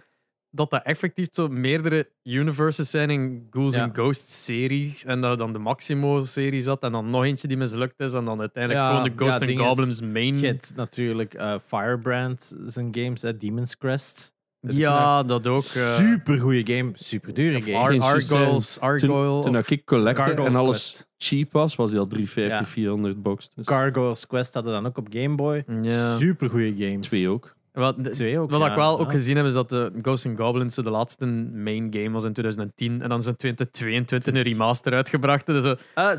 [0.50, 3.82] dat dat effectief zo meerdere universes zijn in Ghouls Ja.
[3.82, 5.04] and Ghosts series.
[5.04, 6.82] En dat dan de Maximo-serie zat.
[6.82, 8.12] En dan nog eentje die mislukt is.
[8.12, 10.38] En dan uiteindelijk Ja, gewoon de Ghost ja, and is, Goblins main.
[10.40, 14.32] Je hebt natuurlijk uh, Firebrand zijn games, hè, Demon's Crest.
[14.60, 15.58] Ja, dat ook.
[15.64, 17.76] eh, Super goede game, super dure game.
[17.76, 21.08] Ar- Geen Argos, Toen, toen ik collecte en alles Quest.
[21.18, 22.66] cheap was, was die al 350, Ja.
[22.66, 23.48] 400 bucks.
[23.54, 25.64] Dus Gargoyles Quest hadden dan ook op Game Boy.
[25.82, 26.16] Ja.
[26.16, 27.06] Super goede games.
[27.06, 27.56] twee ook.
[27.72, 28.50] Wat, de- Twee ook.
[28.50, 28.68] Wat ja.
[28.70, 31.86] ik wel ook gezien heb, is dat de Ghosts and Goblins zo de laatste main
[31.90, 33.02] game was in 2010.
[33.02, 35.46] En dan is in 2022 een remaster uitgebracht.
[35.46, 36.10] Dus Uh,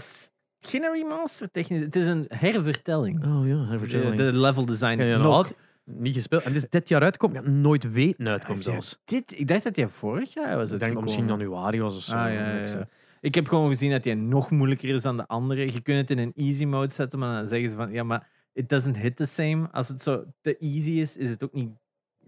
[0.60, 1.82] geen remaster technisch.
[1.82, 3.26] Het is een hervertelling.
[3.26, 5.54] oh ja, De, de level design is ja, nog...
[5.98, 6.44] niet gespeeld.
[6.44, 9.00] En dus dit jaar uitkomt, ja, nooit weten uitkomt zelfs.
[9.06, 10.72] Dit, ik dacht dat hij vorig jaar was.
[10.72, 12.16] Ik denk dat misschien januari was of zo.
[12.16, 12.88] Ah, ja, ja, Ik
[13.22, 15.74] Ik heb gewoon gezien dat hij nog moeilijker is dan de andere.
[15.74, 18.30] Je kunt het in een easy mode zetten, maar dan zeggen ze van ja, maar
[18.54, 19.72] it doesn't hit the same.
[19.72, 21.70] Als het zo te easy is, is het ook niet.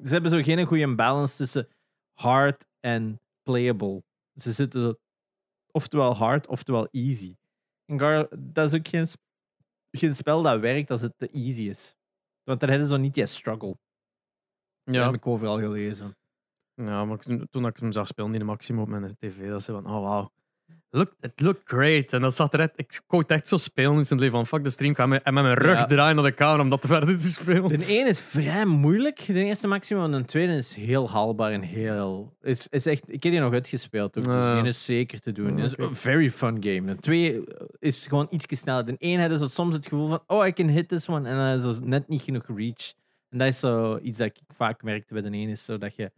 [0.04, 1.68] Ze hebben zo geen goede balance tussen
[2.14, 4.04] hard en playable.
[4.36, 5.00] Ze zitten zo
[5.72, 7.36] oftewel hard, oftewel easy.
[7.86, 9.08] En Gar, dat is ook geen,
[9.92, 11.96] geen spel dat werkt als het te easy is.
[12.52, 13.78] Want dan hebben ze niet die struggle.
[14.84, 16.18] Dat Ja, heb ik overal gelezen.
[16.74, 19.64] ja, maar toen, toen ik hem zag spelen in de Maximo op mijn tv, dat
[19.64, 20.32] ze van, oh wauw.
[20.94, 22.14] Look, it looked great.
[22.14, 22.72] En dat zag eruit.
[22.76, 24.92] Ik wou het echt zo spelen in zijn leven van fuck de stream.
[24.92, 25.86] Ik ga met, en met mijn rug Ja.
[25.86, 27.68] draaien naar de camera om dat verder te spelen.
[27.68, 30.04] De ene is vrij moeilijk, de eerste maximum.
[30.04, 32.34] En de tweede is heel haalbaar en heel.
[32.42, 34.24] Is, is echt, ik heb die nog uitgespeeld ook.
[34.24, 35.58] Dus die is zeker te doen.
[35.58, 35.84] Het is Oké.
[35.84, 36.86] een very fun game.
[36.86, 37.44] De twee
[37.80, 38.86] is gewoon iets sneller.
[38.86, 41.30] De ene had zo soms het gevoel van: oh, I can hit this one.
[41.30, 42.94] En dan is zo net niet genoeg reach.
[43.30, 45.52] En dat is zo iets dat ik vaak merkte bij de ene.
[45.52, 46.12] Is zo dat je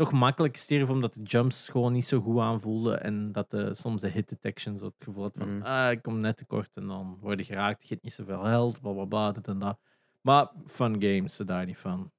[0.00, 3.02] toch makkelijk sterft omdat de jumps gewoon niet zo goed aanvoelden.
[3.02, 5.62] En dat de, soms de hit detection zo het gevoel had van: Mm.
[5.62, 6.76] ah, ik kom net tekort.
[6.76, 7.82] En dan word je geraakt.
[7.82, 8.80] Je hebt niet zoveel held.
[8.80, 9.32] Bla bla bla.
[9.32, 9.78] Dit en dat.
[10.20, 12.12] Maar fun games, ze daar niet van.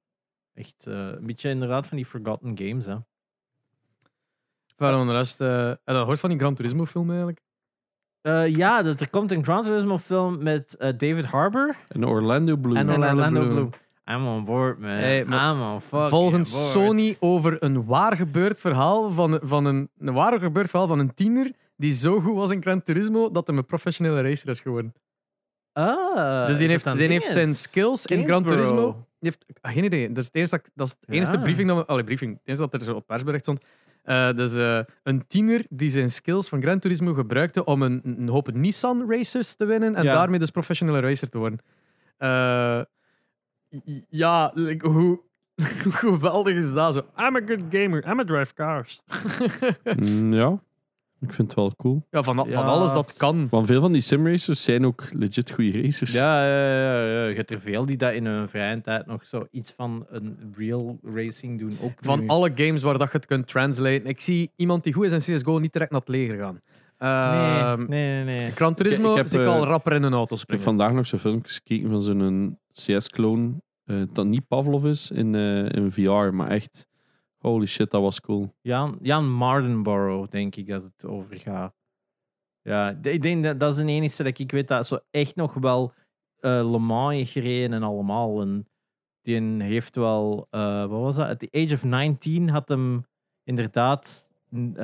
[0.54, 2.86] Echt eh, een beetje inderdaad van die forgotten games.
[2.86, 2.96] Hè.
[4.76, 7.42] Verder van de rest, eh heb je dat gehoord van die Gran Turismo film eigenlijk?
[8.22, 12.56] Eh, ja, dat er komt een Gran Turismo film met eh, David Harbour En Orlando
[12.56, 12.76] Bloom.
[12.76, 13.54] En en Orlando Orlando Bloom.
[13.54, 13.72] Bloom.
[14.16, 14.90] I'm on board, man.
[14.90, 16.72] Hey, I'm on fucking Volgens board.
[16.72, 21.14] Sony over een waar gebeurd verhaal van, van een, een waar gebeurd verhaal van een
[21.14, 24.94] tiener die zo goed was in Gran Turismo dat hij een professionele racer is geworden.
[25.74, 28.44] Ah, dus die heeft, die heeft zijn skills in Gran.
[28.46, 28.92] Turismo.
[29.20, 30.08] Die heeft, ah, geen idee.
[30.08, 31.38] Dat is het eerste, dat is het enige Ja.
[31.42, 33.64] briefing dat we, allee, briefing, het eerste dat er zo op persbericht stond.
[34.04, 38.28] Eh, dus eh, een tiener die zijn skills van Gran Turismo gebruikte om een, een
[38.30, 40.14] hoop Nissan racers te winnen en Ja.
[40.14, 41.60] daarmee dus professionele racer te worden.
[42.18, 42.82] Eh,
[44.10, 45.22] ja, like, hoe,
[45.84, 46.94] hoe geweldig is dat?
[46.94, 49.02] Zo, I'm a good gamer, I'm a drive cars.
[50.00, 50.62] Mm, ja,
[51.20, 52.06] ik vind het wel cool.
[52.10, 52.54] ja, van, Ja.
[52.54, 53.48] van alles dat kan.
[53.50, 56.12] Want veel van die simracers zijn ook legit goede racers.
[56.14, 57.26] Ja, ja, ja, ja.
[57.26, 60.54] Je hebt er veel die dat in hun vrije tijd nog zo iets van een
[60.58, 61.78] real racing doen.
[61.82, 62.28] Ook Van nu.
[62.28, 64.06] alle games waar dat je het kunt translaten.
[64.06, 66.62] Ik zie iemand die goed is in CSGO niet direct naar het leger gaan.
[67.00, 68.24] Nee, Ehm, nee, nee.
[68.24, 68.52] nee.
[68.52, 70.40] Gran Turismo Ik- ik heb, zie ik al eh, rapper in een auto Ik heb
[70.40, 70.64] springen.
[70.64, 73.54] vandaag nog zo'n filmpjes gekeken van zo'n CS-clone.
[73.86, 76.88] eh dat niet Pavlov is in, eh, in VR, maar echt.
[77.38, 78.54] Holy shit, dat was cool.
[78.62, 81.74] Jan, Jan Mardenborough, denk ik dat het over gaat.
[82.62, 85.54] Ja, ik denk dat dat is de enige dat ik weet dat zo echt nog
[85.54, 85.94] wel
[86.40, 88.42] eh Le Mans heeft gereden en allemaal.
[88.42, 88.68] En
[89.22, 91.28] die heeft wel, eh, wat was dat?
[91.28, 93.04] At the age of 19 had hem
[93.44, 94.30] inderdaad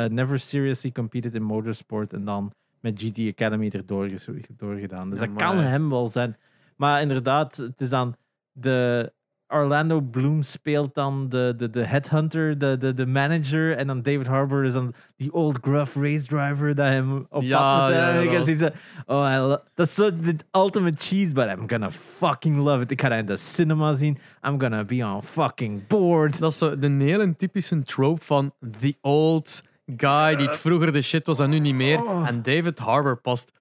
[0.10, 4.10] never seriously competed in motorsport en dan met GT Academy erdoor
[4.58, 5.10] doorgedaan.
[5.10, 6.38] Dus Ja, dat maar- kan hem wel zijn.
[6.78, 8.16] Maar inderdaad, het is dan
[8.52, 9.12] de
[9.48, 13.78] Orlando Bloom speelt dan de, de, de headhunter, de, de, de manager.
[13.78, 17.58] En dan David Harbour is dan die old gruff race driver dat hem op Ja,
[17.58, 18.72] pad moet ja, zoiets van,
[19.06, 22.92] oh, dat is zo de ultimate cheese, but I'm gonna fucking love it.
[22.92, 24.18] Ik ga dat in de cinema zien.
[24.48, 26.40] I'm gonna be on fucking board.
[26.40, 29.64] Dat is zo de hele typische trope van the old
[29.96, 32.04] guy die het vroeger de shit was en nu niet meer.
[32.04, 32.28] Oh.
[32.28, 33.52] En David Harbour past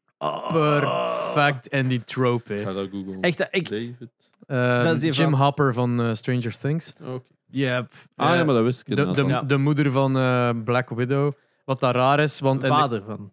[0.53, 2.53] perfect in die trope.
[2.53, 2.59] hè.
[2.59, 3.21] Ik ga dat googlen.
[3.21, 3.69] Echt, ik...
[3.71, 3.95] David.
[4.47, 6.93] Eh, Dat is die Jim van- Hopper van eh, Stranger Things.
[7.05, 7.23] Oké.
[7.51, 7.93] Yep.
[8.17, 9.47] Ah ja, Eh, maar dat wist ik De, de, inderdaad al.
[9.47, 11.33] de moeder van eh, Black Widow.
[11.65, 12.63] Wat daar raar is, want...
[12.63, 13.31] in de- Vader van.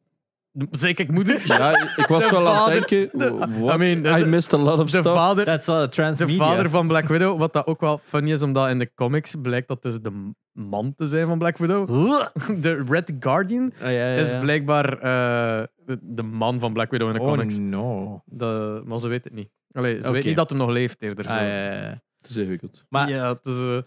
[0.71, 1.41] Zeker ik moeder?
[1.47, 3.59] Ja, ik was De wel aan vader- het denken.
[3.61, 3.73] what?
[3.75, 5.15] I mean, dat is- I missed a lot of De stuff.
[5.15, 6.37] vader, de transmedia.
[6.37, 7.39] vader van Black Widow.
[7.43, 10.93] Wat dat ook wel funny is, omdat in de comics blijkt dat dus de man
[10.95, 11.87] te zijn van Black Widow.
[12.61, 14.39] De Red Guardian Oh, ja, ja, is ja.
[14.39, 17.57] blijkbaar eh, de, de man van Black Widow in de Oh comics.
[17.57, 18.21] no.
[18.25, 19.53] De, maar ze weet het niet.
[19.71, 20.11] Allee, ze Oké.
[20.11, 21.27] weet niet dat hem nog leeft eerder.
[21.27, 21.43] Ah, zo.
[21.43, 22.01] ja, ja, ja.
[22.21, 22.85] Het is ingewikkeld.
[22.89, 23.59] Maar ja, het is...
[23.59, 23.77] eh,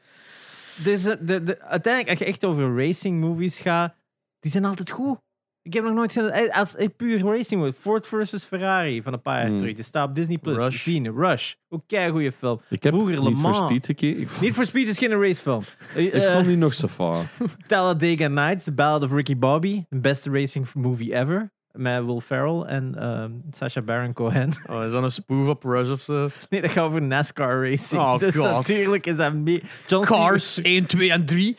[0.84, 3.94] Dus, eh, de, de, uiteindelijk, als je echt over racing movies gaat,
[4.40, 5.18] die zijn altijd goed.
[5.62, 9.22] Ik heb nog nooit gezien, eh, als puur racing movie, Ford versus Ferrari van een
[9.22, 9.58] paar jaar Hmm.
[9.58, 9.74] terug.
[9.74, 10.56] Die staat op Disney Plus.
[10.56, 10.82] Rush.
[10.82, 11.54] Zien, Rush.
[11.68, 12.60] Ook kei goede film.
[12.70, 13.64] Ik heb Vroeger Le niet voor Mans.
[13.66, 14.20] Speed gekeken.
[14.22, 15.62] Ik, Niet for Speed is geen racefilm.
[15.94, 17.36] Ik eh, vond die nog zo vaag.
[17.66, 19.84] Talladega Nights, The Ballad of Ricky Bobby.
[19.88, 21.52] De beste racing movie ever.
[21.76, 24.52] Met Will Ferrell en ehm, Sacha Baron Cohen.
[24.70, 26.28] oh, is dat een spoof op Rush of zo?
[26.48, 28.02] Nee, dat gaat over NASCAR racing.
[28.02, 28.50] Oh, dus God.
[28.50, 29.62] natuurlijk is dat mee.
[29.86, 31.56] John Cena- Cars 1, 2 en 3.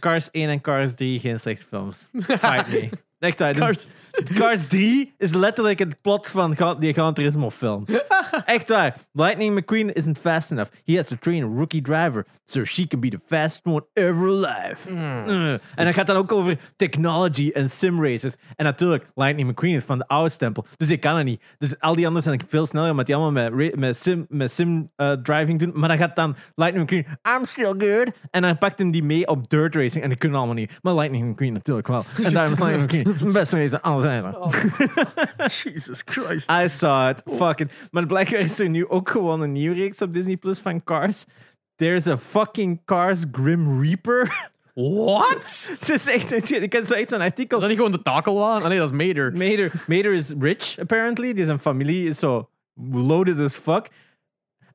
[0.00, 2.08] Cars 1 en Cars 3 geen slechte films.
[2.22, 2.88] Fight me.
[3.20, 3.52] Echt waar.
[3.52, 3.88] de- Cars.
[4.38, 7.84] Cars 3 is letterlijk het plot van Ga- die Gran Turismo film.
[8.44, 8.96] Echt waar.
[9.12, 10.70] Lightning McQueen isn't fast enough.
[10.84, 14.28] He has to train a rookie driver so she can be the fastest one ever
[14.28, 14.90] alive.
[14.92, 15.50] Uh.
[15.52, 18.34] En dat gaat dan ook over technology en simracers.
[18.56, 20.64] En natuurlijk, Lightning McQueen is van de oude stempel.
[20.76, 21.42] Dus die kan het niet.
[21.58, 24.50] Dus al die anderen zijn veel sneller, omdat die allemaal met, ra- met sim, met
[24.52, 25.72] sim eh, driving doen.
[25.74, 27.06] Maar dan gaat dan Lightning McQueen,
[27.38, 28.10] I'm still good.
[28.30, 30.02] En dan pakt hem die mee op dirt racing.
[30.02, 30.78] En die kunnen allemaal niet.
[30.82, 32.04] Maar Lightning McQueen natuurlijk wel.
[32.24, 34.34] En daarom is Lightning McQueen de beste racer aller tijden.
[35.62, 36.50] Jesus Christ.
[36.50, 37.22] I saw it.
[37.36, 37.70] Fucking.
[37.90, 41.24] Maar blijkbaar is er nu ook gewoon een nieuwe reeks op Disney Plus van Cars.
[41.76, 44.28] There's a fucking Cars Grim Reaper.
[44.74, 45.76] What?
[45.80, 47.56] Het is echt, ik heb zo echt zo'n artikel.
[47.56, 48.68] Is dat niet gewoon de takelwaan?
[48.68, 49.32] Nee, dat is Mater.
[49.32, 51.32] Mater, Mater is rich, apparently.
[51.32, 52.48] Die zijn familie is zo
[52.90, 53.86] loaded as fuck.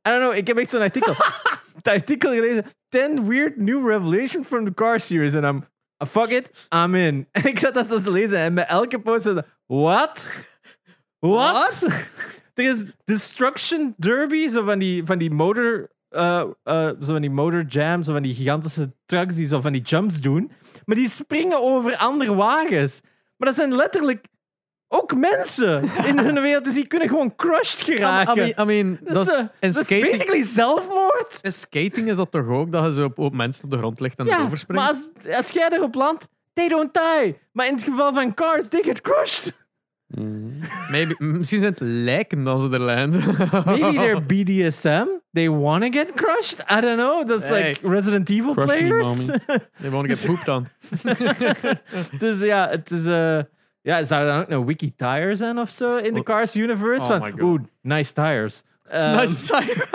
[0.07, 1.14] I don't know, ik heb echt zo'n artikel.
[1.76, 2.66] Het artikel gelezen.
[2.90, 5.34] 10 weird new revelation from the car series.
[5.34, 5.66] En I'm,
[6.06, 7.27] fuck it, I'm in.
[7.32, 9.34] En ik zat dat dus te lezen en bij elke post
[9.65, 10.34] what?
[11.19, 12.10] What?
[12.53, 15.90] er is Destruction Derby, zo van die, van die motor...
[16.10, 19.72] eh, eh, zo van die motor jams, zo van die gigantische trucks die zo van
[19.72, 20.52] die jumps doen.
[20.86, 23.02] Maar die springen over andere wagens.
[23.38, 24.27] Maar dat zijn letterlijk
[24.88, 26.66] ook mensen in hun wereld.
[26.66, 28.36] Dus die kunnen gewoon crushed I geraken.
[28.36, 31.40] mean, I mean, dat dat is, eh, en dat is skating, basically zelfmoord.
[31.41, 33.99] en skating is dat toch ook, dat je zo op, op mensen op de grond
[33.99, 34.84] ligt en Ja, erover springt?
[34.84, 37.38] maar als, als jij erop landt, they don't die.
[37.52, 39.64] Maar in het geval van cars, they get crushed.
[40.07, 40.24] Mhm.
[40.91, 43.22] Maybe, misschien zijn het lijken als ze er landen.
[43.66, 45.06] Maybe they're BDSM.
[45.32, 46.60] They want to get crushed.
[46.72, 47.28] I don't know.
[47.28, 47.68] That's Hey.
[47.68, 49.26] like Resident Evil me, players.
[49.82, 50.68] They want to get pooped on.
[52.18, 53.06] dus ja, het is...
[53.06, 53.40] eh
[53.86, 57.02] ja, zou er dan ook een wiki tire zijn of zo in de Cars universe?
[57.02, 57.41] Oh van, my God.
[57.41, 58.64] oeh, nice tires.
[58.94, 59.88] Um, nice tire.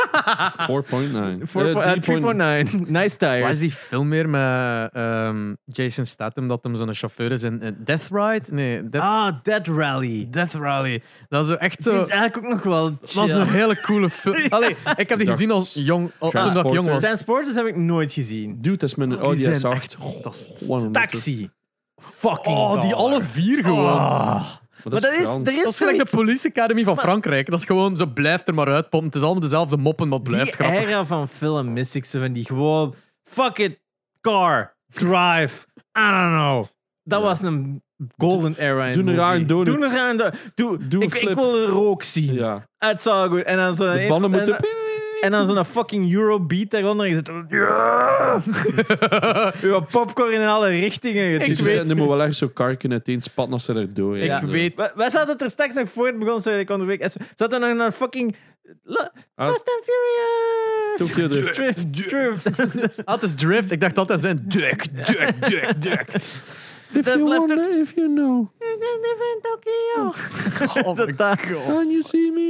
[0.59, 1.43] 4.9.
[1.51, 2.71] four Eh, po- uh, 3.9.
[2.71, 2.91] 3.9.
[2.91, 3.41] nice tires.
[3.41, 7.61] Waar is die film meer met ehm, Jason Statham, dat hem zo'n chauffeur is in
[7.63, 8.45] in Death Ride?
[8.51, 10.27] Nee, Death, Ah, Dead Rally.
[10.31, 11.03] Death Rally.
[11.29, 11.91] Dat is zo echt zo...
[12.03, 14.37] is eigenlijk ook nog wel Dat was een hele coole film.
[14.49, 17.03] Allee, ik heb die gezien als jong, al- toen ik jong was.
[17.03, 18.59] Transporters heb ik nooit gezien.
[18.61, 19.71] Dude, dat is mijn Die Audi zijn S8.
[19.77, 20.71] echt fantastisch.
[20.71, 21.51] A Taxi.
[22.01, 23.87] Fucking Oh, die alle vier gewoon.
[23.99, 24.45] Ah.
[24.85, 25.49] Maar Maar dat is, Frans.
[25.49, 27.51] er is Dat is gelijk de zoiets- Police Academy van Frankrijk.
[27.51, 29.09] Dat is gewoon, zo blijft er maar uitpompen.
[29.09, 30.89] Het is allemaal dezelfde moppen, maar het blijft die grappig.
[30.89, 33.79] era van film mist ik zo van die gewoon fuck it,
[34.21, 35.67] car, drive,
[35.99, 36.65] I don't know.
[37.05, 37.25] Dat Ja.
[37.27, 37.83] was een
[38.17, 39.21] golden era in Doe een movie.
[39.21, 39.67] rare donut.
[39.67, 40.51] Doe een donut.
[40.55, 41.35] Doe, Doe een ik, ik flip.
[41.35, 42.35] wil rook zien.
[42.35, 42.69] Ja.
[42.79, 43.43] Het all good.
[43.43, 44.57] En dan zo'n De banden moeten...
[44.59, 44.65] en,
[45.21, 47.07] en dan zo'n fucking Eurobeat daaronder.
[47.07, 48.43] En je zit ja!
[49.69, 51.25] Uw popcorn in alle richtingen.
[51.25, 54.17] Je Ik weet- Je moet wel echt zo karken uiteen spatten als ze erdoor.
[54.19, 54.47] Ik Ja.
[54.47, 56.99] weet- Wij- Wij zaten er straks nog voor het begon, zo ik onderweg.
[57.35, 58.37] Zaten nog naar fucking
[58.85, 59.49] La- Ah.
[59.49, 60.97] Fast and Furious.
[60.97, 61.55] Tokyo Drift.
[61.95, 63.23] Drift.
[63.23, 63.71] Is Drift.
[63.73, 66.07] Ik dacht altijd zijn Duck, Duck, Duck, Duck.
[66.93, 70.13] If Dat you blijft wanna, if you know, in Tokyo.
[70.91, 72.49] Oh my Dat- can you see me?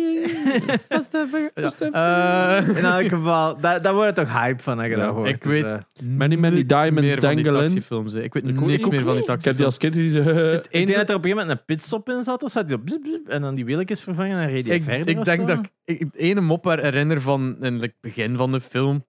[1.54, 2.58] Ja.
[2.58, 5.52] Eh, In elk geval, daar, daar wordt het toch hype van, je Ja, ik Dus,
[5.52, 7.60] weet eh, Many, many niks diamonds meer van die dangelen.
[7.66, 8.12] taxifilms.
[8.12, 8.22] hè.
[8.22, 8.90] Ik weet Ik niks niet.
[8.90, 9.64] meer van die Ik heb die taxifilms.
[9.64, 12.22] als kind die ik denk Eens- dat er op een gegeven moment een pitstop in
[12.22, 14.82] zat, of zat hij op bzz, bzz, en dan die wieltjes vervangen en reed ik,
[14.82, 15.46] verder ik denk zo?
[15.46, 19.04] dat ik, ik het ene mop herinner van in het begin van de film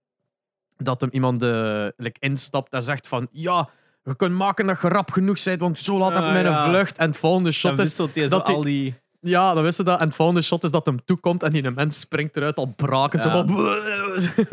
[0.77, 3.69] dat hem iemand eh, like, instapt en zegt van ja,
[4.03, 6.45] je kunt maken dat je rap genoeg bent, want zo laat heb ik Ah, mijn
[6.45, 6.69] ja.
[6.69, 6.97] vlucht.
[6.97, 7.95] En het volgende shot Dan is
[8.29, 8.95] dat die- al die...
[9.19, 9.99] ja, dan wisten dat.
[9.99, 13.23] En het volgende shot is dat hem toekomt en die mens springt eruit al brakend.
[13.23, 13.31] Ja.
[13.31, 13.55] Zo van,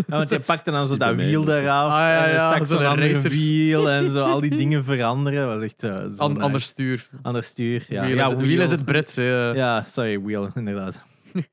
[0.06, 1.90] Ja, want je pakte dan zo dat wiel eraf.
[1.92, 5.46] Ah, ja, en je ja, stak zo'n wiel en zo al die dingen veranderen.
[5.46, 6.42] Was echt eh, zo An- nice.
[6.42, 7.08] Ander stuur.
[7.22, 7.84] Ander stuur.
[7.88, 9.16] Ja, wiel, ja, is het, wiel is het Brits.
[9.16, 9.50] hè.
[9.50, 11.04] Ja, sorry, wheel, inderdaad.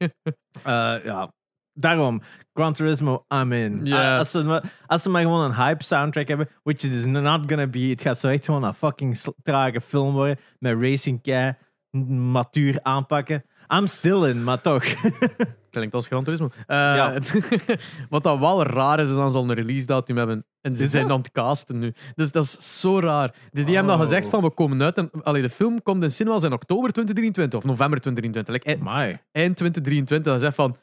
[0.64, 1.32] Eh, ja,
[1.76, 2.22] daarom,
[2.54, 3.88] Gran Turismo, I'm in.
[3.88, 7.06] Eh, als, ze, maar- als ze maar gewoon een hype soundtrack hebben, which it is
[7.06, 11.22] not gonna be, het gaat zo echt gewoon een fucking trage film worden, met racing
[11.22, 11.54] kei,
[11.92, 13.44] m- matuur aanpakken.
[13.76, 14.84] I'm still in, maar toch.
[15.70, 16.50] Klinkt als Gran Turismo.
[16.68, 17.14] Eh, Ja.
[18.10, 20.46] wat dat wel raar is, is dan ze al een release datum hebben.
[20.62, 21.12] En ze Is zijn dat?
[21.12, 21.94] aan het casten nu.
[22.16, 23.34] Dus dat is zo raar.
[23.52, 24.00] Dus die hebben Oh.
[24.00, 24.98] dan gezegd van we komen uit.
[24.98, 28.54] En, allee, de film komt in cinemas in oktober 2023 of november 2023.
[28.54, 30.32] Like, eind, eind 2023.
[30.32, 30.76] Dan zegt van.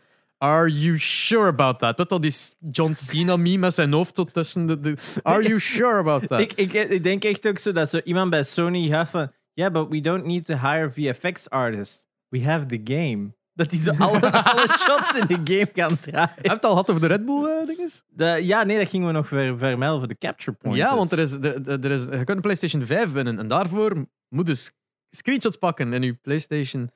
[0.43, 1.97] Are you sure about that?
[2.09, 2.32] Dat die
[2.70, 4.81] John Cena meme met zijn hoofd tot tussen de.
[4.81, 6.40] de- Are you sure about that?
[6.47, 9.73] Ik, ik, ik denk echt ook zo dat zo iemand bij Sony gaat van, yeah,
[9.73, 12.05] but we don't need to hire VFX artists.
[12.28, 13.35] We have the game.
[13.55, 16.32] Dat die zo alle, alle shots in de game gaan draaien.
[16.35, 18.02] Heb je het al gehad over de Red Bull eh, dinges?
[18.09, 20.77] De, ja, nee, dat gingen we nog ver, vermelden voor de capture point.
[20.77, 23.39] Ja, want er is, de- er is, je kunt een PlayStation 5 winnen.
[23.39, 24.73] En daarvoor moet je s-
[25.10, 26.90] screenshots pakken in je PlayStation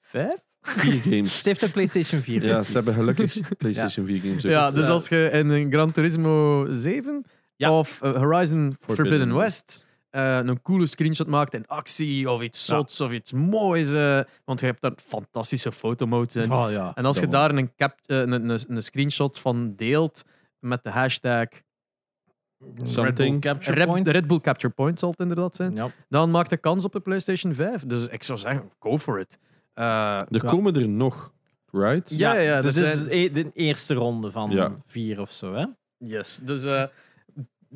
[0.00, 0.34] 5.
[0.62, 1.36] Vier games.
[1.36, 2.44] Het heeft een PlayStation 4.
[2.46, 4.42] Ja, ze hebben gelukkig PlayStation 4 games.
[4.42, 7.24] Ja, Dus, dus eh, als je in een Gran Turismo 7
[7.56, 7.78] Ja.
[7.78, 12.66] of eh, Horizon Forbidden, Forbidden West eh, een coole screenshot maakt in actie of iets
[12.66, 12.74] Ja.
[12.74, 13.92] zots of iets moois.
[13.92, 16.52] eh, want je hebt daar fantastische fotomodes in.
[16.52, 16.92] Oh ja.
[16.94, 20.22] en als je daar een, cap, een, een, een screenshot van deelt
[20.58, 21.46] met de hashtag
[22.82, 23.16] Something.
[23.16, 24.08] Red Bull capture Red, point.
[24.08, 25.92] Red Bull Capture Point zal het inderdaad zijn.
[26.08, 27.82] Dan maakt de kans op de PlayStation 5.
[27.86, 29.38] Dus ik zou zeggen, go for it.
[29.74, 31.32] Eh, Er komen er nog,
[31.72, 32.10] right?
[32.10, 34.72] Ja, ja, ja, Dit is zijn- e- de eerste ronde van Ja.
[34.84, 35.64] vier of zo, hè?
[35.98, 36.36] Yes.
[36.44, 36.84] Dus eh,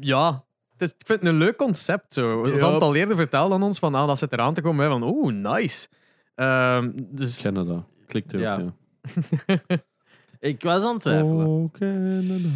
[0.01, 2.13] ja, het is, ik vind het een leuk concept.
[2.15, 2.45] Zo.
[2.45, 4.85] Ze hadden het al eerder verteld aan ons van ah, dat zit eraan te komen.
[4.85, 5.89] Hè, van oeh, nice.
[6.35, 7.85] Ehm, dus Canada.
[8.07, 8.59] Klik erop, Ja.
[8.59, 8.73] ja.
[10.41, 11.47] Ik was aan het twijfelen.
[11.47, 12.49] Oh, Canada.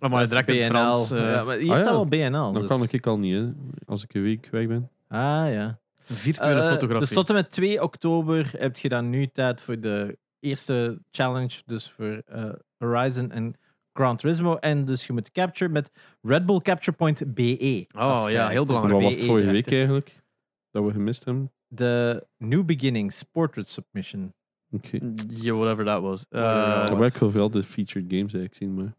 [0.00, 0.78] maar maar Dat direct in het BNL.
[0.80, 1.10] Frans.
[1.10, 1.92] eh, ja, maar hier Ah, staat ja.
[1.94, 2.30] wel BNL.
[2.52, 3.48] Dan dus- kan ik al niet, hè,
[3.86, 4.90] als ik een week weg ben.
[5.08, 5.78] Ah ja.
[6.04, 7.00] Virtuele Eh, fotografie.
[7.06, 11.62] Dus tot en met 2 oktober heb je dan nu tijd voor de eerste challenge.
[11.64, 13.54] Dus voor eh, Horizon en
[13.92, 14.56] Gran Turismo.
[14.56, 15.90] En dus je moet capture met
[16.22, 17.86] Red Bull Capture Point BE.
[17.96, 19.02] Oh, ja, heel dus Wat belangrijk.
[19.02, 20.22] was het vorige week eigenlijk?
[20.70, 21.52] Dat we gemist hebben?
[21.68, 24.34] De New Beginnings Portrait Submission.
[24.70, 24.98] Oké.
[25.28, 26.24] Yeah, whatever that was.
[26.28, 28.94] Eh, Ik heb wel veel de featured games eigenlijk zien, maar...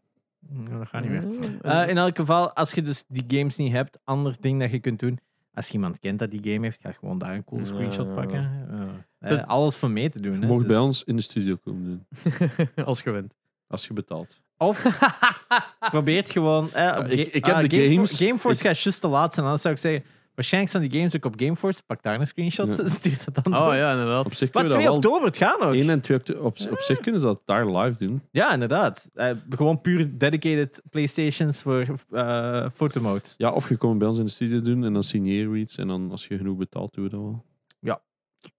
[0.70, 1.60] Ja, dat gaat niet meer.
[1.60, 4.78] Eh, in elk geval, als je dus die games niet hebt, ander ding dat je
[4.78, 5.18] kunt doen.
[5.56, 8.14] Als je iemand kent dat die game heeft, ga je gewoon daar een cool screenshot
[8.14, 8.38] pakken.
[8.70, 10.40] Eh, eh, Dus- alles voor mee te doen.
[10.40, 10.46] Hè.
[10.46, 12.06] mocht Dus- bij ons in de studio komen doen.
[12.84, 13.34] als gewend.
[13.68, 14.40] Als je betaalt.
[14.58, 14.86] Of
[15.90, 16.72] probeert gewoon.
[16.72, 19.34] Eh, op ik- ik heb ah, de Gamefor- games- Gameforce ik- gaat juist te laat
[19.34, 19.44] zijn.
[19.46, 20.04] Anders zou ik zeggen.
[20.36, 21.82] Waarschijnlijk staan die games ook op Gameforce.
[21.86, 22.76] Pak daar een screenshot.
[22.76, 22.88] Ja.
[22.98, 23.56] Stuur dat dan.
[23.56, 24.24] Oh ja, inderdaad.
[24.24, 25.12] Op zich Maar kunnen we 2 dat wel...
[25.12, 25.74] oktober, het gaat nog.
[25.74, 26.44] 1 en 2 oktober.
[26.44, 28.22] Op, op zich kunnen ze dat daar live doen.
[28.30, 29.10] Ja, inderdaad.
[29.14, 33.22] Eh, gewoon puur dedicated PlayStations voor eh fotomode.
[33.36, 35.76] Ja, of je komt bij ons in de studio doen en dan signeren we iets.
[35.76, 37.44] En dan als je genoeg betaalt, doen we dat wel.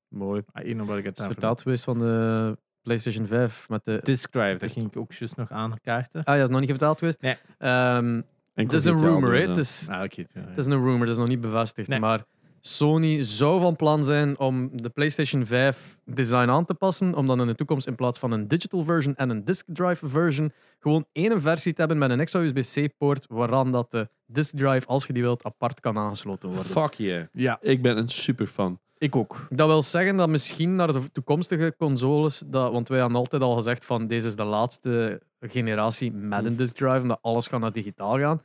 [0.09, 0.43] Mooi.
[0.51, 3.69] Ah, hier nog wat ik het Het is aan vertaald geweest van de PlayStation 5
[3.69, 3.99] met de...
[4.03, 6.23] Disk drive, dat ging ik ook juist nog aankaarten.
[6.23, 7.21] Ah ja, is nog niet vertaald geweest?
[7.21, 7.37] Nee.
[7.57, 8.21] Ehm,
[8.65, 9.47] het is een rumor, hè.
[9.47, 10.21] Het is, Ah, oké.
[10.33, 10.47] ja, ja.
[10.47, 11.87] het is een rumor, dat is nog niet bevestigd.
[11.87, 11.99] Nee.
[11.99, 12.25] Maar
[12.61, 17.41] Sony zou van plan zijn om de PlayStation 5 design aan te passen, om dan
[17.41, 21.05] in de toekomst in plaats van een digital version en een disk drive version gewoon
[21.11, 25.13] één versie te hebben met een extra USB-C-poort, waaraan dat de disk drive, als je
[25.13, 26.65] die wilt, apart kan aangesloten worden.
[26.71, 27.23] Fuck yeah.
[27.33, 28.79] Ja, Ik ben een super fan.
[28.97, 29.47] Ik ook.
[29.49, 33.55] Dat wil zeggen dat misschien naar de toekomstige consoles, dat, want wij hadden altijd al
[33.55, 37.71] gezegd van deze is de laatste generatie met een disk drive, omdat alles gaat naar
[37.71, 38.41] digitaal gaan.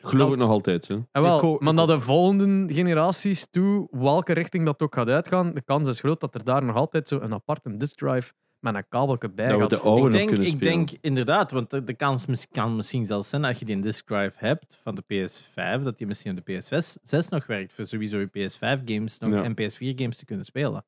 [0.00, 0.88] Geloof Dat- ik nog altijd.
[0.88, 0.94] Hè.
[0.94, 5.54] En Ik wel, maar naar de volgende generaties toe, welke richting dat ook gaat uitgaan,
[5.54, 8.74] de kans is groot dat er daar nog altijd zo een aparte disk drive met
[8.74, 9.70] een kabelje bij Dat we gaat.
[9.70, 13.06] de oude Ik denk, kunnen ik denk inderdaad, want de, de kans mis- kan misschien
[13.06, 16.38] zelfs zijn dat je die een disk drive hebt van de PS5, dat die misschien
[16.38, 19.42] op de PS6 nog werkt voor sowieso je PS5-games nog Ja.
[19.42, 20.84] en PS4-games te kunnen spelen.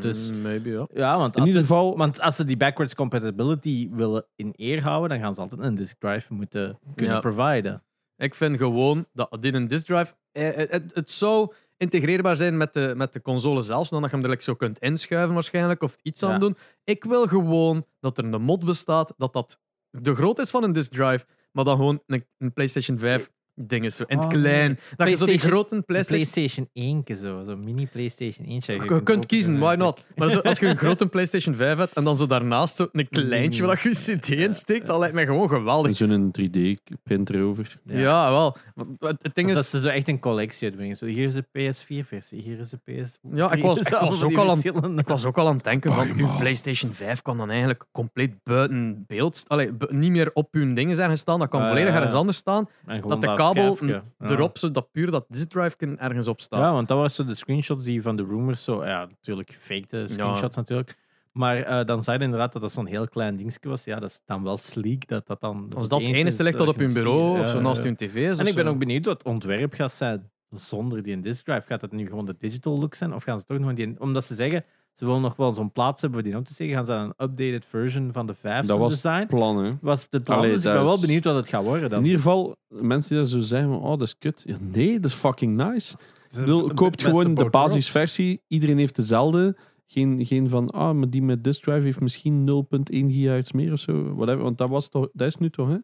[0.00, 0.86] dus- Mm, maybe, ja.
[0.92, 4.52] Ja, want In als, ieder ze, geval, want als ze die backwards compatibility willen in
[4.56, 7.20] eer houden, dan gaan ze altijd een disk drive moeten kunnen Ja.
[7.20, 7.82] providen.
[8.16, 10.14] Ik vind gewoon dat dit een disk drive.
[10.32, 14.10] eh, eh, Het, het zou integreerbaar zijn met de, met de console zelf, zodat je
[14.10, 16.38] hem direct zo kunt inschuiven waarschijnlijk of iets aan Ja.
[16.38, 16.56] doen.
[16.84, 20.72] Ik wil gewoon dat er een mod bestaat dat dat de grootte is van een
[20.72, 24.30] disk drive, maar dan gewoon een, een PlayStation 5 ding is zo in het Oh,
[24.30, 24.78] klein.
[24.96, 28.60] Dat je zo die PlayStation- grote Een PlayStation PlayStation 1, zo, zo'n mini PlayStation 1.
[28.88, 30.04] Je kunt, kiezen, why not?
[30.16, 33.08] Maar zo, als je een grote PlayStation 5 hebt en dan zo daarnaast zo een
[33.08, 35.96] kleintje waar je je CD in steekt, dat lijkt mij gewoon geweldig.
[35.96, 37.78] zo'n 3D-printer over.
[37.84, 38.56] Ja, wel.
[38.74, 40.96] Want Het, het ding Of dat is, ze zo echt een collectie uitbrengen.
[40.96, 43.12] Zo, hier is de PS4-versie, hier is de PS.
[43.32, 45.92] Ja, ik was- ik was ook al aan- ik was ook al aan het denken
[45.92, 46.36] van, uw.
[46.36, 50.96] PlayStation 5 kan dan eigenlijk compleet buiten beeld, allee, bu- niet meer op uw dingen
[50.96, 52.68] zijn gestaan, dat kan Ah, volledig ja, ergens anders staan,
[53.06, 53.78] dat de kabel
[54.18, 56.60] erop, zodat puur dat disk drive ergens op staat.
[56.60, 60.10] Ja, want dat was zo de screenshots die van de rumors zo, ja, natuurlijk faked
[60.10, 60.96] screenshots natuurlijk.
[61.32, 63.84] Maar eh, dan zei je inderdaad dat dat zo'n heel klein dingetje was.
[63.84, 65.70] Ja, dat is dan wel sleek dat dat dan.
[65.74, 67.44] Als dat het enige enige is ligt dat dat op moet bureau zien.
[67.44, 68.38] of zo naast uw tv is.
[68.38, 71.66] En ik ben ook benieuwd wat het ontwerp gaat zijn zonder die disk drive.
[71.66, 73.14] Gaat het nu gewoon de digital look zijn?
[73.14, 74.00] Of gaan ze toch nog die...
[74.00, 74.64] Omdat ze zeggen,
[75.00, 77.02] ze willen nog wel zo'n plaats hebben voor die op te zeggen, gaan ze dan
[77.02, 79.18] een updated version van de 5 Dat was design?
[79.18, 79.72] het plan, hè.
[79.80, 81.98] Was het plan, Allee, dus ik ben wel benieuwd wat het gaat worden dan.
[81.98, 84.42] In ieder geval, mensen die dat zo zeggen, van, oh, dat is kut.
[84.46, 85.96] Ja, nee, dat is fucking nice.
[86.34, 88.42] Bedoel, koopt gewoon de basisversie.
[88.48, 89.56] Iedereen heeft dezelfde.
[89.86, 93.78] Geen, geen van, ah, maar die met disk drive heeft misschien 0.1 gigahertz meer of
[93.78, 94.14] zo.
[94.14, 94.42] Whatever.
[94.42, 95.76] Want dat, was toch, dat is nu toch, hè?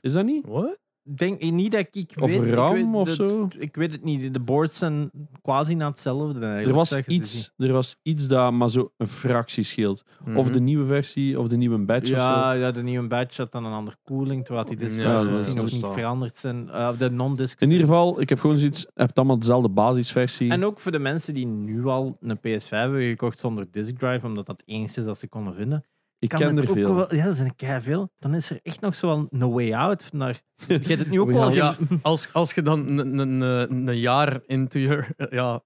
[0.00, 0.46] Is dat niet?
[0.46, 0.78] What?
[1.06, 2.52] Ik denk niet dat ik Of weet.
[2.52, 3.48] RAM ik weet, of dat- zo?
[3.58, 4.32] Ik weet het niet.
[4.34, 5.10] De boards zijn
[5.42, 6.38] quasi na hetzelfde.
[6.40, 10.04] eigenlijk, Er was, iets, er was iets dat maar zo een fractie scheelt.
[10.26, 10.52] Of Mhm.
[10.52, 12.24] de nieuwe versie, of de nieuwe badge of zo.
[12.24, 15.64] Ja, ja, de nieuwe badge had dan een andere koeling, terwijl die disk Ja, misschien
[15.64, 16.70] is nog niet veranderd zijn.
[16.70, 17.62] Eh, Of de non-discs.
[17.62, 20.50] In ieder geval, ik heb gewoon zoiets, je hebt allemaal dezelfde basisversie.
[20.50, 24.26] En ook voor de mensen die nu al een PS5 hebben gekocht zonder disk drive,
[24.26, 25.84] omdat dat het enige is dat ze konden vinden.
[26.24, 26.94] Ik kan er ook veel.
[26.94, 28.10] Wel, ja, dat zijn er veel.
[28.18, 30.12] Dan is er echt nog zo wel een way out.
[30.12, 31.50] Naar, je hebt het nu ook wel.
[31.52, 35.62] Ja, als, als je dan een- een- een een jaar into your ja,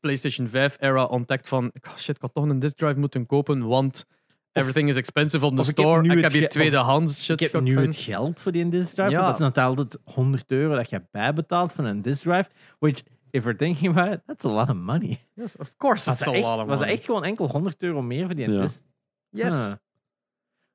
[0.00, 3.66] PlayStation 5 era ontdekt van oh shit, ik had toch een disk drive moeten kopen,
[3.66, 4.04] want
[4.52, 6.14] everything is expensive on the of ik heb store.
[6.14, 9.10] ik heb hier ge- tweedehands shit Ik heb nu het geld voor die disk drive.
[9.10, 9.20] Ja.
[9.24, 12.50] Dat is natuurlijk altijd 100 euro dat je bijbetaalt van een disk drive.
[12.78, 15.18] Which, if we're thinking about it, that's a lot of money.
[15.34, 16.94] Yes, of course dat, a echt, lot of was dat money.
[16.94, 18.60] echt gewoon enkel 100 euro meer voor die Ja.
[18.60, 18.82] disk?
[19.30, 19.54] Yes.
[19.54, 19.72] Huh.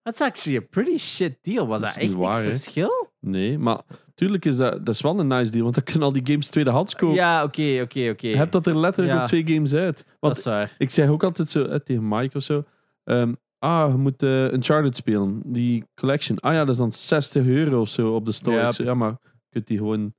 [0.06, 1.68] That's actually a pretty shit deal.
[1.68, 3.10] Was Dat dat, echt waar, verschil?
[3.20, 3.82] Nee, maar
[4.16, 6.48] tuurlijk is dat, dat is wel een nice deal, want dan kunnen al die games
[6.48, 7.16] tweedehands kopen.
[7.16, 8.28] Ja, oké, oké, oké.
[8.28, 9.22] Je hebt dat er letterlijk Ja.
[9.22, 9.98] op twee games uit.
[9.98, 10.76] Dat Want is waar.
[10.78, 12.64] ik zeg ook altijd zo eh, tegen Mike of zo.
[13.04, 15.42] ehm, ah, je moet eh, Uncharted spelen.
[15.46, 16.40] Die collection.
[16.40, 18.74] Ah ja, dat is dan 60 euro of zo op de store.
[18.78, 18.94] Ja.
[18.94, 19.18] Maar je
[19.50, 20.14] kunt die gewoon...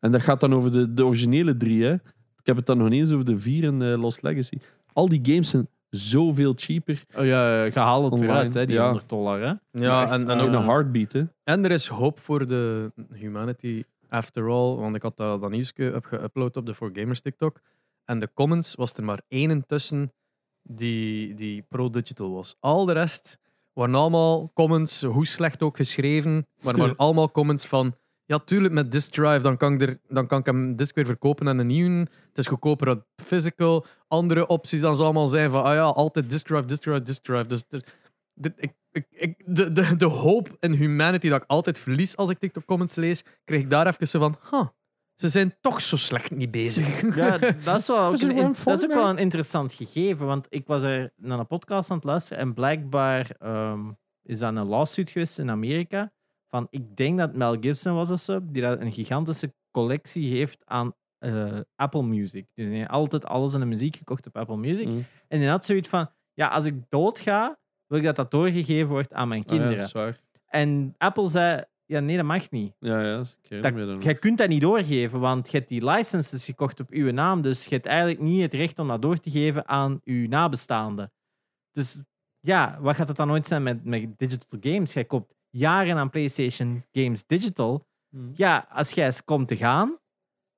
[0.00, 1.92] En dat gaat dan over de, de originele drie, hè.
[2.38, 4.58] Ik heb het dan nog niet eens over de vier en eh, Lost Legacy.
[4.92, 7.02] Al die games zijn zoveel cheaper.
[7.14, 8.84] Oh ja, je haalt het eruit, hè, die ja.
[8.84, 9.40] 100 dollar.
[9.40, 9.52] Hè?
[9.70, 11.24] Ja, Echt, en, en, ook ook, een heartbeat, hè.
[11.44, 14.74] en er is hoop voor de humanity after all.
[14.74, 17.60] Want ik had dat, dat nieuws geüpload op de 4Gamers TikTok.
[18.04, 20.12] En de comments was er maar één tussen
[20.62, 22.56] die, die pro-digital was.
[22.60, 23.38] Al de rest
[23.72, 27.94] waren allemaal comments, hoe slecht ook geschreven, maar waren allemaal comments van
[28.26, 31.06] ja, tuurlijk met disk drive, dan kan, ik er, dan kan ik hem disk weer
[31.06, 31.98] verkopen en een nieuwe.
[32.28, 33.86] Het is goedkoper dan physical.
[34.08, 37.22] Andere opties dan zou allemaal zijn van ah ja, altijd disk drive, disk drive, disk
[37.22, 37.46] drive.
[37.46, 37.84] Dus er-
[38.32, 42.30] de, ik, ik, ik, de, de, de hoop in humanity dat ik altijd verlies als
[42.30, 44.66] ik TikTok comments lees, kreeg ik daar even zo van, huh,
[45.14, 47.16] ze zijn toch zo slecht niet bezig.
[47.16, 50.26] Ja, dat is, wel ook een, in- dat is ook wel een interessant gegeven.
[50.26, 53.80] Want ik was er naar een podcast aan het luisteren en blijkbaar ehm,
[54.22, 56.12] is dat een lawsuit geweest in Amerika.
[56.56, 60.62] Van, ik denk dat Mel Gibson was of zo, die dat een gigantische collectie heeft
[60.64, 62.46] aan eh, Apple Music.
[62.54, 64.86] Dus hij heeft altijd alles in de muziek gekocht op Apple Music.
[64.88, 65.04] Mm.
[65.28, 69.12] En hij had zoiets van, ja, als ik doodga, wil ik dat dat doorgegeven wordt
[69.12, 69.78] aan mijn Ah, ja, kinderen.
[69.78, 70.20] dat is waar.
[70.46, 72.74] En Apple zei, ja, nee, dat mag niet.
[72.78, 73.22] Ja, ja,
[73.60, 74.02] dat nog.
[74.02, 77.64] jij kunt dat niet doorgeven, want je hebt die licenses gekocht op uw naam, dus
[77.64, 81.12] je hebt eigenlijk niet het recht om dat door te geven aan uw nabestaanden.
[81.72, 81.98] Dus
[82.40, 84.92] ja, wat gaat het dan ooit zijn met, met digital games?
[84.92, 87.86] Jij koopt jaren aan PlayStation Games Digital.
[88.10, 88.30] Hmm.
[88.34, 89.98] Ja, als jij ze komt te gaan,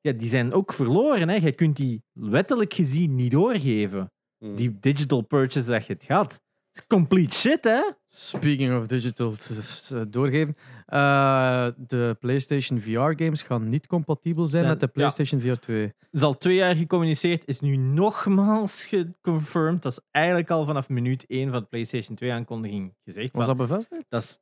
[0.00, 1.28] ja, die zijn ook verloren.
[1.28, 1.34] Hè?
[1.36, 4.12] Jij kunt die wettelijk gezien niet doorgeven.
[4.38, 4.56] Mm.
[4.56, 6.40] Die digital purchase dat je het gaat.
[6.86, 7.80] Complete shit, hè?
[8.06, 10.54] Speaking of digital, t- doorgeven.
[10.86, 14.92] Eh, de PlayStation VR-games gaan niet compatibel zijn, Zijn- met de ja.
[14.92, 15.94] PlayStation VR 2.
[16.10, 19.82] is al twee jaar gecommuniceerd, is nu nogmaals geconfirmed.
[19.82, 23.32] Dat is eigenlijk al vanaf minuut 1 van de PlayStation 2-aankondiging gezegd.
[23.36, 24.04] Was dat bevestigd?
[24.08, 24.38] dat is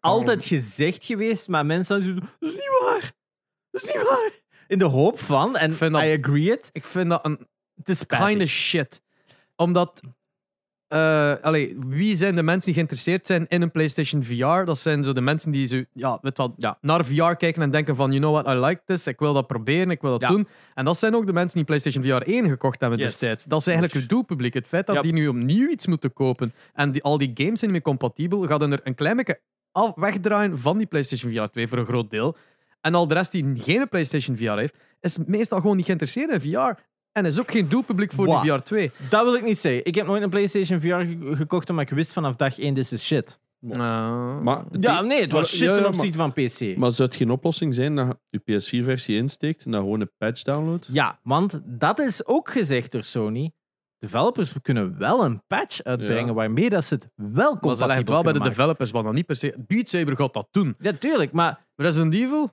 [0.00, 3.12] altijd gezegd geweest, maar mensen zo, dat is niet waar.
[3.70, 4.30] Dat is niet waar.
[4.68, 8.06] In de hoop van, en dat- I agree it, Ik vind dat een het is
[8.06, 8.48] kind of spijtig.
[8.48, 9.02] shit.
[9.56, 10.00] Omdat,
[11.42, 14.64] allee, wie zijn de mensen die geïnteresseerd zijn in een PlayStation VR?
[14.64, 16.78] Dat zijn zo de mensen die zo, ja, weet wat, Ja.
[16.80, 19.46] naar VR kijken en denken van, you know what, I like this, ik wil dat
[19.46, 20.28] proberen, ik wil dat Ja.
[20.28, 20.48] doen.
[20.74, 23.08] En dat zijn ook de mensen die PlayStation VR 1 gekocht hebben Yes.
[23.08, 23.44] destijds.
[23.44, 24.54] Dat is eigenlijk het doelpubliek.
[24.54, 27.70] Het feit dat die nu opnieuw iets moeten kopen en die, al die games zijn
[27.72, 29.40] niet meer compatibel, gaat er een klein beetje
[29.72, 32.36] af, wegdraaien van die PlayStation VR 2 voor een groot deel.
[32.80, 36.40] En al de rest die geen PlayStation VR heeft, is meestal gewoon niet geïnteresseerd in
[36.40, 36.80] VR.
[37.12, 38.42] En is ook geen doelpubliek voor Wow.
[38.42, 38.90] die VR 2.
[39.10, 39.84] Dat wil ik niet zeggen.
[39.84, 42.92] Ik heb nooit een PlayStation VR ge- gekocht omdat ik wist vanaf dag 1, dit
[42.92, 43.38] is shit.
[43.58, 46.76] Maar, Ja, nee, het was maar- shit ja, ten ja, opzichte van PC.
[46.76, 50.42] Maar zou het geen oplossing zijn dat je PS4-versie insteekt en dan gewoon een patch
[50.42, 50.88] downloadt?
[50.90, 53.52] Ja, want dat is ook gezegd door Sony.
[54.02, 56.32] Developers kunnen wel een patch uitbrengen Ja.
[56.32, 58.54] waarmee dat ze het wel Maar ze compatibel leggen het wel bij de maken.
[58.56, 59.54] developers, wat dan niet per se.
[59.66, 60.74] Beat Saber gaat dat doen.
[60.78, 62.50] Ja, tuurlijk, maar Resident Evil?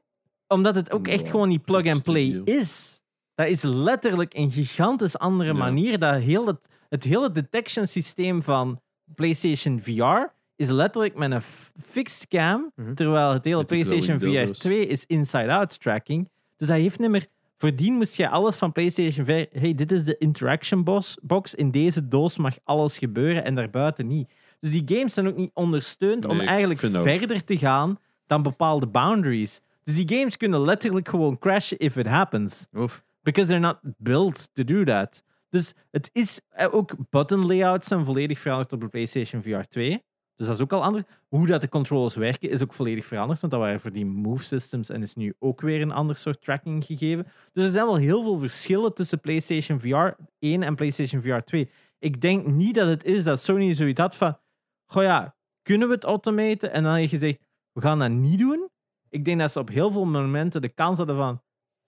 [0.47, 2.99] omdat het ook echt Ja, gewoon niet plug-and-play is.
[3.35, 5.57] Dat is letterlijk een gigantisch andere Ja.
[5.57, 5.99] manier.
[5.99, 8.81] Dat heel het, het hele detection systeem van
[9.15, 11.41] PlayStation VR is letterlijk met een
[11.83, 12.93] fixed cam, Mhm.
[12.93, 14.57] terwijl het hele PlayStation VR dildo's.
[14.57, 16.29] 2 is inside-out tracking.
[16.55, 17.27] Dus hij heeft niet meer...
[17.59, 19.47] Voordien moest je alles van PlayStation 5...
[19.51, 20.83] Hey, dit is de interaction
[21.21, 21.55] box.
[21.55, 24.29] In deze doos mag alles gebeuren en daarbuiten niet.
[24.59, 27.03] Dus die games zijn ook niet ondersteund om Nee, eigenlijk ook.
[27.03, 29.61] verder te gaan dan bepaalde boundaries.
[29.83, 32.67] Dus die games kunnen letterlijk gewoon crashen if it happens.
[32.77, 33.03] Oef.
[33.23, 35.23] Because they're not built to do that.
[35.49, 40.03] Dus het is eh, ook button layouts zijn volledig veranderd op de PlayStation VR 2.
[40.39, 41.03] Dus dat is ook al anders.
[41.27, 43.39] Hoe dat de controllers werken is ook volledig veranderd.
[43.39, 46.41] Want dat waren voor die move systems en is nu ook weer een ander soort
[46.41, 47.27] tracking gegeven.
[47.53, 51.69] Dus er zijn wel heel veel verschillen tussen PlayStation VR 1 en PlayStation VR 2.
[51.97, 54.37] Ik denk niet dat het is dat Sony zoiets had van.
[54.85, 56.71] Goh ja, kunnen we het automaten?
[56.71, 57.39] En dan heb je gezegd,
[57.71, 58.69] we gaan dat niet doen.
[59.09, 61.41] Ik denk dat ze op heel veel momenten de kans hadden van.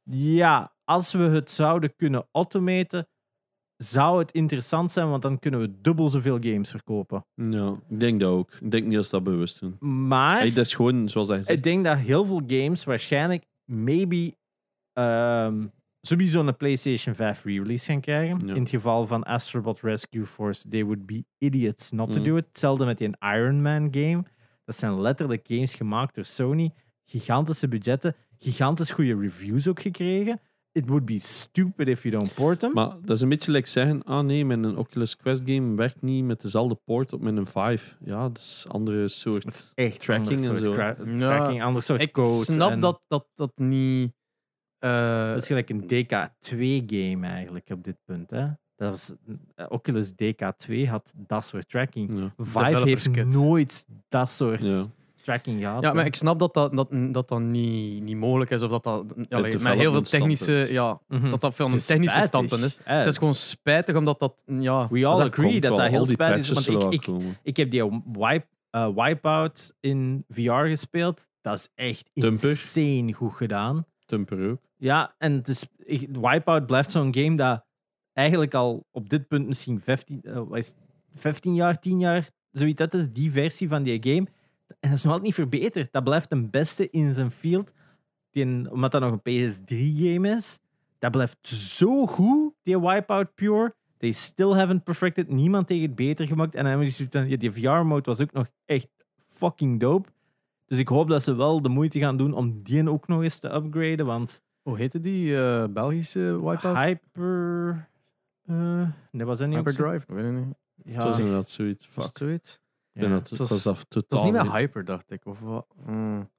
[0.03, 3.07] Ja, als we het zouden kunnen automaten,
[3.83, 7.25] zou het interessant zijn, want dan kunnen we dubbel zoveel games verkopen.
[7.35, 8.51] Ja, ik denk dat ook.
[8.59, 9.75] Ik denk niet dat ze dat bewust doen.
[10.07, 13.43] Maar Hey, dat is gewoon, zoals hij zegt, ik denk dat heel veel games waarschijnlijk
[13.65, 14.33] maybe
[14.93, 15.65] ehm,
[16.01, 18.39] sowieso een PlayStation 5 re-release gaan krijgen.
[18.47, 18.53] Ja.
[18.53, 22.25] In het geval van Astrobot Rescue Force, they would be idiots not to Mm.
[22.25, 22.45] do it.
[22.47, 24.23] Hetzelfde met die Iron Man game.
[24.65, 26.71] Dat zijn letterlijk games gemaakt door Sony.
[27.05, 30.39] Gigantische budgetten, gigantisch goede reviews ook gekregen.
[30.73, 32.73] It would be stupid if you don't port them.
[32.73, 36.23] Maar dat is een beetje like zeggen, ah nee, mijn Oculus Quest game werkt niet
[36.25, 37.97] met dezelfde port op mijn 5.
[38.05, 39.45] Ja, dat is een andere soort...
[39.45, 40.73] Is echt tracking en zo.
[40.73, 42.43] Ja, tracking, ander soort Ik code.
[42.51, 44.13] snap en- dat, dat dat niet.
[44.79, 48.29] eh, Dat is gelijk een DK2-game eigenlijk op dit punt.
[48.29, 48.47] Hè?
[48.75, 49.13] Dat was,
[49.69, 52.13] Oculus DK2 had dat soort tracking.
[52.19, 52.33] Ja.
[52.37, 53.25] Vive Developers heeft kit.
[53.27, 54.83] nooit dat soort Ja.
[55.23, 55.83] Tracking gehad.
[55.83, 58.61] Ja, maar ik snap dat dat, dat, dat, dat niet, niet mogelijk is.
[58.63, 60.67] Of dat dat allee, met heel veel technische.
[60.69, 61.29] Ja, Mhm.
[61.29, 62.29] dat dat van Het een is technische spijtig.
[62.49, 62.77] standpunt is.
[62.85, 64.43] Eh, Het is gewoon spijtig omdat dat.
[64.45, 66.49] Ja, we all Dat agree dat dat heel spijtig is.
[66.67, 71.27] Want ik, ik, ik heb die wipe, eh, Wipeout in VR gespeeld.
[71.41, 72.49] Dat is echt Dumper.
[72.49, 73.85] insane goed gedaan.
[74.05, 74.59] Tumper ook.
[74.77, 77.65] Ja, en het is, ik- Wipeout blijft zo'n game dat
[78.13, 80.75] eigenlijk al op dit punt misschien 15, eh, wat is het,
[81.13, 84.27] 15 jaar, 10 jaar, zoiets dat is, die versie van die game.
[84.81, 85.91] En dat is nog altijd niet verbeterd.
[85.91, 87.73] Dat blijft de beste in zijn field.
[88.31, 90.59] Die, een- omdat dat nog een PS3-game is.
[90.99, 93.75] Dat blijft zo goed, die Wipeout Pure.
[93.97, 95.27] They still haven't perfected.
[95.29, 96.55] Niemand tegen het beter gemaakt.
[96.55, 96.63] En
[97.09, 98.87] dan ja, die VR-mode was ook nog echt
[99.25, 100.09] fucking dope.
[100.65, 103.39] Dus ik hoop dat ze wel de moeite gaan doen om die ook nog eens
[103.39, 104.05] te upgraden.
[104.05, 106.77] Want hoe heette die eh, Belgische Wipeout?
[106.77, 107.87] Hyper.
[108.45, 109.63] eh nee, was dat niet zo?
[109.63, 110.05] Hyperdrive?
[110.07, 110.55] Ik weet het niet.
[110.83, 111.85] Ja, Het was inderdaad zoiets.
[111.85, 112.17] Fuck.
[112.17, 112.60] zoiets?
[112.93, 113.07] Ja.
[113.09, 114.19] dat, het was- was Dat totaal.
[114.19, 114.51] was niet meer.
[114.57, 115.25] Hyper, dacht ik.
[115.25, 115.65] Of wat?
[115.85, 116.29] Hmm.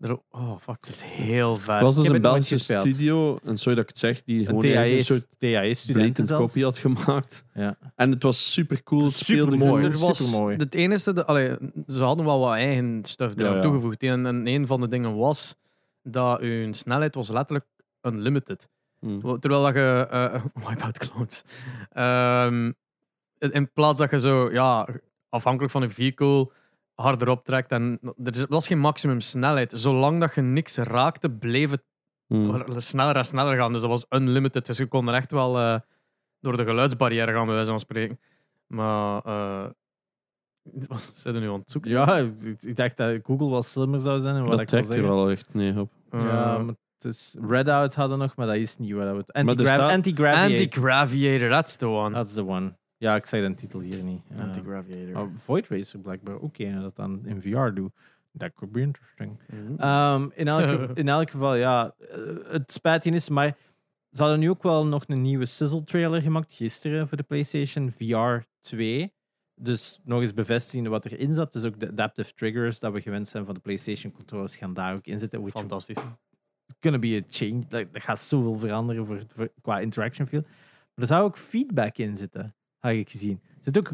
[0.00, 0.76] Er- Oh, fuck.
[0.86, 1.74] Het is heel vet.
[1.74, 4.38] Het was dus heb een het Belgische studio, en sorry dat ik het zeg, die
[4.40, 5.26] een gewoon een soort
[5.86, 7.44] blatant kopie had gemaakt.
[7.54, 7.76] Ja.
[7.96, 9.04] En het was super cool.
[9.04, 9.82] Het speelde goed.
[9.84, 11.56] Er was het enige, de, allee,
[11.86, 13.62] ze hadden wel wat eigen stuff eraan Ja, ja.
[13.62, 14.02] toegevoegd.
[14.02, 15.56] En, en een van de dingen was
[16.02, 17.66] dat hun snelheid was letterlijk
[18.02, 18.68] unlimited.
[19.00, 19.18] Hm.
[19.38, 21.42] Terwijl dat je eh wipeout clones.
[21.90, 22.72] Ehm,
[23.38, 24.88] in plaats dat je zo, ja,
[25.32, 26.50] afhankelijk van je vehicle
[26.94, 27.70] harder optrekt.
[27.70, 29.72] En er was geen maximum snelheid.
[29.72, 31.82] Zolang dat je niks raakte, bleef het
[32.26, 32.78] Hm.
[32.80, 33.72] sneller en sneller gaan.
[33.72, 34.66] Dus dat was unlimited.
[34.66, 35.78] Dus je kon er echt wel eh,
[36.40, 38.20] door de geluidsbarrière gaan, bij wijze van spreken.
[38.66, 39.22] Maar.
[39.24, 39.66] eh
[40.88, 41.90] wat zijn er nu aan het zoeken?
[41.90, 44.34] Ja, ik, ik dacht dat Google wel slimmer zou zijn.
[44.36, 45.92] En wat Dat ik wil trekt er wel echt nee op.
[46.10, 49.32] Ja, Eh, maar het is Redout hadden nog, maar dat is niet Redout.
[49.32, 50.30] Anti-Graviator.
[50.30, 52.14] Anti-Graviator, that's the one.
[52.14, 52.76] That's the one.
[53.02, 54.22] Ja, ik zeg de titel hier niet.
[54.34, 54.42] Ja.
[54.42, 55.22] Anti-Graviator.
[55.22, 57.92] Oh, Void Racer blijkbaar ook een dat dan in VR doet.
[58.38, 59.38] That could be interesting.
[59.46, 59.80] Mhm.
[59.80, 62.18] Ehm, in, elk, in elk geval, ja, eh,
[62.48, 63.56] het spijt is, maar
[64.10, 67.90] ze hadden nu ook wel nog een nieuwe sizzle trailer gemaakt gisteren voor de PlayStation
[67.90, 69.12] VR 2.
[69.54, 71.52] Dus nog eens bevestigen wat erin zat.
[71.52, 74.94] Dus ook de adaptive triggers dat we gewend zijn van de PlayStation controllers gaan daar
[74.94, 75.48] ook in zitten.
[75.48, 76.04] Fantastisch.
[76.80, 77.64] gonna be a change.
[77.68, 80.40] Dat, dat gaat zoveel veranderen voor, voor- qua interaction feel.
[80.40, 80.50] Maar
[80.94, 83.40] er zou ook feedback in zitten, had ik gezien.
[83.42, 83.90] Er zit ook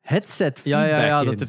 [0.00, 1.20] headset feedback Ja, ja, ja.
[1.20, 1.36] in.
[1.36, 1.48] Dat er,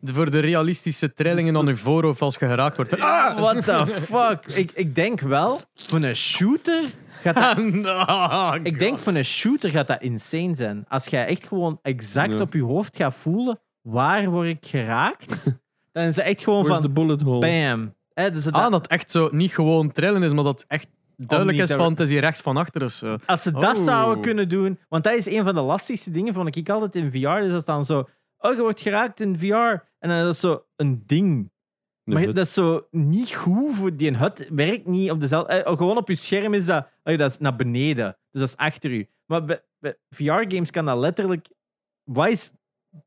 [0.00, 3.00] de- voor de realistische trillingen aan je voorhoofd als je geraakt wordt.
[3.00, 4.56] Ah, what the fuck?
[4.56, 6.84] ik, ik denk wel, voor een shooter
[7.22, 8.06] gaat dat...
[8.08, 10.84] Ah, Ik denk voor een shooter gaat dat insane zijn.
[10.88, 12.40] Als jij echt gewoon exact Ja.
[12.40, 15.44] op je hoofd gaat voelen, waar word ik geraakt?
[15.92, 17.40] dan is het echt gewoon Where's van, bullet hole?
[17.40, 17.94] bam.
[18.14, 20.88] Hè, dus het- Ah, dat echt zo niet gewoon trillen is, maar dat echt
[21.26, 23.16] duidelijk is van het is hier rechts van achter of zo.
[23.26, 23.84] Als ze dat Oh.
[23.84, 27.10] zouden kunnen doen, want dat is een van de lastigste dingen, vond ik altijd in
[27.10, 27.40] VR.
[27.40, 28.08] Dus dat dan zo,
[28.38, 29.82] oh, je wordt geraakt in VR.
[29.98, 31.50] En dan is dat zo een ding.
[32.04, 34.48] Maar dat is zo niet goed voor die hut.
[34.50, 35.52] Werkt niet op dezelfde.
[35.52, 38.16] eh, gewoon op je scherm is dat, oh, dat is naar beneden.
[38.30, 39.08] Dus dat is achter u.
[39.26, 41.46] Maar bij, bij VR-games kan dat letterlijk.
[42.04, 42.52] Wat is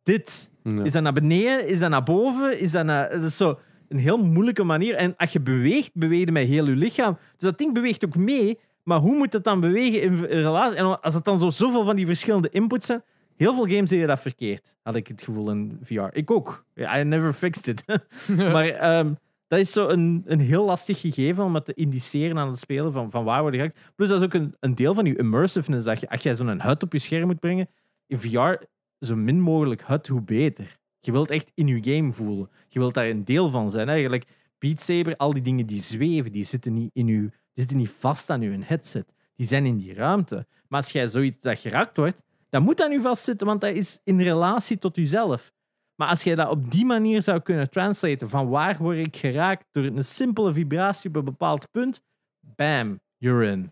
[0.03, 0.49] dit?
[0.63, 0.83] Ja.
[0.83, 1.67] Is dat naar beneden?
[1.67, 2.59] Is dat naar boven?
[2.59, 3.09] Is dat naar.
[3.09, 3.59] Dat is zo
[3.91, 4.95] een heel moeilijke manier.
[4.95, 7.18] En als je beweegt, beweeg je met heel je lichaam.
[7.31, 8.59] Dus dat ding beweegt ook mee.
[8.84, 10.77] Maar hoe moet het dan bewegen in relatie?
[10.77, 13.03] En als het dan zo zoveel van die verschillende inputs zijn.
[13.38, 16.07] Heel veel games deden dat verkeerd, had ik het gevoel in VR.
[16.11, 16.65] Ik ook.
[16.77, 17.84] I never fixed it.
[18.53, 19.13] maar ehm,
[19.47, 22.91] dat is zo een, een heel lastig gegeven om het te indiceren aan het spelen
[22.91, 23.80] van, van waar word je geraakt.
[23.95, 25.85] Plus dat is ook een, een deel van je immersiveness.
[25.85, 27.69] Dat je, als jij zo'n hut op je scherm moet brengen,
[28.07, 28.63] in VR
[28.99, 30.80] zo min mogelijk hut, hoe beter.
[31.01, 32.49] Je wilt echt in je game voelen.
[32.67, 33.89] Je wilt daar een deel van zijn.
[33.89, 34.25] Eigenlijk
[34.59, 37.93] Beat Saber, al die dingen die zweven, die zitten niet, in uw, die zitten niet
[37.99, 39.13] vast aan je headset.
[39.35, 40.47] Die zijn in die ruimte.
[40.67, 43.99] Maar als jij zoiets dat geraakt wordt, dan moet dat nu vastzitten, want dat is
[44.03, 45.51] in relatie tot jezelf.
[45.95, 49.65] Maar als jij dat op die manier zou kunnen translaten, van waar word ik geraakt
[49.71, 52.01] door een simpele vibratie op een bepaald punt,
[52.39, 53.71] bam, you're in.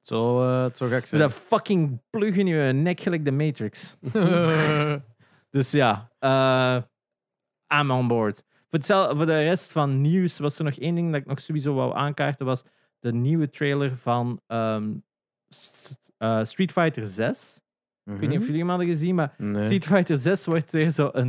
[0.00, 1.20] Zo, eh, zo gek Dus zijn.
[1.20, 3.96] dat fucking plug in je nek gelijk de Matrix.
[5.52, 6.82] Dus ja, eh
[7.80, 8.44] I'm on board.
[8.68, 8.82] Voor,
[9.16, 11.94] voor de rest van nieuws was er nog één ding dat ik nog sowieso wou
[11.94, 12.64] aankaarten, was
[12.98, 14.94] de nieuwe trailer van ehm,
[16.18, 17.60] eh, Street Fighter 6.
[18.04, 19.64] Ik weet niet of jullie hem hadden gezien, maar Nee.
[19.64, 21.28] Street Fighter 6 wordt weer zo een...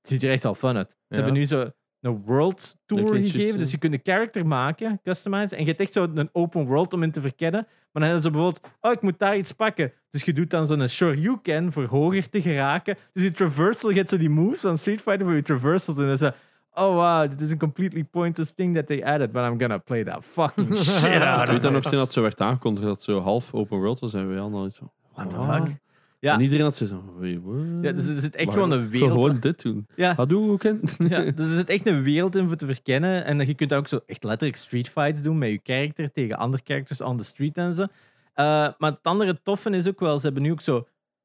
[0.00, 0.90] Het ziet er echt wel fun uit.
[0.90, 1.16] Ze Ja.
[1.16, 1.70] hebben nu zo
[2.08, 3.72] een world tour gegeven, juist, dus ja.
[3.72, 7.02] je kunt een character maken, customizen, en je hebt echt zo een open world om
[7.02, 7.66] in te verkennen.
[7.92, 9.92] Maar dan hebben ze bijvoorbeeld, oh, ik moet daar iets pakken.
[10.10, 12.96] Dus je doet dan zo'n Shoryuken voor hoger te geraken.
[13.12, 15.98] Dus je traversal, je hebt zo die moves van Street Fighter voor je traversals.
[15.98, 16.34] En dan is dat,
[16.74, 20.04] oh wow, dit is een completely pointless thing that they added, but I'm gonna play
[20.04, 21.90] that fucking shit out Ik weet of dan nog it.
[21.90, 24.58] toen dat zo werd aangekondigd dat het zo half open world was en we hadden
[24.60, 24.90] al iets van...
[25.14, 25.66] What the What?
[25.66, 25.76] fuck?
[26.20, 26.34] Ja.
[26.34, 27.78] En iedereen had zo van?
[27.82, 29.12] Ja, dus er zit echt Maar gewoon een wereld.
[29.12, 29.86] Gewoon dit doen.
[29.94, 30.80] Ja, Hadouken.
[30.98, 33.24] ja, dus er zit echt een wereld in voor te verkennen.
[33.24, 36.62] En je kunt ook zo echt letterlijk street fights doen met je karakter tegen andere
[36.66, 37.82] characters on the street en zo.
[37.82, 40.74] Eh, maar het andere toffe is ook wel, ze hebben nu ook zo,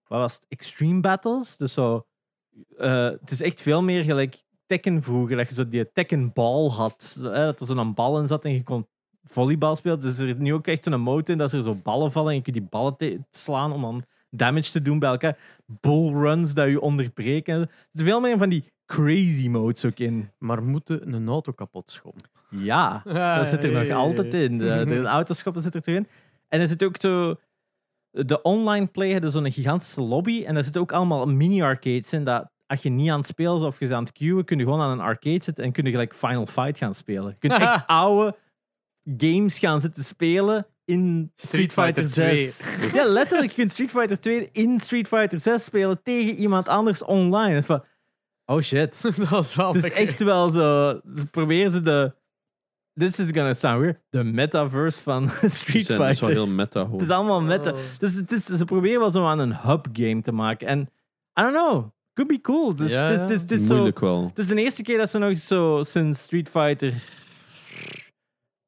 [0.08, 1.58] wat was het, extreme battles.
[1.58, 2.06] Dus zo,
[2.78, 6.74] eh, het is echt veel meer gelijk Tekken vroeger, dat je zo die Tekken bal
[6.74, 7.20] had.
[7.22, 8.88] Hè, dat er zo'n bal in zat en je kon
[9.24, 10.02] volleybal spelen.
[10.02, 12.36] Dus er is nu ook echt zo'n mode in dat er zo ballen vallen en
[12.36, 14.04] je kunt die ballen slaan om dan
[14.34, 15.38] damage te doen bij elkaar.
[15.66, 17.54] Bullruns dat je onderbreken.
[17.54, 20.30] Er zitten veel meer van die crazy modes ook in.
[20.38, 22.24] Maar moeten een auto kapot schoppen?
[22.50, 23.02] Ja,
[23.38, 24.58] dat zit er nog altijd in.
[24.58, 26.08] De, de autoschoppen zit er toch in.
[26.48, 27.36] En er zit ook zo...
[28.12, 30.44] De online play hadden zo'n gigantische lobby.
[30.46, 32.24] En er zitten ook allemaal mini-arcades in.
[32.24, 34.82] Dat als je niet aan het spelen of je aan het queuen, kun je gewoon
[34.82, 37.28] aan een arcade zitten en kun je gelijk Final Fight gaan spelen.
[37.28, 38.36] Je kunt echt oude
[39.18, 42.62] games gaan zitten spelen in Street, Street Fighter Fighter 6.
[42.98, 43.50] ja, letterlijk.
[43.52, 47.64] Je kunt Street Fighter 2 in Street Fighter 6 spelen tegen iemand anders online.
[47.64, 47.84] Van,
[48.46, 49.02] oh shit.
[49.30, 51.00] dat is wel Het is echt wel zo.
[51.18, 52.14] Ze proberen ze de.
[52.94, 54.00] This is gonna sound weird.
[54.10, 55.30] De metaverse van
[55.60, 56.30] Street zijn- Dat is wel Fighter.
[56.46, 56.94] heel meta gewoon.
[57.00, 57.72] Het is allemaal meta.
[57.72, 57.78] Oh.
[57.98, 60.68] Dus het is, ze proberen wel zo aan een hub game te maken.
[60.68, 60.80] En
[61.40, 61.86] I don't know.
[62.14, 62.76] Could be cool.
[62.76, 63.22] Dus Ja, het is, ja.
[63.22, 63.74] het is, het is zo.
[63.74, 64.26] Moeilijk wel.
[64.28, 66.94] Het is de eerste keer dat ze nog zo sinds Street Fighter.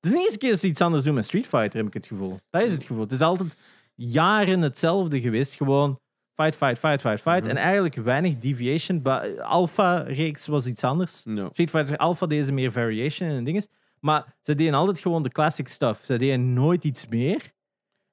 [0.06, 1.94] Het is de eerste keer dat ze iets anders doen met Street Fighter, heb ik
[1.94, 2.40] het gevoel.
[2.50, 3.04] Dat is het gevoel.
[3.04, 3.58] Het is altijd
[3.96, 5.54] jaren hetzelfde geweest.
[5.54, 6.00] Gewoon
[6.34, 7.42] fight, fight, fight, fight, fight.
[7.42, 7.50] Mhm.
[7.50, 9.04] En eigenlijk weinig deviation.
[9.42, 11.18] Alpha-reeks was iets anders.
[11.52, 13.68] Street Fighter Alpha deden ze meer variation en dinges.
[14.00, 16.06] Maar ze deden altijd gewoon de classic stuff.
[16.06, 17.52] Ze deden nooit iets meer.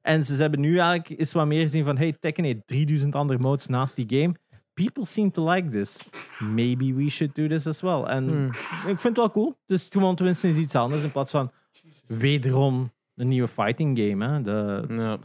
[0.00, 3.38] En ze hebben nu eigenlijk eens wat meer gezien van hey, Tekken heeft 3000 andere
[3.38, 4.34] modes naast die game.
[4.74, 6.04] People seem to like this.
[6.38, 8.02] Maybe we should do this as well.
[8.02, 8.46] En Hmm.
[8.90, 9.58] ik vind het wel cool.
[9.66, 11.50] Dus gewoon tenminste eens iets anders in plaats van
[12.18, 14.26] wederom een nieuwe fighting game.
[14.26, 14.42] Hè.
[14.42, 15.18] De, Ja.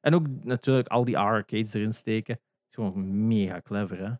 [0.00, 2.34] en ook natuurlijk al die arcades erin steken.
[2.68, 3.98] is gewoon mega clever.
[3.98, 4.12] Hè.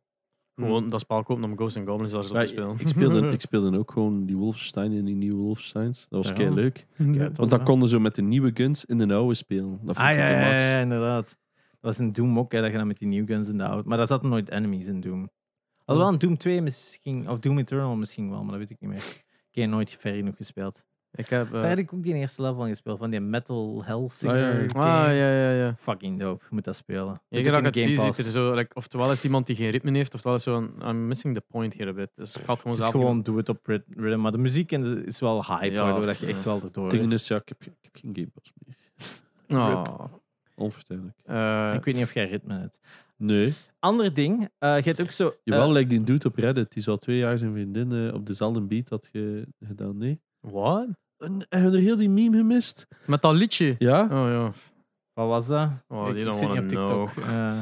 [0.55, 2.77] Gewoon dat spel kopen om Ghosts and Goblins daar zo Ja, te spelen.
[2.79, 6.07] ik, speelde, ik speelde ook gewoon die Wolfenstein in die nieuwe Wolfensteins.
[6.09, 6.35] Dat was Ja.
[6.35, 6.87] kei leuk.
[6.97, 9.71] Ja, Want dan konden ze met de nieuwe guns in de oude spelen.
[9.71, 11.25] Dat vond Ah ik ja, ja, ja, inderdaad.
[11.55, 13.65] Dat was in Doom ook, hè, dat je dan met die new guns in de
[13.65, 13.89] auto.
[13.89, 15.31] Maar daar zaten nooit enemies in Doom.
[15.85, 18.91] Alhoewel in Doom 2 misschien, of Doom Eternal misschien wel, maar dat weet ik niet
[18.91, 19.23] meer.
[19.51, 20.85] Ik heb nooit ver genoeg gespeeld.
[21.15, 21.47] Ik heb...
[21.47, 24.35] eh, Daar heb ik ook die eerste level van gespeeld, van die Metal Hellsinger.
[24.37, 24.69] Ah, ja, ja.
[24.69, 24.85] game.
[24.85, 25.75] Ah, ja, ja, ja.
[25.77, 26.43] Fucking dope.
[26.49, 27.21] Je moet dat spelen.
[27.29, 28.19] Zit dat ik het zie, Pass.
[28.19, 31.35] er zo, like, oftewel is iemand die geen ritme heeft, oftewel is zo'n I'm missing
[31.35, 32.11] the point here a bit.
[32.15, 34.21] Dus ik ga het gewoon Het is zelf gewoon doe het op rit- rhythm.
[34.21, 36.83] Maar de muziek is wel hype, Ja, waardoor dat je echt wel erdoor...
[36.83, 38.77] Het ding is, ja, ik heb, ik heb geen Game Pass meer.
[39.47, 39.59] doen.
[39.61, 40.05] Ah.
[40.55, 41.19] Onvertuidelijk.
[41.25, 42.81] Eh, Ik weet niet of jij ritme hebt.
[43.17, 43.53] Nee.
[43.79, 45.35] Ander ding, eh, je hebt ook zo...
[45.45, 46.73] Jawel, eh, lijkt die dude op Reddit.
[46.73, 49.99] Die zo al twee jaar zijn vriendin op dezelfde beat had ge- gedaan.
[49.99, 50.21] Nee.
[50.51, 50.87] Wat?
[51.19, 52.87] En hebben we er heel die meme gemist?
[53.07, 53.75] Met dat liedje?
[53.79, 54.03] Ja?
[54.03, 54.53] Oh ja.
[55.13, 55.71] wat was dat?
[55.89, 57.25] Oh, ik, die ik don't zit niet op TikTok.
[57.25, 57.59] Eh,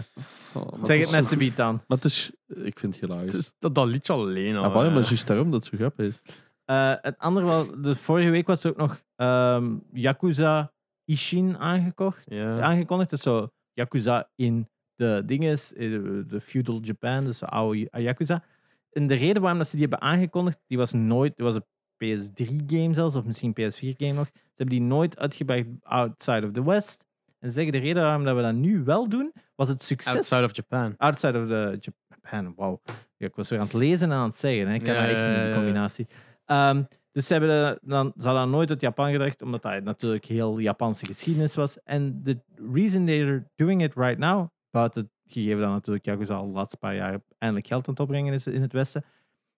[0.55, 1.75] Oh, maar zeg is het met z'n beat aan.
[1.87, 2.33] Maar het is...
[2.47, 3.35] Ik vind het Het hilarisch.
[3.35, 4.65] is dat, dat liedje alleen al.
[4.65, 4.91] Ah, maar, ja.
[4.91, 6.23] maar juist daarom dat het zo grappig is.
[6.65, 10.73] Eh, het andere wel, de vorige week was er ook nog ehm, Yakuza
[11.05, 12.61] Ishin aangekocht, Ja.
[12.61, 13.11] aangekondigd.
[13.11, 15.91] Dus zo Yakuza in de dinges, eh,
[16.27, 18.45] de feudal Japan, dus de oude Yakuza.
[18.91, 21.65] En de reden waarom dat ze die hebben aangekondigd, die was nooit, die was een
[22.05, 24.27] PS3-game zelfs, of misschien een PS4-game nog.
[24.27, 27.05] Ze hebben die nooit uitgebracht outside of the West.
[27.39, 30.15] En ze zeggen de reden waarom dat we dat nu wel doen, was het succes
[30.15, 30.95] Outside of Japan.
[30.97, 32.81] Outside of the Japan, wauw.
[33.17, 34.69] Ja, ik was weer aan het lezen en aan het zeggen.
[34.69, 34.75] Hè.
[34.75, 35.55] Ik kan Ja, dat echt niet, die ja.
[35.55, 36.07] combinatie.
[36.45, 36.83] Ehm,
[37.13, 40.59] dus ze, hebben de- dan, ze hadden nooit uit Japan gedacht, omdat dat natuurlijk heel
[40.59, 41.83] Japanse geschiedenis was.
[41.83, 42.39] En the
[42.73, 46.77] reason they're doing it right now, buiten het gegeven dat natuurlijk Yakuza al de laatste
[46.77, 49.05] paar jaar eindelijk geld aan het opbrengen is in het Westen,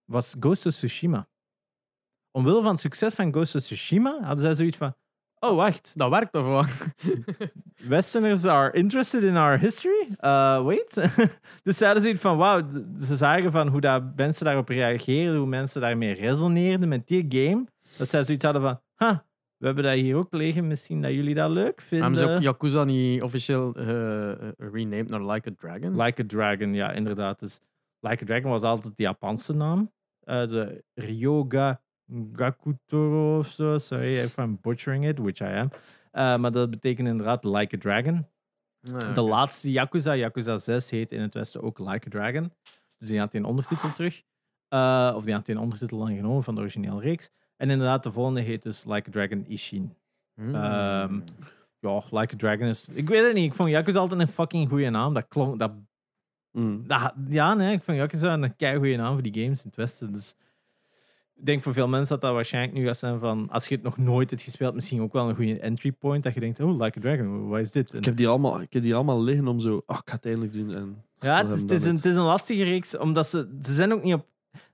[0.04, 1.28] was Ghost of Tsushima.
[2.32, 4.94] Omwille van het succes van Ghost of Tsushima hadden zij zoiets van,
[5.38, 6.70] oh wacht, Dat werkt of wat?
[7.88, 10.08] Westerners are interested in our history.
[10.20, 10.94] Uh, wait.
[11.64, 15.36] dus ze hadden zoiets van, wauw, d- ze zagen van hoe dat mensen daarop reageren,
[15.36, 17.64] hoe mensen daarmee resoneerden met die game.
[17.98, 19.24] Dat zij zoiets hadden van, ha,
[19.56, 22.08] we hebben dat hier ook liggen, misschien dat jullie dat leuk vinden.
[22.10, 26.02] Hebben ze ook Yakuza niet officieel eh, eh, renamed naar Like a Dragon?
[26.02, 27.40] Like a Dragon, ja, inderdaad.
[27.40, 27.60] Dus
[28.00, 29.92] Like a Dragon was altijd de Japanse naam.
[30.20, 31.80] Eh, de Ryoga
[32.32, 33.78] Gakutoro of zo.
[33.78, 35.70] Sorry if I'm butchering it, which I am.
[36.10, 38.26] Eh, maar dat betekent inderdaad Like a Dragon.
[38.92, 42.52] Ah, De laatste Yakuza, Yakuza 6, heet in het Westen ook Like a Dragon.
[42.98, 44.22] Dus die had een ondertitel terug.
[44.68, 47.30] Eh, of die had een ondertitel aangenomen van de originele reeks.
[47.56, 49.94] En inderdaad, de volgende heet dus Like a Dragon Ishin.
[50.34, 50.54] Hmm.
[50.54, 51.20] Ehm,
[51.80, 52.88] Ja, Like a Dragon is...
[52.92, 55.14] Ik weet het niet, ik vond Yakuza altijd een fucking goede naam.
[55.14, 55.58] Dat klonk...
[55.58, 55.72] Dat,
[56.58, 56.86] Mm.
[56.86, 59.76] dat, ja, nee, ik vond Yakuza een kei goede naam voor die games in het
[59.76, 60.12] Westen.
[60.12, 60.34] Dus
[61.42, 63.84] Ik denk voor veel mensen dat dat waarschijnlijk nu gaat zijn van, als je het
[63.84, 66.80] nog nooit hebt gespeeld, misschien ook wel een goede entry point, dat je denkt, oh,
[66.80, 67.92] Like a Dragon, wat is dit?
[67.92, 69.82] En- Ik heb die allemaal, ik heb die allemaal liggen om zo...
[69.86, 70.74] Ach, ik ga het eindelijk doen.
[70.74, 73.74] En ja, het is, het, is een, het is een lastige reeks, omdat ze, ze
[73.74, 74.26] zijn ook niet op...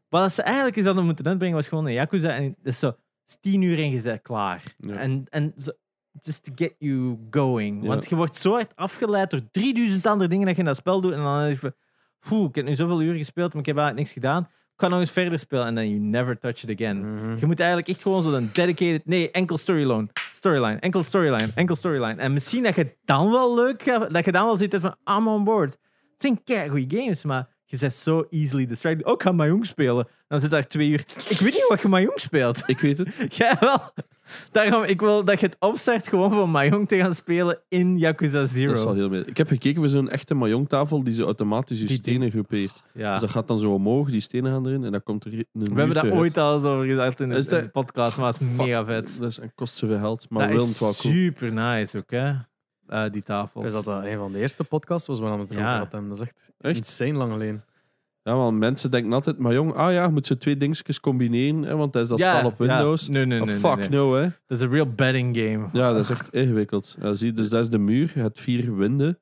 [0.09, 2.93] Wat ze eigenlijk eens hadden moeten uitbrengen, was gewoon een Yakuza, en het is zo,
[3.27, 4.75] is tien uur bent klaar.
[4.79, 4.95] Ja.
[4.95, 5.71] En, en zo,
[6.21, 7.83] just to get you going.
[7.83, 7.89] Ja.
[7.89, 11.01] Want je wordt zo hard afgeleid door 3000 andere dingen dat je in dat spel
[11.01, 11.75] doet, en dan denk je van,
[12.29, 14.49] "Poeh, ik heb nu zoveel uur gespeeld, maar ik heb eigenlijk niks gedaan.
[14.79, 17.15] Kan nog eens verder spelen, en dan you never touch it again.
[17.15, 17.37] Mhm.
[17.39, 19.07] Je moet eigenlijk echt gewoon zo'n dedicated...
[19.07, 20.09] Nee, enkel storyline.
[20.33, 22.21] Storyline, enkel storyline, enkel storyline.
[22.21, 24.15] En misschien dat je dan wel leuk gaat...
[24.15, 25.79] Dat je dan wel zit van, I'm on board.
[26.19, 29.07] Het zijn goede games, maar je bent zo easily distracted.
[29.07, 30.09] Ook gaan Mahjong spelen.
[30.29, 31.05] Dan zit daar twee uur...
[31.29, 32.63] Ik weet niet wat je Mahjong speelt.
[32.67, 33.27] Ik weet het.
[33.37, 33.81] Jij wel.
[34.53, 38.41] Daarom, ik wil dat je het opstart gewoon van Mahjong te gaan spelen in Yakuza
[38.41, 38.95] Dat is wel Zero.
[38.95, 39.25] heel mee.
[39.25, 42.83] Ik heb gekeken voor zo'n echte Mahjong-tafel die zo automatisch je Die stenen groepeert.
[42.95, 43.13] Ja.
[43.13, 45.47] Dus dat gaat dan zo omhoog, die stenen gaan erin en dan komt er een
[45.53, 48.17] We hebben daar ooit al eens over gezegd in de, Is in de dat- podcast,
[48.17, 49.17] maar het is mega vet.
[49.21, 51.15] Dat is, en kost zoveel geld, maar dat we willen is het wel cool.
[51.15, 52.33] super nice ook, hè?
[52.87, 53.67] Eh, die tafels.
[53.67, 55.79] Is dat dat een van de eerste podcasts was waar we het Ja.
[55.79, 56.09] hadden?
[56.09, 56.77] Dat is echt, Echt?
[56.77, 57.61] insane lang alleen.
[58.29, 61.63] Ja, want mensen denken altijd, maar jong, ah ja, je moet zo twee dingetjes combineren,
[61.63, 62.67] hè, want dat is dat Ja, spel op ja.
[62.67, 63.09] Windows.
[63.09, 63.57] Nee, nee, nee.
[63.57, 63.99] fuck nee, nee.
[63.99, 64.23] no, hè.
[64.23, 65.69] Dat is een real betting game.
[65.73, 66.97] Ja, dat is echt ingewikkeld.
[67.01, 69.19] Ja, zie, dus dat is de muur, je hebt vier winden.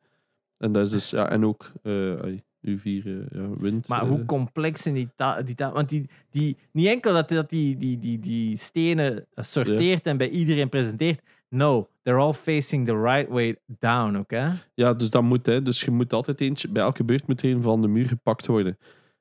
[0.58, 3.88] En dat is dus, ja, en ook eh ai, uw vier eh, ja, wind.
[3.88, 7.28] Maar eh, hoe complex zijn die ta die ta Want die, die, niet enkel dat,
[7.28, 11.20] dat die, die, die, die stenen sorteert en bij iedereen presenteert.
[11.48, 14.62] No, they're all facing the right way down, oké?
[14.74, 15.62] Ja, dus dat moet, hè.
[15.62, 18.46] Dus je moet altijd eentje, bij elke beurt moet er een van de muur gepakt
[18.46, 18.78] worden.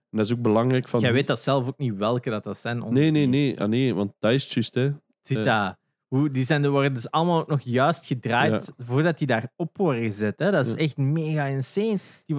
[0.09, 0.99] En dat is ook belangrijk van...
[0.99, 2.93] Jij weet dat zelf ook niet welke dat, dat zijn.
[2.93, 4.91] Nee, nee, nee, ah, nee, want dat is juist, hè.
[5.21, 5.69] Ziet Eh.
[6.07, 10.39] Hoe, die zijn, worden dus allemaal nog juist gedraaid voordat die daarop worden gezet.
[10.39, 10.51] Hè?
[10.51, 10.77] Dat is Ja.
[10.77, 11.97] echt mega insane.
[12.25, 12.35] Die,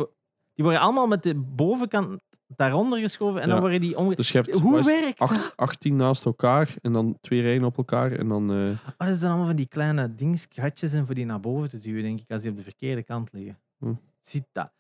[0.55, 4.15] die worden allemaal met de bovenkant daaronder geschoven en dan worden die omge...
[4.15, 5.53] Dus je hebt Hoe is werkt acht- dat?
[5.57, 8.51] 18 naast elkaar en dan twee rijen op elkaar en dan...
[8.51, 11.79] Oh, dat zijn allemaal van die kleine dings, gatjes en voor die naar boven te
[11.79, 13.59] duwen, denk ik, als die op de verkeerde kant liggen.
[13.79, 13.95] Hm.
[14.21, 14.73] Ziet dat?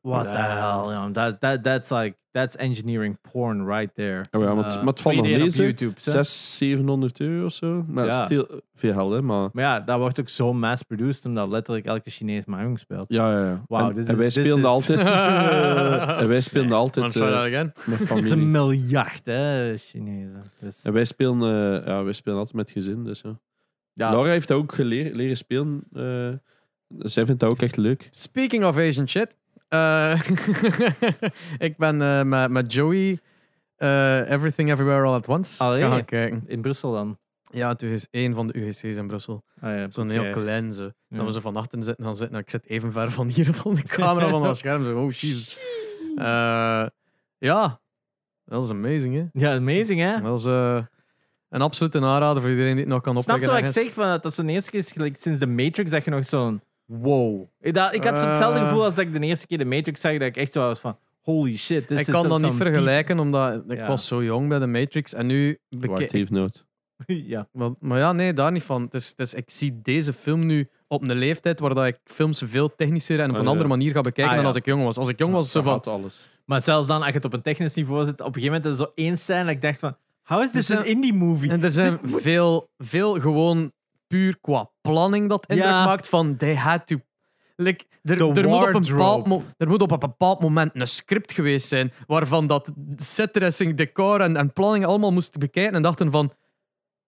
[0.00, 1.12] What the hell, man.
[1.12, 4.24] That's, that, that's like, that's engineering porn right there.
[4.30, 5.72] Oh ja, maar het- Eh, maar het voor valt nog iedereen op mee, hè.
[5.72, 5.92] YouTube.
[5.94, 6.00] hè.
[6.00, 7.84] 600, 700 euro of zo.
[7.88, 8.24] Maar Ja.
[8.24, 9.22] stil, veel geld, hè.
[9.22, 13.08] Maar Maar ja, dat wordt ook zo mass-produced, omdat letterlijk elke Chinees Mahjong speelt.
[13.08, 13.62] ja, ja, ja.
[13.66, 14.98] Wauw, en, this en is- wij is- altijd...
[16.20, 17.72] en wij spelen Man, altijd try that again.
[17.74, 18.32] met Het is familie.
[18.32, 20.42] een miljard, hè, Chinezen.
[20.60, 21.42] Dus, En wij spelen,
[21.80, 23.38] eh, ja, wij spelen altijd met gezin, dus ja.
[23.92, 25.82] ja, Laura heeft dat ook geleerd, leren spelen.
[25.92, 26.28] eh,
[26.98, 28.08] zij vindt dat ook echt leuk.
[28.10, 29.38] Speaking of Asian shit.
[29.70, 30.20] Eh,
[31.68, 33.18] ik ben eh, met, met Joey
[33.76, 35.82] eh, Everything Everywhere All At Once Allee.
[35.82, 36.42] gaan kijken.
[36.46, 37.18] in Brussel dan.
[37.52, 39.44] Ja, het is één van de UGC's in Brussel.
[39.60, 40.82] Ah, ja, Zo'n heel klein zo.
[40.82, 41.16] Ja.
[41.16, 42.32] Dat we zo van achteren zitten gaan zitten.
[42.32, 44.84] Nou, ik zit even ver van hier van de camera van dat scherm.
[44.84, 45.58] Zo, oh, jeez.
[47.38, 47.80] Ja,
[48.44, 49.24] dat is amazing, hè?
[49.32, 50.20] Ja, amazing, hè?
[50.20, 53.66] Dat is een absolute aanrader voor iedereen die het nog kan Snap je opleggen.
[53.66, 53.94] wat ik zeg?
[53.94, 56.60] Van, dat dat zo'n eerste keer is gelijk sinds de Matrix dat je nog zo'n
[56.98, 57.46] wow.
[57.60, 58.68] Ik, dat, ik had zo hetzelfde Eh.
[58.68, 60.78] gevoel als dat ik de eerste keer de Matrix zag, dat ik echt zo was
[60.80, 61.86] van holy shit.
[61.88, 63.86] This Ik is kan dat niet vergelijken, omdat ik Ja.
[63.86, 65.14] was zo jong bij de Matrix.
[65.14, 65.58] En nu...
[65.68, 66.64] Beke- heeft nood.
[67.06, 67.48] ja.
[67.52, 68.82] Maar, maar ja, nee, daar niet van.
[68.82, 71.98] Het is, het is, ik zie deze film nu op een leeftijd waar dat ik
[72.04, 73.50] films veel technischer en op Ah, een ja.
[73.50, 74.46] andere manier ga bekijken Ah, dan ja.
[74.46, 74.96] als ik jong was.
[74.96, 75.80] Als ik jong was, zo van...
[75.82, 76.26] alles.
[76.44, 78.64] Maar zelfs dan, als je het op een technisch niveau zit, op een gegeven moment
[78.74, 80.90] is er zo één scène dat ik dacht van how is Dus, this een eh,
[80.90, 81.50] indie movie?
[81.50, 83.72] En er zijn veel, veel gewoon
[84.10, 85.84] puur qua planning dat indruk Ja.
[85.84, 86.96] maakt van they had to...
[87.56, 88.92] Like, er, The er, moet op een wardrobe.
[88.96, 93.76] bepaald mo- er moet op een bepaald moment een script geweest zijn waarvan dat setdressing,
[93.76, 96.32] decor en, en planning allemaal moesten bekijken en dachten van,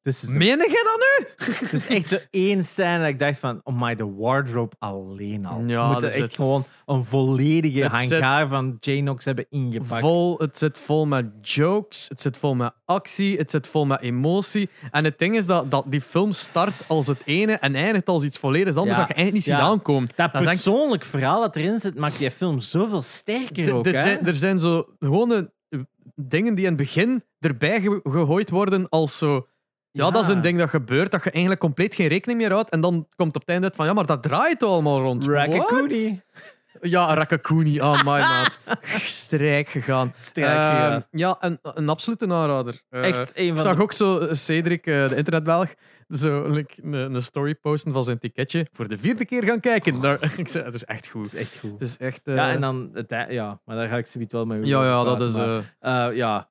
[0.02, 1.46] Is, meen je dat nu?
[1.64, 5.46] het is echt zo één scène dat ik dacht van oh my, de wardrobe alleen
[5.46, 5.62] al.
[5.66, 9.46] Ja, We moeten dus echt het- gewoon een volledige Het zit- hangaar van J-Nox hebben
[9.50, 10.00] ingepakt.
[10.00, 14.00] Vol, het zit vol met jokes, het zit vol met actie, het zit vol met
[14.00, 14.68] emotie.
[14.90, 18.24] En het ding is dat, dat die film start als het ene en eindigt als
[18.24, 19.02] iets volledig anders Ja.
[19.06, 19.60] dat je eigenlijk niet Ja.
[19.60, 20.08] ziet aankomen.
[20.16, 23.86] Dat persoonlijk verhaal dat erin zit, maakt die film zoveel sterker D- ook.
[23.86, 25.80] er, zijn, er zijn zo gewone eh,
[26.14, 29.46] dingen die in het begin erbij ge- gegooid worden als zo...
[29.92, 32.70] Ja, dat is een ding dat gebeurt, dat je eigenlijk compleet geen rekening meer houdt.
[32.70, 35.26] En dan komt op het einde uit van, ja, maar dat draait allemaal rond.
[35.26, 36.08] Raccoonie.
[36.32, 36.90] What?
[36.90, 37.80] Ja, Rakakuni.
[37.80, 38.58] Oh, my maat.
[39.04, 40.12] Strijk gegaan.
[40.18, 41.04] Strijk Ehm, gegaan.
[41.10, 42.82] ja, een, een absolute aanrader.
[42.90, 43.82] Eh, Echt een ik van zag de...
[43.82, 45.74] ook zo Cedric, eh, de internetbelg,
[46.08, 48.66] zo like, een, een story posten van zijn ticketje.
[48.72, 50.00] Voor de vierde keer gaan kijken.
[50.00, 51.26] Daar, ik zei, het is echt Het goed.
[51.26, 51.72] is echt goed.
[51.72, 52.20] Het is echt...
[52.24, 52.90] eh, Ja, en dan...
[52.92, 55.34] Het, ja, maar daar ga ik zoiets wel mee ja, ja, dat is...
[55.34, 56.50] eh, eh, ja.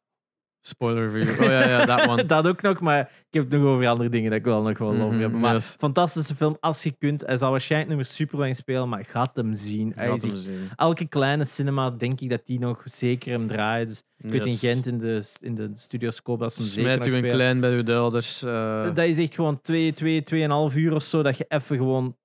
[0.64, 1.42] Spoiler review.
[1.44, 2.26] Oh ja, ja, that one.
[2.36, 4.78] dat ook nog, maar ik heb het nog over andere dingen dat ik wel nog
[4.78, 5.32] wel over Mhm, heb.
[5.32, 5.76] Maar yes.
[5.80, 7.22] fantastische film, als je kunt.
[7.26, 9.92] Hij zal waarschijnlijk nog super lang spelen, maar gaat hem zien.
[9.96, 10.70] Hij Gaat hem zien.
[10.76, 13.88] elke kleine cinema denk ik dat die nog zeker hem draait.
[13.88, 14.58] Dus ik weet in.
[14.58, 17.36] Gent in de, in de studioscoop dat ze hem zeker Smijt u een spelen.
[17.36, 18.44] klein bij uw ouders.
[18.44, 20.24] eh, Dat is echt gewoon 2, 2,
[20.72, 22.18] 2,5 uur of zo dat je even gewoon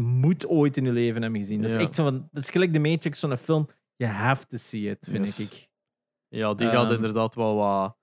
[0.00, 1.60] moet ooit in je leven hebben gezien.
[1.60, 1.82] Dat is Ja.
[1.82, 3.68] echt zo van, dat is gelijk de Matrix, zo'n film.
[3.96, 5.38] You have to see it, vind Yes.
[5.38, 5.70] ik.
[6.38, 7.96] Ja, die gaat Ehm, inderdaad wel wat,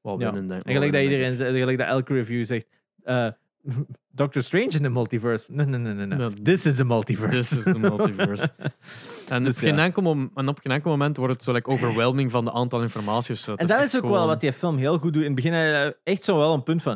[0.00, 0.30] wat Ja.
[0.30, 0.62] denk ik.
[0.66, 2.66] En gelijk dat iedereen zegt, gelijk dat elke review zegt.
[3.02, 3.26] eh,
[4.12, 5.52] Doctor Strange in de multiverse.
[5.52, 6.32] Nee, nee, nee, nee.
[6.42, 7.36] This is a multiverse.
[7.36, 8.50] This is the multiverse.
[9.28, 9.84] En, Dus op geen ja.
[9.84, 12.82] enkel mom- en op geen enkel moment wordt het zo like, overwhelming van de aantal
[12.82, 13.50] informatie of zo.
[13.50, 15.22] Het En dat is ook gewoon- wel wat die film heel goed doet.
[15.22, 16.94] In het begin eh, echt zo wel een punt van.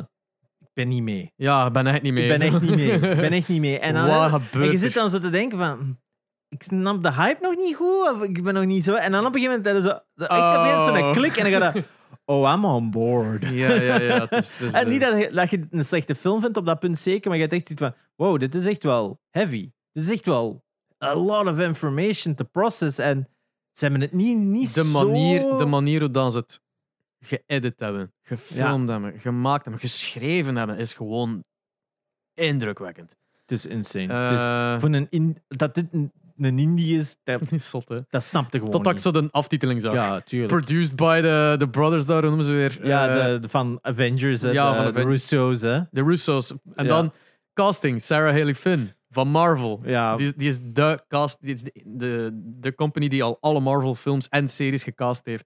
[0.59, 1.33] Ik ben niet mee.
[1.35, 2.23] Ja, ik ben echt niet mee.
[2.27, 2.91] Ik ben echt niet mee.
[2.91, 3.79] Ik ben echt niet mee.
[3.87, 5.99] En, dan, en je zit dan zo te denken van...
[6.49, 8.11] Ik snap de hype nog niet goed.
[8.13, 8.93] Of ik ben nog niet zo...
[8.93, 11.07] En dan op een gegeven moment hebben ze zo, echt op een gegeven moment zo'n
[11.07, 11.11] Oh.
[11.11, 11.37] klik.
[11.37, 11.83] En dan ga je...
[12.27, 13.47] Oh, I'm on board.
[13.47, 14.19] Ja, ja, ja.
[14.19, 16.65] Het is, het is, En niet dat je, dat je een slechte film vindt op
[16.65, 17.93] dat punt zeker, maar je hebt echt iets van...
[18.15, 19.71] Wow, dit is echt wel heavy.
[19.91, 20.63] Dit is echt wel
[21.03, 22.97] a lot of information to process.
[22.97, 23.27] En
[23.71, 25.05] ze hebben het niet, niet de, zo...
[25.05, 26.61] manier, de manier hoe dan ze het
[27.19, 31.43] geëdit hebben, gefilmd hebben, gemaakt hebben, geschreven hebben, is gewoon
[32.33, 33.15] indrukwekkend.
[33.41, 34.13] Het is insane.
[34.13, 35.87] Eh, voor een in, dat dit
[36.37, 37.97] een, indie is, dat, is zot, hè?
[38.09, 39.13] dat snapte gewoon Totdat ik niet.
[39.15, 39.93] zo de aftiteling zag.
[39.93, 40.51] Ja, tuurlijk.
[40.51, 42.77] Produced by the, the brothers, daar noemen ze weer.
[42.87, 45.01] Ja, Eh, de, de- van Avengers, hè, ja, de, van de.
[45.01, 45.79] Russo's, hè.
[45.91, 46.51] de Russo's.
[46.75, 46.89] En Ja.
[46.89, 47.13] dan
[47.53, 49.81] casting, Sarah Haley Finn van Marvel.
[49.85, 53.37] Ja, Die, is- die is de cast, die is de, de, de company die al
[53.41, 55.45] alle Marvel films en series gecast heeft.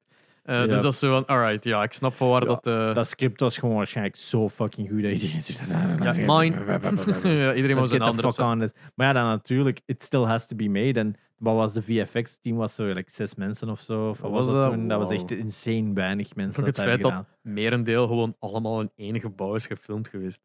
[0.49, 0.65] Eh, Ja.
[0.65, 2.67] Dus dat is zo van, alright, ja, ik snap van waar dat...
[2.67, 5.61] eh, dat script was gewoon waarschijnlijk zo fucking goed dat iedereen zit.
[5.69, 6.79] ja, mine.
[7.43, 8.71] ja, iedereen was een andere.
[8.95, 10.99] Maar ja, dan natuurlijk, it still has to be made.
[10.99, 12.55] En wat was de VFX-team?
[12.55, 14.09] Was zo like, zes mensen of zo?
[14.09, 14.87] Of wat was, was dat toen?
[14.87, 18.91] Dat was echt insane weinig mensen Ook dat het feit dat merendeel gewoon allemaal in
[18.95, 20.41] één gebouw is gefilmd geweest.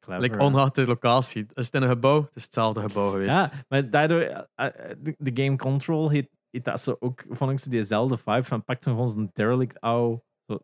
[0.00, 1.46] Clever, Like, ongeacht de locatie.
[1.54, 2.20] Is het in een gebouw?
[2.20, 3.34] Het is hetzelfde gebouw geweest.
[3.34, 4.20] Ja, maar daardoor,
[4.54, 4.66] eh,
[5.18, 9.10] de, game Control heeft dat zo ook, vond ik diezelfde vibe van pakt zo gewoon
[9.10, 10.58] zo'n derelict oude, zo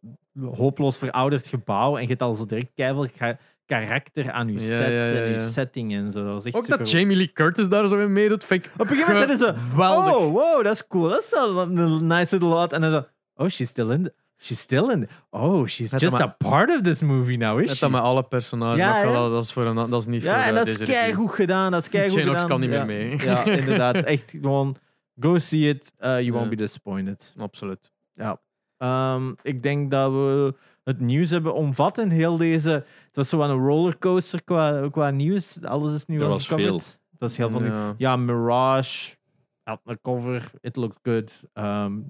[0.55, 2.71] hopeloos verouderd gebouw en je hebt al zo direct
[3.17, 4.87] ga- karakter aan je Ja, sets ja,
[5.19, 5.49] ja, en je ja.
[5.49, 6.25] setting en zo.
[6.25, 8.87] Dat echt Ook dat Jamie Lee Curtis daar zo in meedoet, vind ik Op een
[8.87, 11.09] gegeven moment is ze, oh, wow, dat is cool.
[11.09, 12.73] Dat is een nice little lot.
[12.73, 16.21] En dan zo, oh, she's still in, the- she's still in, the- oh, she's just
[16.21, 17.81] a part of this movie now, is Net she?
[17.81, 18.79] dat met alle personages.
[18.79, 19.29] Ja, ja.
[19.29, 20.95] dat, is voor een, dat is niet voor Ja, en eh, dat is review.
[20.95, 21.71] keigoed gedaan.
[21.73, 22.49] Dat is keigoed Shane Ox gedaan.
[22.59, 22.85] kan niet ja.
[22.85, 23.19] meer mee.
[23.25, 23.95] Ja, inderdaad.
[23.97, 24.77] Echt gewoon,
[25.21, 25.93] go see it.
[26.01, 27.33] Uh, you won't be disappointed.
[27.39, 27.93] Absoluut.
[28.15, 28.41] Ja.
[28.77, 30.55] Ehm, ik denk dat we
[30.85, 32.71] het nieuws hebben omvat in heel deze...
[33.07, 35.63] Het was zo aan een rollercoaster qua, qua nieuws.
[35.63, 36.75] Alles is nu Er al was veel.
[36.77, 37.73] Het was heel veel nieuws.
[37.73, 37.95] Ja.
[37.99, 39.17] Ja, Mirage
[39.63, 40.51] had een cover.
[40.61, 41.43] It looked good.
[41.55, 42.09] Um,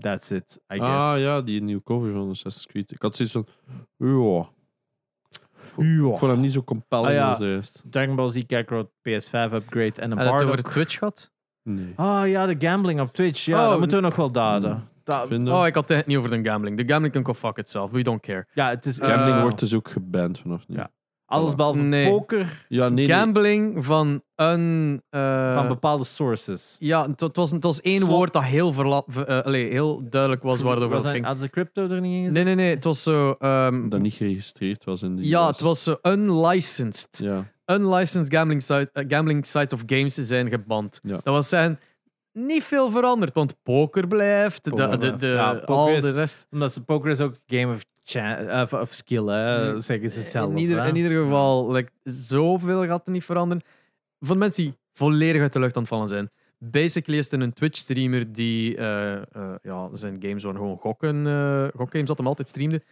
[0.00, 1.04] that's it, I guess.
[1.04, 2.90] Ah ja, die nieuwe cover van Assassin's Creed.
[2.92, 3.46] Ik had zoiets van,
[3.98, 4.48] ja,
[6.12, 7.28] ik vond hem niet zo compelling Ah, ja.
[7.28, 7.82] als de rest.
[7.90, 10.62] Dragon Ball Z Kakarot PS5 upgrade en een Heb je het over.
[10.62, 11.32] Twitch gehad?
[11.64, 11.92] Nee.
[11.96, 13.44] Ah ja, de gambling op Twitch.
[13.44, 14.88] Ja, Oh, dat moeten we nog wel daden.
[15.04, 15.54] Dat- Vinden.
[15.54, 16.76] Oh, ik had het niet over de gambling.
[16.76, 17.90] De gambling kan go fuck itself.
[17.90, 18.46] We don't care.
[18.54, 20.76] ja, het is Gambling Eh, wordt dus ook geband vanaf nu.
[20.76, 20.90] ja.
[21.26, 22.08] alles behalve Nee.
[22.08, 23.16] poker Ja, nee, nee.
[23.16, 25.02] gambling van een...
[25.10, 26.76] eh, van bepaalde sources.
[26.78, 30.02] ja, het, was, het was één Slot- woord dat heel, verla- ver- eh, allee, heel
[30.08, 31.24] duidelijk was waar het over Was ging.
[31.24, 32.32] Had ze crypto er niet in gezet?
[32.32, 32.74] Nee, nee, nee.
[32.74, 33.34] Het was zo...
[33.38, 35.46] ehm, Dat niet geregistreerd was in de ja, US.
[35.46, 37.18] het was zo unlicensed.
[37.18, 37.52] Ja.
[37.66, 41.00] Unlicensed gambling site, eh, gambling sites of games zijn geband.
[41.02, 41.12] Ja.
[41.12, 41.78] Dat was zijn
[42.32, 46.10] niet veel veranderd, want poker blijft, de, Poker de, de, Ja, poker al is- de
[46.12, 46.46] rest.
[46.50, 49.80] Omdat ze poker is ook een game of, cha- of, of skill, hè, Mm.
[49.80, 50.50] zeggen ze zelf.
[50.50, 53.62] in, ieder, in ieder geval, like, zoveel gaat er niet veranderen.
[54.20, 56.30] Voor de mensen die volledig uit de lucht aan het vallen zijn.
[56.58, 59.22] Basically is het een Twitch-streamer die eh, eh,
[59.62, 62.82] ja, zijn games waren gewoon gokken, eh gokgames dat hem altijd streamde.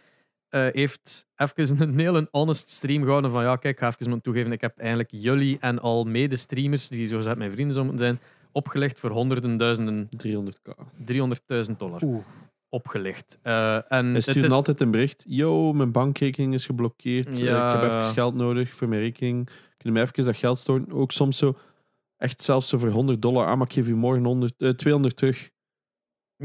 [0.53, 4.21] Eh, heeft even een hele honest stream gehouden van ja, kijk, ik ga even moeten
[4.21, 8.19] toegeven, ik heb eigenlijk jullie en al mede-streamers, die zo mijn vrienden zouden zijn,
[8.51, 10.73] opgelegd voor honderden duizenden, 300k.
[11.05, 12.01] 300.000 dollar.
[12.03, 12.23] Oeh.
[12.69, 13.39] Opgelegd.
[13.41, 15.23] Eh, en Hij het stuurt is, altijd een bericht.
[15.27, 17.27] Yo, mijn bankrekening is geblokkeerd.
[17.27, 17.67] Eh, Ja.
[17.67, 19.45] ik heb even geld nodig voor mijn rekening.
[19.45, 20.93] Kun je mij even dat geld storten?
[20.93, 21.57] Ook soms zo,
[22.17, 23.47] echt zelfs zo voor 100 dollar.
[23.47, 25.51] Ah, maar ik geef je morgen 100, eh, 200 terug.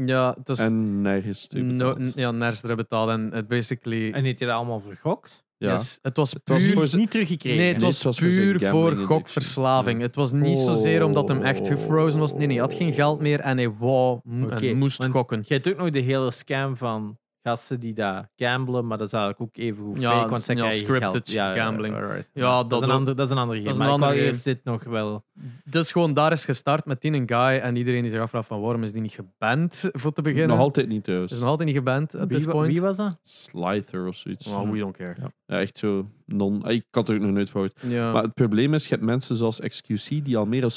[0.05, 2.15] Ja, het is en nergens no, terugbetaald.
[2.15, 3.09] ja, nergens betaald.
[3.09, 4.11] En het basically...
[4.11, 5.43] En heeft hij dat allemaal vergokt?
[5.57, 5.71] Ja.
[5.71, 7.57] Yes, het was Het was puur voor Niet, teruggekregen.
[7.57, 9.17] Nee, het Nee, was, het was voor zijn puur gambling voor addiction.
[9.17, 10.01] gokverslaving.
[10.01, 12.31] Het was niet zozeer omdat hem echt gefrozen was.
[12.33, 15.11] Nee, nee, hij had geen geld meer en hij wou m- Oké, en moest want
[15.11, 15.43] gokken.
[15.47, 17.17] Je hebt ook nog de hele scam van
[17.49, 20.55] gasten die daar gamblen, maar dat is eigenlijk ook even goed Ja, fake, want zij
[20.55, 21.31] ja, krijgen scripted geld.
[21.31, 21.95] Ja, ja, gambling.
[21.95, 22.29] alright.
[22.33, 23.69] Ja, dat, dat is een ander, dat is een andere game.
[23.69, 25.23] is een Maar ik andere eerst dit nog wel...
[25.63, 28.61] Dus gewoon daar is gestart met die een guy en iedereen die zich afvraagt van
[28.61, 30.47] waarom is die niet geband voor te beginnen.
[30.47, 31.31] Nog altijd niet trouwens.
[31.31, 32.71] is nog altijd niet geband at Wie, this point.
[32.71, 33.19] wie was dat?
[33.23, 34.45] Slyther of zoiets.
[34.45, 35.15] Well, we don't care.
[35.45, 36.69] Ja, echt zo non...
[36.69, 37.81] Ik had er ook nog nooit gehoord.
[37.87, 38.11] Ja.
[38.11, 40.71] Maar het probleem is, je hebt mensen zoals XQC die al meer dan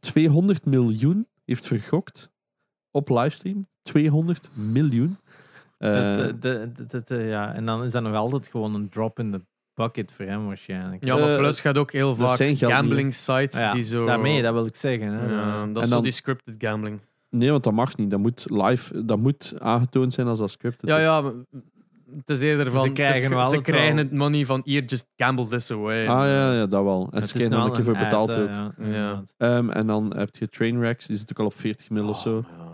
[0.00, 2.30] 200 miljoen heeft vergokt
[2.90, 3.66] op livestream.
[3.82, 5.18] 200 miljoen.
[5.78, 6.42] Eh, Dat, dat-
[6.76, 7.54] dat- dat- dat- ja.
[7.54, 9.40] En dan is dat nog altijd gewoon een drop in de
[9.74, 11.04] bucket voor hem waarschijnlijk.
[11.04, 14.06] ja, maar Eh, plus gaat ook heel vaak gambling sites Ja, die zo...
[14.06, 15.12] Daarmee, dat wil ik zeggen.
[15.12, 15.26] Hè.
[15.34, 17.00] Ja, dat is zo dan- die scripted gambling.
[17.30, 18.10] nee, want dat mag niet.
[18.10, 19.04] Dat moet live...
[19.04, 21.02] Dat moet aangetoond zijn als dat scripted Ja, is.
[21.02, 21.32] ja, maar
[22.16, 22.82] het is eerder van...
[22.82, 26.06] Ze krijgen het is- ze het krijgen het money van hier, just gamble this away.
[26.06, 27.08] Ah ja, ja, dat wel.
[27.12, 28.48] En ze krijgen er een keer voor betaald ook.
[28.78, 29.22] Ja.
[29.36, 32.36] Ehm, en dan heb je Trainwrecks, die zit ook al op 40 mil of zo.
[32.36, 32.66] Oh, de-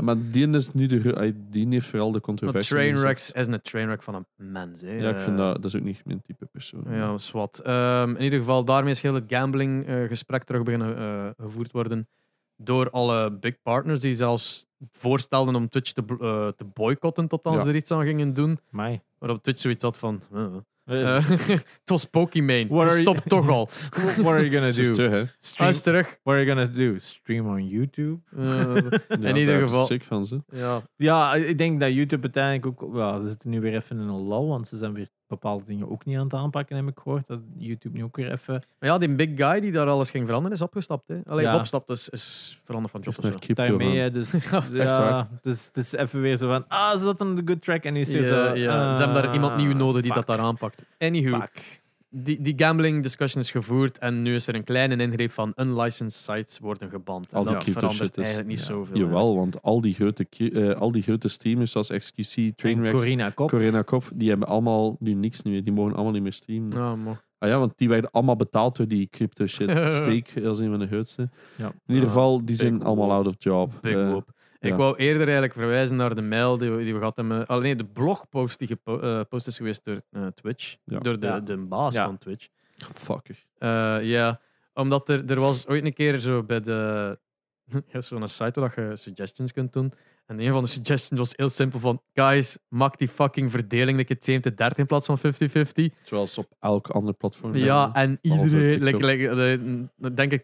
[0.00, 1.34] Maar die is nu de...
[1.50, 2.76] Die heeft vooral de Maar controversie.
[2.76, 4.80] Trainwrecks is een trainwreck van een mens.
[4.80, 4.92] Hè.
[4.92, 5.54] Ja, ik vind Eh, dat...
[5.54, 6.84] Dat is ook niet mijn type persoon.
[6.88, 7.60] Ja, zwart.
[7.60, 12.08] Ehm, in ieder geval, daarmee is heel het gambling-gesprek terug beginnen eh, gevoerd worden
[12.56, 17.56] door alle big partners die zelfs voorstelden om Twitch te, eh, te boycotten tot als
[17.56, 17.62] Ja.
[17.62, 18.58] ze er iets aan gingen doen.
[18.72, 19.00] Amai.
[19.18, 20.20] Waarop Twitch zoiets had van...
[20.32, 20.46] eh,
[20.90, 22.66] Eh, het was Pokimane.
[22.68, 23.68] What are you- Stop toch al.
[24.24, 24.92] What are you gonna do?
[24.94, 26.18] terug, Stream, terug.
[26.22, 26.98] what are you gonna do?
[26.98, 28.20] Stream on YouTube?
[28.36, 28.74] Eh,
[29.20, 29.86] Ja, in ieder geval...
[29.86, 30.42] Sick van ze.
[30.52, 32.96] Ja, Ja, ik denk dat YouTube uiteindelijk ook...
[32.96, 35.90] Ja, ze zitten nu weer even in een lull, want ze zijn weer bepaalde dingen
[35.90, 37.26] ook niet aan het aanpakken, heb ik gehoord.
[37.26, 38.54] Dat YouTube nu ook weer even...
[38.78, 41.08] maar ja, die big guy die daar alles ging veranderen, is opgestapt.
[41.08, 41.20] Hè.
[41.26, 41.54] Alleen Ja.
[41.54, 43.38] opgestapt is, is veranderd van job Is of zo.
[43.38, 45.28] crypto Daarmee, dus Ja, echt ja, waar.
[45.42, 47.92] dus het is even weer zo van, ah, ze zat on the good track en
[47.92, 48.54] nu is Ja, zo.
[48.54, 50.82] Ze hebben daar iemand nieuw ah, nodig die fuck, dat daar aanpakt.
[50.98, 51.80] Anywho, Fuck.
[52.10, 56.12] Die, die gambling discussion is gevoerd en nu is er een kleine ingreep van unlicensed
[56.24, 57.34] sites worden geband.
[57.34, 58.64] Al En die dat crypto verandert shit is- eigenlijk niet ja.
[58.64, 58.96] zoveel.
[58.96, 63.30] Jawel, want al die grote, eh, al die grote streamers zoals XQC, En Trainwrecks, Corina
[63.30, 63.48] Kop.
[63.48, 65.64] Corinna Kop, die hebben allemaal nu niks meer.
[65.64, 67.02] Die mogen allemaal niet meer streamen.
[67.02, 67.24] Maar.
[67.38, 69.70] Ah ja, want die werden allemaal betaald door die crypto shit.
[69.94, 71.28] Steek als een van de grootste.
[71.56, 71.66] Ja.
[71.86, 73.72] In ieder geval, die big zijn allemaal out of job.
[73.80, 74.30] Big Eh, whoop.
[74.60, 74.76] Ik ja.
[74.76, 77.46] wou eerder eigenlijk verwijzen naar de mail die we, die we gehad hebben.
[77.46, 80.76] Alleen de blogpost die gepost is geweest door eh, Twitch.
[80.84, 80.98] Ja.
[80.98, 81.40] Door de, Ja.
[81.40, 82.04] de baas Ja.
[82.04, 82.48] van Twitch.
[82.94, 83.44] Fucker.
[83.58, 84.40] Eh, Ja,
[84.74, 87.18] omdat er, er was ooit een keer zo bij de...
[87.92, 89.92] Ja, zo'n site waar je suggestions kunt doen.
[90.26, 92.02] En een van de suggestions was heel simpel van...
[92.14, 95.94] Guys, maak die fucking verdeling een keer 70 30 in plaats van 50-50.
[96.02, 97.54] Zoals op elk ander platform.
[97.56, 98.82] Ja, en iedereen...
[98.82, 100.42] Like, like, eh, denk ik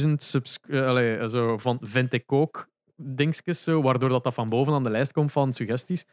[0.00, 2.68] 22.000 subs- eh, allee, zo van vind ik ook
[3.00, 6.04] dingetjes, zo, waardoor dat, dat van boven aan de lijst komt van suggesties.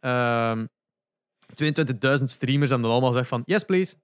[0.00, 0.66] Ehm
[1.50, 3.98] 22.000 streamers hebben dan allemaal gezegd van yes please, 70-30.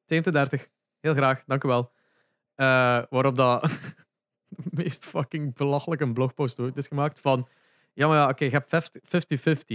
[1.00, 1.92] Heel graag, dank u wel.
[2.54, 2.66] Eh,
[3.10, 3.70] waarop dat
[4.78, 7.48] meest fucking belachelijke blogpost ooit is gemaakt van
[7.92, 8.90] ja, maar ja, oké, je hebt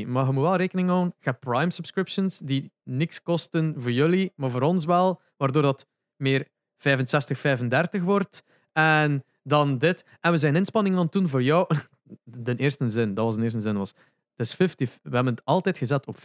[0.06, 3.92] 50-50, maar je moet wel rekening houden, je hebt Prime subscriptions die niks kosten voor
[3.92, 6.48] jullie, maar voor ons wel, waardoor dat meer
[6.78, 8.44] 65-35 wordt.
[8.74, 10.06] En dan dit.
[10.20, 11.66] En we zijn inspanningen aan het doen voor jou.
[12.23, 13.93] De eerste zin, dat was de eerste zin, was
[14.35, 16.22] het is 50, we hebben het altijd gezet op 50-50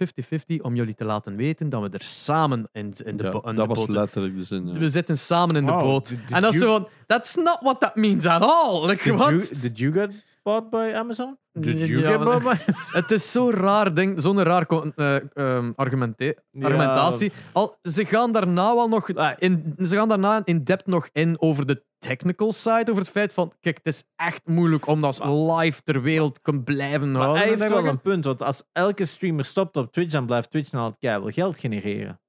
[0.63, 3.51] om jullie te laten weten dat we er samen in, in de, Ja, bo- in
[3.51, 4.67] de dat boot was letterlijk de zin.
[4.67, 4.73] ja.
[4.79, 6.09] We zitten samen in de boot.
[6.09, 8.87] did- did en dat is van, that's not what that means at all.
[8.87, 9.29] Like, Did what?
[9.49, 10.11] you, did you get
[10.43, 11.37] bought by Amazon?
[11.53, 15.67] Did you Ja, get bought by Het is zo'n raar ding, zo'n raar eh, ehm,
[15.67, 15.73] Ja.
[15.77, 17.33] argumentatie.
[17.53, 19.09] Al, ze gaan daarna wel nog
[19.39, 23.33] in, ze gaan daarna in depth nog in over de technical side, over het feit
[23.33, 27.43] van, kijk, het is echt moeilijk om dat live ter wereld te blijven Maar houden.
[27.43, 30.51] hij en heeft wel een punt, want als elke streamer stopt op Twitch, dan blijft
[30.51, 32.21] Twitch nog altijd keihard geld genereren.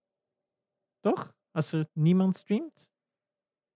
[1.00, 1.34] Toch?
[1.52, 2.90] Als er niemand streamt?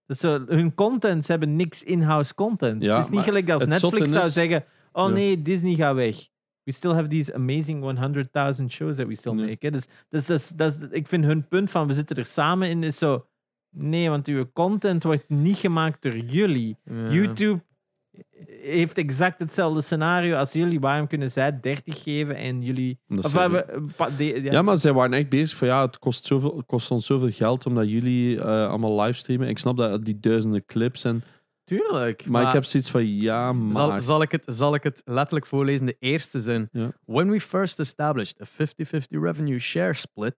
[0.06, 2.82] Dus hun content, ze hebben niks in-house content.
[2.84, 5.14] Ja, het is niet maar gelijk als het Netflix zou is- zeggen, oh Ja.
[5.14, 6.30] nee, Disney gaat weg.
[6.64, 9.46] We still have these amazing 100.000 shows that we still Nee.
[9.48, 9.72] make.
[9.72, 12.98] Dus, dus, dus, dus, ik vind hun punt van, we zitten er samen in, is
[12.98, 13.26] zo...
[13.72, 16.78] Nee, want uw content wordt niet gemaakt door jullie.
[16.84, 17.10] Ja.
[17.12, 17.64] YouTube
[18.62, 20.80] heeft exact hetzelfde scenario als jullie.
[20.80, 23.00] Waarom kunnen zij 30 geven en jullie.
[23.08, 25.82] Of ze- waar we- pa- de- ja, Ja, maar zij waren echt bezig van ja,
[25.86, 29.48] het kost, zoveel, het kost ons zoveel geld omdat jullie eh, allemaal livestreamen.
[29.48, 31.24] Ik snap dat die duizenden clips en.
[31.64, 32.26] tuurlijk.
[32.26, 33.72] Maar, ik heb zoiets van ja, maar.
[33.72, 35.86] Zal, zal, ik het, zal ik het letterlijk voorlezen?
[35.86, 36.70] De eerste zin.
[36.72, 36.92] Ja.
[37.06, 40.36] When we first established a 50-50 revenue share split,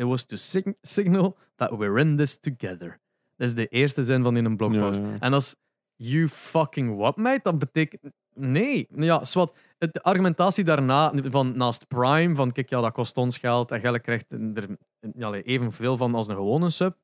[0.00, 3.00] it was to sig- signal that we're in this together.
[3.36, 5.00] Dat is de eerste zin van in een blogpost.
[5.00, 5.16] Ja, ja.
[5.20, 5.56] En als
[5.96, 8.02] you fucking what, mate, dat betekent...
[8.34, 8.88] Nee.
[8.94, 9.56] Ja, zwart.
[9.78, 14.00] De argumentatie daarna, van naast Prime, van kijk, ja, dat kost ons geld en Gelle
[14.00, 14.76] krijgt er
[15.14, 16.96] ja, evenveel van als een gewone sub.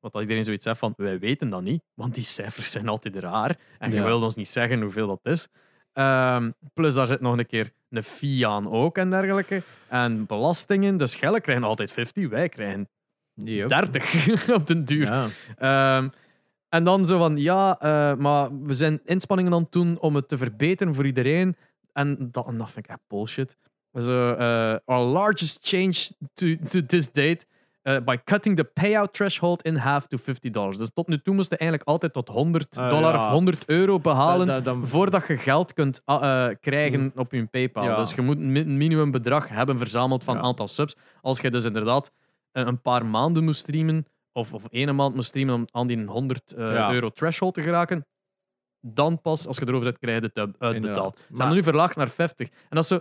[0.00, 3.16] Wat dat iedereen zoiets zegt van, wij weten dat niet, want die cijfers zijn altijd
[3.16, 3.58] raar.
[3.78, 5.48] En je wilt ons niet zeggen hoeveel dat is.
[5.92, 9.62] Ehm, plus daar zit nog een keer een fee aan ook en dergelijke.
[9.88, 10.96] En belastingen.
[10.96, 12.88] Dus Gelle krijgen altijd 50, wij krijgen
[13.34, 13.68] Yep.
[13.68, 15.04] 30 op den duur.
[15.04, 15.28] Ja.
[15.56, 16.08] Ehm,
[16.68, 20.28] en dan zo van, ja, eh, maar we zijn inspanningen aan het doen om het
[20.28, 21.56] te verbeteren voor iedereen.
[21.92, 23.56] En dat, en dat vind ik echt bullshit.
[23.92, 25.94] Zo, eh, our largest change
[26.34, 27.46] to, to this date
[27.82, 30.78] eh, by cutting the payout threshold in half to 50 dollars.
[30.78, 33.24] Dus tot nu toe moest je eigenlijk altijd tot 100 Ah, dollar ja.
[33.26, 37.32] of 100 euro behalen Da- da- dan- voordat je geld kunt ah, eh, krijgen op
[37.32, 37.84] je PayPal.
[37.84, 37.96] Ja.
[37.96, 40.96] Dus je moet een mi- een minimumbedrag hebben verzameld van aantal subs.
[41.20, 42.12] Als je dus inderdaad
[42.52, 46.04] eh, een paar maanden moest streamen, of, of één maand moest streamen om aan die
[46.04, 46.92] 100 eh, Ja.
[46.92, 48.06] euro threshold te geraken,
[48.80, 51.18] dan pas, als je erover zit, krijg je het uit- uitbetaald.
[51.18, 52.48] Ze hebben nu verlaagd naar 50.
[52.48, 53.00] En dat is zo...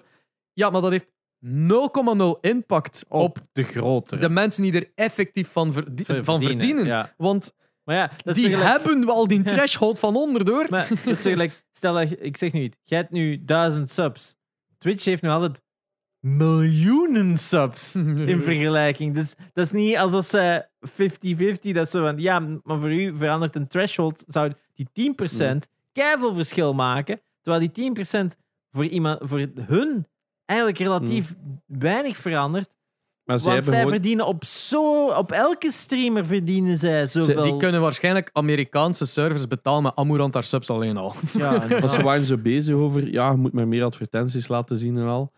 [0.54, 1.08] Ja, maar dat heeft
[1.46, 4.22] 0,0 impact op, Op de grotere.
[4.22, 6.86] de mensen die er effectief van, verdi- Ver- van verdienen.
[6.86, 7.14] Ja.
[7.18, 7.54] Want
[7.84, 10.66] Maar ja, dat is die tegelijk- hebben wel die threshold van onder, door.
[10.70, 14.36] Maar dat is tegelijk- stel dat ik zeg nu iets, jij hebt nu duizend subs.
[14.78, 15.62] Twitch heeft nu altijd
[16.20, 17.96] miljoenen subs
[18.32, 19.16] in vergelijking.
[19.16, 23.56] Dus dat is niet alsof ze 50-50, dat ze van, ja, maar voor u verandert
[23.56, 28.36] een threshold, zou die 10% keiveel verschil maken, terwijl die 10%
[28.72, 30.06] voor, iemand, voor hun
[30.52, 32.70] eigenlijk relatief weinig verandert.
[33.24, 33.92] Maar zij Want zij gewoon...
[33.92, 37.44] verdienen op zo, op elke streamer verdienen zij Ze- zoveel.
[37.44, 41.14] die kunnen waarschijnlijk Amerikaanse servers betalen met Amurant haar subs alleen al.
[41.38, 45.08] Ja, ze waren zo bezig over, ja, je moet maar meer advertenties laten zien en
[45.08, 45.32] al.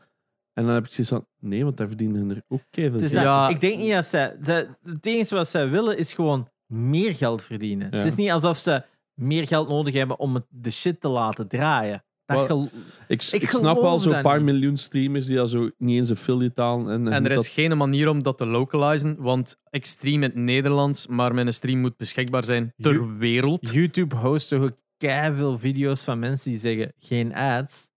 [0.54, 3.12] En dan heb ik zoiets van, nee, want daar verdienen er ook keihard.
[3.12, 3.50] Ja.
[3.50, 4.68] Ik denk niet dat zij, zij.
[4.84, 7.88] Het enige wat zij willen is gewoon meer geld verdienen.
[7.92, 7.98] Ja.
[7.98, 8.84] Het is niet alsof ze
[9.14, 12.04] meer geld nodig hebben om de shit te laten draaien.
[12.36, 12.70] Dat Wel, gel-
[13.08, 14.46] Ik, Ik ik, snap wel zo'n paar niet.
[14.46, 16.90] miljoen streamers die dat zo niet eens affiliate halen.
[16.90, 20.22] En, En er is dat- geen manier om dat te localizen, want ik stream in
[20.22, 23.70] het Nederlands, maar mijn stream moet beschikbaar zijn ter You- wereld.
[23.74, 24.78] YouTube host toch ook
[25.36, 27.92] veel video's van mensen die zeggen geen ads.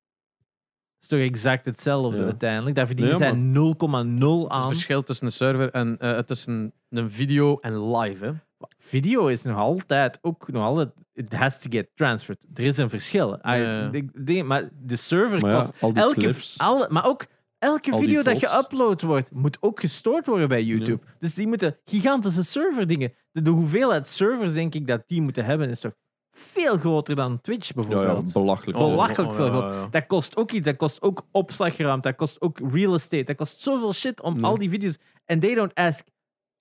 [0.98, 2.24] Dat is toch exact hetzelfde Ja.
[2.24, 2.76] uiteindelijk.
[2.76, 4.72] Daar verdienen Nee, zij 0,0 Het is het aan.
[4.72, 8.24] verschil tussen een server en eh, tussen een video en live.
[8.24, 8.32] Hè.
[8.78, 10.88] Video is nog altijd ook nog altijd.
[11.12, 12.46] It has to get transferred.
[12.54, 13.40] Er is een verschil.
[13.42, 13.88] Ah, Ja.
[13.88, 16.58] denk- maar de server maar ja, kost al die elke, clips.
[16.58, 17.26] alle, maar ook
[17.58, 21.02] elke Al die video dat geüpload wordt, moet ook gestoord worden bij YouTube.
[21.18, 23.12] Dus die moeten gigantische serverdingen.
[23.32, 25.94] De, de hoeveelheid servers, denk ik, dat die moeten hebben, is toch
[26.30, 28.32] veel groter dan Twitch ja, ja, bijvoorbeeld.
[28.32, 28.78] belachelijk.
[28.78, 29.86] Oh, veel ja.
[29.90, 30.64] Dat kost ook iets.
[30.64, 32.08] Dat kost ook opslagruimte.
[32.08, 33.24] Dat kost ook real estate.
[33.24, 34.42] Dat kost zoveel shit om Ja.
[34.46, 34.98] al die video's.
[35.24, 36.06] En they don't ask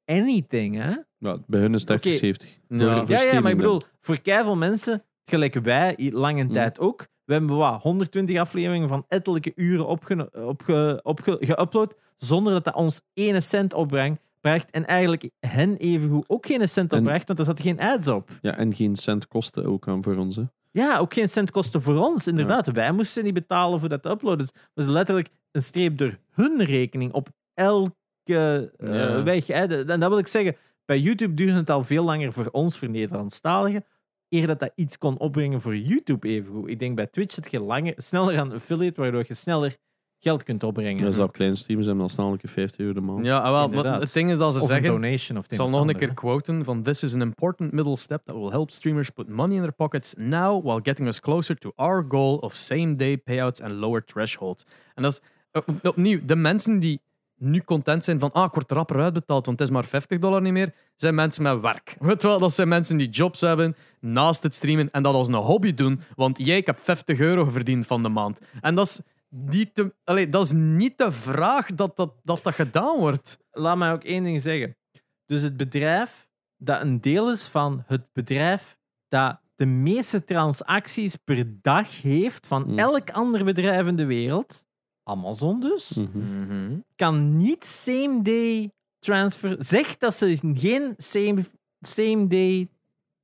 [0.05, 0.93] anything, hè?
[1.25, 2.11] Ja, bij hun is het Oké.
[2.11, 2.49] 70.
[2.49, 2.77] Ja.
[2.77, 6.43] Voor- voor Ja, ja, maar streaming ik bedoel, voor keiveel mensen, gelijk wij, i- lange
[6.43, 6.51] Mm.
[6.51, 7.07] tijd ook.
[7.25, 12.75] We hebben wat, 120 afleveringen van ettelijke uren opge, opge, opge, geüpload, zonder dat dat
[12.75, 14.21] ons ene cent opbrengt.
[14.41, 18.07] Bracht, en eigenlijk hen evengoed ook geen cent En- opbracht, want er zat geen ads
[18.07, 18.27] op.
[18.27, 18.37] dan.
[18.41, 20.35] Ja, en geen cent kosten ook aan voor ons.
[20.35, 20.43] Hè.
[20.71, 22.67] Ja, ook geen cent kosten voor ons, inderdaad.
[22.71, 24.37] Wij moesten niet betalen voor dat te uploaden.
[24.37, 29.23] Dus het was letterlijk een streep door hun rekening op elke eh, Ja.
[29.23, 29.47] weg.
[29.47, 29.67] Hè.
[29.67, 32.77] De- En dat wil ik zeggen, bij YouTube duurde het al veel langer voor ons,
[32.77, 33.85] voor Nederlandstaligen,
[34.29, 36.69] eer dat dat iets kon opbrengen voor YouTube evengoed.
[36.69, 39.75] Ik denk bij Twitch zit je langer, sneller aan affiliate, waardoor je sneller
[40.19, 41.05] geld kunt opbrengen.
[41.05, 43.25] Ja, zelfs kleine streamers hebben al snel een keer 50 euro de maand.
[43.25, 44.91] Ja, ah, wel, maar het ding is dat ze of een zeggen.
[45.01, 47.21] donation of het Ik zal of nog het een keer quoten van This is an
[47.21, 51.07] important middle step that will help streamers put money in their pockets now while getting
[51.07, 54.65] us closer to our goal of same-day payouts and lower thresholds.
[54.93, 57.01] En dat is op- opnieuw, de mensen die
[57.45, 60.41] nu content zijn van ah, ik word rapper uitbetaald, want het is maar 50 dollar
[60.41, 61.95] niet meer, zijn mensen met werk.
[61.99, 65.33] Weet wel, dat zijn mensen die jobs hebben naast het streamen en dat als een
[65.33, 68.39] hobby doen, want jij, ik heb 50 euro verdiend van de maand.
[68.61, 72.53] En dat is, niet te, allee, dat is niet de vraag dat dat, dat, dat
[72.53, 73.39] gedaan wordt.
[73.51, 74.77] Laat mij ook één ding zeggen.
[75.25, 81.61] Dus het bedrijf dat een deel is van het bedrijf dat de meeste transacties per
[81.61, 82.77] dag heeft van Hmm.
[82.77, 84.64] elk ander bedrijf in de wereld,
[85.07, 86.79] Amazon dus, Mhm.
[86.95, 89.55] kan niet same day transfer.
[89.59, 91.43] Zegt dat ze geen same,
[91.79, 92.69] same day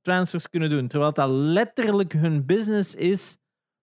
[0.00, 3.36] transfers kunnen doen, terwijl dat letterlijk hun business is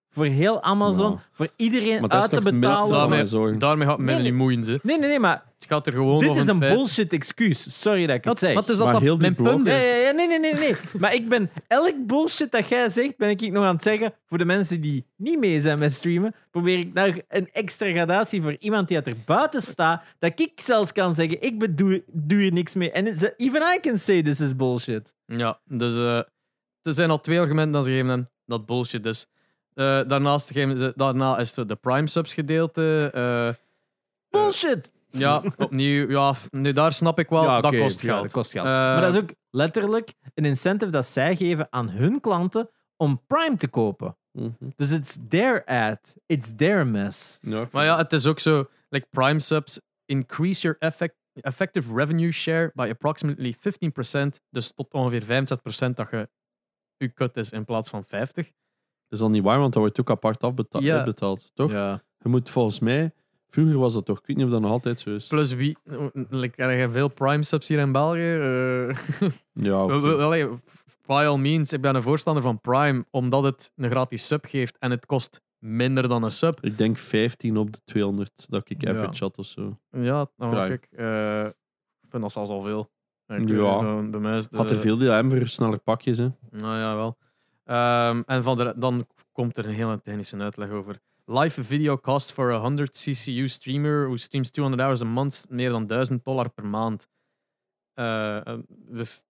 [0.09, 1.21] voor heel Amazon, Ja.
[1.31, 2.91] voor iedereen Maar dat uit is te toch betalen.
[2.91, 3.59] Daarmee- zorgen.
[3.59, 4.63] Daarmee gaat Nee, niet moeien.
[4.63, 4.79] Ze.
[4.83, 7.81] Nee, nee, nee, maar Het gaat er gewoon dit is het een feit- bullshit excuus.
[7.81, 8.53] Sorry dat ik het zeg.
[8.53, 9.91] maar het is dat Maar dat heel die mijn punt Ja, is.
[9.91, 10.75] ja, ja, nee, nee, nee, nee.
[10.99, 14.37] Maar ik ben elk bullshit dat jij zegt, ben ik nog aan het zeggen voor
[14.37, 16.35] de mensen die niet mee zijn met streamen.
[16.51, 20.91] Probeer ik naar een extra gradatie voor iemand die er buiten staat, dat ik zelfs
[20.91, 22.91] kan zeggen, ik bedoel, doe hier niks mee.
[22.91, 23.07] En
[23.37, 25.13] even I can say this is bullshit.
[25.25, 26.17] Ja, dus eh,
[26.81, 29.25] er zijn al twee argumenten dat ze geven hem dat bullshit is.
[29.79, 33.09] Eh, daarnaast geven ze, daarna is er de Prime subs gedeelte.
[33.13, 33.53] eh,
[34.29, 34.91] Bullshit!
[35.09, 38.21] ja, opnieuw, ja, nu daar snap ik wel, Ja, dat kost ja, geld.
[38.23, 38.65] dat kost geld.
[38.65, 43.23] Eh, maar dat is ook letterlijk een incentive dat zij geven aan hun klanten om
[43.27, 44.17] Prime te kopen.
[44.31, 44.49] Mhm.
[44.75, 46.15] Dus it's their ad.
[46.25, 47.37] It's their mess.
[47.41, 52.31] Ja, Maar ja, het is ook zo, like Prime subs, increase your effect, effective revenue
[52.31, 56.29] share by approximately 15%, dus tot ongeveer 65% dat je
[56.97, 58.51] je cut is in plaats van 50.
[59.09, 60.95] Dat is al niet waar, want dat wordt ook apart afbeta- Ja.
[60.95, 61.71] uitbetaald, toch?
[61.71, 62.01] Ja.
[62.19, 63.11] Je moet volgens mij,
[63.47, 65.27] vroeger was dat toch, ik weet niet of dat nog altijd zo is.
[65.27, 65.77] Plus wie,
[66.29, 68.33] like, er zijn veel Prime subs hier in België.
[68.33, 69.29] eh,
[69.67, 69.91] Ja, oké.
[69.91, 70.47] wel- wel- allee,
[71.05, 74.77] by all means, ik ben een voorstander van Prime, omdat het een gratis sub geeft
[74.79, 76.57] en het kost minder dan een sub.
[76.61, 78.89] ik denk 15 op de 200 dat ik Ja.
[78.89, 79.77] average had of zo.
[79.91, 80.67] Ja, nou, Prime.
[80.67, 81.45] kijk, eh,
[82.01, 82.89] ik vind dat zelfs al veel.
[83.27, 83.55] Ik, Ja.
[83.79, 86.27] eh, bij mij is de- Had er veel die hem voor sneller pakjes, hè?
[86.51, 87.17] Nou ja, wel.
[87.69, 90.99] Ehm, en van de, dan komt er een hele technische uitleg over.
[91.25, 95.69] Live video cost for a 100 CCU streamer who streams 200 hours a month meer
[95.69, 97.07] dan 1000 dollar per maand.
[97.93, 99.23] Eh, eh, dus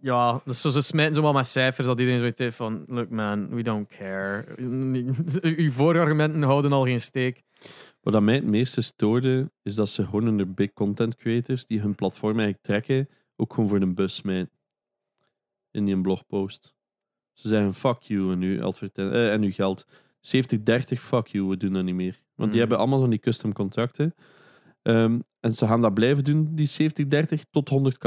[0.00, 3.62] ja, dus ze smijten zo met cijfers dat iedereen zoiets heeft van look man, we
[3.62, 4.44] don't care.
[5.62, 7.42] Uw voorargumenten houden al geen steek.
[8.00, 11.94] Wat mij het meeste stoorde, is dat ze gewoon onder big content creators die hun
[11.94, 14.60] platform eigenlijk trekken, ook gewoon voor een bus smijten.
[15.70, 16.71] In die blogpost.
[17.32, 19.86] Ze zeggen fuck you en uw, adverten- eh, en uw geld.
[20.20, 22.20] 70-30, fuck you, we doen dat niet meer.
[22.34, 22.58] Want die Mhm.
[22.58, 24.14] hebben allemaal van die custom contracten.
[24.82, 28.04] Ehm, en ze gaan dat blijven doen, die 70-30, tot 100k.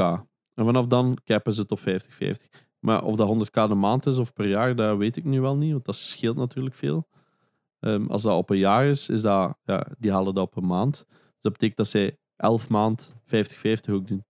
[0.54, 2.48] En vanaf dan cappen ze het op 50-50.
[2.78, 5.56] Maar of dat 100k de maand is of per jaar, dat weet ik nu wel
[5.56, 7.08] niet, want dat scheelt natuurlijk veel.
[7.80, 10.66] Ehm, als dat op een jaar is, is dat, ja, die halen dat op een
[10.66, 11.04] maand.
[11.08, 14.24] Dus dat betekent dat zij 11 maand 50-50 ook doen.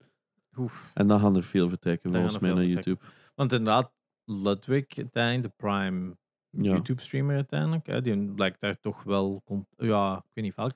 [0.58, 0.90] Oef.
[0.94, 3.00] En dan gaan er veel vertrekken, Dan volgens mij, naar YouTube.
[3.34, 3.92] Want inderdaad,
[4.26, 6.16] Ludwig uiteindelijk, de prime
[6.50, 6.62] Ja.
[6.72, 9.42] YouTube-streamer uiteindelijk, hè, die blijkt daar toch wel...
[9.76, 10.72] Ja, ik weet niet, Valk.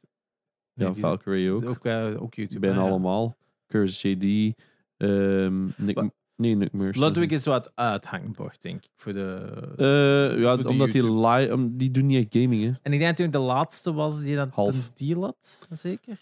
[0.72, 1.64] Ja, Nee, is- Valkyrie ook.
[1.68, 2.60] Ook, eh, ook YouTube.
[2.60, 2.88] Bijna ja.
[2.88, 3.36] allemaal.
[3.66, 4.54] Curse JD.
[4.96, 7.02] ehm Nick, nee, Nick Mercer.
[7.04, 9.50] Ludwig is wat uithangbord, denk ik, voor de...
[9.76, 12.72] Eh, ja, voor de omdat die, um, die doen niet echt gaming, hè.
[12.82, 14.74] En ik denk dat hij de laatste was die dat Half.
[14.74, 16.18] een deal had, zeker?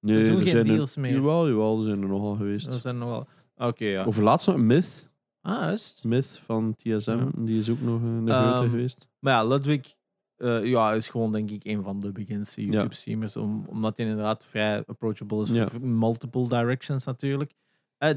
[0.00, 1.12] Nee, doen er geen zijn er- deals meer.
[1.12, 2.70] Jawel, jawel, er zijn er nogal geweest.
[2.70, 3.26] Dat zijn nogal...
[3.56, 4.04] Oké, ja.
[4.04, 5.07] Over laatst nog Myth.
[5.48, 6.04] Ah, juist.
[6.04, 7.10] Myth van TSM.
[7.10, 7.28] Ja.
[7.36, 9.08] Die is ook nog een de grote geweest.
[9.18, 9.94] Maar ja, Ludwig
[10.36, 13.36] eh, ja, is gewoon denk ik een van de beginste YouTube-streamers.
[13.36, 15.50] Om, omdat hij inderdaad vrij approachable is.
[15.50, 15.68] Ja.
[15.80, 17.52] Multiple directions natuurlijk.
[17.98, 18.10] Eh,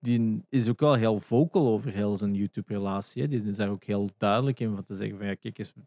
[0.00, 3.28] die is ook wel heel vocal over heel zijn YouTube-relatie.
[3.28, 5.72] Die is daar ook heel duidelijk in van te zeggen van ja, kijk eens...
[5.72, 5.80] Eh,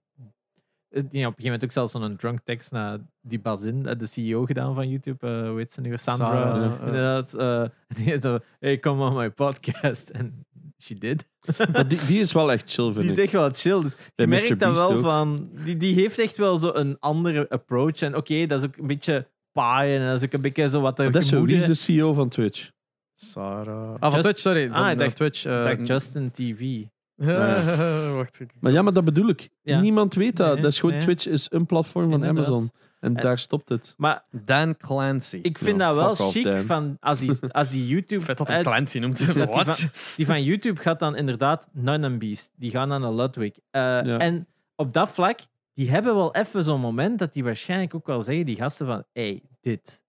[0.89, 3.97] Die heeft op een gegeven moment ook zelfs zo'n drunk tekst naar die Bazin, eh,
[3.99, 5.27] de CEO gedaan van YouTube.
[5.27, 5.97] eh hoe heet ze nu?
[5.97, 6.25] Sandra.
[6.27, 6.77] Sarah, Ja.
[6.79, 7.33] eh, Inderdaad.
[7.33, 7.63] eh,
[8.05, 10.09] die zo, hey, come on my podcast.
[10.09, 10.45] En
[10.81, 11.27] she did.
[11.73, 13.23] Maar die, die is wel echt chill, vind Die is ik.
[13.23, 13.81] echt wel chill.
[13.81, 15.01] Dus Bij je merkt dat Beast wel ook.
[15.03, 15.49] van.
[15.63, 18.01] Die, die heeft echt wel zo een andere approach.
[18.01, 19.99] En oké, dat is ook een beetje paaien.
[20.01, 21.65] En dat is ook een beetje zo wat er Maar dat is zo, wie is
[21.65, 22.69] de CEO van Twitch?
[23.15, 23.93] Sarah.
[23.93, 24.67] Ah, van Just- Twitch, sorry.
[24.67, 25.45] Van, Ah, ik eh, dacht- Twitch.
[25.45, 26.83] Eh, dacht Justin TV.
[28.15, 28.39] Wacht.
[28.39, 29.49] ik- Maar ja, maar dat bedoel ik.
[29.61, 29.79] Ja.
[29.79, 30.53] Niemand weet dat.
[30.53, 31.03] Nee, dat is gewoon, nee.
[31.03, 32.47] Twitch is een platform van Inderdaad.
[32.47, 32.71] Amazon.
[32.99, 33.93] En En- daar stopt het.
[33.97, 35.39] Maar Dan Clancy.
[35.41, 38.23] ik vind dat wel chic van als die, als die YouTube.
[38.25, 39.17] Vet dat hij Clancy noemt.
[39.33, 39.79] die Wat?
[39.79, 42.51] van- die van YouTube gaat dan inderdaad Nun and Beast.
[42.55, 43.51] Die gaan dan naar Ludwig.
[43.71, 44.17] Eh, Ja.
[44.17, 45.39] En op dat vlak,
[45.73, 49.03] die hebben wel even zo'n moment dat die waarschijnlijk ook wel zeggen, die gasten van,
[49.13, 50.03] hey, dit,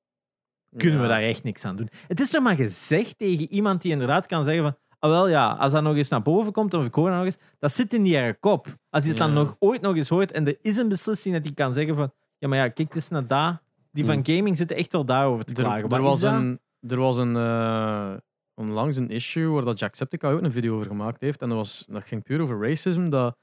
[0.77, 1.89] kunnen we daar echt niks aan doen.
[2.07, 5.51] Het is toch maar gezegd tegen iemand die inderdaad kan zeggen van, ah wel ja,
[5.53, 7.95] als dat nog eens naar boven komt, of ik hoor dat nog eens, dat zit
[7.95, 8.67] in die eigen kop.
[8.91, 11.45] Als hij het dan nog ooit nog eens hoort en er is een beslissing dat
[11.45, 13.61] hij kan zeggen van, ja maar ja, kijk eens naar daar.
[13.93, 14.25] Die van Hmm.
[14.25, 15.83] gaming zitten echt wel daarover te Er, klagen.
[15.83, 18.13] er Wat was een, er was een eh,
[18.55, 21.43] onlangs een issue waar dat Jacksepticeye ook een video over gemaakt heeft.
[21.43, 23.09] En dat, was, dat ging puur over racism.
[23.11, 23.37] Dat,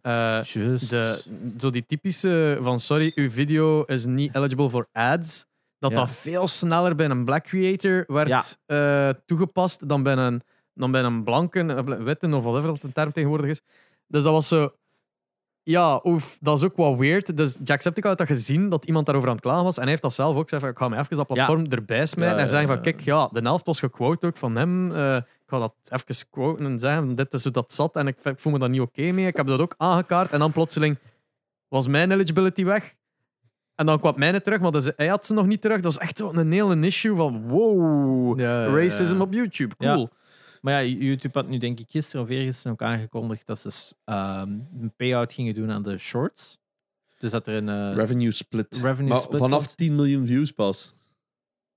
[0.00, 1.22] eh, de,
[1.58, 5.46] zo die typische van sorry, uw video is niet eligible for ads.
[5.78, 5.96] Dat Ja.
[5.98, 9.08] dat veel sneller bij een black creator werd Ja.
[9.08, 10.42] eh, toegepast dan bij een,
[10.74, 13.60] dan bij een blanke, witte of whatever dat de term tegenwoordig is.
[14.06, 14.72] Dus dat was zo.
[15.64, 17.36] Ja, oef, dat is ook wat weird.
[17.36, 19.76] Dus Jacksepticeye had dat gezien dat iemand daarover aan het klagen was.
[19.76, 22.36] En hij heeft dat zelf ook gezegd: ik ga me even dat platform erbij smijten.
[22.36, 22.80] Ja, en zeggen: van.
[22.80, 24.92] Kijk, ja, de helft was gequote ook van hem.
[24.92, 27.96] Eh, ik ga dat even quoten en zeggen: Dit is hoe dat zat.
[27.96, 29.26] En ik, voel me daar niet oké mee.
[29.26, 30.30] Ik heb dat ook aangekaart.
[30.30, 30.98] En dan plotseling
[31.68, 32.94] was mijn eligibility weg.
[33.74, 35.80] En dan kwam mijne terug, maar dus hij had ze nog niet terug.
[35.80, 39.76] Dat was echt een hele issue van wow, racism op YouTube.
[39.76, 40.10] Cool.
[40.64, 44.48] Maar ja, YouTube had nu denk ik gisteren of eergisteren ook aangekondigd dat ze ehm,
[44.80, 46.58] een payout gingen doen aan de shorts.
[47.18, 47.68] Dus dat er een...
[47.68, 48.78] eh, Revenue split.
[48.82, 49.76] revenue maar split vanaf komt.
[49.76, 50.94] 10 miljoen views pas.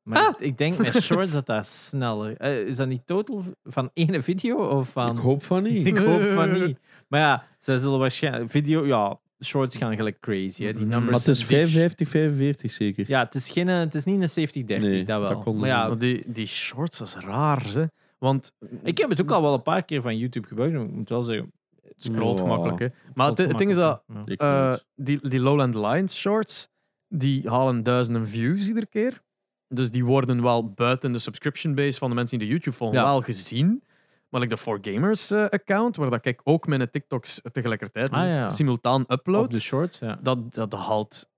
[0.04, 2.38] Maar ik denk met shorts dat dat sneller...
[2.38, 5.16] eh, is dat niet total van één video of van...
[5.18, 5.86] Ik hoop van niet.
[5.94, 6.80] Ik hoop van niet.
[7.08, 8.50] Maar ja, ze zullen waarschijnlijk...
[8.52, 10.64] Video, ja, shorts gaan gelijk crazy.
[10.64, 10.74] Hè.
[10.74, 10.90] Die Mhm.
[10.90, 11.10] numbers...
[11.12, 13.06] Maar het is die- 55, 45 zeker.
[13.08, 15.44] Ja, het is, geen, het is niet een safety 30, Nee, dat wel.
[15.44, 17.66] dat maar ja, Maar die, die shorts, dat is raar.
[17.74, 17.86] Hè?
[18.18, 18.52] Want
[18.84, 20.76] ik heb het ook al wel een paar keer van YouTube gebruikt.
[20.76, 21.52] Ik moet wel zeggen,
[21.98, 22.44] scrolt Ja.
[22.44, 22.80] gemakkelijk.
[22.80, 22.88] Hè.
[23.14, 26.70] Maar het, het ding is dat Ik eh, die, die Lowland Lions shorts,
[27.08, 29.22] die halen duizenden views iedere keer.
[29.68, 32.98] Dus die worden wel buiten de subscription base van de mensen die de YouTube volgen
[32.98, 33.04] Ja.
[33.04, 33.84] wel gezien.
[34.30, 38.50] Maar like de 4Gamers eh, account, waar dat ik ook mijn TikToks tegelijkertijd Ah, ja.
[38.50, 40.20] simultaan upload, Op de shorts, ja.
[40.22, 41.30] dat, dat haalt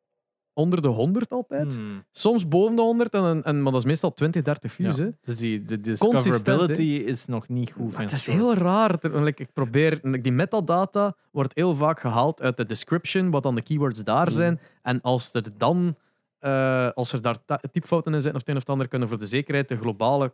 [0.53, 1.75] onder de 100 altijd.
[1.75, 2.03] Hmm.
[2.11, 4.97] Soms boven de 100, en, en, maar dat is meestal 20, 30 views.
[4.97, 5.03] Ja.
[5.03, 5.09] Hè.
[5.21, 7.91] Dus die, de discoverability is nog niet goed.
[7.91, 8.97] Maar het is heel raar.
[9.25, 14.03] Ik probeer, die metadata wordt heel vaak gehaald uit de description, wat dan de keywords
[14.03, 14.33] daar Mm.
[14.33, 14.59] zijn.
[14.81, 15.95] En als er dan,
[16.39, 17.37] eh, als er daar
[17.71, 20.33] typfouten in zitten of het een of het ander, kunnen voor de zekerheid de globale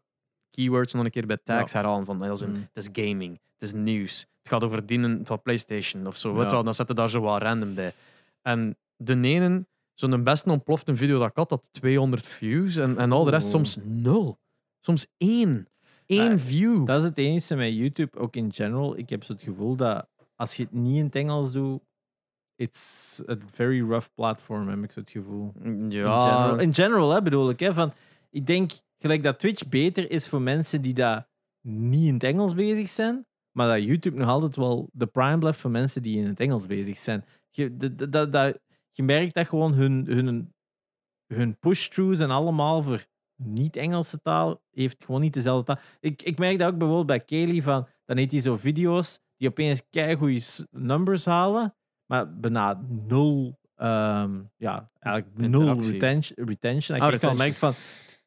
[0.51, 2.05] keywords nog een keer bij tags herhalen.
[2.05, 2.67] Van, als in, Mm.
[2.73, 6.33] het is gaming, het is nieuws, het gaat over dienen van PlayStation of zo.
[6.33, 6.49] Weet Ja.
[6.51, 7.93] wel, dan zetten daar zo wat random bij.
[8.41, 13.11] En de ene, zo'n beste ontplofte video dat ik had, had 200 views en, en
[13.11, 14.39] al de rest soms nul.
[14.79, 15.67] Soms één.
[16.05, 16.85] Eén Ah, view.
[16.85, 18.97] Dat is het enige met YouTube, ook in general.
[18.97, 21.81] Ik heb zo het gevoel dat als je het niet in het Engels doet,
[22.55, 25.51] it's a very rough platform, heb ik zo het gevoel.
[25.63, 27.59] In Ja, general, in general hè, bedoel ik.
[27.59, 27.93] Hè, van,
[28.29, 31.27] ik denk gelijk dat Twitch beter is voor mensen die daar
[31.61, 35.59] niet in het Engels bezig zijn, maar dat YouTube nog altijd wel de prime blijft
[35.59, 37.25] voor mensen die in het Engels bezig zijn.
[37.49, 38.59] Je, dat- dat- dat- dat-
[38.95, 40.53] je merkt dat gewoon hun, hun,
[41.33, 45.83] hun push-throughs en allemaal voor niet-Engelse taal heeft gewoon niet dezelfde taal.
[45.99, 49.49] Ik, ik merk dat ook bijvoorbeeld bij Kelly van, dan heeft hij zo video's die
[49.49, 50.41] opeens keigoede
[50.71, 51.75] numbers halen,
[52.05, 56.47] maar bijna nul, ehm, ja, eigenlijk nul retention.
[56.47, 56.97] retention.
[56.97, 57.73] Ik Ah, echt wel van,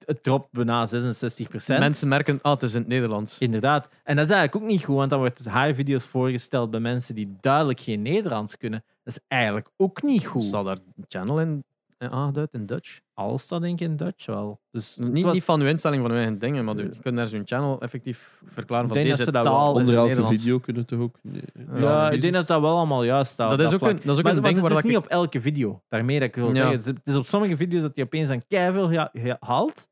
[0.08, 1.78] het dropt bijna 66%.
[1.78, 3.38] mensen merken, ah, het is in het Nederlands.
[3.38, 3.88] Inderdaad.
[4.04, 7.14] En dat is eigenlijk ook niet goed, want dan wordt haar video's voorgesteld bij mensen
[7.14, 8.84] die duidelijk geen Nederlands kunnen.
[9.04, 10.42] Dat is eigenlijk ook niet goed.
[10.42, 11.64] Staat daar een channel in
[11.98, 13.00] eh, aangeduid in Dutch?
[13.14, 14.60] Alles staat denk ik in Dutch wel.
[14.70, 17.26] Dus Niet, was- niet van uw instelling van uw eigen dingen, maar je kunt naar
[17.26, 20.42] zo'n channel effectief verklaren Ik van denk deze ze dat taal Onder elke Nederlands.
[20.42, 21.16] video kunnen toch ook.
[21.22, 21.42] nee,
[21.74, 23.58] Ja, Ja, ik denk dat dat wel allemaal juist staat.
[23.58, 24.92] Dat is ook een, dat is ook Maar, een ding waar het is dat niet
[24.92, 25.04] ik...
[25.04, 25.82] op elke video.
[25.88, 26.52] Daarmee dat ik wil Ja.
[26.54, 26.76] zeggen.
[26.76, 29.88] Het is- op sommige video's dat hij opeens aan keiveel ja, ja, haalt.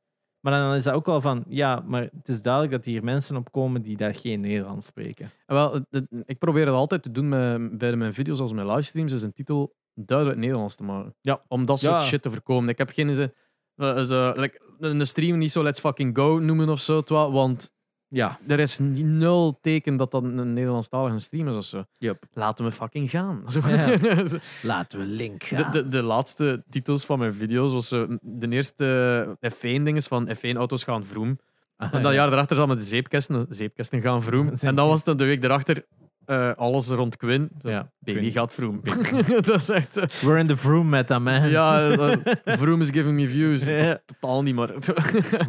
[0.47, 3.37] Maar dan is dat ook wel van, ja, maar het is duidelijk dat hier mensen
[3.37, 5.31] op komen die daar geen Nederlands spreken.
[5.47, 8.67] Wel, het- het- ik probeer het altijd te doen met, bij mijn video's als mijn
[8.67, 11.15] livestreams, is een titel duidelijk Nederlands te maken.
[11.21, 11.43] Ja.
[11.49, 12.01] Om dat soort Ja.
[12.01, 12.69] shit te voorkomen.
[12.69, 13.33] Ik heb geen zin...
[13.77, 17.73] eh, zo, like, een stream niet zo let's fucking go noemen of zo, twa, want
[18.09, 21.85] Ja, er is nul teken dat dat een Nederlandstalige stream is of zo.
[21.99, 22.25] Yup.
[22.33, 23.43] Laten we fucking gaan.
[23.67, 24.25] Ja.
[24.63, 25.71] laten we link De, gaan.
[25.73, 30.85] de, de laatste titels van mijn video's was zo, de eerste F1-ding is van F1-auto's
[30.85, 31.39] gaan vroom.
[31.77, 34.49] En dat jaar erachter zat met de zeepkasten, de zeepkasten gaan vroom.
[34.61, 35.87] En dan was het de week erachter
[36.27, 37.51] eh, alles rond Quinn.
[37.63, 38.33] Ja, Baby Quinn.
[38.33, 38.81] gaat vroom.
[39.43, 39.97] dat is echt...
[39.97, 41.49] eh, We're in the vroom meta, man.
[41.51, 41.97] ja,
[42.45, 43.65] vroom is giving me views.
[44.05, 44.71] Totaal niet, maar...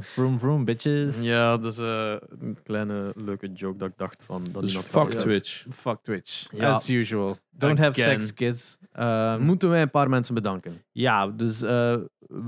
[0.02, 1.22] Vroom, vroom, bitches.
[1.22, 4.44] ja, dat is eh, een kleine leuke joke dat ik dacht van...
[4.52, 5.10] Dat Dus fuck.
[5.12, 5.66] Twitch.
[5.74, 6.46] Fuck Twitch.
[6.56, 6.70] Ja.
[6.72, 7.38] As usual.
[7.52, 8.78] Don't have sex, kids.
[9.00, 10.82] Um, Moeten wij een paar mensen bedanken.
[10.92, 11.96] Ja, dus eh,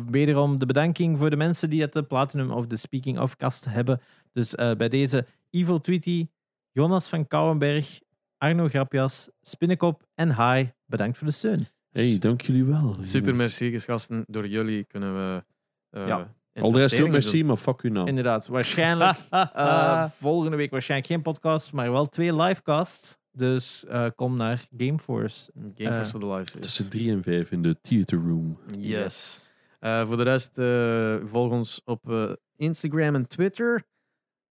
[0.09, 3.65] wederom de bedanking voor de mensen die het de Platinum of de Speaking of kast
[3.69, 4.01] hebben.
[4.33, 6.27] Dus eh, bij deze Evil Tweety,
[6.71, 7.99] Jonas van Kouwenberg,
[8.39, 10.65] Arno Grapjas, Spinnekop en Hi.
[10.85, 11.67] Bedankt voor de steun.
[11.91, 12.95] Hey, dank jullie wel.
[12.99, 14.23] Super merci, gasten.
[14.27, 15.43] Door jullie kunnen we...
[15.89, 16.33] eh, Ja.
[16.53, 18.07] Al de rest ook merci, maar fuck u nou.
[18.07, 19.17] Inderdaad, waarschijnlijk
[19.53, 23.17] eh, volgende week waarschijnlijk geen podcast, maar wel twee livecasts.
[23.31, 25.51] Dus eh, kom naar Gameforce.
[25.75, 26.59] Gameforce voor de live.
[26.59, 28.59] Tussen drie en vijf in de theater room.
[28.77, 29.49] Yes.
[29.79, 33.83] Eh, voor de rest, eh, volg ons op eh, Instagram en Twitter.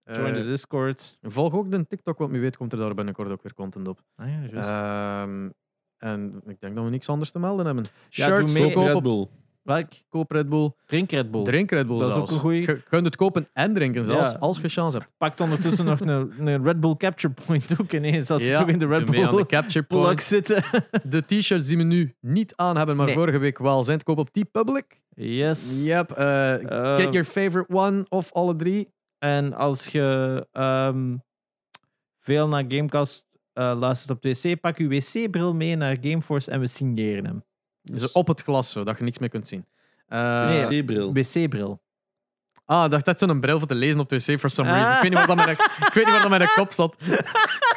[0.08, 1.18] Eh, Join the Discord.
[1.22, 4.00] volg ook de TikTok, want wie weet komt er daar binnenkort ook weer content op.
[4.16, 4.68] Ah, ja, juist.
[4.68, 5.48] Ehm,
[5.98, 7.84] en ik denk dat we niks anders te melden hebben.
[8.08, 8.72] Ja, Shirts, doe mee.
[8.74, 9.26] koop, Red Bull.
[9.62, 9.88] Welk?
[10.08, 10.70] koop Red Bull.
[10.86, 11.44] Drink Red Bull.
[11.44, 12.60] Drink Red Bull Dat is ook een goeie.
[12.60, 14.38] Je kunt het kopen en drinken zelfs, Ja.
[14.38, 15.10] als je chance hebt.
[15.16, 18.30] Pakt ondertussen nog een, een Red Bull Capture Point ook ineens.
[18.30, 20.22] Als Ja, toch in de Red aan Bull de capture plug point.
[20.22, 20.62] zitten.
[21.10, 23.14] De t-shirts die we nu niet aan hebben, maar Nee.
[23.14, 25.00] vorige week wel zijn te koop op T-Public.
[25.14, 25.84] Yes.
[25.84, 26.10] Yep.
[26.10, 28.96] eh, Eh, get your favorite one of alle drie.
[29.18, 31.16] En als je ehm,
[32.18, 36.60] veel naar Gamecast eh, luistert op de wc, pak je wc-bril mee naar Gameforce en
[36.60, 37.44] we signeren hem.
[37.82, 39.66] Dus op het glas, zo, dat je niks meer kunt zien.
[40.06, 41.12] Eh, Nee, C-bril.
[41.12, 41.82] Wc-bril.
[42.64, 44.92] Ah, ik dacht dat zo'n bril voor te lezen op de wc for some reason.
[44.92, 44.96] Ah.
[44.96, 46.72] Ik weet niet wat dat met de, ik weet niet wat dat met de kop
[46.72, 46.96] zat.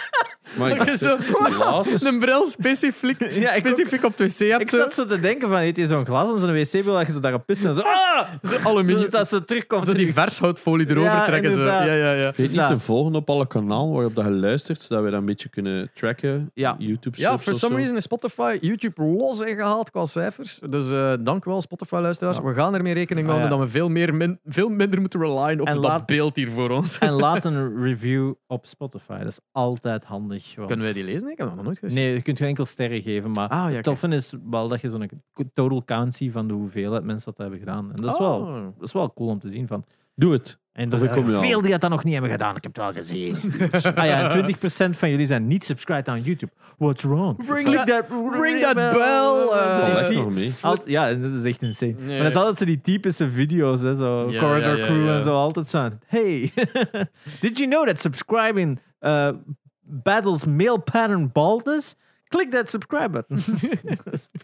[0.58, 2.04] Maar ik je zo glas.
[2.04, 4.62] een bril specifiek, Ja, ik specifiek op de wc hebt.
[4.62, 7.14] Ik zat zo te denken van, heeft hij zo'n glas en zo'n wc-bril dat je
[7.14, 8.28] zo daarop pist en zo, ah!
[8.44, 9.10] Zo aluminium.
[9.10, 9.86] Dat ze terugkomt.
[9.86, 11.52] Zo die vershoutfolie erover Ja, trekken.
[11.52, 11.64] Zo.
[11.64, 12.34] Ja, ja, ja.
[12.36, 15.26] Weet niet te volgen op alle kanalen waarop dat je luistert, zodat we dat een
[15.26, 16.52] beetje kunnen tracken.
[16.54, 16.76] Ja.
[16.78, 20.60] YouTube Ja, for some reason is Spotify YouTube los ingehaald qua cijfers.
[20.70, 22.38] Dus eh dank wel, Spotify-luisteraars.
[22.38, 22.44] Ja.
[22.44, 23.58] We gaan ermee rekening Ah, houden ja.
[23.58, 26.50] dat we veel, meer min- veel minder moeten relyen op En dat laat- beeld hier
[26.52, 26.98] voor ons.
[26.98, 29.18] En laat een review op Spotify.
[29.18, 30.41] Dat is altijd handig.
[30.56, 31.30] Want- Kunnen wij die lezen?
[31.32, 31.98] Ik heb dat nog nooit gezien.
[31.98, 34.82] Nee, je kunt geen enkel sterren geven, maar Ah, ja, het toffe is wel dat
[34.82, 35.10] je zo'n
[35.54, 37.90] total count ziet van de hoeveelheid mensen dat hebben gedaan.
[37.90, 38.54] En dat is, wel, Oh.
[38.78, 39.68] dat is wel cool om te zien.
[39.68, 39.86] Van.
[40.16, 40.60] Doe het.
[40.72, 42.56] En er zijn veel die dat dan nog niet hebben gedaan.
[42.56, 43.36] Ik heb het wel gezien.
[43.96, 46.52] ah ja, en 20% van jullie zijn niet subscribed aan YouTube.
[46.78, 47.46] What's wrong?
[47.48, 48.06] Click that-
[48.42, 50.54] ring that bell, Dat Die- nog mee.
[50.62, 51.94] Alt- ja, en dat is echt insane.
[51.98, 52.16] Nee.
[52.16, 55.10] Maar het is altijd zo die typische video's, hè, zo Ja, Corridor ja, ja, Crew
[55.10, 55.90] en zo, altijd zo.
[56.08, 56.52] Hey,
[57.42, 59.30] did you know that subscribing uh,
[59.82, 61.96] battles male pattern baldness?
[62.28, 63.38] Click that subscribe button.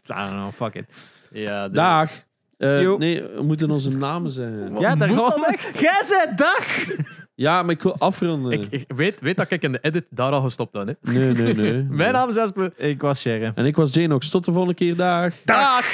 [0.09, 0.85] I don't know, fuck it.
[1.31, 2.11] Ja, de- Dag.
[2.57, 4.79] Eh, nee, we moeten onze namen zeggen.
[4.79, 5.45] ja, daar gewoon.
[5.45, 5.79] echt?
[5.89, 6.85] Jij zei dag!
[7.35, 8.51] Ja, maar ik wil afronden.
[8.51, 10.87] Ik, ik weet, weet dat ik in de edit daar al gestopt ben.
[10.87, 10.93] Hè.
[11.11, 11.83] Nee, nee, nee.
[11.83, 12.73] Mijn naam is Espe.
[12.75, 13.51] Ik was Sharon.
[13.55, 14.29] En ik was Janox.
[14.29, 14.95] Tot de volgende keer.
[14.95, 15.33] Dag.
[15.45, 15.85] Dag!